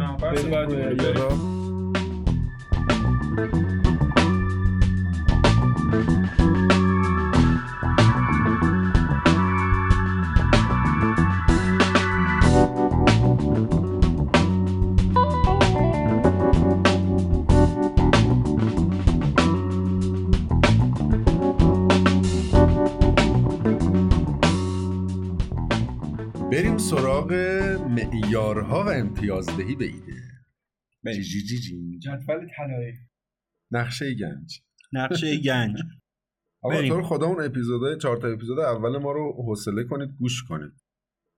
بریم 26.54 26.78
سراغ 26.78 27.34
معیارها 27.90 28.84
و 28.84 28.90
امتیازدهی 28.90 29.76
به 29.76 29.86
ایده. 29.86 30.22
جی 31.14 31.24
جی 31.24 31.60
جی 31.60 32.00
جدول 32.00 32.48
طلایی. 32.58 32.94
نقشه 33.72 34.14
گنج. 34.14 34.62
نقشه 34.92 35.38
گنج. 35.38 35.78
آقا 36.64 36.82
تو 36.82 37.02
خدا 37.02 37.26
اون 37.26 37.46
اپیزودهای 37.46 37.98
چهار 37.98 38.18
تا 38.18 38.28
اپیزود 38.28 38.60
اول 38.60 38.98
ما 38.98 39.12
رو 39.12 39.34
حوصله 39.48 39.84
کنید 39.84 40.10
گوش 40.20 40.44
کنید. 40.44 40.72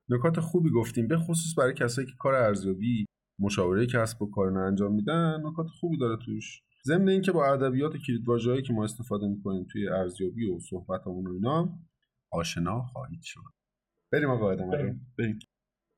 نکات 0.09 0.39
خوبی 0.39 0.70
گفتیم 0.70 1.07
به 1.07 1.18
خصوص 1.18 1.57
برای 1.57 1.74
کسایی 1.74 2.07
که 2.07 2.13
کار 2.20 2.36
ارزیابی 2.36 3.05
مشاوره 3.39 3.86
کسب 3.86 4.22
و 4.22 4.32
کار 4.32 4.57
انجام 4.57 4.95
میدن 4.95 5.41
نکات 5.45 5.68
خوبی 5.80 5.97
داره 5.97 6.18
توش. 6.26 6.61
ضمن 6.86 7.09
اینکه 7.09 7.32
با 7.32 7.53
ادبیات 7.53 7.93
کلیدواژه‌ای 8.07 8.61
که 8.61 8.74
ما 8.74 8.84
استفاده 8.84 9.28
می‌کنیم 9.28 9.66
توی 9.72 9.89
ارزیابی 9.89 10.45
و 10.45 10.59
صحبتمون 10.70 11.28
و 11.28 11.34
اینا 11.34 11.80
آشنا 12.32 12.82
خواهید 12.82 13.22
شد. 13.24 13.64
بریم 14.12 14.30
آقا 14.30 14.51
ادامه 14.51 14.95
بریم. 15.18 15.39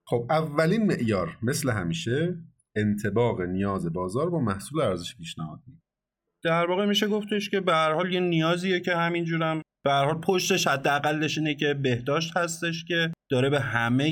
خب 0.08 0.26
اولین 0.30 0.86
معیار 0.86 1.38
مثل 1.42 1.70
همیشه 1.70 2.38
انتباق 2.76 3.42
نیاز 3.42 3.94
بازار 3.94 4.30
با 4.30 4.40
محصول 4.40 4.82
ارزش 4.82 5.16
پیشنهادی 5.16 5.82
در 6.44 6.66
واقع 6.66 6.86
میشه 6.86 7.08
گفتش 7.08 7.50
که 7.50 7.60
به 7.60 7.74
هر 7.74 7.94
حال 7.94 8.14
یه 8.14 8.20
نیازیه 8.20 8.80
که 8.80 8.96
همینجورم 8.96 9.62
به 9.84 9.92
هر 9.92 10.06
حال 10.06 10.22
پشتش 10.22 10.68
حداقلش 10.68 11.38
اینه 11.38 11.56
که 11.56 11.74
بهداشت 11.74 12.38
هستش 12.38 12.86
که 12.86 13.12
داره 13.30 13.50
به 13.50 13.60
همه 13.60 14.12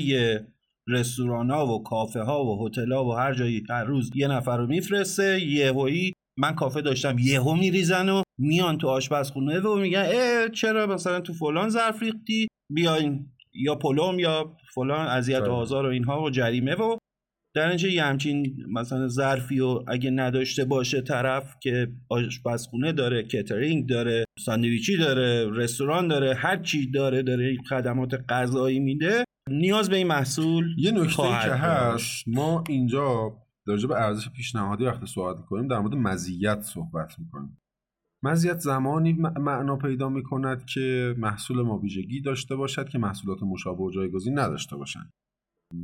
رستوران 0.88 1.50
ها 1.50 1.66
و 1.66 1.82
کافه 1.82 2.20
ها 2.20 2.44
و 2.44 2.66
هتل 2.66 2.92
ها 2.92 3.04
و 3.04 3.12
هر 3.12 3.34
جایی 3.34 3.64
هر 3.70 3.84
روز 3.84 4.10
یه 4.14 4.28
نفر 4.28 4.56
رو 4.56 4.66
میفرسته 4.66 5.40
یهویی 5.40 6.12
من 6.38 6.54
کافه 6.54 6.80
داشتم 6.80 7.16
یهو 7.18 7.54
میریزن 7.54 8.08
و 8.08 8.22
میان 8.38 8.78
تو 8.78 8.88
آشپزخونه 8.88 9.60
و 9.60 9.76
میگن 9.76 10.04
اه 10.06 10.48
چرا 10.48 10.86
مثلا 10.86 11.20
تو 11.20 11.32
فلان 11.32 11.68
ظرف 11.68 12.02
ریختی؟ 12.02 12.48
بیاین. 12.70 13.35
یا 13.56 13.74
پلم 13.74 14.18
یا 14.18 14.56
فلان 14.74 15.06
اذیت 15.06 15.42
و 15.48 15.52
آزار 15.52 15.86
و 15.86 15.88
اینها 15.88 16.22
و 16.22 16.30
جریمه 16.30 16.74
و 16.74 16.96
در 17.54 17.68
اینجا 17.68 17.88
یه 17.88 18.04
همچین 18.04 18.56
مثلا 18.72 19.08
ظرفی 19.08 19.60
و 19.60 19.82
اگه 19.88 20.10
نداشته 20.10 20.64
باشه 20.64 21.00
طرف 21.00 21.56
که 21.62 21.88
آشپزخونه 22.08 22.92
داره 22.92 23.22
کترینگ 23.22 23.88
داره 23.88 24.24
ساندویچی 24.38 24.96
داره 24.96 25.50
رستوران 25.50 26.08
داره 26.08 26.34
هر 26.34 26.56
چی 26.56 26.90
داره 26.90 27.22
داره 27.22 27.56
خدمات 27.68 28.14
غذایی 28.28 28.78
میده 28.78 29.24
نیاز 29.50 29.90
به 29.90 29.96
این 29.96 30.06
محصول 30.06 30.74
یه 30.78 30.90
نکته 30.90 31.22
که 31.22 31.50
هست 31.50 32.24
ما 32.26 32.64
اینجا 32.68 33.32
در 33.66 33.86
به 33.86 33.94
ارزش 33.94 34.28
پیشنهادی 34.28 34.84
وقتی 34.84 35.06
صحبت 35.06 35.36
می‌کنیم 35.36 35.68
در 35.68 35.78
مورد 35.78 35.94
مزیت 35.94 36.60
صحبت 36.60 37.18
می‌کنیم. 37.18 37.58
مزیت 38.24 38.58
زمانی 38.58 39.12
معنا 39.12 39.76
پیدا 39.76 40.08
می 40.08 40.22
کند 40.22 40.66
که 40.66 41.14
محصول 41.18 41.62
ما 41.62 41.78
ویژگی 41.78 42.20
داشته 42.20 42.56
باشد 42.56 42.88
که 42.88 42.98
محصولات 42.98 43.42
مشابه 43.42 43.82
و 43.82 43.90
جایگزین 43.90 44.38
نداشته 44.38 44.76
باشند. 44.76 45.10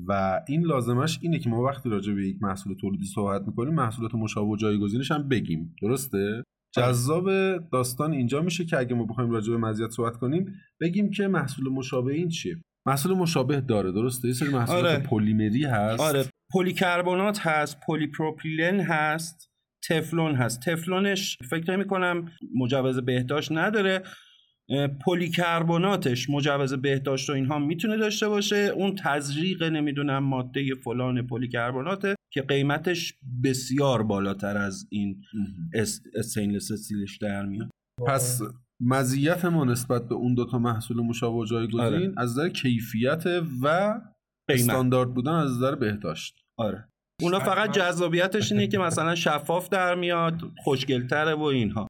و 0.09 0.41
این 0.49 0.63
لازمش 0.63 1.19
اینه 1.23 1.39
که 1.39 1.51
ما 1.51 1.63
وقتی 1.63 1.89
راجع 1.89 2.13
به 2.13 2.29
یک 2.29 2.43
محصول 2.43 2.75
تولیدی 2.75 3.07
صحبت 3.07 3.43
می‌کنیم 3.47 3.75
محصولات 3.75 4.15
مشابه 4.15 4.47
و 4.47 4.57
جایگزینش 4.57 5.11
هم 5.11 5.29
بگیم. 5.29 5.75
درسته؟ 5.83 6.45
جذاب 6.75 7.29
داستان 7.59 8.13
اینجا 8.13 8.43
میشه 8.43 8.65
که 8.65 8.79
اگه 8.79 8.95
ما 8.95 9.05
بخوایم 9.05 9.31
راجع 9.31 9.53
به 9.53 9.59
مزیت 9.59 9.91
صحبت 9.91 10.17
کنیم 10.17 10.55
بگیم 10.81 11.11
که 11.11 11.29
محصول 11.29 11.69
مشابه 11.69 12.15
این 12.15 12.29
چیه. 12.29 12.63
محصول 12.87 13.17
مشابه 13.17 13.61
داره 13.61 13.93
درسته؟ 13.93 14.29
یه 14.29 14.35
سری 14.35 14.49
محصولات 14.49 14.85
آره. 14.85 14.99
پلیمری 14.99 15.65
هست. 15.65 16.01
آره. 16.01 16.25
پلیکربنات 16.53 17.47
هست 17.47 17.81
پلیپروپیلن 17.87 18.81
هست. 18.81 19.52
تفلون 19.89 20.35
هست. 20.35 20.61
تفلونش 20.61 21.39
فکر 21.51 21.71
نمی 21.73 21.85
کنم 21.85 22.29
مجوز 22.55 22.99
بهداشت 22.99 23.53
نداره. 23.53 24.03
پلیکربناتش 25.07 26.31
مجوز 26.31 26.75
بهداشت 26.75 27.31
و 27.31 27.33
اینها 27.33 27.59
می‌تونه 27.59 27.97
داشته 27.97 28.29
باشه. 28.29 28.57
اون 28.57 28.95
تزریق 28.95 29.63
نمی‌دونم 29.63 30.25
ماده 30.25 30.75
فلان 30.75 31.27
پلیکربناته 31.27 32.15
که 32.33 32.43
قیمتش 32.43 33.15
بسیار 33.45 34.03
بالاتر 34.03 34.57
از 34.57 34.87
این 34.91 35.23
استینلس 36.15 36.71
استیلش 36.71 37.19
در 37.19 37.47
میاد. 37.47 37.71
پس 38.07 38.43
مزیت 38.81 39.45
ما 39.45 39.65
نسبت 39.65 40.09
به 40.09 40.15
اون 40.15 40.35
دوتا 40.35 40.59
محصول 40.59 40.97
مشابه 40.97 41.47
جایگزین 41.47 41.81
آره. 41.81 42.13
از 42.17 42.31
نظر 42.31 42.49
کیفیت 42.49 43.25
و 43.63 43.95
استاندارد 44.49 45.15
بودن 45.15 45.33
از 45.33 45.51
نظر 45.51 45.75
بهداشت. 45.75 46.35
آره. 46.59 46.89
اونا 47.23 47.39
فقط 47.39 47.73
جذابیتش 47.73 48.53
اینه 48.53 48.67
که 48.67 48.79
مثلا 48.79 49.15
شفاف 49.15 49.69
در 49.69 49.95
میاد 49.95 50.43
خوشگلتره 50.59 51.35
و 51.35 51.43
اینها. 51.43 51.87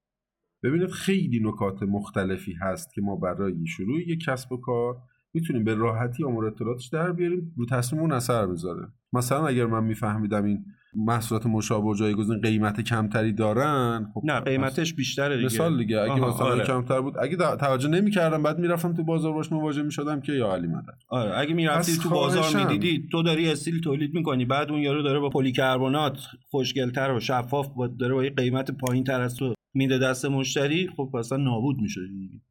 ببینید 0.62 0.90
خیلی 0.90 1.40
نکات 1.44 1.82
مختلفی 1.82 2.52
هست 2.52 2.94
که 2.94 3.00
ما 3.00 3.16
برای 3.16 3.66
شروع 3.66 4.00
یک 4.00 4.24
کسب 4.24 4.52
و 4.52 4.56
کار 4.56 4.96
می‌تونیم 5.34 5.64
به 5.64 5.74
راحتی 5.74 6.24
امور 6.24 6.46
اطلاعاتش 6.46 6.86
در 6.86 7.12
بیاریم 7.12 7.54
رو 7.56 7.66
تصمیممون 7.66 8.12
اثر 8.12 8.46
بذاره 8.46 8.88
مثلا 9.12 9.46
اگر 9.46 9.66
من 9.66 9.84
میفهمیدم 9.84 10.44
این 10.44 10.64
محصولات 10.96 11.46
مشابه 11.46 11.86
و 11.86 11.94
جایگزین 11.94 12.40
قیمت 12.40 12.80
کمتری 12.80 13.32
دارن 13.32 14.10
خب 14.14 14.22
نه 14.24 14.40
قیمتش 14.40 14.94
بیشتره 14.94 15.36
دیگه. 15.36 15.46
مثال 15.46 15.78
دیگه 15.78 16.00
اگه 16.00 16.14
مثلا 16.14 16.46
آره. 16.46 16.64
کمتر 16.64 17.00
بود 17.00 17.14
اگه 17.18 17.36
توجه 17.36 17.88
نمی‌کردم 17.88 18.42
بعد 18.42 18.58
می‌رفتم 18.58 18.94
تو 18.94 19.04
بازار 19.04 19.32
باش 19.32 19.52
مواجه 19.52 19.82
می‌شدم 19.82 20.20
که 20.20 20.32
یا 20.32 20.52
علی 20.52 20.66
مدد. 20.66 20.98
آره 21.08 21.38
اگه 21.38 21.54
می‌رفتی 21.54 21.96
تو 21.96 22.10
بازار 22.10 22.64
می‌دیدی 22.64 23.08
تو 23.12 23.22
داری 23.22 23.50
استیل 23.50 23.80
تولید 23.80 24.14
می‌کنی 24.14 24.44
بعد 24.44 24.70
اون 24.70 24.80
یارو 24.80 25.02
داره 25.02 25.20
با 25.20 25.30
پلیکربنات 25.30 26.18
خوشگلتر 26.50 27.12
و 27.12 27.20
شفاف 27.20 27.68
با 27.68 27.86
داره 27.86 28.14
با 28.14 28.22
قیمت 28.36 28.70
پایین 28.70 29.04
تر 29.04 29.20
از 29.20 29.36
تو 29.36 29.54
میده 29.74 29.98
دست 29.98 30.24
مشتری 30.24 30.88
خب 30.96 31.16
اصلا 31.16 31.38
نابود 31.38 31.76
میشه 31.76 32.00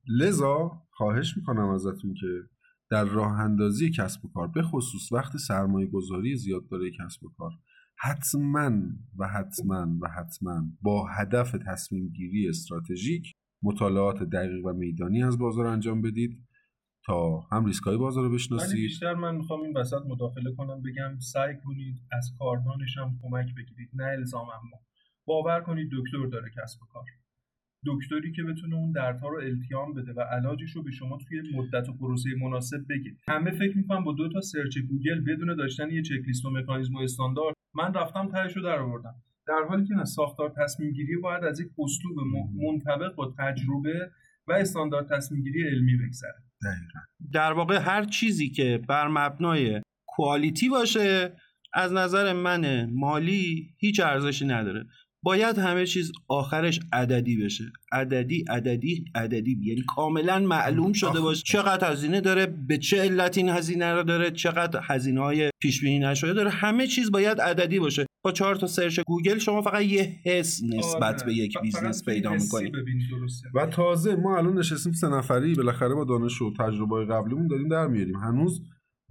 لذا 0.07 0.71
خواهش 0.91 1.37
می‌کنم 1.37 1.69
ازتون 1.69 2.13
که 2.13 2.27
در 2.91 3.03
راه 3.03 3.39
اندازی 3.39 3.91
کسب 3.91 4.25
و 4.25 4.29
کار 4.33 4.47
به 4.47 4.61
خصوص 4.61 5.11
وقتی 5.11 5.37
سرمایه 5.37 5.87
گذاری 5.87 6.35
زیاد 6.35 6.61
داره 6.71 6.91
کسب 6.91 7.23
و 7.23 7.29
کار 7.37 7.51
حتما 8.03 8.71
و 9.17 9.27
حتما 9.27 9.97
و 10.01 10.07
حتما 10.07 10.63
با 10.81 11.07
هدف 11.07 11.55
تصمیم 11.67 12.07
گیری 12.07 12.49
استراتژیک 12.49 13.31
مطالعات 13.63 14.23
دقیق 14.23 14.65
و 14.65 14.73
میدانی 14.73 15.23
از 15.23 15.37
بازار 15.37 15.65
انجام 15.65 16.01
بدید 16.01 16.47
تا 17.05 17.39
هم 17.51 17.65
ریسک 17.65 17.83
های 17.83 17.97
بازار 17.97 18.23
رو 18.23 18.33
بشناسید. 18.33 18.75
بیشتر 18.75 19.13
من 19.13 19.35
می‌خوام 19.35 19.61
این 19.61 19.77
وسط 19.77 20.01
مداخله 20.07 20.51
کنم 20.57 20.81
بگم 20.81 21.19
سعی 21.19 21.55
کنید 21.63 21.95
از 22.11 22.35
کاردانش 22.39 22.97
هم 22.97 23.19
کمک 23.21 23.45
بگیرید 23.57 23.89
نه 23.93 24.03
الزام 24.03 24.49
اما. 24.49 24.79
باور 25.27 25.61
کنید 25.61 25.89
دکتر 25.91 26.25
داره 26.31 26.49
کسب 26.57 26.81
و 26.81 26.85
کار. 26.85 27.05
دکتری 27.85 28.31
که 28.31 28.43
بتونه 28.43 28.75
اون 28.75 28.91
دردها 28.91 29.27
رو 29.27 29.37
التیام 29.37 29.93
بده 29.93 30.13
و 30.13 30.21
علاجش 30.21 30.71
رو 30.71 30.83
به 30.83 30.91
شما 30.91 31.17
توی 31.17 31.41
مدت 31.55 31.89
و 31.89 31.93
پروسه 31.93 32.29
مناسب 32.41 32.77
بگید 32.89 33.17
همه 33.27 33.51
فکر 33.51 33.77
می‌کنم 33.77 34.03
با 34.03 34.13
دو 34.13 34.29
تا 34.29 34.41
سرچ 34.41 34.77
گوگل 34.89 35.21
بدون 35.27 35.55
داشتن 35.55 35.89
یه 35.91 36.01
چک 36.01 36.27
لیست 36.27 36.45
و 36.45 36.49
مکانیزم 36.49 36.95
و 36.95 36.99
استاندارد 36.99 37.55
من 37.73 37.93
رفتم 37.93 38.29
تهش 38.31 38.57
رو 38.57 38.63
در 38.63 38.79
آوردم 38.79 39.15
در 39.47 39.65
حالی 39.69 39.85
که 39.85 39.93
نه 39.93 40.05
ساختار 40.05 40.53
تصمیم 40.57 40.91
گیری 40.91 41.17
باید 41.17 41.43
از 41.43 41.59
یک 41.59 41.67
اسلوب 41.79 42.17
منطبق 42.55 43.15
با 43.15 43.33
تجربه 43.37 44.11
و 44.47 44.51
استاندارد 44.53 45.17
تصمیم 45.17 45.43
گیری 45.43 45.67
علمی 45.67 45.97
بگذره. 45.97 46.43
در 47.33 47.53
واقع 47.53 47.79
هر 47.79 48.05
چیزی 48.05 48.49
که 48.49 48.81
بر 48.89 49.07
مبنای 49.07 49.81
quality 50.07 50.69
باشه 50.69 51.35
از 51.73 51.93
نظر 51.93 52.33
من 52.33 52.89
مالی 52.91 53.75
هیچ 53.77 53.99
ارزشی 53.99 54.45
نداره. 54.45 54.85
باید 55.23 55.57
همه 55.57 55.85
چیز 55.85 56.11
آخرش 56.27 56.79
عددی 56.93 57.37
بشه. 57.37 57.63
عددی 57.91 58.45
عددی 58.49 59.05
عددی. 59.15 59.57
یعنی 59.63 59.81
کاملا 59.87 60.39
معلوم 60.39 60.93
شده 60.93 61.21
باشه 61.21 61.43
چقدر 61.45 61.91
هزینه 61.91 62.21
داره 62.21 62.45
به 62.45 62.77
چه 62.77 63.01
علت 63.01 63.37
این 63.37 63.49
هزینه 63.49 63.93
رو 63.93 64.03
داره 64.03 64.31
چقدر 64.31 64.79
هزینه 64.83 65.21
های 65.21 65.49
پیش 65.61 65.81
بینی 65.81 65.99
نشده 65.99 66.33
داره. 66.33 66.49
همه 66.49 66.87
چیز 66.87 67.11
باید 67.11 67.41
عددی 67.41 67.79
باشه. 67.79 68.05
با 68.23 68.31
چهار 68.31 68.55
تا 68.55 68.67
سرچ 68.67 68.99
گوگل 69.07 69.37
شما 69.37 69.61
فقط 69.61 69.81
یه 69.81 70.19
حس 70.25 70.63
نسبت 70.63 71.03
آره. 71.03 71.25
به 71.25 71.33
یک 71.33 71.57
business 71.61 72.05
پیدا 72.05 72.31
می‌کنید. 72.33 72.73
و 73.55 73.65
تازه 73.65 74.15
ما 74.15 74.37
الان 74.37 74.57
نشستیم 74.57 74.93
سه 74.93 75.07
نفری 75.09 75.55
بالاخره 75.55 75.95
با 75.95 76.03
دانش 76.03 76.41
و 76.41 76.53
تجربه 76.59 77.05
قبلیمون 77.05 77.47
داریم 77.47 77.67
در 77.67 77.87
میاریم. 77.87 78.15
هنوز 78.15 78.61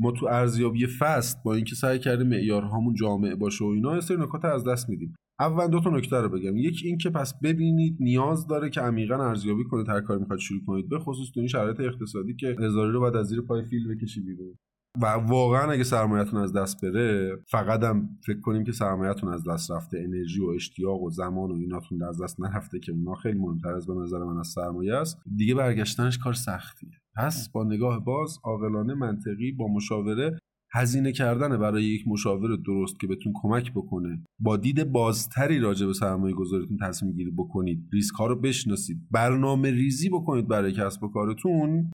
ما 0.01 0.12
تو 0.12 0.26
ارزیابی 0.26 0.86
fast 0.86 1.42
با 1.44 1.55
اینکه 1.55 1.74
سعی 1.74 1.98
کردیم 1.98 2.26
معیارهامون 2.26 2.94
جامع 2.94 3.34
باشه 3.34 3.64
و 3.64 3.68
اینا 3.68 3.94
یه 3.94 4.01
سری 4.01 4.16
نکات 4.16 4.44
از 4.44 4.64
دست 4.64 4.88
میدیم. 4.88 5.14
اول 5.40 5.66
دو 5.66 5.80
تا 5.80 5.90
نکته 5.90 6.16
رو 6.16 6.28
بگم. 6.28 6.57
یک 6.57 6.82
اینکه 6.84 7.11
پس 7.11 7.34
ببینید 7.42 7.96
نیاز 8.01 8.46
داره 8.46 8.70
که 8.70 8.80
عمیقا 8.80 9.14
ارزیابی 9.14 9.64
کنید. 9.64 9.88
هر 9.88 10.01
کاری 10.01 10.20
می‌خواد 10.20 10.38
شروع 10.38 10.61
کنید. 10.66 10.88
به 10.88 10.98
خصوص 10.98 11.30
تو 11.34 11.40
این 11.40 11.48
شرایط 11.48 11.80
اقتصادی 11.80 12.34
که 12.34 12.57
هزاری 12.59 12.92
رو 12.92 13.01
باید 13.00 13.16
از 13.16 13.26
زیر 13.26 13.40
پای 13.40 13.64
فیل 13.64 13.94
بکشی 13.94 14.20
بیرون. 14.20 14.55
و 14.99 15.07
واقعا 15.07 15.72
اگه 15.72 15.84
سرمایهتون 15.84 16.41
از 16.41 16.53
دست 16.53 16.84
بره 16.84 17.38
فقط 17.51 17.82
هم 17.82 18.09
فکر 18.26 18.41
کنیم 18.41 18.64
که 18.64 18.72
سرمایهتون 18.72 19.32
از 19.32 19.49
دست 19.49 19.70
رفته. 19.70 19.99
انرژی 19.99 20.41
و 20.41 20.47
اشتیاق 20.47 21.03
و 21.03 21.11
زمان 21.11 21.51
و 21.51 21.55
ایناتون 21.55 22.03
از 22.03 22.22
دست 22.22 22.41
نرفته 22.41 22.78
که 22.78 22.93
اونا 22.93 23.14
خیلی 23.14 23.38
مهمتر 23.38 23.74
از 23.74 23.86
به 23.86 23.95
نظر 23.95 24.18
من 24.18 24.38
از 24.38 24.49
سرمایه 24.49 24.95
است. 24.95 25.18
دیگه 25.36 25.55
برگشتنش 25.55 26.18
کار 26.18 26.32
سختیه. 26.32 26.91
پس 27.16 27.49
با 27.49 27.64
نگاه 27.64 28.05
باز 28.05 28.38
عاقلانه 28.45 28.95
منطقی 28.95 29.53
با 29.53 29.68
مشاوره 29.68 30.38
هزینه 30.72 31.12
کردن 31.12 31.59
برای 31.59 31.84
یک 31.84 32.09
مشاور 32.09 32.57
درست 32.57 33.01
که 33.01 33.07
بهتون 33.07 33.32
کمک 33.43 33.72
بکنه 33.72 34.24
با 34.38 34.57
دید 34.57 34.93
بازتری 34.93 35.59
راجع 35.59 35.86
به 35.86 35.93
سرمایه 35.93 36.34
گذاریتون 36.34 36.78
تصمیم 36.82 37.12
گیری 37.12 37.30
بکنید 37.30 37.88
ریسک 37.93 38.14
ها 38.14 38.26
رو 38.26 38.41
بشناسید 38.41 38.99
برنامه 39.11 39.70
ریزی 39.70 40.09
بکنید 40.09 40.49
برای 40.49 40.72
کسب 40.72 41.03
و 41.03 41.09
کارتون 41.09 41.91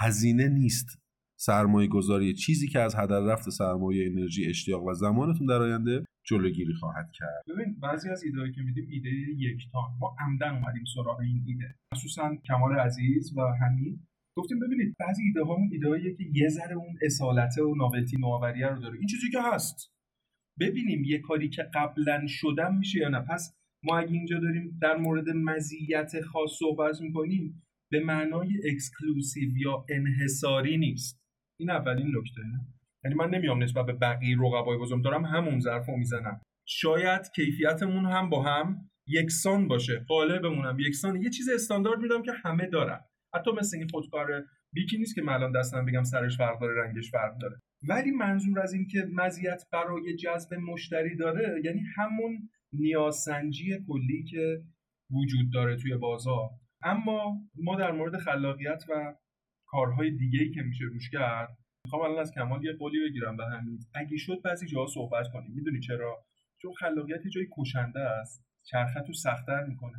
هزینه 0.00 0.48
نیست. 0.48 0.86
سرمایه 1.42 1.88
گذاری 1.88 2.34
چیزی 2.34 2.68
که 2.68 2.80
از 2.80 2.94
هدر 2.94 3.20
رفت 3.20 3.50
سرمایه 3.50 4.06
انرژی 4.06 4.46
اشتیاق 4.46 4.84
و 4.84 4.94
زمانتون 4.94 5.46
در 5.46 5.62
آینده 5.62 6.04
جلوگیری 6.26 6.74
خواهد 6.74 7.10
کرد. 7.14 7.42
ببین 7.48 7.76
بعضی 7.82 8.08
از 8.08 8.22
ایده 8.24 8.52
که 8.52 8.62
میدیم 8.62 8.86
ایده 8.90 9.10
یکتان 9.38 9.82
ما 10.00 10.16
عمدن 10.20 10.50
اومدیم 10.50 10.84
سراغ 10.94 11.20
این 11.20 11.44
ایده. 11.46 11.74
خصوصا 11.94 12.36
کمال 12.48 12.72
عزیز 12.72 13.36
و 13.36 13.40
همین 13.40 14.00
گفتیم 14.36 14.58
ببینید 14.58 14.94
بعضی 14.98 15.22
ایده 15.22 15.42
هامون 15.44 15.70
ایده 15.72 16.16
که 16.16 16.24
یه 16.32 16.48
ذره 16.48 16.76
اون 16.76 16.98
اصالته 17.02 17.62
و 17.62 17.74
novelty 17.74 18.16
نوآوریه 18.16 18.66
رو 18.66 18.80
داره. 18.80 18.98
این 18.98 19.06
چیزی 19.06 19.30
که 19.30 19.38
هست. 19.52 19.92
ببینیم 20.60 21.04
یه 21.04 21.18
کاری 21.18 21.48
که 21.48 21.62
قبلا 21.74 22.26
شدن 22.26 22.76
میشه 22.76 22.98
یا 22.98 23.08
نه. 23.08 23.20
پس 23.20 23.54
ما 23.84 23.98
اگه 23.98 24.12
اینجا 24.12 24.38
داریم 24.40 24.78
در 24.82 24.96
مورد 24.96 25.28
مزیت 25.28 26.20
خاص 26.20 26.50
صحبت 26.58 27.00
می‌کنیم 27.00 27.62
به 27.92 28.00
معنای 28.04 28.48
exclusive 28.72 29.56
یا 29.56 29.84
انحصاری 29.88 30.78
نیست. 30.78 31.19
این 31.60 31.70
اولین 31.70 32.06
نکته. 32.06 32.42
یعنی 33.04 33.14
من 33.16 33.30
نمیام 33.30 33.62
نسبت 33.62 33.86
به 33.86 33.92
بقیه 33.92 34.36
رقبای 34.40 34.78
بزرگ 34.78 35.04
دارم 35.04 35.24
همون 35.24 35.60
ظرف 35.60 35.86
رو 35.86 35.96
می‌زنم. 35.96 36.40
شاید 36.68 37.30
کیفیتمون 37.34 38.06
هم 38.06 38.30
با 38.30 38.42
هم 38.42 38.90
یکسان 39.06 39.68
باشه. 39.68 40.04
قالبمون 40.08 40.66
هم 40.66 40.78
یکسان. 40.78 41.22
یه 41.22 41.30
چیز 41.30 41.48
استاندارد 41.48 42.00
میدم 42.00 42.22
که 42.22 42.32
همه 42.44 42.66
دارن. 42.66 43.00
حتی 43.34 43.50
مثل 43.52 43.76
این 43.76 43.88
خودکار 43.88 44.44
بیکی 44.74 44.98
نیست 44.98 45.14
که 45.14 45.22
من 45.22 45.32
الان 45.32 45.52
دستم 45.52 45.84
بگم 45.84 46.02
سرش 46.02 46.36
فرق 46.36 46.60
داره 46.60 46.82
رنگش 46.82 47.10
فرق 47.10 47.38
داره. 47.40 47.60
ولی 47.88 48.10
منظور 48.10 48.60
از 48.60 48.72
اینکه 48.72 49.06
مزیت 49.12 49.62
برای 49.72 50.16
جذب 50.16 50.54
مشتری 50.54 51.16
داره 51.16 51.60
یعنی 51.64 51.80
همون 51.96 52.48
نیازسنجی 52.72 53.78
کلی 53.88 54.24
که 54.30 54.62
وجود 55.10 55.52
داره 55.52 55.76
توی 55.76 55.96
بازار. 55.96 56.50
اما 56.82 57.40
ما 57.54 57.76
در 57.76 57.92
مورد 57.92 58.16
خلاقیت 58.16 58.84
و 58.88 59.14
کارهای 59.70 60.10
دیگه 60.10 60.38
ای 60.42 60.50
که 60.50 60.62
میشه 60.62 60.84
روش 60.84 61.10
کرد. 61.10 61.56
می‌خوام 61.84 62.02
الان 62.02 62.18
از 62.18 62.32
کمال 62.34 62.64
یه 62.64 62.72
قولی 62.72 62.98
بگیرم 63.08 63.36
به 63.36 63.44
همین 63.46 63.78
اگه 63.94 64.16
شد 64.16 64.42
بعضی 64.44 64.66
جاها 64.66 64.86
صحبت 64.86 65.26
کنیم. 65.32 65.52
می‌دونی 65.54 65.80
چرا؟ 65.80 66.24
چون 66.62 66.72
خلاقیت 66.72 67.26
جای 67.26 67.46
کشنده 67.58 68.00
است. 68.00 68.44
چرخه 68.64 69.00
تو 69.06 69.12
سختتر 69.12 69.64
می‌کنه. 69.64 69.98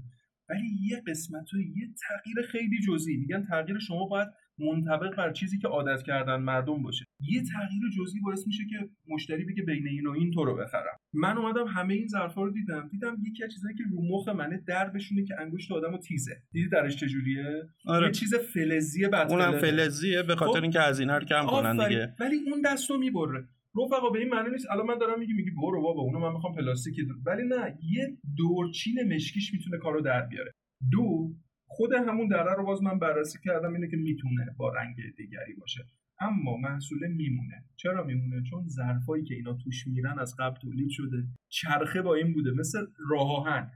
ولی 0.50 0.68
یه 0.82 1.02
قسمت 1.08 1.54
و 1.54 1.58
یه 1.58 1.88
تغییر 2.08 2.48
خیلی 2.52 2.80
جزئی. 2.88 3.18
میگن 3.18 3.44
تغییر 3.44 3.80
شما 3.80 4.06
باید 4.06 4.28
منطبق 4.60 5.16
بر 5.16 5.32
چیزی 5.32 5.60
که 5.60 5.68
عادت 5.68 6.04
کردن 6.04 6.36
مردم 6.36 6.84
باشه. 6.84 7.06
یه 7.20 7.42
تغییر 7.42 7.84
جزئی 7.98 8.22
باعث 8.22 8.48
میشه 8.48 8.64
که 8.70 8.90
مشتری 9.08 9.46
بگه 9.46 9.64
بین 9.64 9.88
این 9.88 10.08
و 10.08 10.12
این 10.12 10.32
تو 10.32 10.46
رو 10.46 10.58
بخرم. 10.58 10.98
من 11.14 11.38
اومدم 11.38 11.68
همه 11.68 11.94
این 11.94 12.08
ظرفا 12.08 12.44
رو 12.44 12.52
دیدم. 12.52 12.88
دیدم 12.92 13.18
یکی 13.28 13.44
از 13.44 13.54
چیزایی 13.54 13.76
که 13.76 13.84
رو 13.92 14.02
مخ 14.10 14.28
منه 14.28 14.64
دربشونه 14.68 15.24
که 15.24 15.36
انگشت 15.40 15.72
آدمو 15.72 15.98
تیزه. 15.98 16.38
دیدی 16.52 16.70
درش 16.70 16.96
چجوریه؟ 16.96 17.64
آره. 17.86 18.06
یه 18.06 18.12
چیز 18.12 18.36
فلزیه 18.36 19.08
بعد 19.08 19.32
اونم 19.32 19.60
فلزیه 19.60 20.24
به 20.24 20.36
خاطر 20.36 20.58
خب، 20.58 20.64
اینکه 20.64 20.82
هزینه 20.82 21.14
رو 21.14 21.26
کم 21.26 21.46
کنن 21.46 21.88
دیگه. 21.88 22.16
ولی 22.20 22.36
اون 22.52 22.62
دستو 22.66 22.98
می‌بره. 22.98 23.48
رفقا 23.76 24.10
به 24.10 24.20
این 24.20 24.30
معنی 24.30 24.50
نیست. 24.50 24.72
الان 24.72 24.86
من 24.86 24.98
دارم 24.98 25.20
میگی 25.20 25.34
میگی 25.34 25.52
برو 25.52 25.82
بابا 25.82 26.02
اونو 26.02 26.20
من 26.20 26.34
می‌خوام 26.34 26.56
پلاستیکی 26.56 27.02
ولی 27.26 27.44
نه 27.48 27.78
یه 27.82 28.18
دورچین 28.38 29.14
مشکیش 29.16 29.54
می‌تونه 29.54 29.78
کارو 29.78 30.02
در 30.02 30.22
بیاره. 30.22 30.52
دو 30.92 31.32
خود 31.74 31.94
همون 31.94 32.28
دره 32.28 32.54
رو 32.54 32.66
باز 32.66 32.84
من 32.84 33.00
بررسی 33.00 33.40
کردم 33.44 33.74
اینه 33.74 33.88
که 33.88 33.98
می‌تونه 33.98 34.56
با 34.58 34.70
رنگ 34.70 34.96
دیگری 35.18 35.54
باشه. 35.60 35.86
اما 36.20 36.58
محصول 36.58 37.08
میمونه. 37.08 37.64
چرا 37.76 38.04
میمونه؟ 38.04 38.44
چون 38.50 38.68
ظرفایی 38.68 39.24
که 39.24 39.36
اینا 39.36 39.54
توش 39.54 39.88
میرن 39.88 40.20
از 40.20 40.36
قبل 40.40 40.60
تولید 40.60 40.90
شده. 40.90 41.24
چرخه 41.50 42.02
با 42.02 42.16
این 42.16 42.34
بوده. 42.34 42.52
مثل 42.52 42.86
راه 43.10 43.36
آهن. 43.36 43.72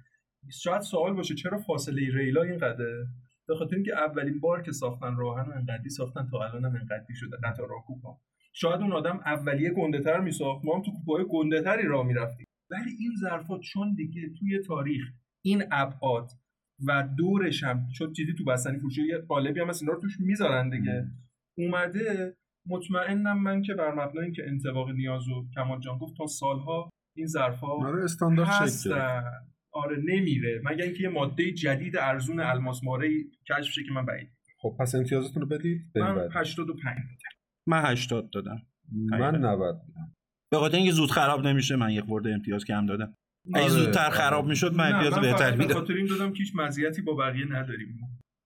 شاید 0.51 0.81
سوال 0.81 1.13
باشه 1.13 1.35
چرا 1.35 1.57
فاصله 1.57 2.15
ریلا 2.17 2.41
اینقدره؟ 2.41 3.07
به 3.47 3.55
خاطر 3.55 3.75
اینکه 3.75 3.93
اولین 3.93 4.39
بار 4.39 4.61
که 4.61 4.71
ساختن 4.71 5.15
راهن 5.15 5.51
انقدی 5.51 5.89
ساختن 5.89 6.27
تا 6.31 6.43
الان 6.43 6.65
هم 6.65 6.75
انقدی 6.75 7.15
شده. 7.15 7.37
قطار 7.43 7.69
راه 7.69 7.85
کوپا. 7.85 8.19
شاید 8.53 8.81
اون 8.81 8.91
آدم 8.91 9.19
اولیه 9.25 9.69
گنده 9.69 9.99
تر 9.99 10.19
میساخت. 10.19 10.65
ما 10.65 10.75
هم 10.75 10.81
تو 10.81 10.91
کوپای 10.91 11.25
گنده 11.29 11.61
تری 11.61 11.87
راه 11.87 12.07
می‌رفتیم. 12.07 12.45
ولی 12.69 12.91
این 12.99 13.11
ظرفا 13.19 13.59
چون 13.59 13.95
دیگه 13.95 14.29
توی 14.39 14.59
تاریخ 14.59 15.03
این 15.41 15.63
ابعاد 15.71 16.29
و 16.87 17.07
دورش 17.17 17.63
هم 17.63 17.87
چون 17.97 18.13
چیزی 18.13 18.33
تو 18.33 18.43
بستنی 18.43 18.79
فروشی 18.79 19.07
یه 19.07 19.17
قالبی 19.17 19.59
هم 19.59 19.69
از 19.69 19.81
اینا 19.81 19.93
رو 19.93 20.01
توش 20.01 20.19
می‌ذارن 20.19 20.69
دیگه. 20.69 21.07
اومده 21.57 22.35
مطمئنم 22.67 23.43
من 23.43 23.61
که 23.61 23.73
بر 23.73 23.91
مبنای 23.91 24.23
اینکه 24.25 24.43
انتباق 24.47 24.89
نیاز 24.89 25.27
و 25.27 25.45
کمال 25.55 25.79
جان 25.79 25.97
گفت 25.97 26.17
تا 26.17 26.27
سالها 26.27 26.89
این 27.17 27.27
ظرفا 27.27 27.67
آره 27.67 28.03
استاندارد 28.03 28.49
هستن. 28.49 29.23
آره 29.73 29.97
نمیره. 29.97 30.61
مگر 30.63 30.83
اینکه 30.83 31.03
یه 31.03 31.09
ماده 31.09 31.51
جدید 31.51 31.97
ارزون 31.97 32.39
الماس 32.39 32.83
ماره 32.83 33.09
کشف 33.49 33.71
شه 33.71 33.83
که 33.83 33.91
من 33.91 34.05
بعید. 34.05 34.29
خب 34.61 34.75
پس 34.79 34.95
امتیازتون 34.95 35.41
رو 35.41 35.47
بدید 35.47 35.81
من 35.95 36.29
85 36.33 36.97
من 37.67 37.85
80 37.85 38.29
دادم. 38.33 38.61
من 38.91 39.35
90 39.35 39.81
میدم. 39.87 40.13
به 40.51 40.57
خاطر 40.57 40.77
اینکه 40.77 40.91
زود 40.91 41.11
خراب 41.11 41.47
نمیشه 41.47 41.75
من 41.75 41.89
یک 41.89 42.03
خورده 42.03 42.33
امتیاز 42.33 42.65
کم 42.65 42.85
دادم. 42.85 43.15
اگه 43.53 43.63
آره. 43.63 43.69
زودتر 43.69 44.09
خراب 44.09 44.47
می‌شد 44.47 44.73
من 44.73 44.93
امتیاز 44.93 45.19
بهتر 45.19 45.51
به 45.51 45.57
میدم 45.57 45.73
خاطر 45.73 45.93
این 45.93 46.05
دادم 46.05 46.33
که 46.33 46.43
هیچ 46.43 46.55
مزیتی 46.55 47.01
با 47.01 47.13
بقیه 47.13 47.45
نداریم. 47.45 47.99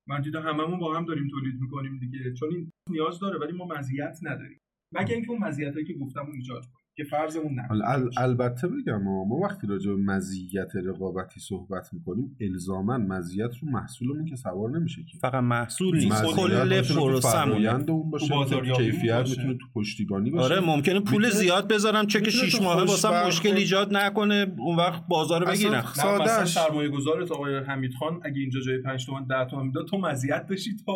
من 0.07 0.21
دیدم 0.21 0.41
هممون 0.41 0.79
با 0.79 0.97
هم 0.97 1.05
داریم 1.05 1.27
تولید 1.27 1.61
می‌کنیم 1.61 1.99
دیگه. 1.99 2.33
چون 2.33 2.49
این 2.49 2.71
نیاز 2.89 3.19
داره 3.19 3.39
ولی 3.39 3.51
ما 3.51 3.65
مزیت 3.65 4.19
نداریم. 4.21 4.59
مگه 4.93 5.15
اینکه 5.15 5.29
اون 5.31 5.43
مزیتایی 5.43 5.85
که 5.85 5.93
گفتم 5.93 6.25
رو 6.25 6.33
ایجاد 6.33 6.65
کنیم. 6.65 6.78
که 6.99 7.05
فرضمون 7.05 7.53
نه 7.55 7.61
حالا 7.69 7.85
ال- 7.85 8.09
البته 8.17 8.67
بگم 8.67 9.03
ما, 9.03 9.25
ما 9.25 9.35
وقتی 9.35 9.67
راجع 9.67 9.91
به 9.91 9.97
مزیت 9.97 10.71
رقابتی 10.85 11.39
صحبت 11.39 11.93
می‌کنیم 11.93 12.37
الزاما 12.41 12.97
مزیت 12.97 13.51
رو 13.61 13.69
محصولمون 13.71 14.25
که 14.25 14.35
سوار 14.35 14.69
نمیشه 14.79 15.01
که. 15.03 15.17
فقط 15.17 15.43
محصول 15.43 15.97
نیست. 15.97 16.23
کل 16.25 16.51
می‌تونه 16.51 16.81
تو 16.81 16.93
پروسمونه 16.93 17.21
فرآیند 17.21 17.91
اون 17.91 18.09
باشه 18.09 18.27
تو 18.45 18.61
کیفیت. 18.61 19.29
می‌تونه 19.29 19.53
تو 19.53 19.65
پشتیبانی 19.75 20.29
باشه. 20.29 20.43
آره 20.53 20.59
ممکنه 20.65 20.99
پول 20.99 21.29
زیاد 21.29 21.67
بذارم 21.67 22.07
چک 22.07 22.15
می‌تونه 22.15 22.31
شیش 22.43 22.55
تو 22.55 22.63
ماهه 22.63 22.83
واسم 22.83 23.27
مشکل 23.27 23.49
ایجاد 23.55 23.93
نکنه 23.97 24.53
اون 24.59 24.75
وقت 24.75 25.03
بازار 25.07 25.45
بگیرم. 25.45 25.85
سادهش. 25.95 26.53
سرمایه 26.53 26.89
گذارت 26.89 27.31
آقای 27.31 27.57
حمید 27.57 27.93
خان 27.99 28.21
اگه 28.23 28.39
اینجا 28.41 28.59
جای 28.59 28.77
5 28.81 29.05
تومن 29.05 29.25
10 29.25 29.45
تومن 29.49 29.65
می‌داد 29.65 29.85
تو 29.87 29.97
مزیت 29.97 30.45
داشتی 30.45 30.69
تا 30.85 30.93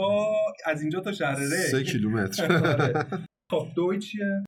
از 0.66 0.82
اینجا 0.82 1.00
تا 1.00 1.12
شهر 1.12 1.36
ری. 1.40 1.46
سه 1.72 1.84
کیلومتر. 1.84 2.56
آره. 2.74 3.06
خب 3.52 3.68
دوی 3.76 4.00
چیه؟ 4.00 4.44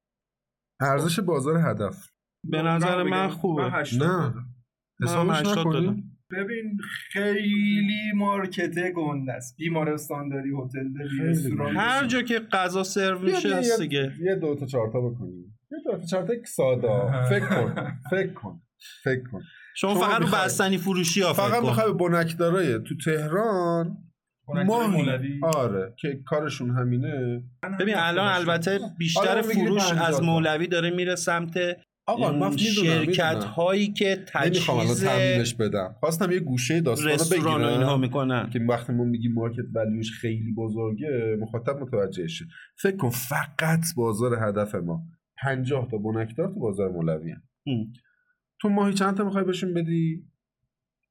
ارزش 0.81 1.19
بازار 1.19 1.57
هدف. 1.57 2.09
به 2.43 2.61
نظر 2.61 3.03
من 3.03 3.27
خوبه. 3.29 3.63
من 3.63 3.69
80 3.79 4.07
نه. 4.09 4.33
حسابش 5.03 5.39
80 5.39 5.57
نکنیم 5.67 5.83
دادم. 5.85 6.03
ببین 6.31 6.77
خیلی 7.11 8.11
مارکت 8.15 8.91
گنده 8.95 9.33
است. 9.33 9.55
بیمارستان 9.57 10.29
داری 10.29 10.49
هتل 10.49 10.93
داری 10.93 11.29
رستوران 11.29 11.75
هر. 11.77 12.05
جا 12.05 12.21
که 12.21 12.39
غذا 12.39 12.83
سرو 12.83 13.19
میشه 13.19 13.55
هست 13.55 13.71
یه- 13.71 13.77
دیگه. 13.87 14.13
یه 14.21 14.35
دو 14.35 14.55
تا 14.55 14.65
چهار 14.65 14.91
تا 14.93 15.01
بکنیم 15.01 15.57
یه 15.71 15.77
دو 15.85 15.97
تا 15.97 16.05
چهار 16.05 16.23
تا 16.27 16.33
ساده. 16.45 16.87
فکر 17.29 17.49
کن. 17.49 17.75
فکر 18.09 18.33
کن. 18.33 18.61
فکر 19.03 19.23
کن. 19.31 19.41
شما, 19.75 19.93
شما 19.93 20.01
فقط 20.07 20.21
رو 20.21 20.27
بستنی 20.27 20.77
فروشی 20.77 21.21
ها 21.21 21.33
فکر 21.33 21.41
فقط. 21.47 21.63
می‌خوای 21.63 21.93
بنکدارای 21.93 22.79
تو 22.79 22.95
تهران 23.05 23.97
ماهی 24.47 24.87
مولوی. 24.87 25.39
آره 25.43 25.93
که 25.97 26.19
کارشون 26.25 26.69
همینه 26.69 27.43
ببین 27.79 27.95
الان 27.97 28.27
البته 28.27 28.79
بیشتر 28.97 29.29
آره، 29.29 29.41
فروش 29.41 29.89
50 29.89 30.07
از. 30.07 30.21
مولوی 30.21 30.67
داره 30.67 30.89
میره 30.89 31.15
سمت 31.15 31.59
آقا 32.07 32.57
شرکت 32.57 33.25
می‌دونم. 33.25 33.41
هایی 33.41 33.93
که 33.93 34.11
الان 34.35 34.51
تجهیز 34.51 35.05
تمرینش 35.05 35.53
بدم 35.55 35.95
خواستم 35.99 36.31
یه 36.31 36.39
گوشه 36.39 36.81
داستان 36.81 37.41
رو 37.41 37.51
و 37.51 37.53
اینها 37.53 37.73
بگیرم 37.73 37.99
می‌کنن 37.99 38.49
که 38.49 38.59
وقتی 38.59 38.93
ما 38.93 39.03
میگیم 39.03 39.33
مارکت 39.33 39.65
ولیوش 39.73 40.11
خیلی 40.11 40.53
بزرگه 40.57 41.37
مخاطب 41.39 41.81
متوجه 41.81 42.27
شه 42.27 42.45
فکر 42.77 42.97
کن 42.97 43.09
فقط 43.09 43.85
بازار 43.95 44.35
هدف 44.47 44.75
ما 44.75 45.01
50 45.41 45.87
تا 45.91 45.97
بنکدار 45.97 46.47
تو 46.47 46.59
بازار 46.59 46.91
مولوی 46.91 47.31
هن. 47.31 47.43
ام. 47.67 47.93
تو 48.61 48.69
ماهی 48.69 48.93
چند 48.93 49.17
تا 49.17 49.23
می‌خوای 49.23 49.43
بهشون 49.43 49.73
بدی 49.73 50.23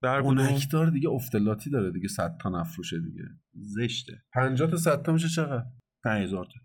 در 0.05 0.23
کدوم 0.23 0.35
بنکدار 0.35 0.91
دیگه 0.91 1.09
افتلاتی 1.09 1.71
داره 1.71 1.91
دیگه 1.91 2.09
100 2.09 2.37
تا 2.41 2.49
نفروشه 2.49 3.01
دیگه. 3.01 3.25
زشته. 3.55 4.13
50 4.33 4.71
تا 4.71 4.77
100 4.77 5.03
تا 5.03 5.13
میشه 5.13 5.29
چقدر؟ 5.29 5.65
5000 6.05 6.45
تا. 6.45 6.61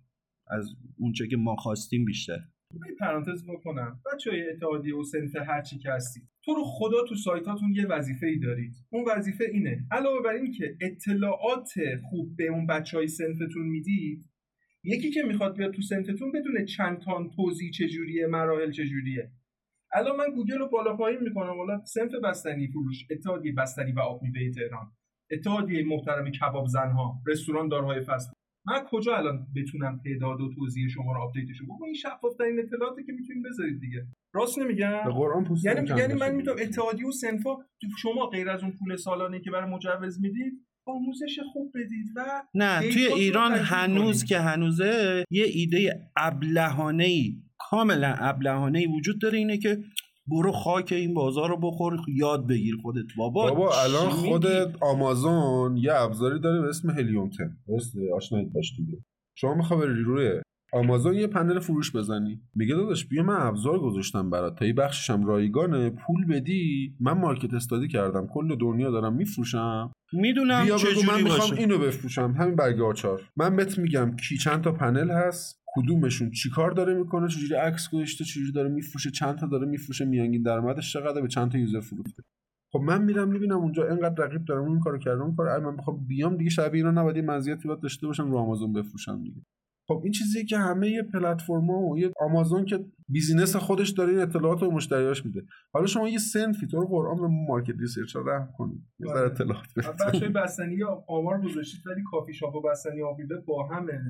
از 0.48 0.76
اونچه 0.98 1.28
که 1.28 1.38
ما 1.38 1.56
خواستیم 1.56 2.06
بیشتر. 2.06 2.40
یه 2.74 2.95
پرانتز 2.99 3.45
بکنم. 3.48 4.02
بچه 4.14 4.32
های 4.32 4.49
اتحادیه 4.49 4.95
و 4.95 5.03
سنف 5.03 5.36
هرچی 5.36 5.78
که 5.78 5.91
هستید. 5.91 6.24
تو 6.45 6.56
رو 6.56 6.64
خدا 6.66 6.98
تو 7.10 7.16
سایتاتون 7.16 7.76
یه 7.76 7.88
وظیفه 7.88 8.28
ای 8.28 8.40
دارید. 8.40 8.74
اون 8.90 9.06
وظیفه 9.07 9.44
اینه. 9.53 9.88
علاوه 9.91 10.24
بر 10.26 10.34
این 10.34 10.52
که 10.52 10.78
اطلاعات 10.82 11.70
خوب 12.10 12.36
به 12.36 12.48
اون 12.48 12.68
بچه 12.68 12.98
های 12.98 13.07
سنفتون 13.07 13.66
می‌دید 13.66 14.26
یکی 14.84 15.11
که 15.11 15.24
می‌خواد 15.24 15.57
بیاد 15.57 15.74
تو 15.74 15.82
سنفتون 15.82 16.32
بدونه 16.32 16.66
چند 16.66 16.99
تان 16.99 17.30
توضیح 17.30 17.72
چجوریه 17.72 18.28
مراحل 18.28 18.72
چجوریه. 18.72 19.32
الان 19.94 20.16
من 20.16 20.32
گوگل 20.36 20.57
رو 20.57 20.70
بالا 20.70 20.95
پایین 20.95 21.20
می‌کنم. 21.22 21.57
والا 21.57 21.86
سنف 21.86 22.11
بستنی 22.24 22.68
فروش 22.68 23.06
اتحادیه 23.11 23.53
بستنی 23.53 23.91
و 23.91 23.99
آب 23.99 24.22
میوه 24.24 24.52
تهران. 24.52 24.91
اتحادیه 25.32 25.86
محترم 25.86 26.32
کباب 26.32 26.68
زنها 26.68 27.22
رستوران 27.28 27.68
دارهای 27.68 28.02
فست 28.02 28.34
من 28.68 28.84
کجا 28.90 29.18
الان 29.18 29.48
بتونم 29.56 29.99
تعداد 30.06 30.41
و 30.41 30.53
توضیح 30.53 30.88
شما 30.90 31.14
رو 31.14 31.22
آپدیتشون 31.22 31.68
بکنم 31.68 31.86
این 31.86 31.94
شفاف 31.94 32.36
ترین 32.40 32.60
اطلاعاتی 32.60 33.03
که 33.03 33.11
می‌تونید 33.11 33.44
بذارید 33.45 33.80
دیگه. 33.80 34.06
راست 34.34 34.60
نمیگم؟ 34.60 35.03
به 35.06 35.11
قرآن 35.11 35.44
پوستم 35.44 35.70
یعنی 35.70 35.99
یعنی 35.99 36.14
من. 36.14 36.36
می‌تونم 36.36 36.57
اتحادیه 36.60 37.07
و 37.07 37.11
سنفا 37.11 37.56
تو 37.56 37.88
شما 38.02 38.26
غیر 38.26 38.49
از 38.49 38.64
اون 38.64 38.74
پول 38.80 38.95
سالانه 38.95 39.40
که 39.40 39.52
برای 39.52 39.70
مجوز 39.70 40.22
می‌دید 40.22 40.53
آموزش 40.88 41.40
خوب 41.53 41.72
بدید 41.76 42.07
و 42.16 42.44
نه 42.53 42.90
توی 42.90 43.06
ایران 43.06 43.52
هنوز 43.52 44.18
کنید. 44.18 44.30
که 44.30 44.40
هنوزه 44.40 45.24
یه 45.32 45.45
ایده 45.45 46.10
ابلهانه 46.18 47.03
ای 47.03 47.41
کاملا 47.60 48.15
ابلهانه 48.19 48.80
ای 48.80 48.88
وجود 48.88 49.22
داره 49.22 49.38
اینه 49.38 49.57
که 49.57 49.77
برو 50.27 50.52
خاک 50.52 50.91
این 50.91 51.14
بازار 51.14 51.49
رو 51.49 51.57
بخور 51.57 51.98
یاد 52.07 52.48
بگیر 52.48 52.76
خودت. 52.81 53.06
بابا 53.18 53.49
بابا 53.49 53.72
الان؟ 53.84 54.10
خودت 54.10 54.76
آمازون 54.81 55.77
یه 55.77 55.94
ابزاری 55.95 56.40
داره 56.40 56.61
به 56.61 56.69
اسم 56.69 56.90
هلیوم 56.90 57.30
10 57.30 57.38
درسته؟ 57.68 57.99
آشنایید 58.15 58.53
باش 58.53 58.73
دیگه. 58.77 58.98
شما 59.36 59.53
می‌خوای 59.53 59.80
بری 59.80 60.03
روی 60.03 60.41
آمازون 60.73 61.14
یه 61.15 61.27
پنل 61.27 61.60
فروش 61.60 61.95
بزنی. 61.95 62.41
میگه 62.56 62.76
داداش 62.76 63.06
بیا 63.06 63.23
من 63.23 63.36
ابزار 63.48 63.80
گذاشتم 63.80 64.30
برات. 64.30 64.60
تا 64.60 64.65
یه 64.65 64.73
بخششم 64.73 65.26
رایگانه. 65.26 65.90
پول 65.90 66.26
بدی. 66.26 66.95
من 66.99 67.11
مارکت 67.11 67.53
استادی 67.53 67.88
کردم. 67.88 68.27
کل 68.27 68.56
دنیا 68.56 68.91
دارم 68.91 69.14
میفروشم. 69.14 69.91
می‌دونم 70.14 70.65
چه 70.65 70.90
بگو 70.90 71.02
من 71.02 71.07
جوری 71.07 71.23
می‌خوام 71.23 71.57
اینو 71.57 71.77
بفروشم. 71.77 72.36
همین 72.40 72.56
برگ 72.56 72.81
آچار. 72.81 73.22
من 73.38 73.56
بهت 73.56 73.77
میگم 73.80 74.15
کی 74.15 74.38
چند 74.38 74.61
تا 74.61 74.72
پنل 74.72 75.11
هست. 75.11 75.60
کدومشون 75.75 76.31
چیکار 76.31 76.71
داره 76.71 76.93
می‌کنه 76.93 77.27
چجوری 77.27 77.55
عکس 77.55 77.89
گذاشته 77.89 78.23
چجوری 78.23 78.51
داره 78.51 78.69
میفروشه 78.69 79.11
چند 79.11 79.37
تا 79.37 79.47
داره 79.47 79.67
میفروشه 79.67 80.05
میانگین 80.05 80.41
درآمدش 80.41 80.93
چقدر 80.93 81.21
به 81.21 81.27
چند 81.27 81.51
تا 81.51 81.57
user 81.57 81.80
فروخته. 81.79 82.23
خب 82.71 82.79
من 82.79 83.03
میرم 83.03 83.29
می‌بینم 83.29 83.57
اونجا 83.57 83.87
اینقدر 83.87 84.25
رقیب 84.25 84.45
دارم 84.45 84.63
اون 84.63 84.79
کارو 84.79 84.97
کردم 84.97 85.21
اون 85.21 85.35
کارو 85.35 85.71
من 85.71 85.77
بخوام 85.77 86.05
بیام 86.07 86.37
دیگه 86.37 86.49
شبیه 86.49 86.85
اینا 86.85 87.01
نباید 87.01 87.15
یه 87.15 87.21
مزیتی 87.21 87.67
باید 87.67 87.79
داشته 87.79 88.07
باشم 88.07 88.31
رو 88.31 88.37
آمازون 88.37 88.73
بفروشم 88.73 89.23
دیگه. 89.23 89.41
خب 89.87 90.01
این 90.03 90.11
چیزیه 90.11 90.45
که 90.45 90.57
همه 90.57 90.89
یه 90.89 91.03
پلتفرما 91.03 91.81
و 91.81 91.99
یه 91.99 92.11
آمازون 92.19 92.65
که 92.65 92.85
business 93.07 93.56
خودش 93.55 93.89
داره 93.89 94.11
این 94.11 94.19
اطلاعات 94.19 94.61
رو 94.61 94.71
مشتریاش 94.71 95.25
میده. 95.25 95.45
حالا 95.73 95.85
شما 95.87 96.09
یه 96.09 96.17
صنفی 96.18 96.68
تو 96.67 96.79
رو 96.79 96.87
قرآن 96.87 97.17
به 97.21 97.27
market 97.47 97.80
research 97.80 98.15
رحم 98.15 98.49
کنید. 98.57 98.83
یه 98.99 99.07
ذره 99.07 99.19
آره. 99.19 99.31
اطلاعات 99.31 99.67
بدید. 99.77 99.91
بچه 100.07 100.19
های 100.19 100.29
بستنی 100.29 100.83
آمار 101.07 101.41
گذاشتید 101.41 101.87
ولی 101.87 102.01
کافی 102.11 102.33
شاپ 102.33 102.55
و 102.55 102.61
بستنی 102.61 103.01
آبمیوه 103.01 103.35
با 103.47 103.67
همه. 103.67 104.01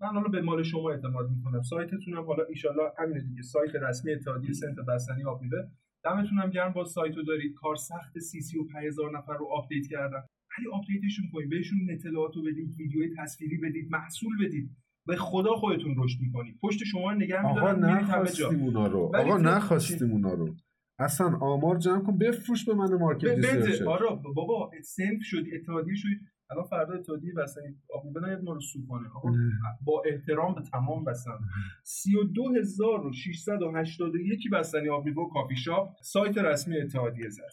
من 0.00 0.08
حالا 0.08 0.28
به 0.28 0.42
مال 0.42 0.62
شما 0.62 0.90
اعتماد 0.90 1.30
می‌کنم. 1.30 1.62
سایتتون 1.62 2.14
هم 2.14 2.24
حالا 2.24 2.44
ایشالله 2.44 2.92
همینه 2.98 3.20
دیگه. 3.20 3.42
سایت 3.42 3.74
رسمی 3.74 4.12
اتحادیه 4.12 4.52
صنف 4.52 4.76
بستنی 4.88 5.24
آبمیوه 5.24 5.68
دمتون 6.04 6.38
هم 6.38 6.50
گرم. 6.50 6.72
با 6.72 6.84
سایتو 6.84 7.22
دارید. 7.22 7.54
کار 7.54 7.76
سخت 7.76 8.18
سی 8.18 8.40
سی 8.40 8.58
و 8.58 8.64
5000 8.64 9.18
نفر 9.18 9.36
رو 9.36 9.46
آپدیت 9.46 9.86
کردن. 9.86 10.22
ولی 10.58 10.68
آپدیتشون 10.72 11.26
کنید 11.32 11.50
بهشون 11.50 11.78
اطلاعات 11.90 12.36
رو 12.36 12.42
بدید 12.42 12.74
ویدیوی 12.78 13.14
تصویری 13.18 13.56
بدید 13.56 13.90
محصول 13.90 14.32
بدید. 14.46 14.70
به 15.06 15.16
خدا 15.16 15.50
خودتون 15.50 15.94
رشد 15.98 16.20
می‌کنید. 16.20 16.58
پشت 16.62 16.84
شما 16.84 17.12
رو 17.12 17.18
نگه 17.18 17.48
میدارن 17.48 17.84
نخواستیم 17.84 18.62
اونا 18.62 18.86
رو. 18.86 19.12
آقا 19.14 19.36
نخواستیم 19.36 20.10
اونا 20.10 20.34
رو. 20.34 20.54
اصلا 20.98 21.36
آمار 21.36 21.78
جمع 21.78 22.02
کن. 22.02 22.18
بفروش 22.18 22.64
به 22.64 22.74
من 22.74 22.94
مارکت 22.94 23.24
بده 23.24 23.34
ریسرچ 23.34 23.82
آره 23.82 24.06
بابا 24.34 24.70
سنف 24.84 25.22
شدی 25.22 25.56
اتحادیه 25.56 25.94
شدی. 25.96 26.20
الان 26.50 26.64
فردا 26.64 26.94
اتحادیه 26.94 27.34
بستنی. 27.34 27.76
آبی 27.94 28.20
نهید 28.20 28.44
ما 28.44 28.52
رو 28.52 28.60
سو 28.60 28.86
کنه 28.88 29.08
آقا 29.08 29.30
با 29.84 30.02
احترام 30.06 30.54
به 30.54 30.62
تمام 30.62 31.04
بستن 31.04 31.38
32681 31.84 34.50
بستنی 34.52 34.88
آبیبو 34.88 35.28
کافی 35.28 35.56
شاپ. 35.56 35.88
سایت 36.02 36.38
رسمی 36.38 36.76
اتحادیه 36.76 37.28
زد. 37.28 37.50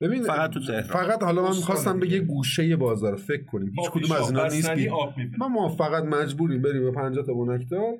ببین 0.00 0.22
فقط 0.22 0.50
تو 0.50 0.60
تهران. 0.60 0.82
فقط 0.82 1.22
حالا 1.22 1.42
من 1.42 1.56
می‌خواستم 1.56 2.00
به. 2.00 2.12
یه 2.12 2.20
گوشه 2.20 2.76
بازار 2.76 3.16
فکر 3.16 3.44
کنیم. 3.44 3.70
هیچ 3.70 3.90
کدوم 3.90 4.16
از 4.16 4.30
اینا 4.30 4.46
نیست 4.46 4.70
بی... 4.70 4.88
آب. 4.88 5.14
ما 5.38 5.48
ما 5.48 5.68
فقط 5.68 6.04
مجبوریم 6.04 6.62
بریم 6.62 6.82
به 6.82 6.92
50 6.92 7.24
تا 7.24 7.34
بنکدار. 7.34 7.94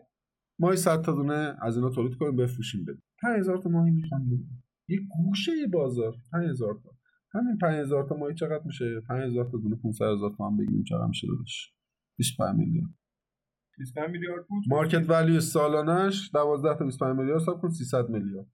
ماهی 0.58 0.76
100 0.76 1.02
تا 1.02 1.12
دونه 1.12 1.56
از 1.62 1.76
اینا 1.76 1.90
تولید 1.90 2.14
کنیم 2.14 2.36
بفروشیم 2.36 2.84
بدیم. 2.84 3.02
5000 3.22 3.58
تا 3.58 3.70
ماهی 3.70 3.90
می‌خوام 3.90 4.26
بدیم. 4.26 4.64
یه 4.88 4.98
گوشه 5.16 5.52
بازار 5.72 6.14
5000 6.32 6.74
تا. 6.84 6.95
همین 7.34 7.58
5000 7.58 8.08
تا 8.08 8.16
ماهی 8.16 8.34
چقدر 8.34 8.64
میشه؟ 8.64 9.00
5000 9.08 9.44
تا 9.44 9.58
دونه 9.58 9.76
500000 9.76 10.30
تومان 10.36 10.56
بگیریم 10.56 10.84
چقدر 10.84 11.06
میشه 11.06 11.26
داداش. 11.26 11.72
25 12.18 12.56
میلیون. 12.56 12.94
25 13.78 14.10
میلیارد 14.10 14.46
بود؟ 14.48 14.64
مارکت 14.68 15.10
ولیو 15.10 15.40
سالانش 15.40 16.30
12 16.34 16.78
تا 16.78 16.84
25 16.84 17.16
میلیارد 17.16 17.40
حساب 17.42 17.60
کن 17.60 17.68
300 17.68 18.08
میلیارد. 18.08 18.46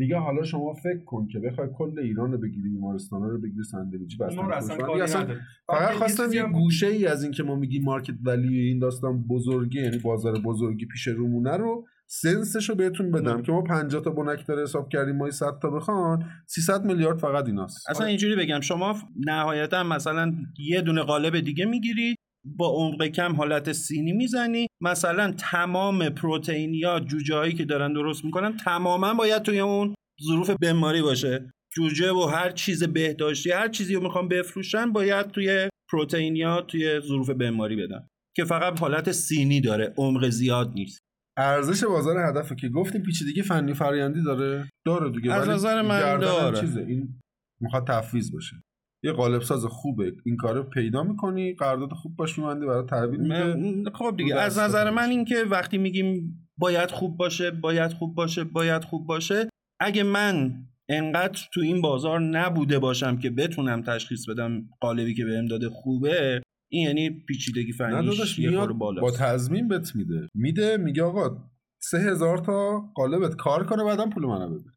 میگه 0.00 0.16
حالا 0.16 0.42
شما 0.42 0.74
فکر 0.74 1.04
کن 1.04 1.26
که 1.26 1.38
بخوای 1.38 1.68
کل 1.78 1.98
ایران 1.98 2.32
رو 2.32 2.38
بگیری 2.38 2.68
بیمارستان 2.68 3.22
رو 3.22 3.40
بگیری 3.40 3.62
ساندویچی 3.62 4.16
بس 4.16 4.38
اصلا 4.38 5.26
فقط 5.66 5.94
خواستم 5.94 6.32
یه 6.32 6.42
گوشه 6.42 6.86
ای 6.86 7.06
از 7.06 7.22
این 7.22 7.32
که 7.32 7.42
ما 7.42 7.56
میگیم 7.56 7.84
مارکت 7.84 8.14
ولی 8.22 8.58
این 8.58 8.78
داستان 8.78 9.22
بزرگی 9.22 9.82
یعنی 9.82 9.98
بازار 9.98 10.40
بزرگی 10.44 10.86
پیش 10.86 11.08
رومونه 11.08 11.56
رو 11.56 11.86
سنسش 12.10 12.68
رو 12.68 12.74
بهتون 12.74 13.10
بدم 13.10 13.42
که 13.42 13.52
ما 13.52 13.62
50 13.62 14.02
تا 14.02 14.10
بنک 14.10 14.46
داره 14.46 14.62
حساب 14.62 14.88
کردیم 14.88 15.16
ما 15.16 15.30
100 15.30 15.58
تا 15.62 15.70
بخوان 15.70 16.30
300 16.46 16.84
میلیارد 16.84 17.18
فقط 17.18 17.46
ایناست. 17.46 17.90
اصلا 17.90 18.06
اینجوری 18.06 18.36
بگم 18.36 18.60
شما 18.60 18.98
نهایتا 19.16 19.82
مثلا 19.82 20.32
یه 20.58 20.80
دونه 20.80 21.02
قالب 21.02 21.40
دیگه 21.40 21.64
می‌گیری 21.64 22.14
با 22.44 22.68
عمق 22.68 23.06
کم 23.06 23.36
حالت 23.36 23.72
سینی 23.72 24.12
می‌زنی 24.12 24.66
مثلا 24.80 25.32
تمام 25.32 26.08
پروتئینیا 26.08 27.00
جوجه 27.00 27.34
هایی 27.34 27.52
که 27.52 27.64
دارن 27.64 27.92
درست 27.92 28.24
می‌کنن 28.24 28.56
تماما 28.56 29.14
باید 29.14 29.42
توی 29.42 29.60
اون 29.60 29.94
ظروف 30.26 30.50
بماری 30.50 31.02
باشه. 31.02 31.50
جوجه 31.76 32.12
و 32.12 32.22
هر 32.22 32.50
چیز 32.50 32.84
بهداشتی 32.84 33.50
هر 33.50 33.68
چیزی 33.68 33.94
رو 33.94 34.02
می‌خوام 34.02 34.28
بفروشن 34.28 34.92
باید 34.92 35.26
توی 35.26 35.68
پروتئینیا 35.92 36.62
توی 36.62 37.00
ظروف 37.00 37.30
بماری 37.30 37.76
بدن 37.76 38.08
که 38.36 38.44
فقط 38.44 38.80
حالت 38.80 39.12
سینی 39.12 39.60
داره 39.60 39.94
عمق 39.96 40.28
زیاد 40.28 40.72
نیست. 40.74 41.07
ارزش 41.38 41.84
بازار 41.84 42.18
هدفه 42.18 42.54
که 42.54 42.68
گفتیم 42.68 43.02
پیچیدگی 43.02 43.42
فنی 43.42 43.74
فرآیندی 43.74 44.22
داره. 44.22 44.68
داره 44.86 45.10
دیگه 45.10 45.32
از 45.32 45.48
نظر 45.48 45.82
من 45.82 46.18
داره. 46.18 46.60
چیزه. 46.60 46.80
این 46.80 47.20
می‌خواد 47.60 47.86
تفویض 47.86 48.36
بشه 48.36 48.56
یه 49.04 49.12
قالب 49.12 49.42
ساز 49.42 49.64
خوبه. 49.64 50.12
این 50.26 50.36
کارو 50.36 50.62
پیدا 50.62 51.02
می‌کنی 51.02 51.54
قرارداد 51.54 51.92
خوب 51.92 52.16
باش 52.16 52.38
میبندی 52.38 52.66
برای 52.66 52.86
تحویل 52.86 53.20
میده. 53.20 53.90
خب 53.90 54.14
دیگه 54.16 54.34
از 54.34 54.58
نظر 54.58 54.90
من 54.90 55.08
این 55.08 55.24
که 55.24 55.44
وقتی 55.50 55.78
میگیم 55.78 56.38
باید 56.58 56.90
خوب 56.90 57.16
باشه 57.16 57.50
باید 57.50 57.92
خوب 57.92 58.14
باشه 58.14 58.44
باید 58.44 58.84
خوب 58.84 59.06
باشه 59.06 59.48
اگه 59.80 60.02
من 60.02 60.64
انقدر 60.90 61.40
تو 61.54 61.60
این 61.60 61.80
بازار 61.80 62.20
نبوده 62.20 62.78
باشم 62.78 63.18
که 63.18 63.30
بتونم 63.30 63.82
تشخیص 63.82 64.28
بدم 64.28 64.62
قالبی 64.80 65.14
که 65.14 65.24
بهم 65.24 65.46
داده 65.46 65.68
خوبه 65.68 66.42
این 66.68 66.86
یعنی 66.86 67.10
پیچیدگی 67.10 67.72
فنیش 67.72 68.38
یه 68.38 68.66
بالا 68.66 69.00
با 69.02 69.10
تضمین 69.10 69.68
بت 69.68 69.96
میده. 69.96 70.28
میده 70.34 70.76
میگه 70.76 71.02
آقا 71.02 71.36
سه 71.78 71.98
هزار 71.98 72.38
تا 72.38 72.80
قالبت 72.94 73.36
کار 73.36 73.66
کنه 73.66 73.84
بعدم 73.84 74.10
پول 74.10 74.26
منو 74.26 74.48
بده. 74.48 74.70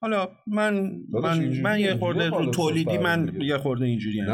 حالا 0.00 0.28
من 0.46 0.92
من 1.22 1.60
من 1.62 1.80
یه 1.80 1.94
خورده 1.94 2.28
رو 2.28 2.50
تولیدی 2.50 2.98
من 2.98 3.32
یه 3.40 3.58
خورده 3.58 3.84
اینجوری 3.84 4.20
نه 4.20 4.32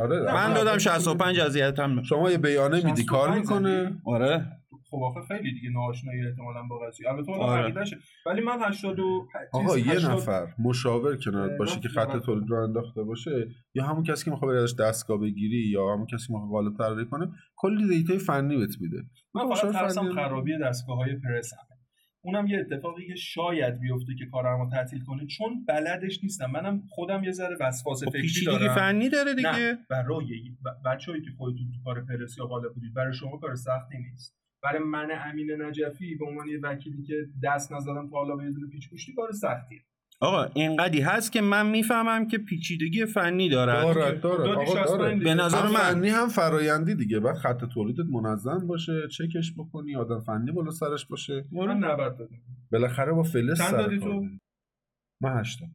آره 0.00 0.32
من 0.34 0.54
دادم 0.54 0.78
65 0.78 1.40
اذیتم. 1.40 2.02
شما 2.02 2.30
یه 2.30 2.38
بیانه 2.38 2.84
میدی 2.84 3.04
کار 3.04 3.38
می‌کنه. 3.38 4.00
آره. 4.06 4.46
خب 4.94 5.02
آخه 5.02 5.20
خیلی 5.20 5.54
دیگه 5.54 5.70
ناآشنایی 5.70 6.26
احتمالاً 6.26 6.62
با 6.62 6.78
قضیه. 6.78 7.08
البته 7.08 7.30
اون 7.30 7.40
آره. 7.40 7.84
ولی 8.26 8.40
من 8.40 8.58
80 8.62 8.96
آقا 9.52 9.78
یه 9.78 10.10
نفر 10.10 10.46
مشاور 10.58 11.16
کنار 11.16 11.58
باشه 11.58 11.80
که 11.80 11.88
خط 11.88 12.16
تولید 12.16 12.50
رو 12.50 12.62
انداخته 12.62 13.02
باشه 13.02 13.48
یا 13.74 13.84
همون 13.84 14.04
کسی 14.04 14.24
که 14.24 14.30
می‌خواد 14.30 14.56
ازش 14.56 14.74
دستگاه 14.80 15.18
بگیری 15.18 15.68
یا 15.70 15.92
همون 15.92 16.06
کسی 16.06 16.26
که 16.26 16.32
می‌خواد 16.32 16.50
قالب 16.50 16.76
طراحی 16.78 17.04
کنه 17.04 17.28
کلی 17.56 17.88
دیتای 17.88 18.18
فنی 18.18 18.56
بهت 18.56 18.80
میده. 18.80 19.02
من 19.34 19.54
فقط 19.54 19.72
ترسم 19.72 20.12
خرابی 20.12 20.58
دستگاه 20.58 20.96
های 20.96 21.16
پرس 21.16 21.50
اونم 22.26 22.46
یه 22.46 22.58
اتفاقی 22.58 23.06
که 23.06 23.14
شاید 23.14 23.80
بیفته 23.80 24.14
که 24.18 24.26
کارمو 24.32 24.70
تعطیل 24.70 25.04
کنه 25.04 25.26
چون 25.26 25.64
بلدش 25.68 26.22
نیستم. 26.22 26.50
منم 26.50 26.82
خودم 26.88 27.24
یه 27.24 27.32
ذره 27.32 27.56
وسواس 27.60 28.04
خب 28.04 28.10
فکری 28.10 28.46
دارم. 28.46 28.74
فنی 28.74 29.08
داره 29.08 29.34
دیگه. 29.34 29.50
نه 29.50 29.78
برای 29.90 30.56
بچه‌ای 30.86 31.22
که 31.22 31.30
خودتون 31.38 31.72
تو 31.72 31.80
کار 31.84 32.04
پرس 32.04 32.38
یا 32.38 32.46
قالب 32.46 32.74
بودید 32.74 32.94
برای 32.94 33.14
شما 33.14 33.38
کار 33.38 33.54
سختی 33.54 33.98
نیست. 33.98 34.43
برای 34.64 34.82
من 34.82 35.08
امین 35.24 35.62
نجفی 35.62 36.14
به 36.14 36.26
عنوان 36.26 36.48
یه 36.48 36.58
وکیلی 36.62 37.02
که 37.02 37.14
دست 37.44 37.72
نزدم 37.72 38.08
تا 38.10 38.16
حالا 38.16 38.36
به 38.36 38.44
یه 38.44 38.50
پیچ 38.72 38.90
گوشتی 38.90 39.14
کار 39.14 39.32
سختیه. 39.32 39.80
آقا 40.20 40.44
اینقدی 40.54 41.00
هست 41.00 41.32
که 41.32 41.40
من 41.40 41.70
می‌فهمم 41.70 42.26
که 42.26 42.38
پیچیدگی 42.38 43.06
فنی 43.06 43.48
دارد. 43.48 43.82
داره 43.82 44.18
داره 44.18 45.16
به 45.16 45.34
نظر 45.34 45.62
من. 45.62 45.72
فنی 45.72 46.08
هم 46.08 46.28
فرایندی 46.28 46.94
دیگه. 46.94 47.20
بعد 47.20 47.36
خط 47.36 47.64
تولیدت 47.64 48.06
منظم 48.10 48.66
باشه 48.66 48.92
چکش 49.08 49.54
بکنی 49.58 49.96
آدم 49.96 50.20
فنی 50.20 50.52
بالا 50.52 50.70
سرش 50.70 51.06
باشه. 51.06 51.44
من 51.52 51.78
90 51.78 52.18
دادم. 52.18 52.36
بالاخره 52.72 53.12
با 53.12 53.22
فلس 53.22 53.70
دادی 53.70 53.98
تو؟ 53.98 54.24
من 55.22 55.40
80 55.40 55.68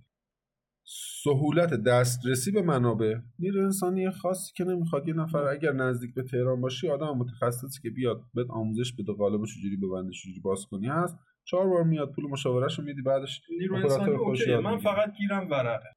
سهولت 1.24 1.74
دسترسی 1.74 2.52
به 2.52 2.62
منابع. 2.62 3.16
نیرو 3.40 3.64
انسانی 3.64 4.12
خاصی 4.12 4.54
که 4.56 4.64
نمی‌خواد 4.64 5.08
یه 5.08 5.14
نفر 5.14 5.44
اگر 5.44 5.72
نزدیک 5.72 6.14
به 6.14 6.24
تهران 6.24 6.62
باشی 6.62 6.90
آدم 6.90 7.18
متخصصی 7.18 7.82
که 7.82 7.90
بیاد 7.90 8.22
بهت 8.34 8.50
آموزش 8.50 8.94
بده 8.94 9.14
قالب 9.14 9.46
چجوری 9.46 9.78
ببنده 9.78 10.12
چجوری 10.12 10.40
باز 10.40 10.66
کنی 10.72 10.88
هست. 10.88 11.18
چهار 11.44 11.68
بار 11.70 11.84
میاد 11.84 12.12
پول 12.12 12.26
مشاورش 12.30 12.80
رو 12.80 12.86
میدی 12.86 13.02
بعدش 13.02 13.42
نیرو 13.60 13.76
انسانی 13.76 14.56
من 14.64 14.78
فقط 14.78 15.14
گیرم 15.18 15.50
ورقه. 15.52 15.90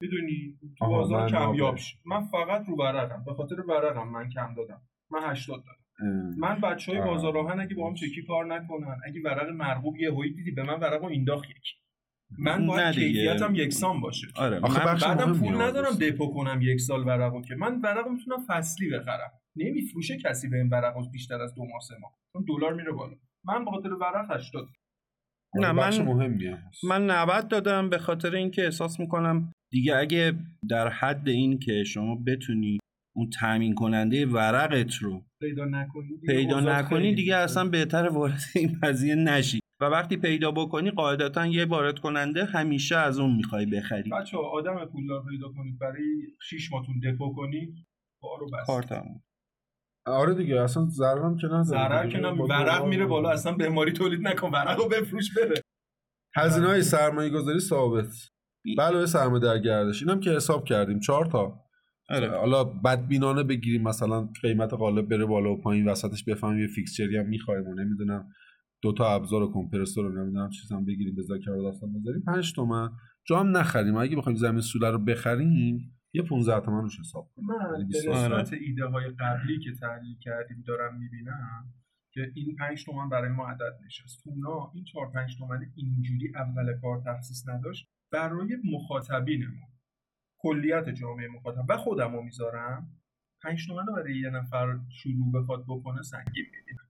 می‌دونی؟ 0.00 0.58
تو 0.78 0.86
بازار 0.86 1.30
کمیاب 1.30 1.78
من 2.06 2.20
فقط 2.26 2.66
رو 2.68 2.76
ورقم. 2.76 3.24
به 3.24 3.34
خاطر 3.34 3.60
ورقم 3.68 4.08
من 4.08 4.28
کم 4.28 4.54
دادم. 4.56 4.82
من 5.10 5.20
80 5.22 5.56
دادم. 5.56 5.80
من 6.38 6.60
بچه 6.60 6.92
های 6.92 7.00
بازار 7.00 7.34
راهن 7.34 7.60
اگه 7.60 7.74
با 7.74 7.88
هم 7.88 7.94
چکی 7.94 8.22
کار 8.28 8.46
نکنن 8.46 9.00
اگه 9.06 9.20
ورق 9.24 9.48
مرغوب 9.48 9.96
یه 9.96 10.14
هایی 10.14 10.34
دیدی 10.34 10.50
به 10.50 10.62
من 10.62 10.80
ورق 10.80 11.02
رو 11.02 11.08
اینداخت 11.08 11.44
یکی. 11.50 11.76
من 12.38 12.66
باید 12.66 12.94
کیفیتم 12.94 13.54
یکسان 13.54 14.00
باشه. 14.00 14.26
آره 14.36 14.60
من 14.60 14.98
بعدم 15.00 15.38
پول 15.38 15.60
ندارم 15.60 15.94
دپو 15.94 16.34
کنم 16.34 16.58
یک 16.62 16.80
سال 16.80 17.06
ورقو 17.06 17.42
که. 17.42 17.54
من 17.54 17.80
ورقو 17.80 18.10
می‌تونم 18.10 18.38
فصلی 18.48 18.90
بخرم. 18.90 19.30
نمیفروشه 19.56 20.18
کسی 20.18 20.48
به 20.48 20.56
این 20.56 20.68
ورقو 20.68 21.10
بیشتر 21.10 21.40
از 21.40 21.54
دو 21.54 21.62
ماه 21.64 21.80
سه 21.88 21.94
ماه. 22.00 22.12
چون 22.32 22.44
دلار 22.48 22.74
میره 22.74 22.92
بالا. 22.92 23.14
من 23.44 23.64
به 23.64 23.70
خاطر 23.70 23.92
ورق 23.92 24.30
80 24.30 24.68
نه 25.54 25.66
آره، 25.66 25.72
من 25.72 26.02
مهمیه. 26.02 26.58
من 26.84 27.10
90 27.10 27.48
دادم 27.48 27.88
به 27.88 27.98
خاطر 27.98 28.34
اینکه 28.34 28.64
احساس 28.64 29.00
می‌کنم 29.00 29.52
دیگه 29.72 29.96
اگه 29.96 30.32
در 30.68 30.88
حد 30.88 31.28
این 31.28 31.58
که 31.58 31.84
شما 31.84 32.14
بتونی 32.26 32.78
اون 33.16 33.30
تامین 33.40 33.74
کننده 33.74 34.26
ورقت 34.26 34.94
رو 34.94 35.22
پیدا 35.40 35.64
نکنی 35.64 36.08
دیگه, 36.20 36.34
پیدا 36.34 36.60
نکنی 36.60 37.14
دیگه 37.14 37.36
اصلا 37.36 37.68
بهتر 37.68 38.08
وارد 38.08 38.40
این 38.54 38.78
قضیه 38.82 39.14
نشی. 39.14 39.59
و 39.80 39.84
وقتی 39.84 40.16
پیدا 40.16 40.50
بکنی 40.50 40.90
قاعدتا 40.90 41.46
یه 41.46 41.64
وارد 41.64 41.98
کننده 41.98 42.44
همیشه 42.44 42.96
از 42.96 43.18
اون 43.18 43.36
می‌خوای 43.36 43.66
بخری. 43.66 44.10
بچه 44.10 44.36
آدم 44.38 44.84
پولدار 44.84 45.24
پیدا 45.30 45.48
کنید 45.56 45.78
برای 45.78 46.04
6 46.42 46.72
ماتون 46.72 47.00
دپو 47.00 47.34
کنید 47.34 47.74
بارو 48.22 48.46
بس. 48.46 48.66
کارتمون. 48.66 49.22
آره 50.06 50.34
دیگه 50.34 50.60
اصلا 50.60 50.86
ضرر 50.86 51.22
هم 51.22 51.36
که 51.36 51.46
نه 51.46 51.62
ضرر 51.62 52.08
که 52.10 52.18
نه 52.18 52.28
ورق 52.28 52.84
میره 52.84 53.06
بالا 53.06 53.30
اصلا 53.30 53.52
بیماری 53.52 53.92
تولید 53.92 54.20
نکن 54.28 54.50
ورقو 54.50 54.88
بفروش 54.88 55.34
بره. 55.36 55.62
هزینه 56.36 56.66
های 56.66 56.82
سرمایه 56.82 57.30
گذاری 57.30 57.60
ثابت 57.60 58.12
بله 58.78 59.06
سرمایه 59.06 59.42
در 59.42 59.58
گردش. 59.58 60.02
اینم 60.02 60.20
که 60.20 60.30
حساب 60.30 60.64
کردیم. 60.64 61.00
چهار 61.00 61.26
تا. 61.26 61.60
آره. 62.10 62.30
حالا 62.38 62.64
بدبینانه 62.64 63.42
بگیریم 63.42 63.82
مثلا 63.82 64.28
قیمت 64.42 64.74
قالب 64.74 65.08
بره 65.08 65.24
بالا 65.24 65.52
و 65.52 65.60
پایین 65.60 65.88
وسطش 65.88 66.24
بفهمیم 66.24 66.60
یه 66.60 66.66
فیکسچری 66.66 67.16
هم 67.16 67.26
می‌خوایم 67.26 67.66
و 67.66 67.74
نمی‌دونم. 67.74 68.28
دو 68.82 68.92
تا 68.92 69.14
ابزار 69.14 69.42
و 69.42 69.52
کمپرسور 69.52 70.04
رو 70.04 70.22
نمی‌دونم 70.22 70.50
چیزام 70.50 70.84
بگیریم 70.84 71.14
به 71.14 71.22
ذکر 71.22 71.56
داستان 71.56 71.92
بذاریم. 71.92 72.22
5 72.22 72.52
تومن. 72.52 72.90
جام 73.24 73.56
نخریم. 73.56 73.96
اگه 73.96 74.16
بخوایم 74.16 74.38
زمین 74.38 74.60
سوله 74.60 74.90
رو 74.90 74.98
بخریم 74.98 75.80
یه 76.12 76.22
15 76.22 76.60
تومن 76.60 76.82
روش 76.82 77.00
حساب 77.00 77.30
کنیم. 77.36 77.48
من 77.48 77.54
یعنی 77.72 77.92
به 77.92 77.98
نسبت 77.98 78.52
ایده 78.52 78.86
های 78.86 79.08
قبلی 79.08 79.58
که 79.58 79.72
تحلیل 79.80 80.18
کردیم 80.18 80.64
دارم 80.66 80.98
می‌بینم 80.98 81.74
که 82.12 82.32
این 82.34 82.56
5 82.56 82.84
تومن 82.84 83.08
برای 83.08 83.32
ما 83.32 83.48
عدد 83.48 83.78
نشست. 83.86 84.22
اونا 84.26 84.70
این 84.74 84.84
4 84.84 85.10
5 85.14 85.38
تومن 85.38 85.60
اینجوری 85.76 86.32
اول 86.34 86.80
کار 86.80 87.02
تخصیص 87.06 87.48
نداشت. 87.48 87.86
برای 88.12 88.56
مخاطبین 88.64 89.46
ما. 89.46 89.66
کلیت 90.38 90.88
جامعه 90.88 91.28
مخاطب. 91.28 91.64
و 91.68 91.76
خودم 91.76 92.12
رو 92.12 92.22
می‌ذارم. 92.22 92.88
5 93.42 93.66
تومن 93.66 93.86
رو 93.86 93.94
برای 93.94 94.18
یه 94.18 94.30
نفر 94.30 94.78
شروع 95.02 95.32
بخواد 95.32 95.64
بکنه 95.68 96.02
سنگین 96.02 96.44
می‌بینم. 96.44 96.89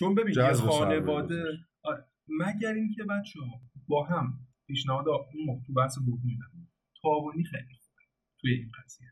چون 0.00 0.14
ببین 0.14 0.34
یه 0.36 0.52
خانواده 0.52 1.44
آره، 1.82 2.04
مگر 2.28 2.72
اینکه 2.72 3.04
بچه 3.04 3.40
با 3.88 4.04
هم 4.04 4.38
پیشنهاد 4.66 5.08
اون 5.08 5.62
تو 5.66 5.72
بحث 5.72 5.98
بود 5.98 6.20
میدن. 6.24 6.46
تاوانی 7.02 7.44
خیلی 7.44 7.74
خوبه 7.80 8.02
توی 8.40 8.52
این 8.52 8.70
قضیه. 8.84 9.08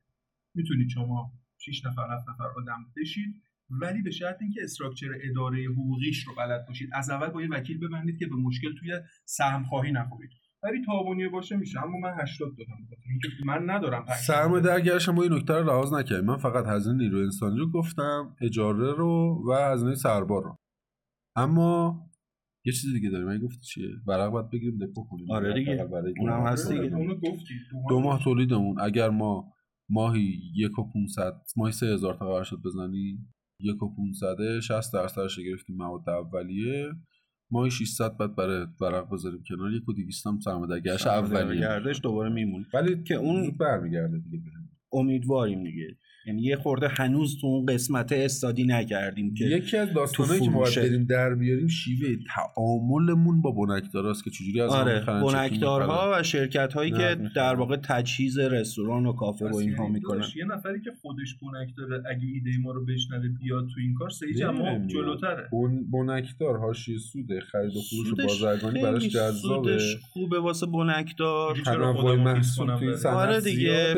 می‌تونید 0.54 0.88
شما 0.88 1.32
6 1.58 1.86
نفر 1.86 2.14
7 2.14 2.28
نفر 2.28 2.44
آدم 2.56 2.92
بشید 2.96 3.42
ولی 3.70 4.02
به 4.02 4.10
شرط 4.10 4.36
اینکه 4.40 4.60
استراکچر 4.62 5.08
اداره 5.22 5.64
حقوقیش 5.64 6.26
رو 6.26 6.34
بلد 6.34 6.66
باشید. 6.68 6.90
از 6.92 7.10
اول 7.10 7.28
با 7.28 7.42
یه 7.42 7.48
وکیل 7.48 7.78
ببندید 7.78 8.18
که 8.18 8.26
به 8.26 8.36
مشکل 8.36 8.74
توی 8.78 9.00
سهم 9.24 9.64
خواهی 9.64 9.92
نخورید. 9.92 10.30
ولی 10.62 10.84
تاوانی 10.86 11.28
باشه 11.28 11.56
میشه. 11.56 11.82
اما 11.82 11.98
من 11.98 12.14
80 12.20 12.56
دادم 12.58 12.88
اینکه 13.10 13.28
من 13.46 13.70
ندارم 13.70 14.04
سرمایه 14.26 14.62
درگرش 14.62 15.08
ما 15.08 15.22
این 15.22 15.32
نکته 15.32 15.54
رو 15.54 15.66
لحاظ 15.66 15.92
نکردیم. 15.92 16.24
من 16.24 16.36
فقط 16.36 16.66
هزینه 16.66 16.96
نیرو 16.96 17.18
انسانی 17.18 17.58
رو 17.58 17.70
گفتم 17.70 18.36
اجاره 18.40 18.92
رو 18.92 19.44
و 19.48 19.72
هزینه 19.72 19.94
سربار 19.94 20.42
رو. 20.42 20.58
اما 21.38 22.04
یه 22.64 22.72
چیز 22.72 22.92
دیگه 22.92 23.10
داریم. 23.10 23.26
من 23.26 23.38
گفتی 23.38 23.60
چیه؟ 23.60 23.88
ورق 24.06 24.30
باید 24.30 24.50
بگیریم 24.50 24.78
دپو 24.78 25.06
کنیم. 25.10 25.30
آره 25.30 25.54
دیگه. 25.54 25.88
اونم 26.18 26.46
هست 26.46 26.72
دیگه. 26.72 26.90
دو 27.88 28.00
ماه 28.00 28.24
تولیدمون. 28.24 28.80
اگر 28.80 29.10
ما 29.10 29.52
ماهی 29.90 30.40
یک 30.54 30.78
و 30.78 30.90
500 30.92 31.32
ماهی 31.56 31.72
سه 31.72 31.86
هزار 31.86 32.14
تا 32.14 32.26
قرار 32.26 32.44
شد 32.44 32.60
بزنی 32.64 33.18
یک 33.60 33.82
و 33.82 33.94
500 33.94 34.60
60 34.60 34.92
درصدش 34.92 35.38
گرفتیم 35.38 35.76
مواد 35.76 36.08
اولیه. 36.08 36.92
ماهی 37.50 37.70
600 37.70 38.16
بعد 38.16 38.36
برای 38.36 38.66
ورق 38.80 39.12
بذاریم 39.12 39.42
کنار. 39.48 39.72
یک 39.72 39.88
و 39.88 39.92
200 39.92 40.26
هم 40.26 40.40
سرمایه‌گرش 40.40 41.06
اولیه. 41.06 41.60
گردش 41.60 42.00
دوباره 42.02 42.30
میمونه. 42.30 42.66
ولی 42.74 43.02
که 43.02 43.14
اون 43.14 43.50
برمیگرده 43.50 44.18
دیگه 44.18 44.50
امیدواریم 44.92 45.64
دیگه. 45.64 45.98
یعنی 46.28 46.42
یه 46.42 46.56
خورده 46.56 46.88
هنوز 46.88 47.40
تو 47.40 47.46
اون 47.46 47.66
قسمت 47.66 48.12
استادی 48.12 48.64
نکردیم 48.64 49.34
که 49.34 49.44
یکی 49.44 49.76
از 49.76 49.92
داستانایی 49.92 50.40
که 50.40 50.50
ما 50.50 50.64
بریم 50.76 51.04
در 51.04 51.34
بیاریم 51.34 51.68
شیوه 51.68 52.08
تعاملمون 52.34 53.42
با 53.42 53.50
بنکداراست 53.50 54.24
که 54.24 54.30
چجوری 54.30 54.60
از 54.60 54.70
آره 54.70 55.04
بنکدارها 55.06 56.12
و 56.14 56.22
شرکت 56.22 56.72
هایی 56.72 56.90
که 56.90 57.16
در 57.36 57.54
واقع 57.54 57.76
تجهیز 57.76 58.38
رستوران 58.38 59.06
و 59.06 59.12
کافه 59.12 59.48
و 59.48 59.56
اینها 59.56 59.88
می‌کنن. 59.88 60.24
یه 60.36 60.44
نفری 60.44 60.80
که 60.80 60.90
خودش 61.02 61.34
بنکدار 61.34 62.02
اگه 62.10 62.26
ایده 62.34 62.50
ما 62.62 62.72
رو 62.72 62.84
بشنوه 62.84 63.28
بیاد 63.28 63.66
تو 63.74 63.80
این 63.80 63.94
کار 63.94 64.10
سه 64.10 64.34
جمع 64.34 64.86
جلوتره. 64.86 65.48
بنکدار 65.92 66.58
حاشیه 66.58 66.98
سود 66.98 67.40
خرید 67.40 67.76
و 67.76 67.80
فروش 67.80 68.26
بازرگانی 68.26 68.82
براش 68.82 69.08
جذابه. 69.08 69.78
خوبه 70.12 70.40
واسه 70.40 70.66
بنکدار. 70.66 71.56
تنوع 71.64 72.16
محصول 72.16 72.78
توی 72.78 72.94
آره 73.06 73.40
دیگه. 73.40 73.94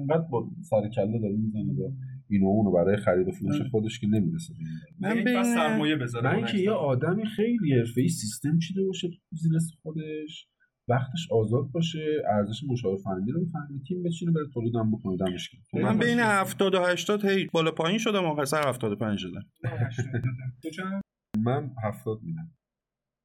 انقدر 0.00 0.24
با 0.30 0.48
سر 0.62 0.88
کله 0.88 1.18
داره 1.18 1.34
می‌زنه 1.64 1.88
با 1.88 1.92
اینو 2.30 2.46
اونو 2.46 2.70
برای 2.70 2.96
خرید 2.96 3.28
و 3.28 3.30
فروش 3.30 3.62
خودش 3.70 4.00
که 4.00 4.06
نمی‌رسه. 4.06 4.54
من 5.00 5.24
به 5.24 5.42
سرمایه 5.42 5.96
بذاره 5.96 6.40
من 6.40 6.46
که 6.46 6.58
یه 6.58 6.70
آدمی 6.70 7.26
خیلی 7.26 7.74
حرفه‌ای 7.78 8.08
سیستم 8.08 8.58
چیده 8.58 8.84
باشه 8.84 9.08
تو 9.08 9.16
بیزینس 9.30 9.72
خودش؟ 9.82 10.48
وقتش 10.88 11.28
آزاد 11.30 11.70
باشه 11.72 12.22
ارزش 12.28 12.64
مشاور 12.68 12.96
فنی 12.96 13.32
رو 13.32 13.44
بفهمه 13.44 13.80
تیم 13.88 14.02
بچینه 14.02 14.32
بره 14.32 14.44
تولیدم 14.54 14.90
بکنه 14.90 15.16
دمش 15.16 15.50
من 15.74 15.98
بین 15.98 16.20
70 16.20 16.74
و 16.74 16.78
80 16.78 17.24
هی 17.24 17.46
بالا 17.52 17.70
پایین 17.70 17.98
شدم 17.98 18.24
آخر 18.24 18.68
75 18.68 19.18
شدم. 19.18 19.42
من 21.46 21.70
70 21.84 22.22
میدم. 22.22 22.50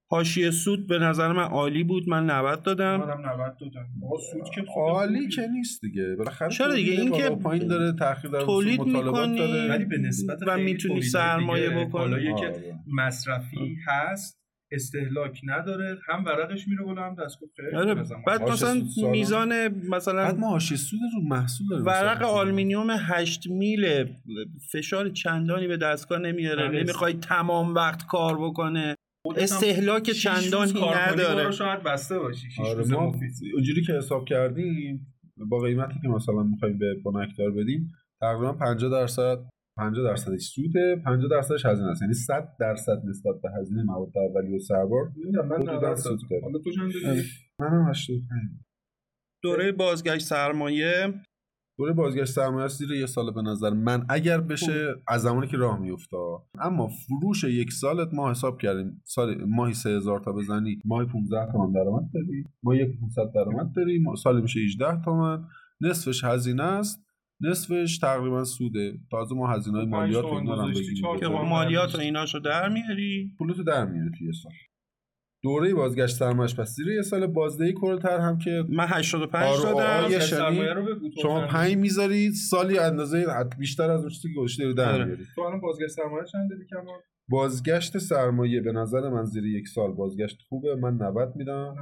حاشیه 0.10 0.52
سود 0.52 0.88
به 0.88 1.00
نظر 1.00 1.32
من 1.32 1.44
عالی 1.44 1.84
بود. 1.84 2.10
من 2.10 2.30
90 2.30 2.64
دادم. 2.64 2.96
منم 2.96 3.30
90 3.42 3.58
دادم. 3.60 3.88
سود 4.32 4.50
که 4.56 4.66
عالی 4.76 5.28
که 5.28 5.48
نیست 5.48 5.82
دیگه. 5.82 6.16
بالاخره 6.16 6.50
چرا 6.50 6.76
دیگه؟ 6.76 6.92
این 6.92 7.12
که 7.12 7.30
پایین 7.30 7.68
داره 7.68 7.94
تاخیر 7.94 8.32
داره 8.32 8.46
تولید 8.46 8.82
می‌کنی 8.82 9.68
ولی 9.70 9.86
به 9.86 9.98
نسبت 9.98 10.40
و 10.48 10.58
می‌تونی 10.58 11.02
سرمایه 11.02 11.70
بکنی. 11.70 12.24
که 12.24 12.32
آره. 12.32 12.80
مصرفی 12.88 13.78
هست 13.88 14.38
استهلاک 14.72 15.42
نداره. 15.44 15.98
هم 16.08 16.26
ورقش 16.26 16.68
میره 16.68 16.84
بالا 16.84 17.04
هم 17.04 17.16
دستگاه 17.16 17.50
آره 17.76 18.04
بعد 18.28 18.50
مثلا 18.50 18.82
میزان 19.12 19.68
مثلا 19.68 20.24
بعد 20.24 20.40
ما 20.40 20.60
سود 20.60 21.00
رو 21.16 21.22
محصول 21.30 21.68
داره 21.70 21.84
ورق 21.84 22.24
آلومینیوم 22.24 22.88
8 22.90 23.48
میل 23.48 24.06
فشار 24.72 25.10
چندانی 25.10 25.68
به 25.68 25.78
دستگاه 25.78 26.20
نمیاره. 26.20 26.64
آره. 26.64 26.80
نمی‌خوای 26.84 27.14
تمام 27.14 27.74
وقت 27.76 28.06
کار 28.06 28.38
بکنه. 28.38 28.96
استهلاک 29.38 30.04
چندانی 30.12 30.74
نداره. 30.96 31.52
شاید 31.52 31.84
بسته 31.84 32.20
باشی 32.20 32.48
آره 32.60 32.88
ما 32.88 33.16
اونجوری 33.54 33.84
که 33.88 33.94
حساب 33.94 34.26
کردیم 34.26 35.14
با 35.50 35.60
قیمتی 35.60 36.00
که 36.02 36.08
مثلا 36.08 36.44
می‌خوایم 36.44 36.78
به 36.78 36.96
بنکدار 37.06 37.52
بدیم 37.52 37.92
تقریبا 38.22 38.54
50 38.54 38.92
درصد 38.92 39.38
50 39.78 40.04
درصدش 40.04 40.42
سوده 40.42 41.02
50 41.06 41.30
درصدش 41.30 41.66
هزینه 41.66 41.90
است. 41.90 42.02
یعنی 42.02 42.14
100 42.14 42.56
درصد 42.60 43.02
نسبت 43.06 43.36
به 43.44 43.50
هزینه 43.60 43.84
مواد 43.84 44.18
اولیه 44.18 44.56
و 44.56 44.60
سربار 44.60 45.12
من 45.46 45.76
90 45.76 45.96
سود 45.96 46.20
حالا 46.44 46.60
تو 46.60 46.72
چند 46.72 46.94
دادی 46.94 47.24
منم 47.60 47.90
85 47.90 48.42
دوره 49.44 49.72
بازگشت 49.72 50.26
سرمایه 50.26 51.14
دوره 51.78 51.94
بازگشت 51.94 52.32
سرمایه 52.32 52.68
زیر 52.68 52.92
یه 52.92 53.06
سال 53.06 53.32
به 53.32 53.42
نظر 53.42 53.70
من. 53.70 54.06
اگر 54.10 54.42
بشه 54.42 54.96
از 55.08 55.22
زمانی 55.22 55.48
که 55.48 55.58
راه 55.58 55.80
میفته 55.80 56.18
اما 56.60 56.88
فروش 56.88 57.44
یک 57.44 57.72
سالت 57.72 58.14
ما 58.14 58.32
حساب 58.32 58.62
کردیم. 58.62 59.02
سال 59.06 59.44
ماهی 59.48 59.74
3000 59.74 60.20
تا 60.20 60.32
بزنی 60.32 60.80
ماهی 60.86 61.08
15 61.08 61.52
تومن 61.52 61.72
درآمد 61.72 62.10
داری. 62.14 62.44
ما 62.64 62.76
یک 62.76 63.00
500 63.02 63.32
درآمد 63.36 63.76
داریم 63.76 64.16
سال 64.16 64.42
میشه 64.42 64.60
18 64.60 65.02
تومن 65.02 65.44
نصفش 65.82 66.24
هزینه 66.24 66.64
است. 66.64 67.04
نصفش 67.42 67.98
تقریبا 67.98 68.44
سوده. 68.44 69.00
تازه 69.12 69.36
ما 69.36 69.48
هزینه 69.48 69.78
های 69.78 69.88
مالیات 69.88 70.24
رو 70.24 70.34
اینا 70.34 70.56
هم 70.56 70.70
بگیریم 70.70 71.20
که 71.20 71.28
مالیات 71.28 71.96
و 71.96 72.00
ایناشو 72.00 72.40
در 72.40 72.70
میاری؟ 72.70 73.36
پولتو 73.38 73.64
در 73.64 73.86
میاری 73.86 74.12
توی 74.18 74.34
سال. 74.34 74.52
دوره 75.44 75.74
بازگشت 75.74 76.16
سرمایش 76.16 76.60
پس 76.60 76.76
زیر 76.76 76.88
یه 76.88 77.02
سال 77.02 77.28
بازدهی 77.28 77.74
کلتر 77.74 78.18
هم 78.20 78.38
که 78.38 78.64
من 78.70 78.86
85 78.88 79.50
دادم 79.64 80.20
شما 81.22 81.48
5 81.48 81.78
می‌ذارید 81.78 82.34
سالی 82.34 82.80
اندازه 82.80 83.26
بیشتر 83.60 83.92
از 83.92 84.00
اون 84.00 84.10
چیزی 84.10 84.34
که 84.34 84.40
گذاشته 84.40 84.74
در 84.74 84.92
آره. 84.92 85.06
میارید 85.06 85.28
تو 85.36 85.42
الان 85.42 85.62
بازگشت 85.62 85.92
سرمایه 85.92 86.26
چند 86.26 86.50
دادی 86.50 86.66
کمان 86.70 87.00
بازگشت 87.30 87.98
سرمایه 87.98 88.62
به 88.62 88.72
نظر 88.72 89.10
من 89.10 89.26
زیر 89.26 89.46
یک 89.46 89.68
سال 89.68 89.92
بازگشت 89.92 90.38
خوبه 90.50 90.76
من 90.76 90.94
90 90.94 91.36
میدم. 91.36 91.76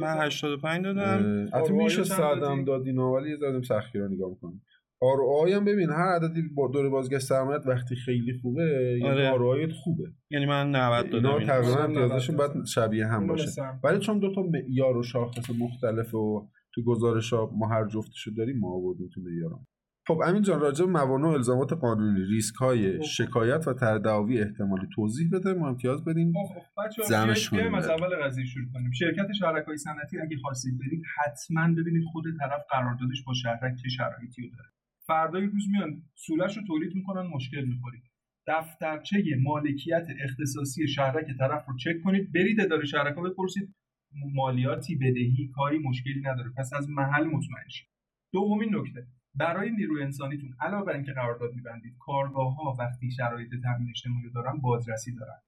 من 0.00 0.18
85 0.26 0.84
دادم. 0.84 1.48
حتی 1.54 1.72
میشه 1.72 2.04
سادم 2.04 2.64
دادی؟ 2.64 2.92
ولی 2.92 3.36
زدم 3.36 3.62
سختی 3.62 3.98
رو 3.98 4.08
نگاه 4.08 4.30
کنیم 4.40 4.62
آر 5.00 5.48
هم 5.48 5.64
ببین 5.64 5.90
هر 5.90 6.08
عددی 6.14 6.42
با 6.54 6.68
دور 6.68 6.88
بازگشت 6.88 7.24
سرمایت 7.24 7.66
وقتی 7.66 7.96
خیلی 7.96 8.38
خوبه 8.42 8.98
یعنی 9.02 9.26
آره. 9.26 9.30
آر 9.30 9.68
خوبه. 9.84 10.04
یعنی 10.30 10.46
من 10.46 10.70
90 10.76 11.10
دادم 11.10 11.28
اینا 11.28 11.46
تقریبا 11.46 11.82
امتیازشون 11.82 12.36
باید 12.36 12.64
شبیه 12.64 13.06
هم 13.06 13.26
باشه. 13.26 13.62
ولی 13.84 13.98
چون 13.98 14.18
دو 14.18 14.34
تا 14.34 14.42
معیار 14.42 14.96
و 14.96 15.02
شاخص 15.02 15.50
مختلف 15.50 16.14
و 16.14 16.48
تو 16.74 16.82
گزارش 16.84 17.32
ها 17.32 17.50
ما 17.56 17.68
هر 17.68 17.88
جفتشو 17.88 18.30
داریم 18.36 18.58
ما 18.58 18.72
آوردیم 18.72 19.08
تو 19.14 19.20
معیارم. 19.20 19.66
خب 20.08 20.20
امین 20.26 20.42
جان 20.42 20.60
راجع 20.60 20.84
به 20.84 20.90
موانع 20.90 21.28
و 21.28 21.30
الزامات 21.30 21.72
قانونی 21.72 22.24
ریسک 22.24 22.54
های. 22.54 23.04
شکایت 23.04 23.68
و 23.68 23.72
تردعوی 23.72 24.40
احتمالی 24.40 24.86
توضیح 24.94 25.30
بده 25.32 25.52
ما 25.52 25.68
امتیاز 25.68 26.04
بدیم. 26.04 26.32
زمش 27.08 27.50
کنیم 27.50 27.74
از 27.74 27.88
اول 27.88 28.16
قضیه 28.24 28.44
شروع 28.44 28.66
کنیم. 28.74 28.90
شرکت 28.92 29.32
شرکای 29.32 29.76
صنعتی 29.76 30.18
اگه 30.18 30.36
خواستید 30.42 30.78
برید 30.78 31.02
حتما 31.16 31.74
ببینید 31.74 32.04
خود 32.12 32.24
طرف 32.40 32.62
قراردادش 32.70 33.24
با 33.26 33.34
شهرک 33.34 33.76
چه 33.82 33.88
شرایطی 33.88 34.42
رو 34.42 34.48
داره. 34.56 34.68
فردای 35.08 35.46
روز 35.46 35.68
میان 35.70 36.02
سولش 36.14 36.56
رو 36.56 36.62
تولید 36.66 36.94
می‌کنن 36.94 37.26
مشکل 37.26 37.64
می‌خورید. 37.64 38.02
دفترچه 38.46 39.16
مالکیت 39.42 40.06
اختصاصی 40.24 40.88
شهرک 40.88 41.26
طرف 41.38 41.68
رو 41.68 41.76
چک 41.76 42.00
کنید 42.04 42.32
برید 42.32 42.60
اداره 42.60 42.84
شهرک 42.86 43.14
ها 43.16 43.22
بپرسید. 43.22 43.74
مالیاتی 44.34 44.96
بدهی 44.96 45.50
کاری 45.54 45.78
مشکلی 45.78 46.20
نداره. 46.20 46.50
پس 46.58 46.72
از 46.72 46.90
محل 46.90 47.24
مطمئن 47.24 47.68
شید. 47.68 47.88
دومین 48.32 48.76
نکته. 48.76 49.06
برای 49.34 49.70
نیروی 49.70 50.02
انسانیتون 50.02 50.50
علاوه 50.60 50.84
بر 50.86 50.92
اینکه 50.92 51.12
قرارداد 51.12 51.54
میبندید 51.54 51.96
کارگاه 51.98 52.56
ها 52.56 52.76
وقتی 52.78 53.10
شرایط 53.10 53.50
تامین 53.62 53.88
اجتماعی 53.90 54.30
دارن 54.34 54.58
بازرسی 54.58 55.14
دارن. 55.14 55.40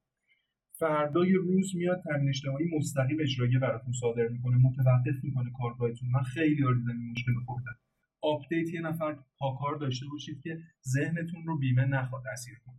فردای 0.79 1.33
روز 1.33 1.77
میاد 1.77 2.03
تامین 2.03 2.29
اجتماعی 2.29 2.77
مستقیم 2.77 3.19
اجرایی 3.21 3.59
براتون 3.59 3.93
صادر 3.93 4.29
می‌کنه 4.29 4.57
متوقف 4.57 5.25
می‌کنه 5.25 5.51
کارگاهتون. 5.59 6.09
من 6.11 6.23
خیلی 6.23 6.65
آریدن 6.65 6.97
این 7.01 7.11
مشکل 7.11 7.33
خوردم. 7.47 7.77
آپدیت 8.23 8.75
یه 8.75 8.81
نفر 8.81 9.17
پاکار 9.39 9.77
داشته 9.77 10.07
باشید 10.13 10.41
که 10.43 10.59
ذهنتون 10.89 11.47
رو 11.47 11.59
بیمه 11.59 11.85
نخواد 11.85 12.23
اسیر 12.33 12.55
کنه. 12.67 12.77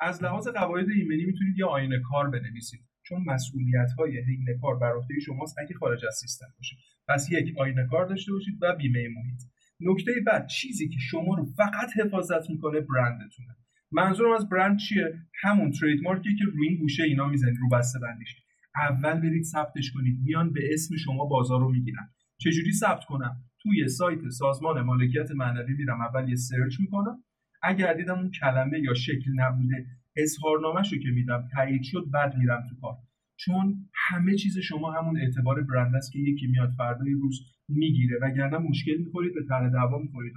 از 0.00 0.22
لحاظ 0.22 0.48
قواعد 0.48 0.90
ایمنی 0.90 1.24
می‌تونید 1.24 1.58
یه 1.58 1.64
آیین‌نامه 1.64 2.00
کار 2.10 2.30
بنویسید. 2.30 2.80
چون 3.02 3.24
مسئولیت 3.26 3.90
های 3.98 4.18
حین 4.20 4.46
کار 4.60 4.78
بر 4.78 4.92
عهده 4.92 5.20
شماست. 5.26 5.56
اگه 5.58 5.74
خارج 5.74 6.06
از 6.06 6.14
سیستم 6.14 6.46
باشه 6.58 6.76
پس 7.08 7.28
یک 7.30 7.58
آینه 7.58 7.86
کار 7.90 8.06
داشته 8.06 8.32
باشید 8.32 8.58
و 8.62 8.76
بیمه 8.76 9.08
محیط. 9.08 9.40
نکته 9.80 10.12
بعد 10.26 10.46
چیزی 10.46 10.88
که 10.88 10.98
شما 10.98 11.34
رو 11.34 11.44
فقط 11.44 11.88
حفاظت 12.04 12.50
می‌کنه 12.50 12.80
برندتونه. 12.80 13.56
منظورم 13.92 14.32
از 14.32 14.48
برند 14.48 14.78
چیه؟ 14.78 15.14
همون 15.42 15.70
ترید 15.70 16.02
مارکی 16.02 16.36
که 16.36 16.44
روی 16.44 16.68
این 16.68 16.78
گوشه 16.78 17.02
اینا 17.02 17.28
می‌زنید 17.28 17.56
رو 17.60 17.68
بسته 17.68 17.98
بندیش. 17.98 18.36
اول 18.76 19.20
برید 19.20 19.44
ثبتش 19.44 19.90
کنید. 19.94 20.18
میان 20.22 20.52
به 20.52 20.60
اسم 20.72 20.96
شما 20.96 21.24
بازار 21.24 21.60
رو 21.60 21.72
می‌گیرن. 21.72 22.10
چجوری 22.38 22.72
ثبت 22.72 23.04
کنم؟ 23.04 23.44
توی 23.66 23.88
سایت 23.88 24.28
سازمان 24.28 24.80
مالکیت 24.80 25.30
معنوی 25.30 25.74
میرم 25.74 26.00
اول 26.00 26.28
یه 26.28 26.36
سرچ 26.36 26.80
می‌کنم. 26.80 27.24
اگر 27.62 27.94
دیدم 27.94 28.18
اون 28.18 28.30
کلمه 28.30 28.80
یا 28.80 28.94
شکل 28.94 29.30
نبوده 29.34 29.86
اظهارنامه‌ش 30.16 30.92
رو 30.92 30.98
که 30.98 31.08
میدم 31.08 31.48
تایید 31.54 31.82
شد 31.82 32.10
بعد 32.12 32.36
میرم 32.36 32.64
تو 32.68 32.80
کار. 32.80 32.96
چون 33.36 33.88
همه 33.94 34.34
چیز 34.34 34.58
شما 34.58 34.92
همون 34.92 35.20
اعتبار 35.20 35.62
برند 35.62 35.94
است 35.96 36.12
که 36.12 36.18
یکی 36.18 36.46
میاد 36.46 36.70
فردای 36.78 37.12
روز 37.12 37.40
می‌گیره 37.68 38.18
وگرنه 38.22 38.58
مشکل 38.58 38.96
می‌خورید 39.04 39.34
به 39.34 39.44
تر 39.48 39.68
دعوا 39.68 39.98
می‌خورید. 39.98 40.32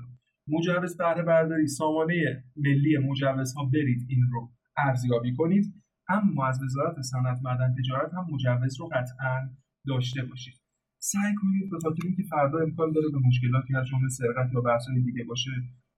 مجوز 0.48 0.98
بهره 0.98 1.24
برداری 1.24 1.68
سامانه 1.68 2.44
ملی 2.56 2.98
مجوزها 2.98 3.66
برید 3.66 4.06
این 4.10 4.24
رو 4.32 4.50
ارزیابی 4.78 5.36
کنید. 5.36 5.74
اما 6.08 6.48
از 6.48 6.64
وزارت 6.64 7.02
صنعت 7.02 7.40
معدن 7.44 7.76
تجارت 7.80 8.14
هم 8.14 8.28
مجوز 8.32 8.80
رو 8.80 8.86
قطعا 8.86 9.50
داشته 9.88 10.24
باشید. 10.24 10.54
سعی 11.02 11.36
کنید 11.42 11.70
به 11.72 11.78
خاطر 11.84 12.02
اینکه 12.06 12.24
فردا 12.24 12.60
امکان 12.60 12.92
داره 12.92 13.10
به 13.14 13.20
مشکلاتی 13.28 13.76
از 13.76 13.86
جمله 13.88 14.10
سرقت 14.10 14.54
یا 14.54 14.62
بحث‌های 14.62 15.02
دیگه 15.02 15.24
باشه 15.24 15.52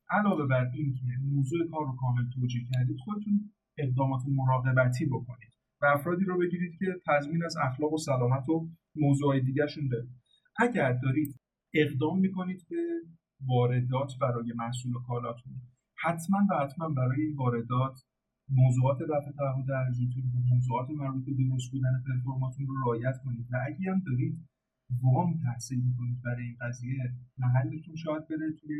علاوه 0.10 0.48
بر 0.48 0.72
اینکه 0.74 1.04
موضوع 1.36 1.60
کار 1.72 1.86
رو 1.86 1.96
کامل 2.02 2.30
توجیه 2.36 2.62
کردید 2.74 2.98
خودتون 3.06 3.52
اقدامات 3.78 4.22
مراقبتی 4.28 5.06
بکنید 5.06 5.52
و 5.82 5.86
افرادی 5.86 6.26
رو 6.26 6.38
بگیرید 6.38 6.74
که 6.80 6.86
تضمین 7.08 7.46
از 7.46 7.56
اخلاق 7.58 7.94
و 7.94 7.98
سلامت 7.98 8.50
و 8.50 8.70
موضوعهای 8.96 9.42
دیگرشون 9.42 9.88
دارید 9.88 10.12
اگر 10.60 10.94
دارید 10.94 11.40
اقدام 11.74 12.20
می‌کنید 12.20 12.66
به 12.70 12.82
واردات 13.48 14.12
برای 14.22 14.54
محصول 14.56 14.96
و 14.96 15.00
کالاتون 15.08 15.54
حتما 16.04 16.40
و 16.50 16.64
حتما 16.64 16.90
برای 16.90 17.22
این 17.22 17.36
واردات 17.36 17.96
موضوعات 18.50 19.02
رفع 19.02 19.32
تعهد 19.32 19.72
ارزیتون 19.72 20.24
موضوعات 20.50 20.90
مربوط 20.90 21.26
به 21.26 21.32
درست 21.32 21.72
بودن 21.72 22.04
پرفورماتون 22.08 22.68
رو 22.68 22.76
رعایت 22.82 23.16
کنید. 23.26 23.48
و 23.52 23.56
اگه 23.68 23.92
هم 23.92 24.02
دارید 24.06 24.51
وام 25.04 25.40
تحصیل 25.44 25.80
می‌کنید 25.88 26.22
برای 26.22 26.44
این 26.44 26.58
قضیه 26.62 27.14
محلتون 27.38 27.96
شاید 27.96 28.28
بره 28.28 28.52
توی 28.62 28.80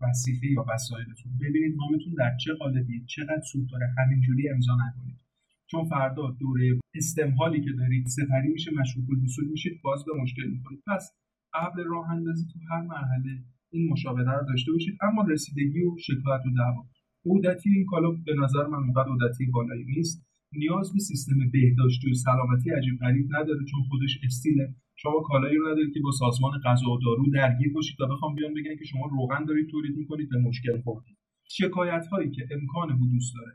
وسیقه 0.00 0.46
یا 0.46 0.64
وسایلتون. 0.74 1.32
ببینید 1.40 1.76
وامتون 1.76 2.14
در 2.18 2.36
چه 2.36 2.52
قالبی 2.54 3.04
چقدر 3.04 3.42
سود 3.52 3.70
داره 3.70 3.94
همینجوری 3.98 4.48
امضا 4.48 4.76
نکنید. 4.86 5.20
چون 5.66 5.84
فردا 5.84 6.30
دوره 6.30 6.80
استمهالی 6.94 7.60
که 7.64 7.72
دارید 7.72 8.06
سپری 8.06 8.48
میشه 8.48 8.70
مشروط 8.80 9.06
الوصول 9.10 9.48
میشید 9.48 9.80
باز 9.84 10.04
به 10.04 10.22
مشکل 10.22 10.46
می‌کنید 10.50 10.82
پس 10.86 11.12
قبل 11.54 11.84
راه 11.84 12.10
اندازی 12.10 12.44
تو 12.52 12.58
هر 12.70 12.82
مرحله 12.82 13.44
این 13.70 13.88
مشاوره 13.92 14.32
رو 14.38 14.46
داشته 14.46 14.72
باشید. 14.72 14.98
اما 15.02 15.22
رسیدگی 15.22 15.82
و 15.82 15.96
شکایت 15.98 16.46
و 16.46 16.50
دعوا. 16.58 16.86
عودتی 17.24 17.70
این 17.70 17.84
کالا 17.86 18.10
به 18.10 18.34
نظر 18.42 18.66
من 18.66 18.78
اونقدر 18.78 19.08
عودتی 19.08 19.46
بالایی 19.46 19.84
نیست. 19.84 20.26
نیاز 20.60 20.92
به 20.92 20.98
سیستم 20.98 21.38
بهداشتی 21.52 22.10
و 22.10 22.14
سلامتی 22.14 22.70
عجیب 22.70 22.98
غریب 23.00 23.26
نداره 23.36 23.64
چون 23.70 23.80
خودش 23.88 24.18
استیله. 24.24 24.74
شما 24.96 25.20
کالایی 25.20 25.56
رو 25.56 25.68
ندارید 25.68 25.94
که 25.94 26.00
با 26.00 26.10
سازمان 26.10 26.52
غذا 26.64 26.90
و 26.90 26.98
دارو 27.04 27.30
درگیر 27.30 27.72
باشید 27.72 28.00
و 28.00 28.06
بخوام 28.06 28.34
بیان 28.34 28.54
بگن 28.54 28.76
که 28.76 28.84
شما 28.84 29.06
روغن 29.06 29.44
دارید 29.44 29.68
تولید 29.70 29.96
می‌کنید 29.96 30.28
به 30.28 30.38
مشکل 30.38 30.80
خوردید. 30.80 31.16
شکایت 31.48 32.06
هایی 32.06 32.30
که 32.30 32.42
امکان 32.50 32.90
حدوث 32.90 33.32
داره. 33.34 33.52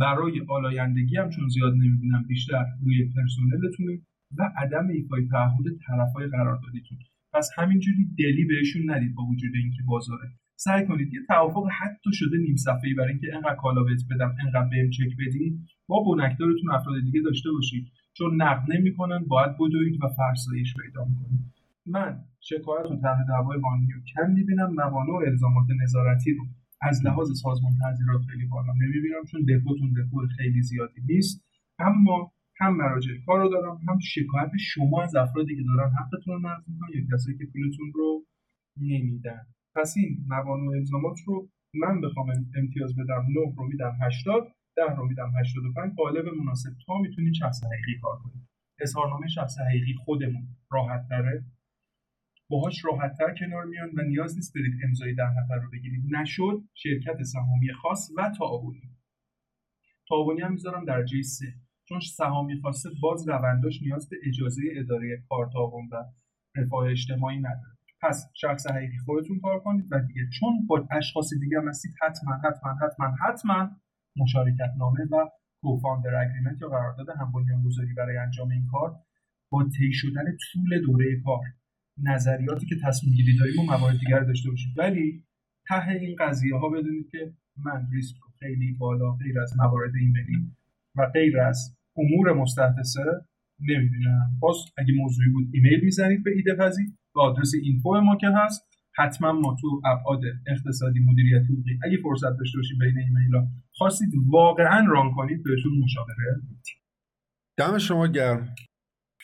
برای 0.00 0.40
آلایندگی 0.48 1.16
هم 1.16 1.30
چون 1.30 1.48
زیاد 1.48 1.72
نمی‌بینم 1.72 2.24
بیشتر 2.28 2.64
روی 2.84 3.04
پرسنلتونه 3.14 4.00
و 4.38 4.52
عدم 4.56 4.88
ایفای 4.88 5.26
تعهد 5.26 5.64
طرفهای 5.86 6.26
قراردادیتون. 6.26 6.98
پس 7.32 7.50
همینجوری 7.56 8.04
دلی 8.18 8.44
بهشون 8.44 8.90
ندید 8.90 9.14
با 9.14 9.22
وجود 9.22 9.50
اینکه 9.54 9.82
بازاره. 9.86 10.28
سعی 10.64 10.86
کنید 10.86 11.14
یه 11.14 11.20
توافق 11.28 11.66
حتی 11.80 12.10
شده 12.12 12.36
نیم 12.38 12.56
صفحه‌ای 12.56 12.94
برای 12.94 13.12
اینکه 13.12 13.28
انقدر 13.36 13.54
کالا 13.54 13.82
بهت 13.82 14.02
بدم 14.10 14.30
انقدر 14.44 14.68
بهم 14.72 14.90
چک 14.90 15.12
بدی 15.20 15.46
با 15.86 15.96
بنکدارتون 16.06 16.70
افراد 16.70 16.96
دیگه 17.04 17.20
داشته 17.20 17.50
باشید. 17.56 17.84
چون 18.16 18.42
نقد 18.42 18.64
نمی‌کنن 18.72 19.20
باید 19.32 19.52
بدوید 19.60 20.04
و 20.04 20.08
فرسایش 20.18 20.74
پیدا 20.82 21.04
می‌کنید. 21.04 21.40
من 21.86 22.12
شکایت 22.40 22.86
و 22.90 22.96
طرح 23.02 23.20
دعوای 23.28 23.58
قانونی 23.60 23.92
رو 23.92 24.00
کم 24.12 24.30
می‌بینم 24.32 24.70
موانع 24.74 25.12
و 25.12 25.22
الزامات 25.30 25.66
نظارتی 25.82 26.34
رو 26.34 26.44
از 26.88 26.96
لحاظ 27.06 27.28
سازمان 27.42 27.72
تعذیرات 27.82 28.22
خیلی 28.30 28.46
بالا 28.46 28.72
نمی‌بینم 28.82 29.24
چون 29.30 29.40
دپوتون 29.50 29.90
دپو 29.98 30.26
خیلی 30.36 30.62
زیادی 30.62 31.00
نیست. 31.08 31.44
اما 31.78 32.32
هم 32.60 32.76
مراجع 32.76 33.12
کار 33.26 33.38
رو 33.40 33.48
دارم 33.48 33.76
هم 33.88 33.98
شکایت 34.14 34.50
شما 34.74 35.02
از 35.02 35.14
افرادی 35.16 35.56
که 35.56 35.62
دارن 35.62 35.90
حقتون 36.00 36.34
رو 36.34 36.40
نقض 36.48 36.64
می‌کنن 36.68 36.90
یا 36.94 37.02
کسایی 37.12 37.38
که 37.38 37.44
پولتون 37.52 37.92
رو 37.94 38.08
نمیدن. 38.76 39.42
پس 39.76 39.94
این 39.96 40.24
موانع 40.28 40.76
الزامات 40.76 41.20
رو 41.26 41.48
من 41.74 42.00
بخوام 42.00 42.26
امتیاز 42.56 42.96
بدم 42.96 43.26
9 43.28 43.54
رو 43.56 43.66
میدم 43.66 43.98
80 44.02 44.48
ده 44.76 44.94
رو 44.96 45.06
میدم 45.08 45.32
85 45.40 45.92
قالب 45.96 46.28
مناسب 46.28 46.70
تا 46.86 46.98
می‌تونید 46.98 47.34
شخص 47.34 47.64
حقیقی 47.64 48.00
کار 48.02 48.18
کنید 48.18 48.48
اظهارنامه 48.80 49.28
شخص 49.28 49.58
حقیقی 49.58 49.94
خودمون 50.04 50.48
راحت 50.70 51.08
تره. 51.08 51.44
باهاش 52.50 52.84
راحت 52.84 53.18
تر 53.18 53.34
کنار 53.34 53.64
میان 53.64 53.90
و 53.94 54.02
نیاز 54.02 54.36
نیست 54.36 54.54
برید 54.54 54.74
امضای 54.84 55.14
ده 55.14 55.30
نفر 55.38 55.54
رو 55.54 55.70
بگیرید. 55.70 56.04
نشد 56.16 56.62
شرکت 56.74 57.22
سهامی 57.22 57.72
خاص 57.72 58.10
و 58.16 58.30
تعاونی 58.38 58.82
تعاونی 60.08 60.40
هم 60.40 60.52
می‌ذارم 60.52 60.84
درجه 60.84 61.22
سه. 61.22 61.46
چون 61.88 62.00
سهامی 62.00 62.60
خاصه 62.60 62.90
باز 63.02 63.28
رونداش 63.28 63.82
نیاز 63.82 64.08
به 64.08 64.16
اجازه 64.26 64.62
اداره 64.76 65.22
کار 65.28 65.50
تعاون 65.52 65.88
و 65.92 66.04
رفاه 66.56 66.90
اجتماعی 66.90 67.38
نداره. 67.38 67.71
پس 68.02 68.30
شخص 68.34 68.66
حقیقی 68.66 68.98
خودتون 68.98 69.40
کار 69.40 69.60
کنید 69.60 69.86
و 69.90 70.00
دیگه 70.00 70.28
چون 70.40 70.66
با 70.66 70.88
اشخاص 70.90 71.30
دیگه 71.40 71.60
هم 71.60 71.68
هستید 71.68 71.94
حتما 72.02 72.32
حتما 72.44 72.74
حتما 72.82 73.06
حتما 73.26 73.70
مشارکت 74.16 74.70
نامه 74.78 75.04
و 75.04 75.28
کوفاندر 75.62 76.14
اگریمنت 76.14 76.60
یا 76.60 76.68
قرارداد 76.68 77.06
هم 77.20 77.32
گذاری 77.64 77.94
برای 77.94 78.16
انجام 78.16 78.50
این 78.50 78.66
کار 78.66 78.96
با 79.52 79.68
طی 79.78 79.92
شدن 79.92 80.24
طول 80.52 80.86
دوره 80.86 81.20
کار. 81.24 81.44
نظریاتی 82.02 82.66
که 82.66 82.74
تصمیم 82.84 83.14
گیری 83.14 83.38
داریم 83.38 83.58
و 83.58 83.62
موارد 83.62 83.98
دیگر 83.98 84.20
داشته 84.20 84.50
باشید. 84.50 84.78
ولی 84.78 85.24
ته 85.68 85.88
این 85.88 86.16
قضیه 86.18 86.56
ها 86.56 86.68
بدونید 86.68 87.08
که 87.10 87.32
من 87.64 87.88
ریسک 87.92 88.16
خیلی 88.38 88.72
بالا 88.72 89.12
غیر 89.12 89.40
از 89.40 89.56
موارد 89.58 89.92
ایمنی 90.00 90.56
و 90.96 91.06
غیر 91.06 91.40
از 91.40 91.76
امور 91.96 92.32
مستحدثه 92.32 93.04
نمی‌بینم. 93.60 94.38
باز 94.40 94.56
اگه 94.76 94.94
موضوعی 94.94 95.28
بود 95.28 95.48
ایمیل 95.52 95.84
می‌زنید 95.84 96.24
به 96.24 96.30
ایده 96.36 96.54
پذیر. 96.54 96.86
به 97.14 97.20
آدرس 97.22 97.52
اینفو 97.62 98.00
ما 98.00 98.16
که 98.16 98.26
هست 98.36 98.68
حتما 98.96 99.32
ما 99.32 99.56
تو 99.60 99.80
ابعاد 99.84 100.20
اقتصادی 100.46 101.00
مدیریتی 101.00 101.52
حقوقی 101.52 101.78
اگه 101.84 101.98
فرصت 102.02 102.36
داشته 102.38 102.58
باشید 102.58 102.78
بین 102.78 102.98
ایمیل 102.98 103.34
ها 103.34 103.46
خواستید 103.72 104.10
واقعا 104.26 104.86
ران 104.88 105.12
کنید 105.16 105.42
بهشون 105.42 105.72
مشاوره 105.84 106.14
دم 107.58 107.78
شما 107.78 108.06
گرم. 108.06 108.54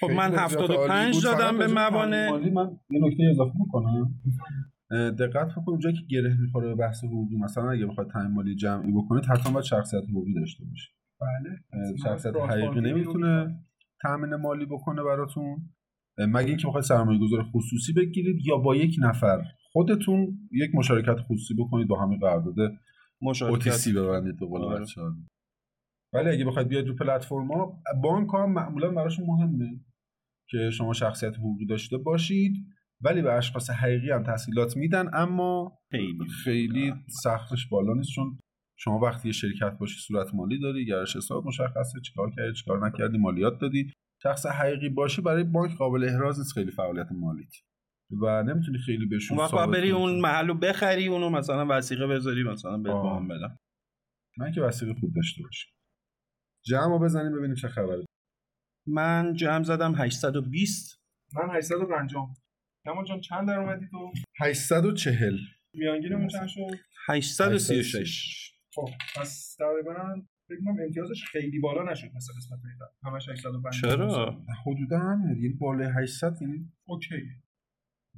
خب 0.01 0.11
من 0.11 0.35
75 0.35 1.25
دادم 1.25 1.59
به 1.59 1.67
موانع. 1.67 2.31
من 2.31 2.71
یه 2.91 3.01
نکته 3.03 3.23
اضافه 3.31 3.53
می‌کنم 3.59 4.21
دقت 4.91 5.51
بکنید 5.51 5.69
اونجایی 5.69 5.95
که 5.95 6.03
گره 6.11 6.37
می‌خوره 6.41 6.69
به 6.69 6.75
بحث 6.75 7.05
حقوقی. 7.05 7.37
مثلا 7.37 7.71
اگه 7.71 7.87
بخواید 7.87 8.11
تعیین 8.11 8.31
مالی 8.31 8.55
جمعی 8.55 8.93
بکنید 8.93 9.25
حتما 9.25 9.53
باید 9.53 9.65
شخصیت 9.65 10.03
حقوقی 10.11 10.35
داشته 10.35 10.65
باشید 10.65 10.95
بله. 11.21 11.97
شخصیت 12.05 12.37
حقیقی 12.37 12.81
نمی‌تونه 12.81 13.61
تامین 14.03 14.35
مالی 14.35 14.67
بکنه 14.67 15.03
براتون. 15.03 15.71
مگه 16.27 16.49
اینکه 16.49 16.67
بخواید 16.67 16.85
سرمایه 16.85 17.21
گذار 17.21 17.43
خصوصی 17.43 17.93
بگیرید 17.93 18.47
یا 18.47 18.57
با 18.57 18.77
یک 18.77 18.97
نفر 18.99 19.43
خودتون 19.73 20.49
یک 20.53 20.71
مشارکت 20.75 21.21
خصوصی 21.21 21.55
بکنید 21.55 21.89
با 21.89 22.03
همین 22.03 22.19
قرارداد 22.19 22.55
مشارکتی 23.23 23.93
ببندید 23.93 24.39
به 24.39 24.47
قول 24.47 24.63
آره. 24.63 24.85
ولی 26.13 26.31
اگه 26.31 26.45
بخواید 26.45 26.69
بیاید 26.69 26.89
رو 26.89 26.95
پلتفرم 26.95 27.53
ها 27.53 27.83
بانک 28.03 28.29
ها 28.29 28.47
معمولا 28.47 28.91
براشون 28.91 29.27
مهمه 29.27 29.81
که 30.51 30.71
شما 30.71 30.93
شخصیت 30.93 31.37
حقوقی 31.37 31.67
داشته 31.67 31.99
باشید 31.99 32.53
ولی 33.01 33.23
به 33.23 33.33
اشخاص 33.33 33.71
حقیقی 33.71 34.11
هم 34.11 34.23
تحصیلات 34.23 34.77
میدن 34.77 35.11
اما 35.15 35.79
خیلی. 35.91 36.29
خیلی 36.45 36.95
سختش 37.23 37.67
بالا 37.69 37.95
نیست 37.95 38.11
چون 38.11 38.39
شما 38.79 38.99
وقتی 38.99 39.29
یه 39.29 39.33
شرکت 39.33 39.79
باشی 39.79 40.01
صورت 40.01 40.35
مالی 40.35 40.59
داری 40.59 40.87
گرش 40.87 41.17
حساب 41.17 41.47
مشخصه 41.47 42.01
چیکار 42.01 42.31
کردی 42.37 42.53
چیکار 42.55 42.87
نکردی 42.87 43.19
مالیات 43.19 43.59
دادی. 43.61 43.93
شخص 44.23 44.47
حقیقی 44.47 44.89
باشی 44.89 45.23
برای 45.23 45.45
بانک 45.45 45.77
قابل 45.77 46.05
احراز 46.05 46.39
نیست 46.39 46.53
خیلی 46.53 46.71
فعالیت 46.71 47.07
مالیت 47.13 47.53
و 48.23 48.43
نمی‌تونی 48.43 48.79
خیلی 48.79 49.07
بهشون 49.07 49.39
وقت 49.39 49.55
بری 49.55 49.91
اون 49.91 50.21
محلو 50.21 50.55
بخری 50.55 51.09
اونو 51.09 51.31
مثلا 51.31 51.67
وسیقه 51.71 52.07
بذاری 52.07 52.43
مثلا 52.43 52.79
به 52.79 52.91
وام 52.91 53.29
بدم. 53.29 53.59
من 54.39 54.53
که 54.53 54.61
وسیقه 54.61 54.95
خوب 55.01 55.15
داشته 55.15 55.43
باشی 55.43 55.69
جمع 56.65 56.99
بزنیم 56.99 57.33
ببینیم 57.39 57.55
چه 57.55 57.69
خبره. 57.69 58.05
من 58.87 59.35
جمع 59.35 59.63
زدم 59.63 59.95
820 59.95 61.03
من 61.35 61.57
850 61.57 62.35
کمال 62.85 63.05
جان 63.05 63.21
چند 63.21 63.49
در 63.49 63.59
اومدی 63.59 63.87
تو؟ 63.91 64.13
840 64.41 65.37
میانگینمون 65.75 66.29
چند 66.29 66.49
شد؟ 66.49 66.77
836 67.09 68.53
خب 68.75 68.89
پس 69.17 69.57
تقریبا 69.59 70.23
فکر 70.49 70.61
کنم 70.65 70.77
امتیازش 70.85 71.25
خیلی 71.25 71.59
بالا 71.59 71.93
نشد 71.93 72.07
مثلا 72.17 72.37
قسمت 72.37 72.59
همش 73.03 73.29
850 73.29 73.71
چرا؟ 73.81 74.45
حدودا 74.67 75.19
یعنی 75.27 75.49
بالای 75.49 75.89
800 75.97 76.43
یعنی 76.43 76.73
اوکی. 76.85 77.23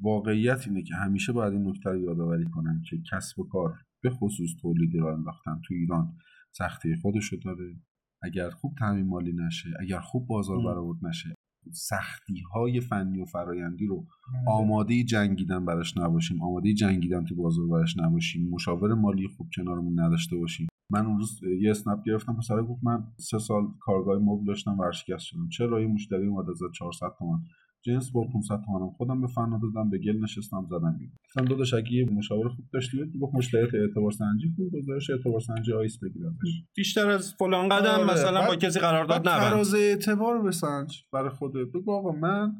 واقعیت 0.03 0.69
اینه 0.69 0.83
که 0.83 0.95
همیشه 0.95 1.33
باید 1.33 1.53
این 1.53 1.69
نکته 1.69 1.91
رو 1.91 1.99
یادآوری 1.99 2.45
کنم 2.45 2.83
که 2.91 2.97
کسب 3.13 3.39
و 3.39 3.49
کار 3.49 3.75
به 4.03 4.11
خصوص 4.11 4.51
تولید 4.63 4.95
را 4.95 5.15
انداختن 5.15 5.61
تو 5.69 5.75
ایران 5.75 6.17
سختی 6.51 6.97
خودشو 6.97 7.37
داره. 7.45 7.77
اگر 8.23 8.51
خوب 8.51 8.75
تعمین 8.79 9.07
مالی 9.07 9.33
نشه 9.33 9.71
اگر 9.81 10.01
خوب 10.01 10.27
بازار 10.27 10.57
برآورد 10.65 11.07
نشه 11.07 11.35
سختی 11.73 12.43
های 12.55 12.81
فنی 12.81 13.23
و 13.23 13.25
فرایندی 13.25 13.87
رو. 13.87 14.07
آماده 14.47 15.05
جنگیدن 15.05 15.65
براش 15.65 15.97
نباشیم. 15.97 16.43
آماده 16.43 16.75
جنگیدن 16.75 17.25
تو 17.25 17.35
بازار 17.35 17.67
براش 17.67 17.99
نباشیم. 17.99 18.49
مشاور 18.51 18.95
مالی 18.95 19.29
خوب 19.29 19.49
کنارمون 19.57 20.01
نداشته 20.01 20.37
باشیم. 20.37 20.69
من 20.91 21.07
اون 21.07 21.19
روز 21.19 21.41
یه 21.61 21.71
اسنپ 21.71 22.05
گرفتم 22.07 22.37
پسر 22.37 22.63
گفت 22.63 22.85
من 22.85 23.05
سه 23.17 23.39
سال 23.39 23.63
کارگاه 23.81 24.19
مبل 24.19 24.45
داشتم 24.47 24.79
ورشکست 24.79 25.25
شدم. 25.25 25.49
چرا 25.49 25.81
یه 25.81 25.87
مشتری 25.87 26.27
اومد 26.27 26.51
از 26.51 26.59
400 26.75 27.07
تومن 27.19 27.39
جنس 27.83 28.11
با 28.13 28.25
500 28.33 28.61
تومنم 28.67 28.91
خودم 28.91 29.21
به 29.21 29.27
فنا 29.27 29.61
دادم 29.63 29.91
به 29.91 29.99
گل 29.99 30.23
نشستم 30.23 30.67
زدم 30.71 30.97
بیرون. 30.99 31.17
گفتم 31.25 31.45
داداش 31.45 31.75
اگه 31.75 31.93
یه 31.93 32.11
مشاور 32.11 32.49
خوب 32.49 32.65
داشتی 32.73 32.99
گفت 33.21 33.35
مشتریات 33.35 33.75
اعتبار 33.75 34.11
سنجی 34.11 34.55
کن 34.59 34.79
گزارش 34.79 35.11
اعتبار 35.11 35.41
سنجی 35.41 35.73
آیس 35.73 35.99
بگیرم 35.99 36.39
بیشتر 36.77 37.11
از 37.11 37.35
فلان 37.39 37.69
قدم 37.69 38.01
آره. 38.01 38.13
مثلا 38.13 38.47
با 38.47 38.57
کسی 38.57 38.81
قرارداد 38.81 39.29
نبند. 39.29 39.51
تراز 39.51 39.75
اعتبار 39.75 40.43
بسنج 40.43 41.03
برای 41.13 41.31
خودت. 41.31 41.69
بگو 41.75 41.93
آقا 41.93 42.13
من 42.13 42.53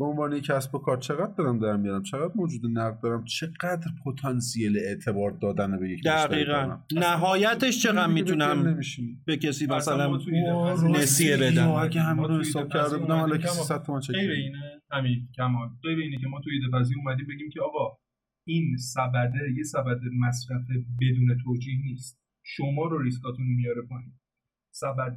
به 0.00 0.06
عنوان 0.06 0.32
یک 0.32 0.44
کسب 0.44 0.74
و 0.74 0.78
کار 0.78 0.96
چقدر 0.96 1.34
دارم 1.38 1.58
در 1.58 1.76
میارم؟ 1.76 2.02
چقدر 2.02 2.32
موجود 2.34 2.60
نقد 2.78 3.00
دارم؟ 3.00 3.24
چقدر 3.24 3.86
پتانسیل 4.04 4.78
اعتبار 4.78 5.30
دادن 5.30 5.80
به 5.80 5.90
یک 5.90 6.04
دقیقا. 6.04 6.78
نهایتش 6.92 7.82
چقدر 7.82 8.06
می‌تونم 8.06 8.80
به 9.26 9.36
کسی 9.36 9.66
مثلا 9.66 10.16
نسیه 10.90 11.36
بدم. 11.36 11.70
اگه 11.70 12.00
همه 12.00 12.26
رو 12.26 12.40
حساب 12.40 12.72
کرده 12.72 12.98
بودم 12.98 13.14
حالا 13.14 13.36
کسی 13.36 13.62
ست 13.62 13.82
تومن 13.86 14.00
چه 14.00 14.12
غیر 14.12 14.30
اینه. 14.30 14.80
همین 14.90 15.28
کمال. 15.36 15.68
غیر 15.82 15.98
اینه 15.98 16.16
که 16.16 16.26
ما 16.26 16.40
توی 16.40 16.52
ایده 16.52 16.76
اومدیم 16.76 17.26
بگیم 17.26 17.50
که 17.52 17.60
آقا 17.60 17.96
این 18.46 18.76
سبده 18.76 19.52
یه 19.56 19.62
سبد 19.62 20.00
مصرف 20.20 20.62
بدون 21.00 21.38
توجیه 21.44 21.74
نیست. 21.84 22.20
شما 22.44 22.84
رو 22.84 23.02
ریسکاتون 23.02 23.46
میاره 23.46 23.82
پایین. 23.88 24.12
سبد 24.72 25.16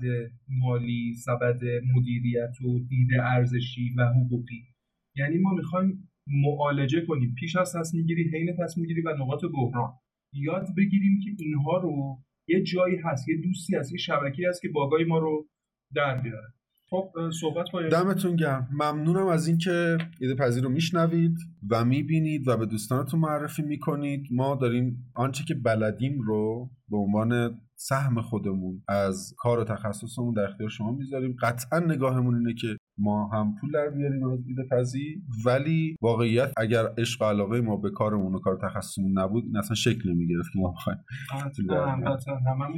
مالی 0.49 1.13
سبد 1.13 1.61
مدیریت 1.95 2.61
و 2.61 2.79
دید 2.89 3.09
ارزشی 3.21 3.93
و 3.97 4.05
حقوقی. 4.05 4.72
یعنی 5.15 5.37
ما 5.37 5.53
می‌خوایم 5.53 6.09
معالجه 6.27 7.05
کنیم. 7.05 7.35
پیش 7.39 7.55
از 7.55 7.73
تصمیم 7.75 8.05
گیری 8.05 8.29
حین 8.33 8.55
تصمیم 8.63 8.87
گیری 8.87 9.01
و 9.01 9.09
نقاط 9.19 9.45
بحران. 9.53 9.93
یاد 10.33 10.67
بگیریم 10.77 11.19
که 11.23 11.43
اینها 11.43 11.77
رو 11.77 12.17
یه 12.47 12.63
جایی 12.63 12.95
هست 12.95 13.29
یه 13.29 13.41
دوستی 13.41 13.75
هست 13.75 13.91
یه 13.91 13.97
شبکی 13.97 14.45
هست 14.45 14.61
که 14.61 14.69
باگای 14.69 15.03
ما 15.03 15.19
رو 15.19 15.47
در 15.95 16.21
بیاره. 16.21 16.47
خب 16.89 17.11
صحبت 17.41 17.65
دمتون 17.91 18.35
گرم. 18.35 18.69
ممنونم 18.71 19.27
از 19.27 19.47
اینکه 19.47 19.97
ایده 20.21 20.35
پذیر 20.35 20.63
رو 20.63 20.69
میشنوید 20.69 21.37
و 21.69 21.85
می‌بینید 21.85 22.47
و 22.47 22.57
به 22.57 22.65
دوستانتون 22.65 23.19
معرفی 23.19 23.61
می‌کنید. 23.61 24.27
ما 24.31 24.55
داریم 24.55 25.11
آنچه 25.15 25.43
که 25.47 25.53
بلدیم 25.53 26.21
رو 26.21 26.69
به 26.89 26.97
عنوان 26.97 27.59
سهم 27.75 28.21
خودمون 28.21 28.83
از 28.87 29.33
کار 29.37 29.63
تخصصمون 29.63 30.33
در 30.33 30.43
اختیار 30.43 30.69
شما 30.69 30.91
می‌ذاریم. 30.91 31.35
قطعا 31.41 31.79
نگاهمون 31.79 32.35
اینه 32.35 32.53
که 32.53 32.77
ما 32.97 33.27
هم 33.27 33.55
پول 33.61 33.71
در 33.71 33.89
بیاریم 33.89 34.23
از 34.23 34.39
ایده 34.47 34.63
پذیر. 34.71 35.17
ولی 35.45 35.95
واقعیت 36.01 36.53
اگر 36.57 36.85
عشق 36.97 37.21
و 37.21 37.25
علاقه 37.25 37.61
ما 37.61 37.77
به 37.77 37.89
کارمون 37.89 38.35
و 38.35 38.39
کار 38.39 38.59
تخصصمون 38.61 39.19
نبود 39.19 39.43
این 39.43 39.57
اصلا 39.57 39.75
شکل 39.75 40.11
نمی‌گرفت 40.11 40.49
که 40.53 40.59
ما 40.59 40.71
بخوایم. 40.71 40.99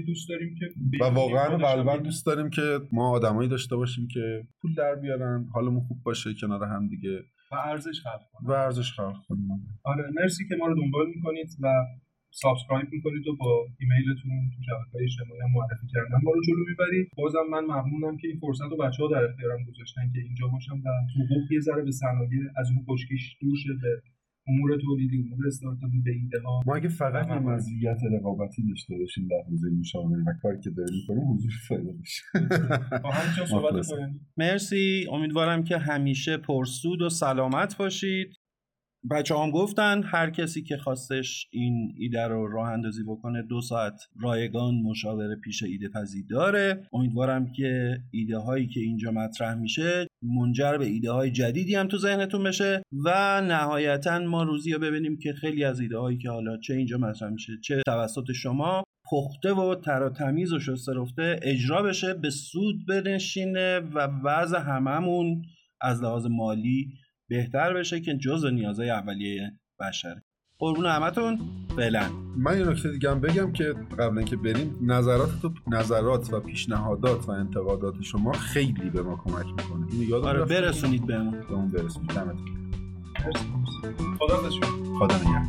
دوست 0.05 0.29
داریم 0.29 0.55
که 0.59 0.65
و 1.01 1.05
واقعا 1.05 1.57
قلبا 1.57 1.97
دوست 1.97 2.25
داریم 2.25 2.49
که 2.49 2.79
ما 2.91 3.09
آدمایی 3.09 3.49
داشته 3.49 3.75
باشیم 3.75 4.07
که 4.13 4.47
پول 4.61 4.73
در 4.75 4.95
بیارن 4.95 5.45
حالمون 5.53 5.81
خوب 5.87 6.03
باشه 6.03 6.29
کنار 6.41 6.63
هم 6.63 6.87
دیگه 6.87 7.19
و 7.51 7.55
ارزش 7.55 8.01
خلق 8.01 8.21
کنیم 8.31 8.49
و 8.49 8.53
ارزش 8.53 8.91
خلق 8.91 9.15
کنیم 9.27 9.49
آره 9.83 10.03
مرسی 10.15 10.47
که 10.47 10.55
ما 10.55 10.67
رو 10.67 10.75
دنبال 10.75 11.07
می‌کنید 11.15 11.47
و 11.61 11.67
subscribe 12.41 12.87
می‌کنید 12.95 13.27
و 13.27 13.31
با 13.41 13.51
ایمیلتون 13.79 14.31
تو 14.53 14.59
شبکه‌های 14.69 15.03
اجتماعی 15.09 15.41
هم 15.45 15.51
معرفی 15.57 15.87
کردن 15.93 16.17
ما 16.25 16.31
رو 16.35 16.41
جلو 16.47 16.63
می‌برید. 16.71 17.05
بازم 17.21 17.45
من 17.53 17.63
ممنونم 17.73 18.15
که 18.19 18.27
این 18.27 18.39
فرصت 18.43 18.69
رو 18.71 18.77
بچه‌ها 18.83 19.07
در 19.13 19.23
اختیارم 19.29 19.61
گذاشتن 19.69 20.05
که 20.13 20.19
اینجا 20.27 20.47
باشم 20.47 20.77
و 20.85 20.87
حقوق 21.19 21.51
یه 21.51 21.59
ذره 21.67 21.83
به 21.87 21.91
صنایع 21.91 22.41
از 22.61 22.67
اون 22.71 22.81
خشکیش 22.87 23.23
دور 23.41 23.55
شه 23.63 23.73
به 23.81 23.91
امور 24.47 24.77
تولیدی 24.81 25.17
امور 25.17 25.47
استارتاپی 25.47 25.99
به 26.05 26.11
ایده 26.11 26.39
ها 26.45 26.61
ما 26.65 26.75
اگه 26.75 26.89
فقط 26.89 27.27
یه 27.27 27.39
مزیت 27.39 27.97
رقابتی 28.13 28.67
داشته 28.69 28.97
باشیم 28.97 29.27
در 29.27 29.41
حوزه 29.49 29.67
مشاوره 29.79 30.23
و 30.27 30.33
کاری 30.41 30.59
که 30.63 30.69
داریم 30.69 30.95
می‌کنیم 30.99 31.33
حضور 31.33 31.51
فایده 31.67 31.93
بشه 32.01 32.21
مرسی. 34.37 35.07
امیدوارم 35.11 35.63
که 35.63 35.77
همیشه 35.77 36.37
پرسود 36.37 37.01
و 37.01 37.09
سلامت 37.09 37.77
باشید. 37.77 38.27
بچه 39.11 39.35
هم 39.35 39.51
گفتن 39.51 40.03
هر 40.03 40.29
کسی 40.29 40.63
که 40.63 40.77
خواستش 40.77 41.47
این 41.51 41.95
ایده 41.97 42.27
رو 42.27 42.47
راه 42.47 42.69
اندازی 42.69 43.03
بکنه 43.03 43.41
دو 43.41 43.61
ساعت 43.61 44.01
رایگان 44.21 44.75
مشاوره 44.75 45.35
پیش 45.35 45.63
ایده 45.63 45.89
پذیر 45.89 46.25
داره. 46.29 46.87
امیدوارم 46.93 47.51
که 47.51 47.97
ایده 48.11 48.37
هایی 48.37 48.67
که 48.67 48.79
اینجا 48.79 49.11
مطرح 49.11 49.55
میشه 49.55 50.07
منجر 50.21 50.77
به 50.77 50.85
ایده 50.85 51.11
های 51.11 51.31
جدیدی 51.31 51.75
هم 51.75 51.87
تو 51.87 51.97
ذهنتون 51.97 52.43
بشه 52.43 52.81
و 53.05 53.41
نهایتا 53.41 54.19
ما 54.19 54.43
روزی 54.43 54.71
رو 54.71 54.79
ببینیم 54.79 55.17
که 55.17 55.33
خیلی 55.33 55.63
از 55.63 55.79
ایده 55.79 55.97
هایی 55.97 56.17
که 56.17 56.29
حالا 56.29 56.57
چه 56.57 56.73
اینجا 56.73 56.97
مطرح 56.97 57.29
میشه 57.29 57.53
چه 57.63 57.81
توسط 57.85 58.31
شما 58.31 58.83
پخته 59.11 59.53
و 59.53 59.75
تر 59.75 60.09
تمیز 60.09 60.53
و 60.53 60.59
شسته 60.59 60.93
رفته 60.93 61.39
اجرا 61.41 61.83
بشه 61.83 62.13
به 62.13 62.29
سود 62.29 62.85
بنشینه 62.87 63.79
و 63.79 64.07
وضع 64.23 64.59
هممون 64.59 65.41
از 65.81 66.03
لحاظ 66.03 66.25
مالی 66.25 66.93
بهتر 67.29 67.73
بشه 67.73 68.01
که 68.01 68.17
جز 68.17 68.45
نیازهای 68.45 68.89
اولیه 68.89 69.51
بشره 69.79 70.23
قربون 70.59 70.85
همتون. 70.85 71.39
فعلا. 71.75 72.09
من 72.37 72.59
یه 72.59 72.65
نکته 72.65 72.91
دیگه 72.91 73.11
هم 73.11 73.21
بگم 73.21 73.51
که 73.51 73.63
قبل 73.99 74.17
اینکه 74.17 74.35
بریم 74.35 74.77
نظرات 74.81 75.41
تو 75.41 75.53
نظرات 75.67 76.33
و 76.33 76.39
پیشنهادات 76.39 77.29
و 77.29 77.31
انتقادات 77.31 78.01
شما 78.01 78.31
خیلی 78.31 78.89
به 78.89 79.01
ما 79.01 79.21
کمک 79.23 79.45
می‌کنه. 79.45 79.91
اینو 79.91 80.03
یادم 80.03 80.27
آره 80.27 80.45
برسونید 80.45 81.05
بهمون 81.05 81.41
بهمون 81.41 81.71
برسونید. 81.71 82.09
دمتون 82.09 82.71
خدا 84.19 84.49
خدا 84.99 85.17
نگهدار. 85.17 85.45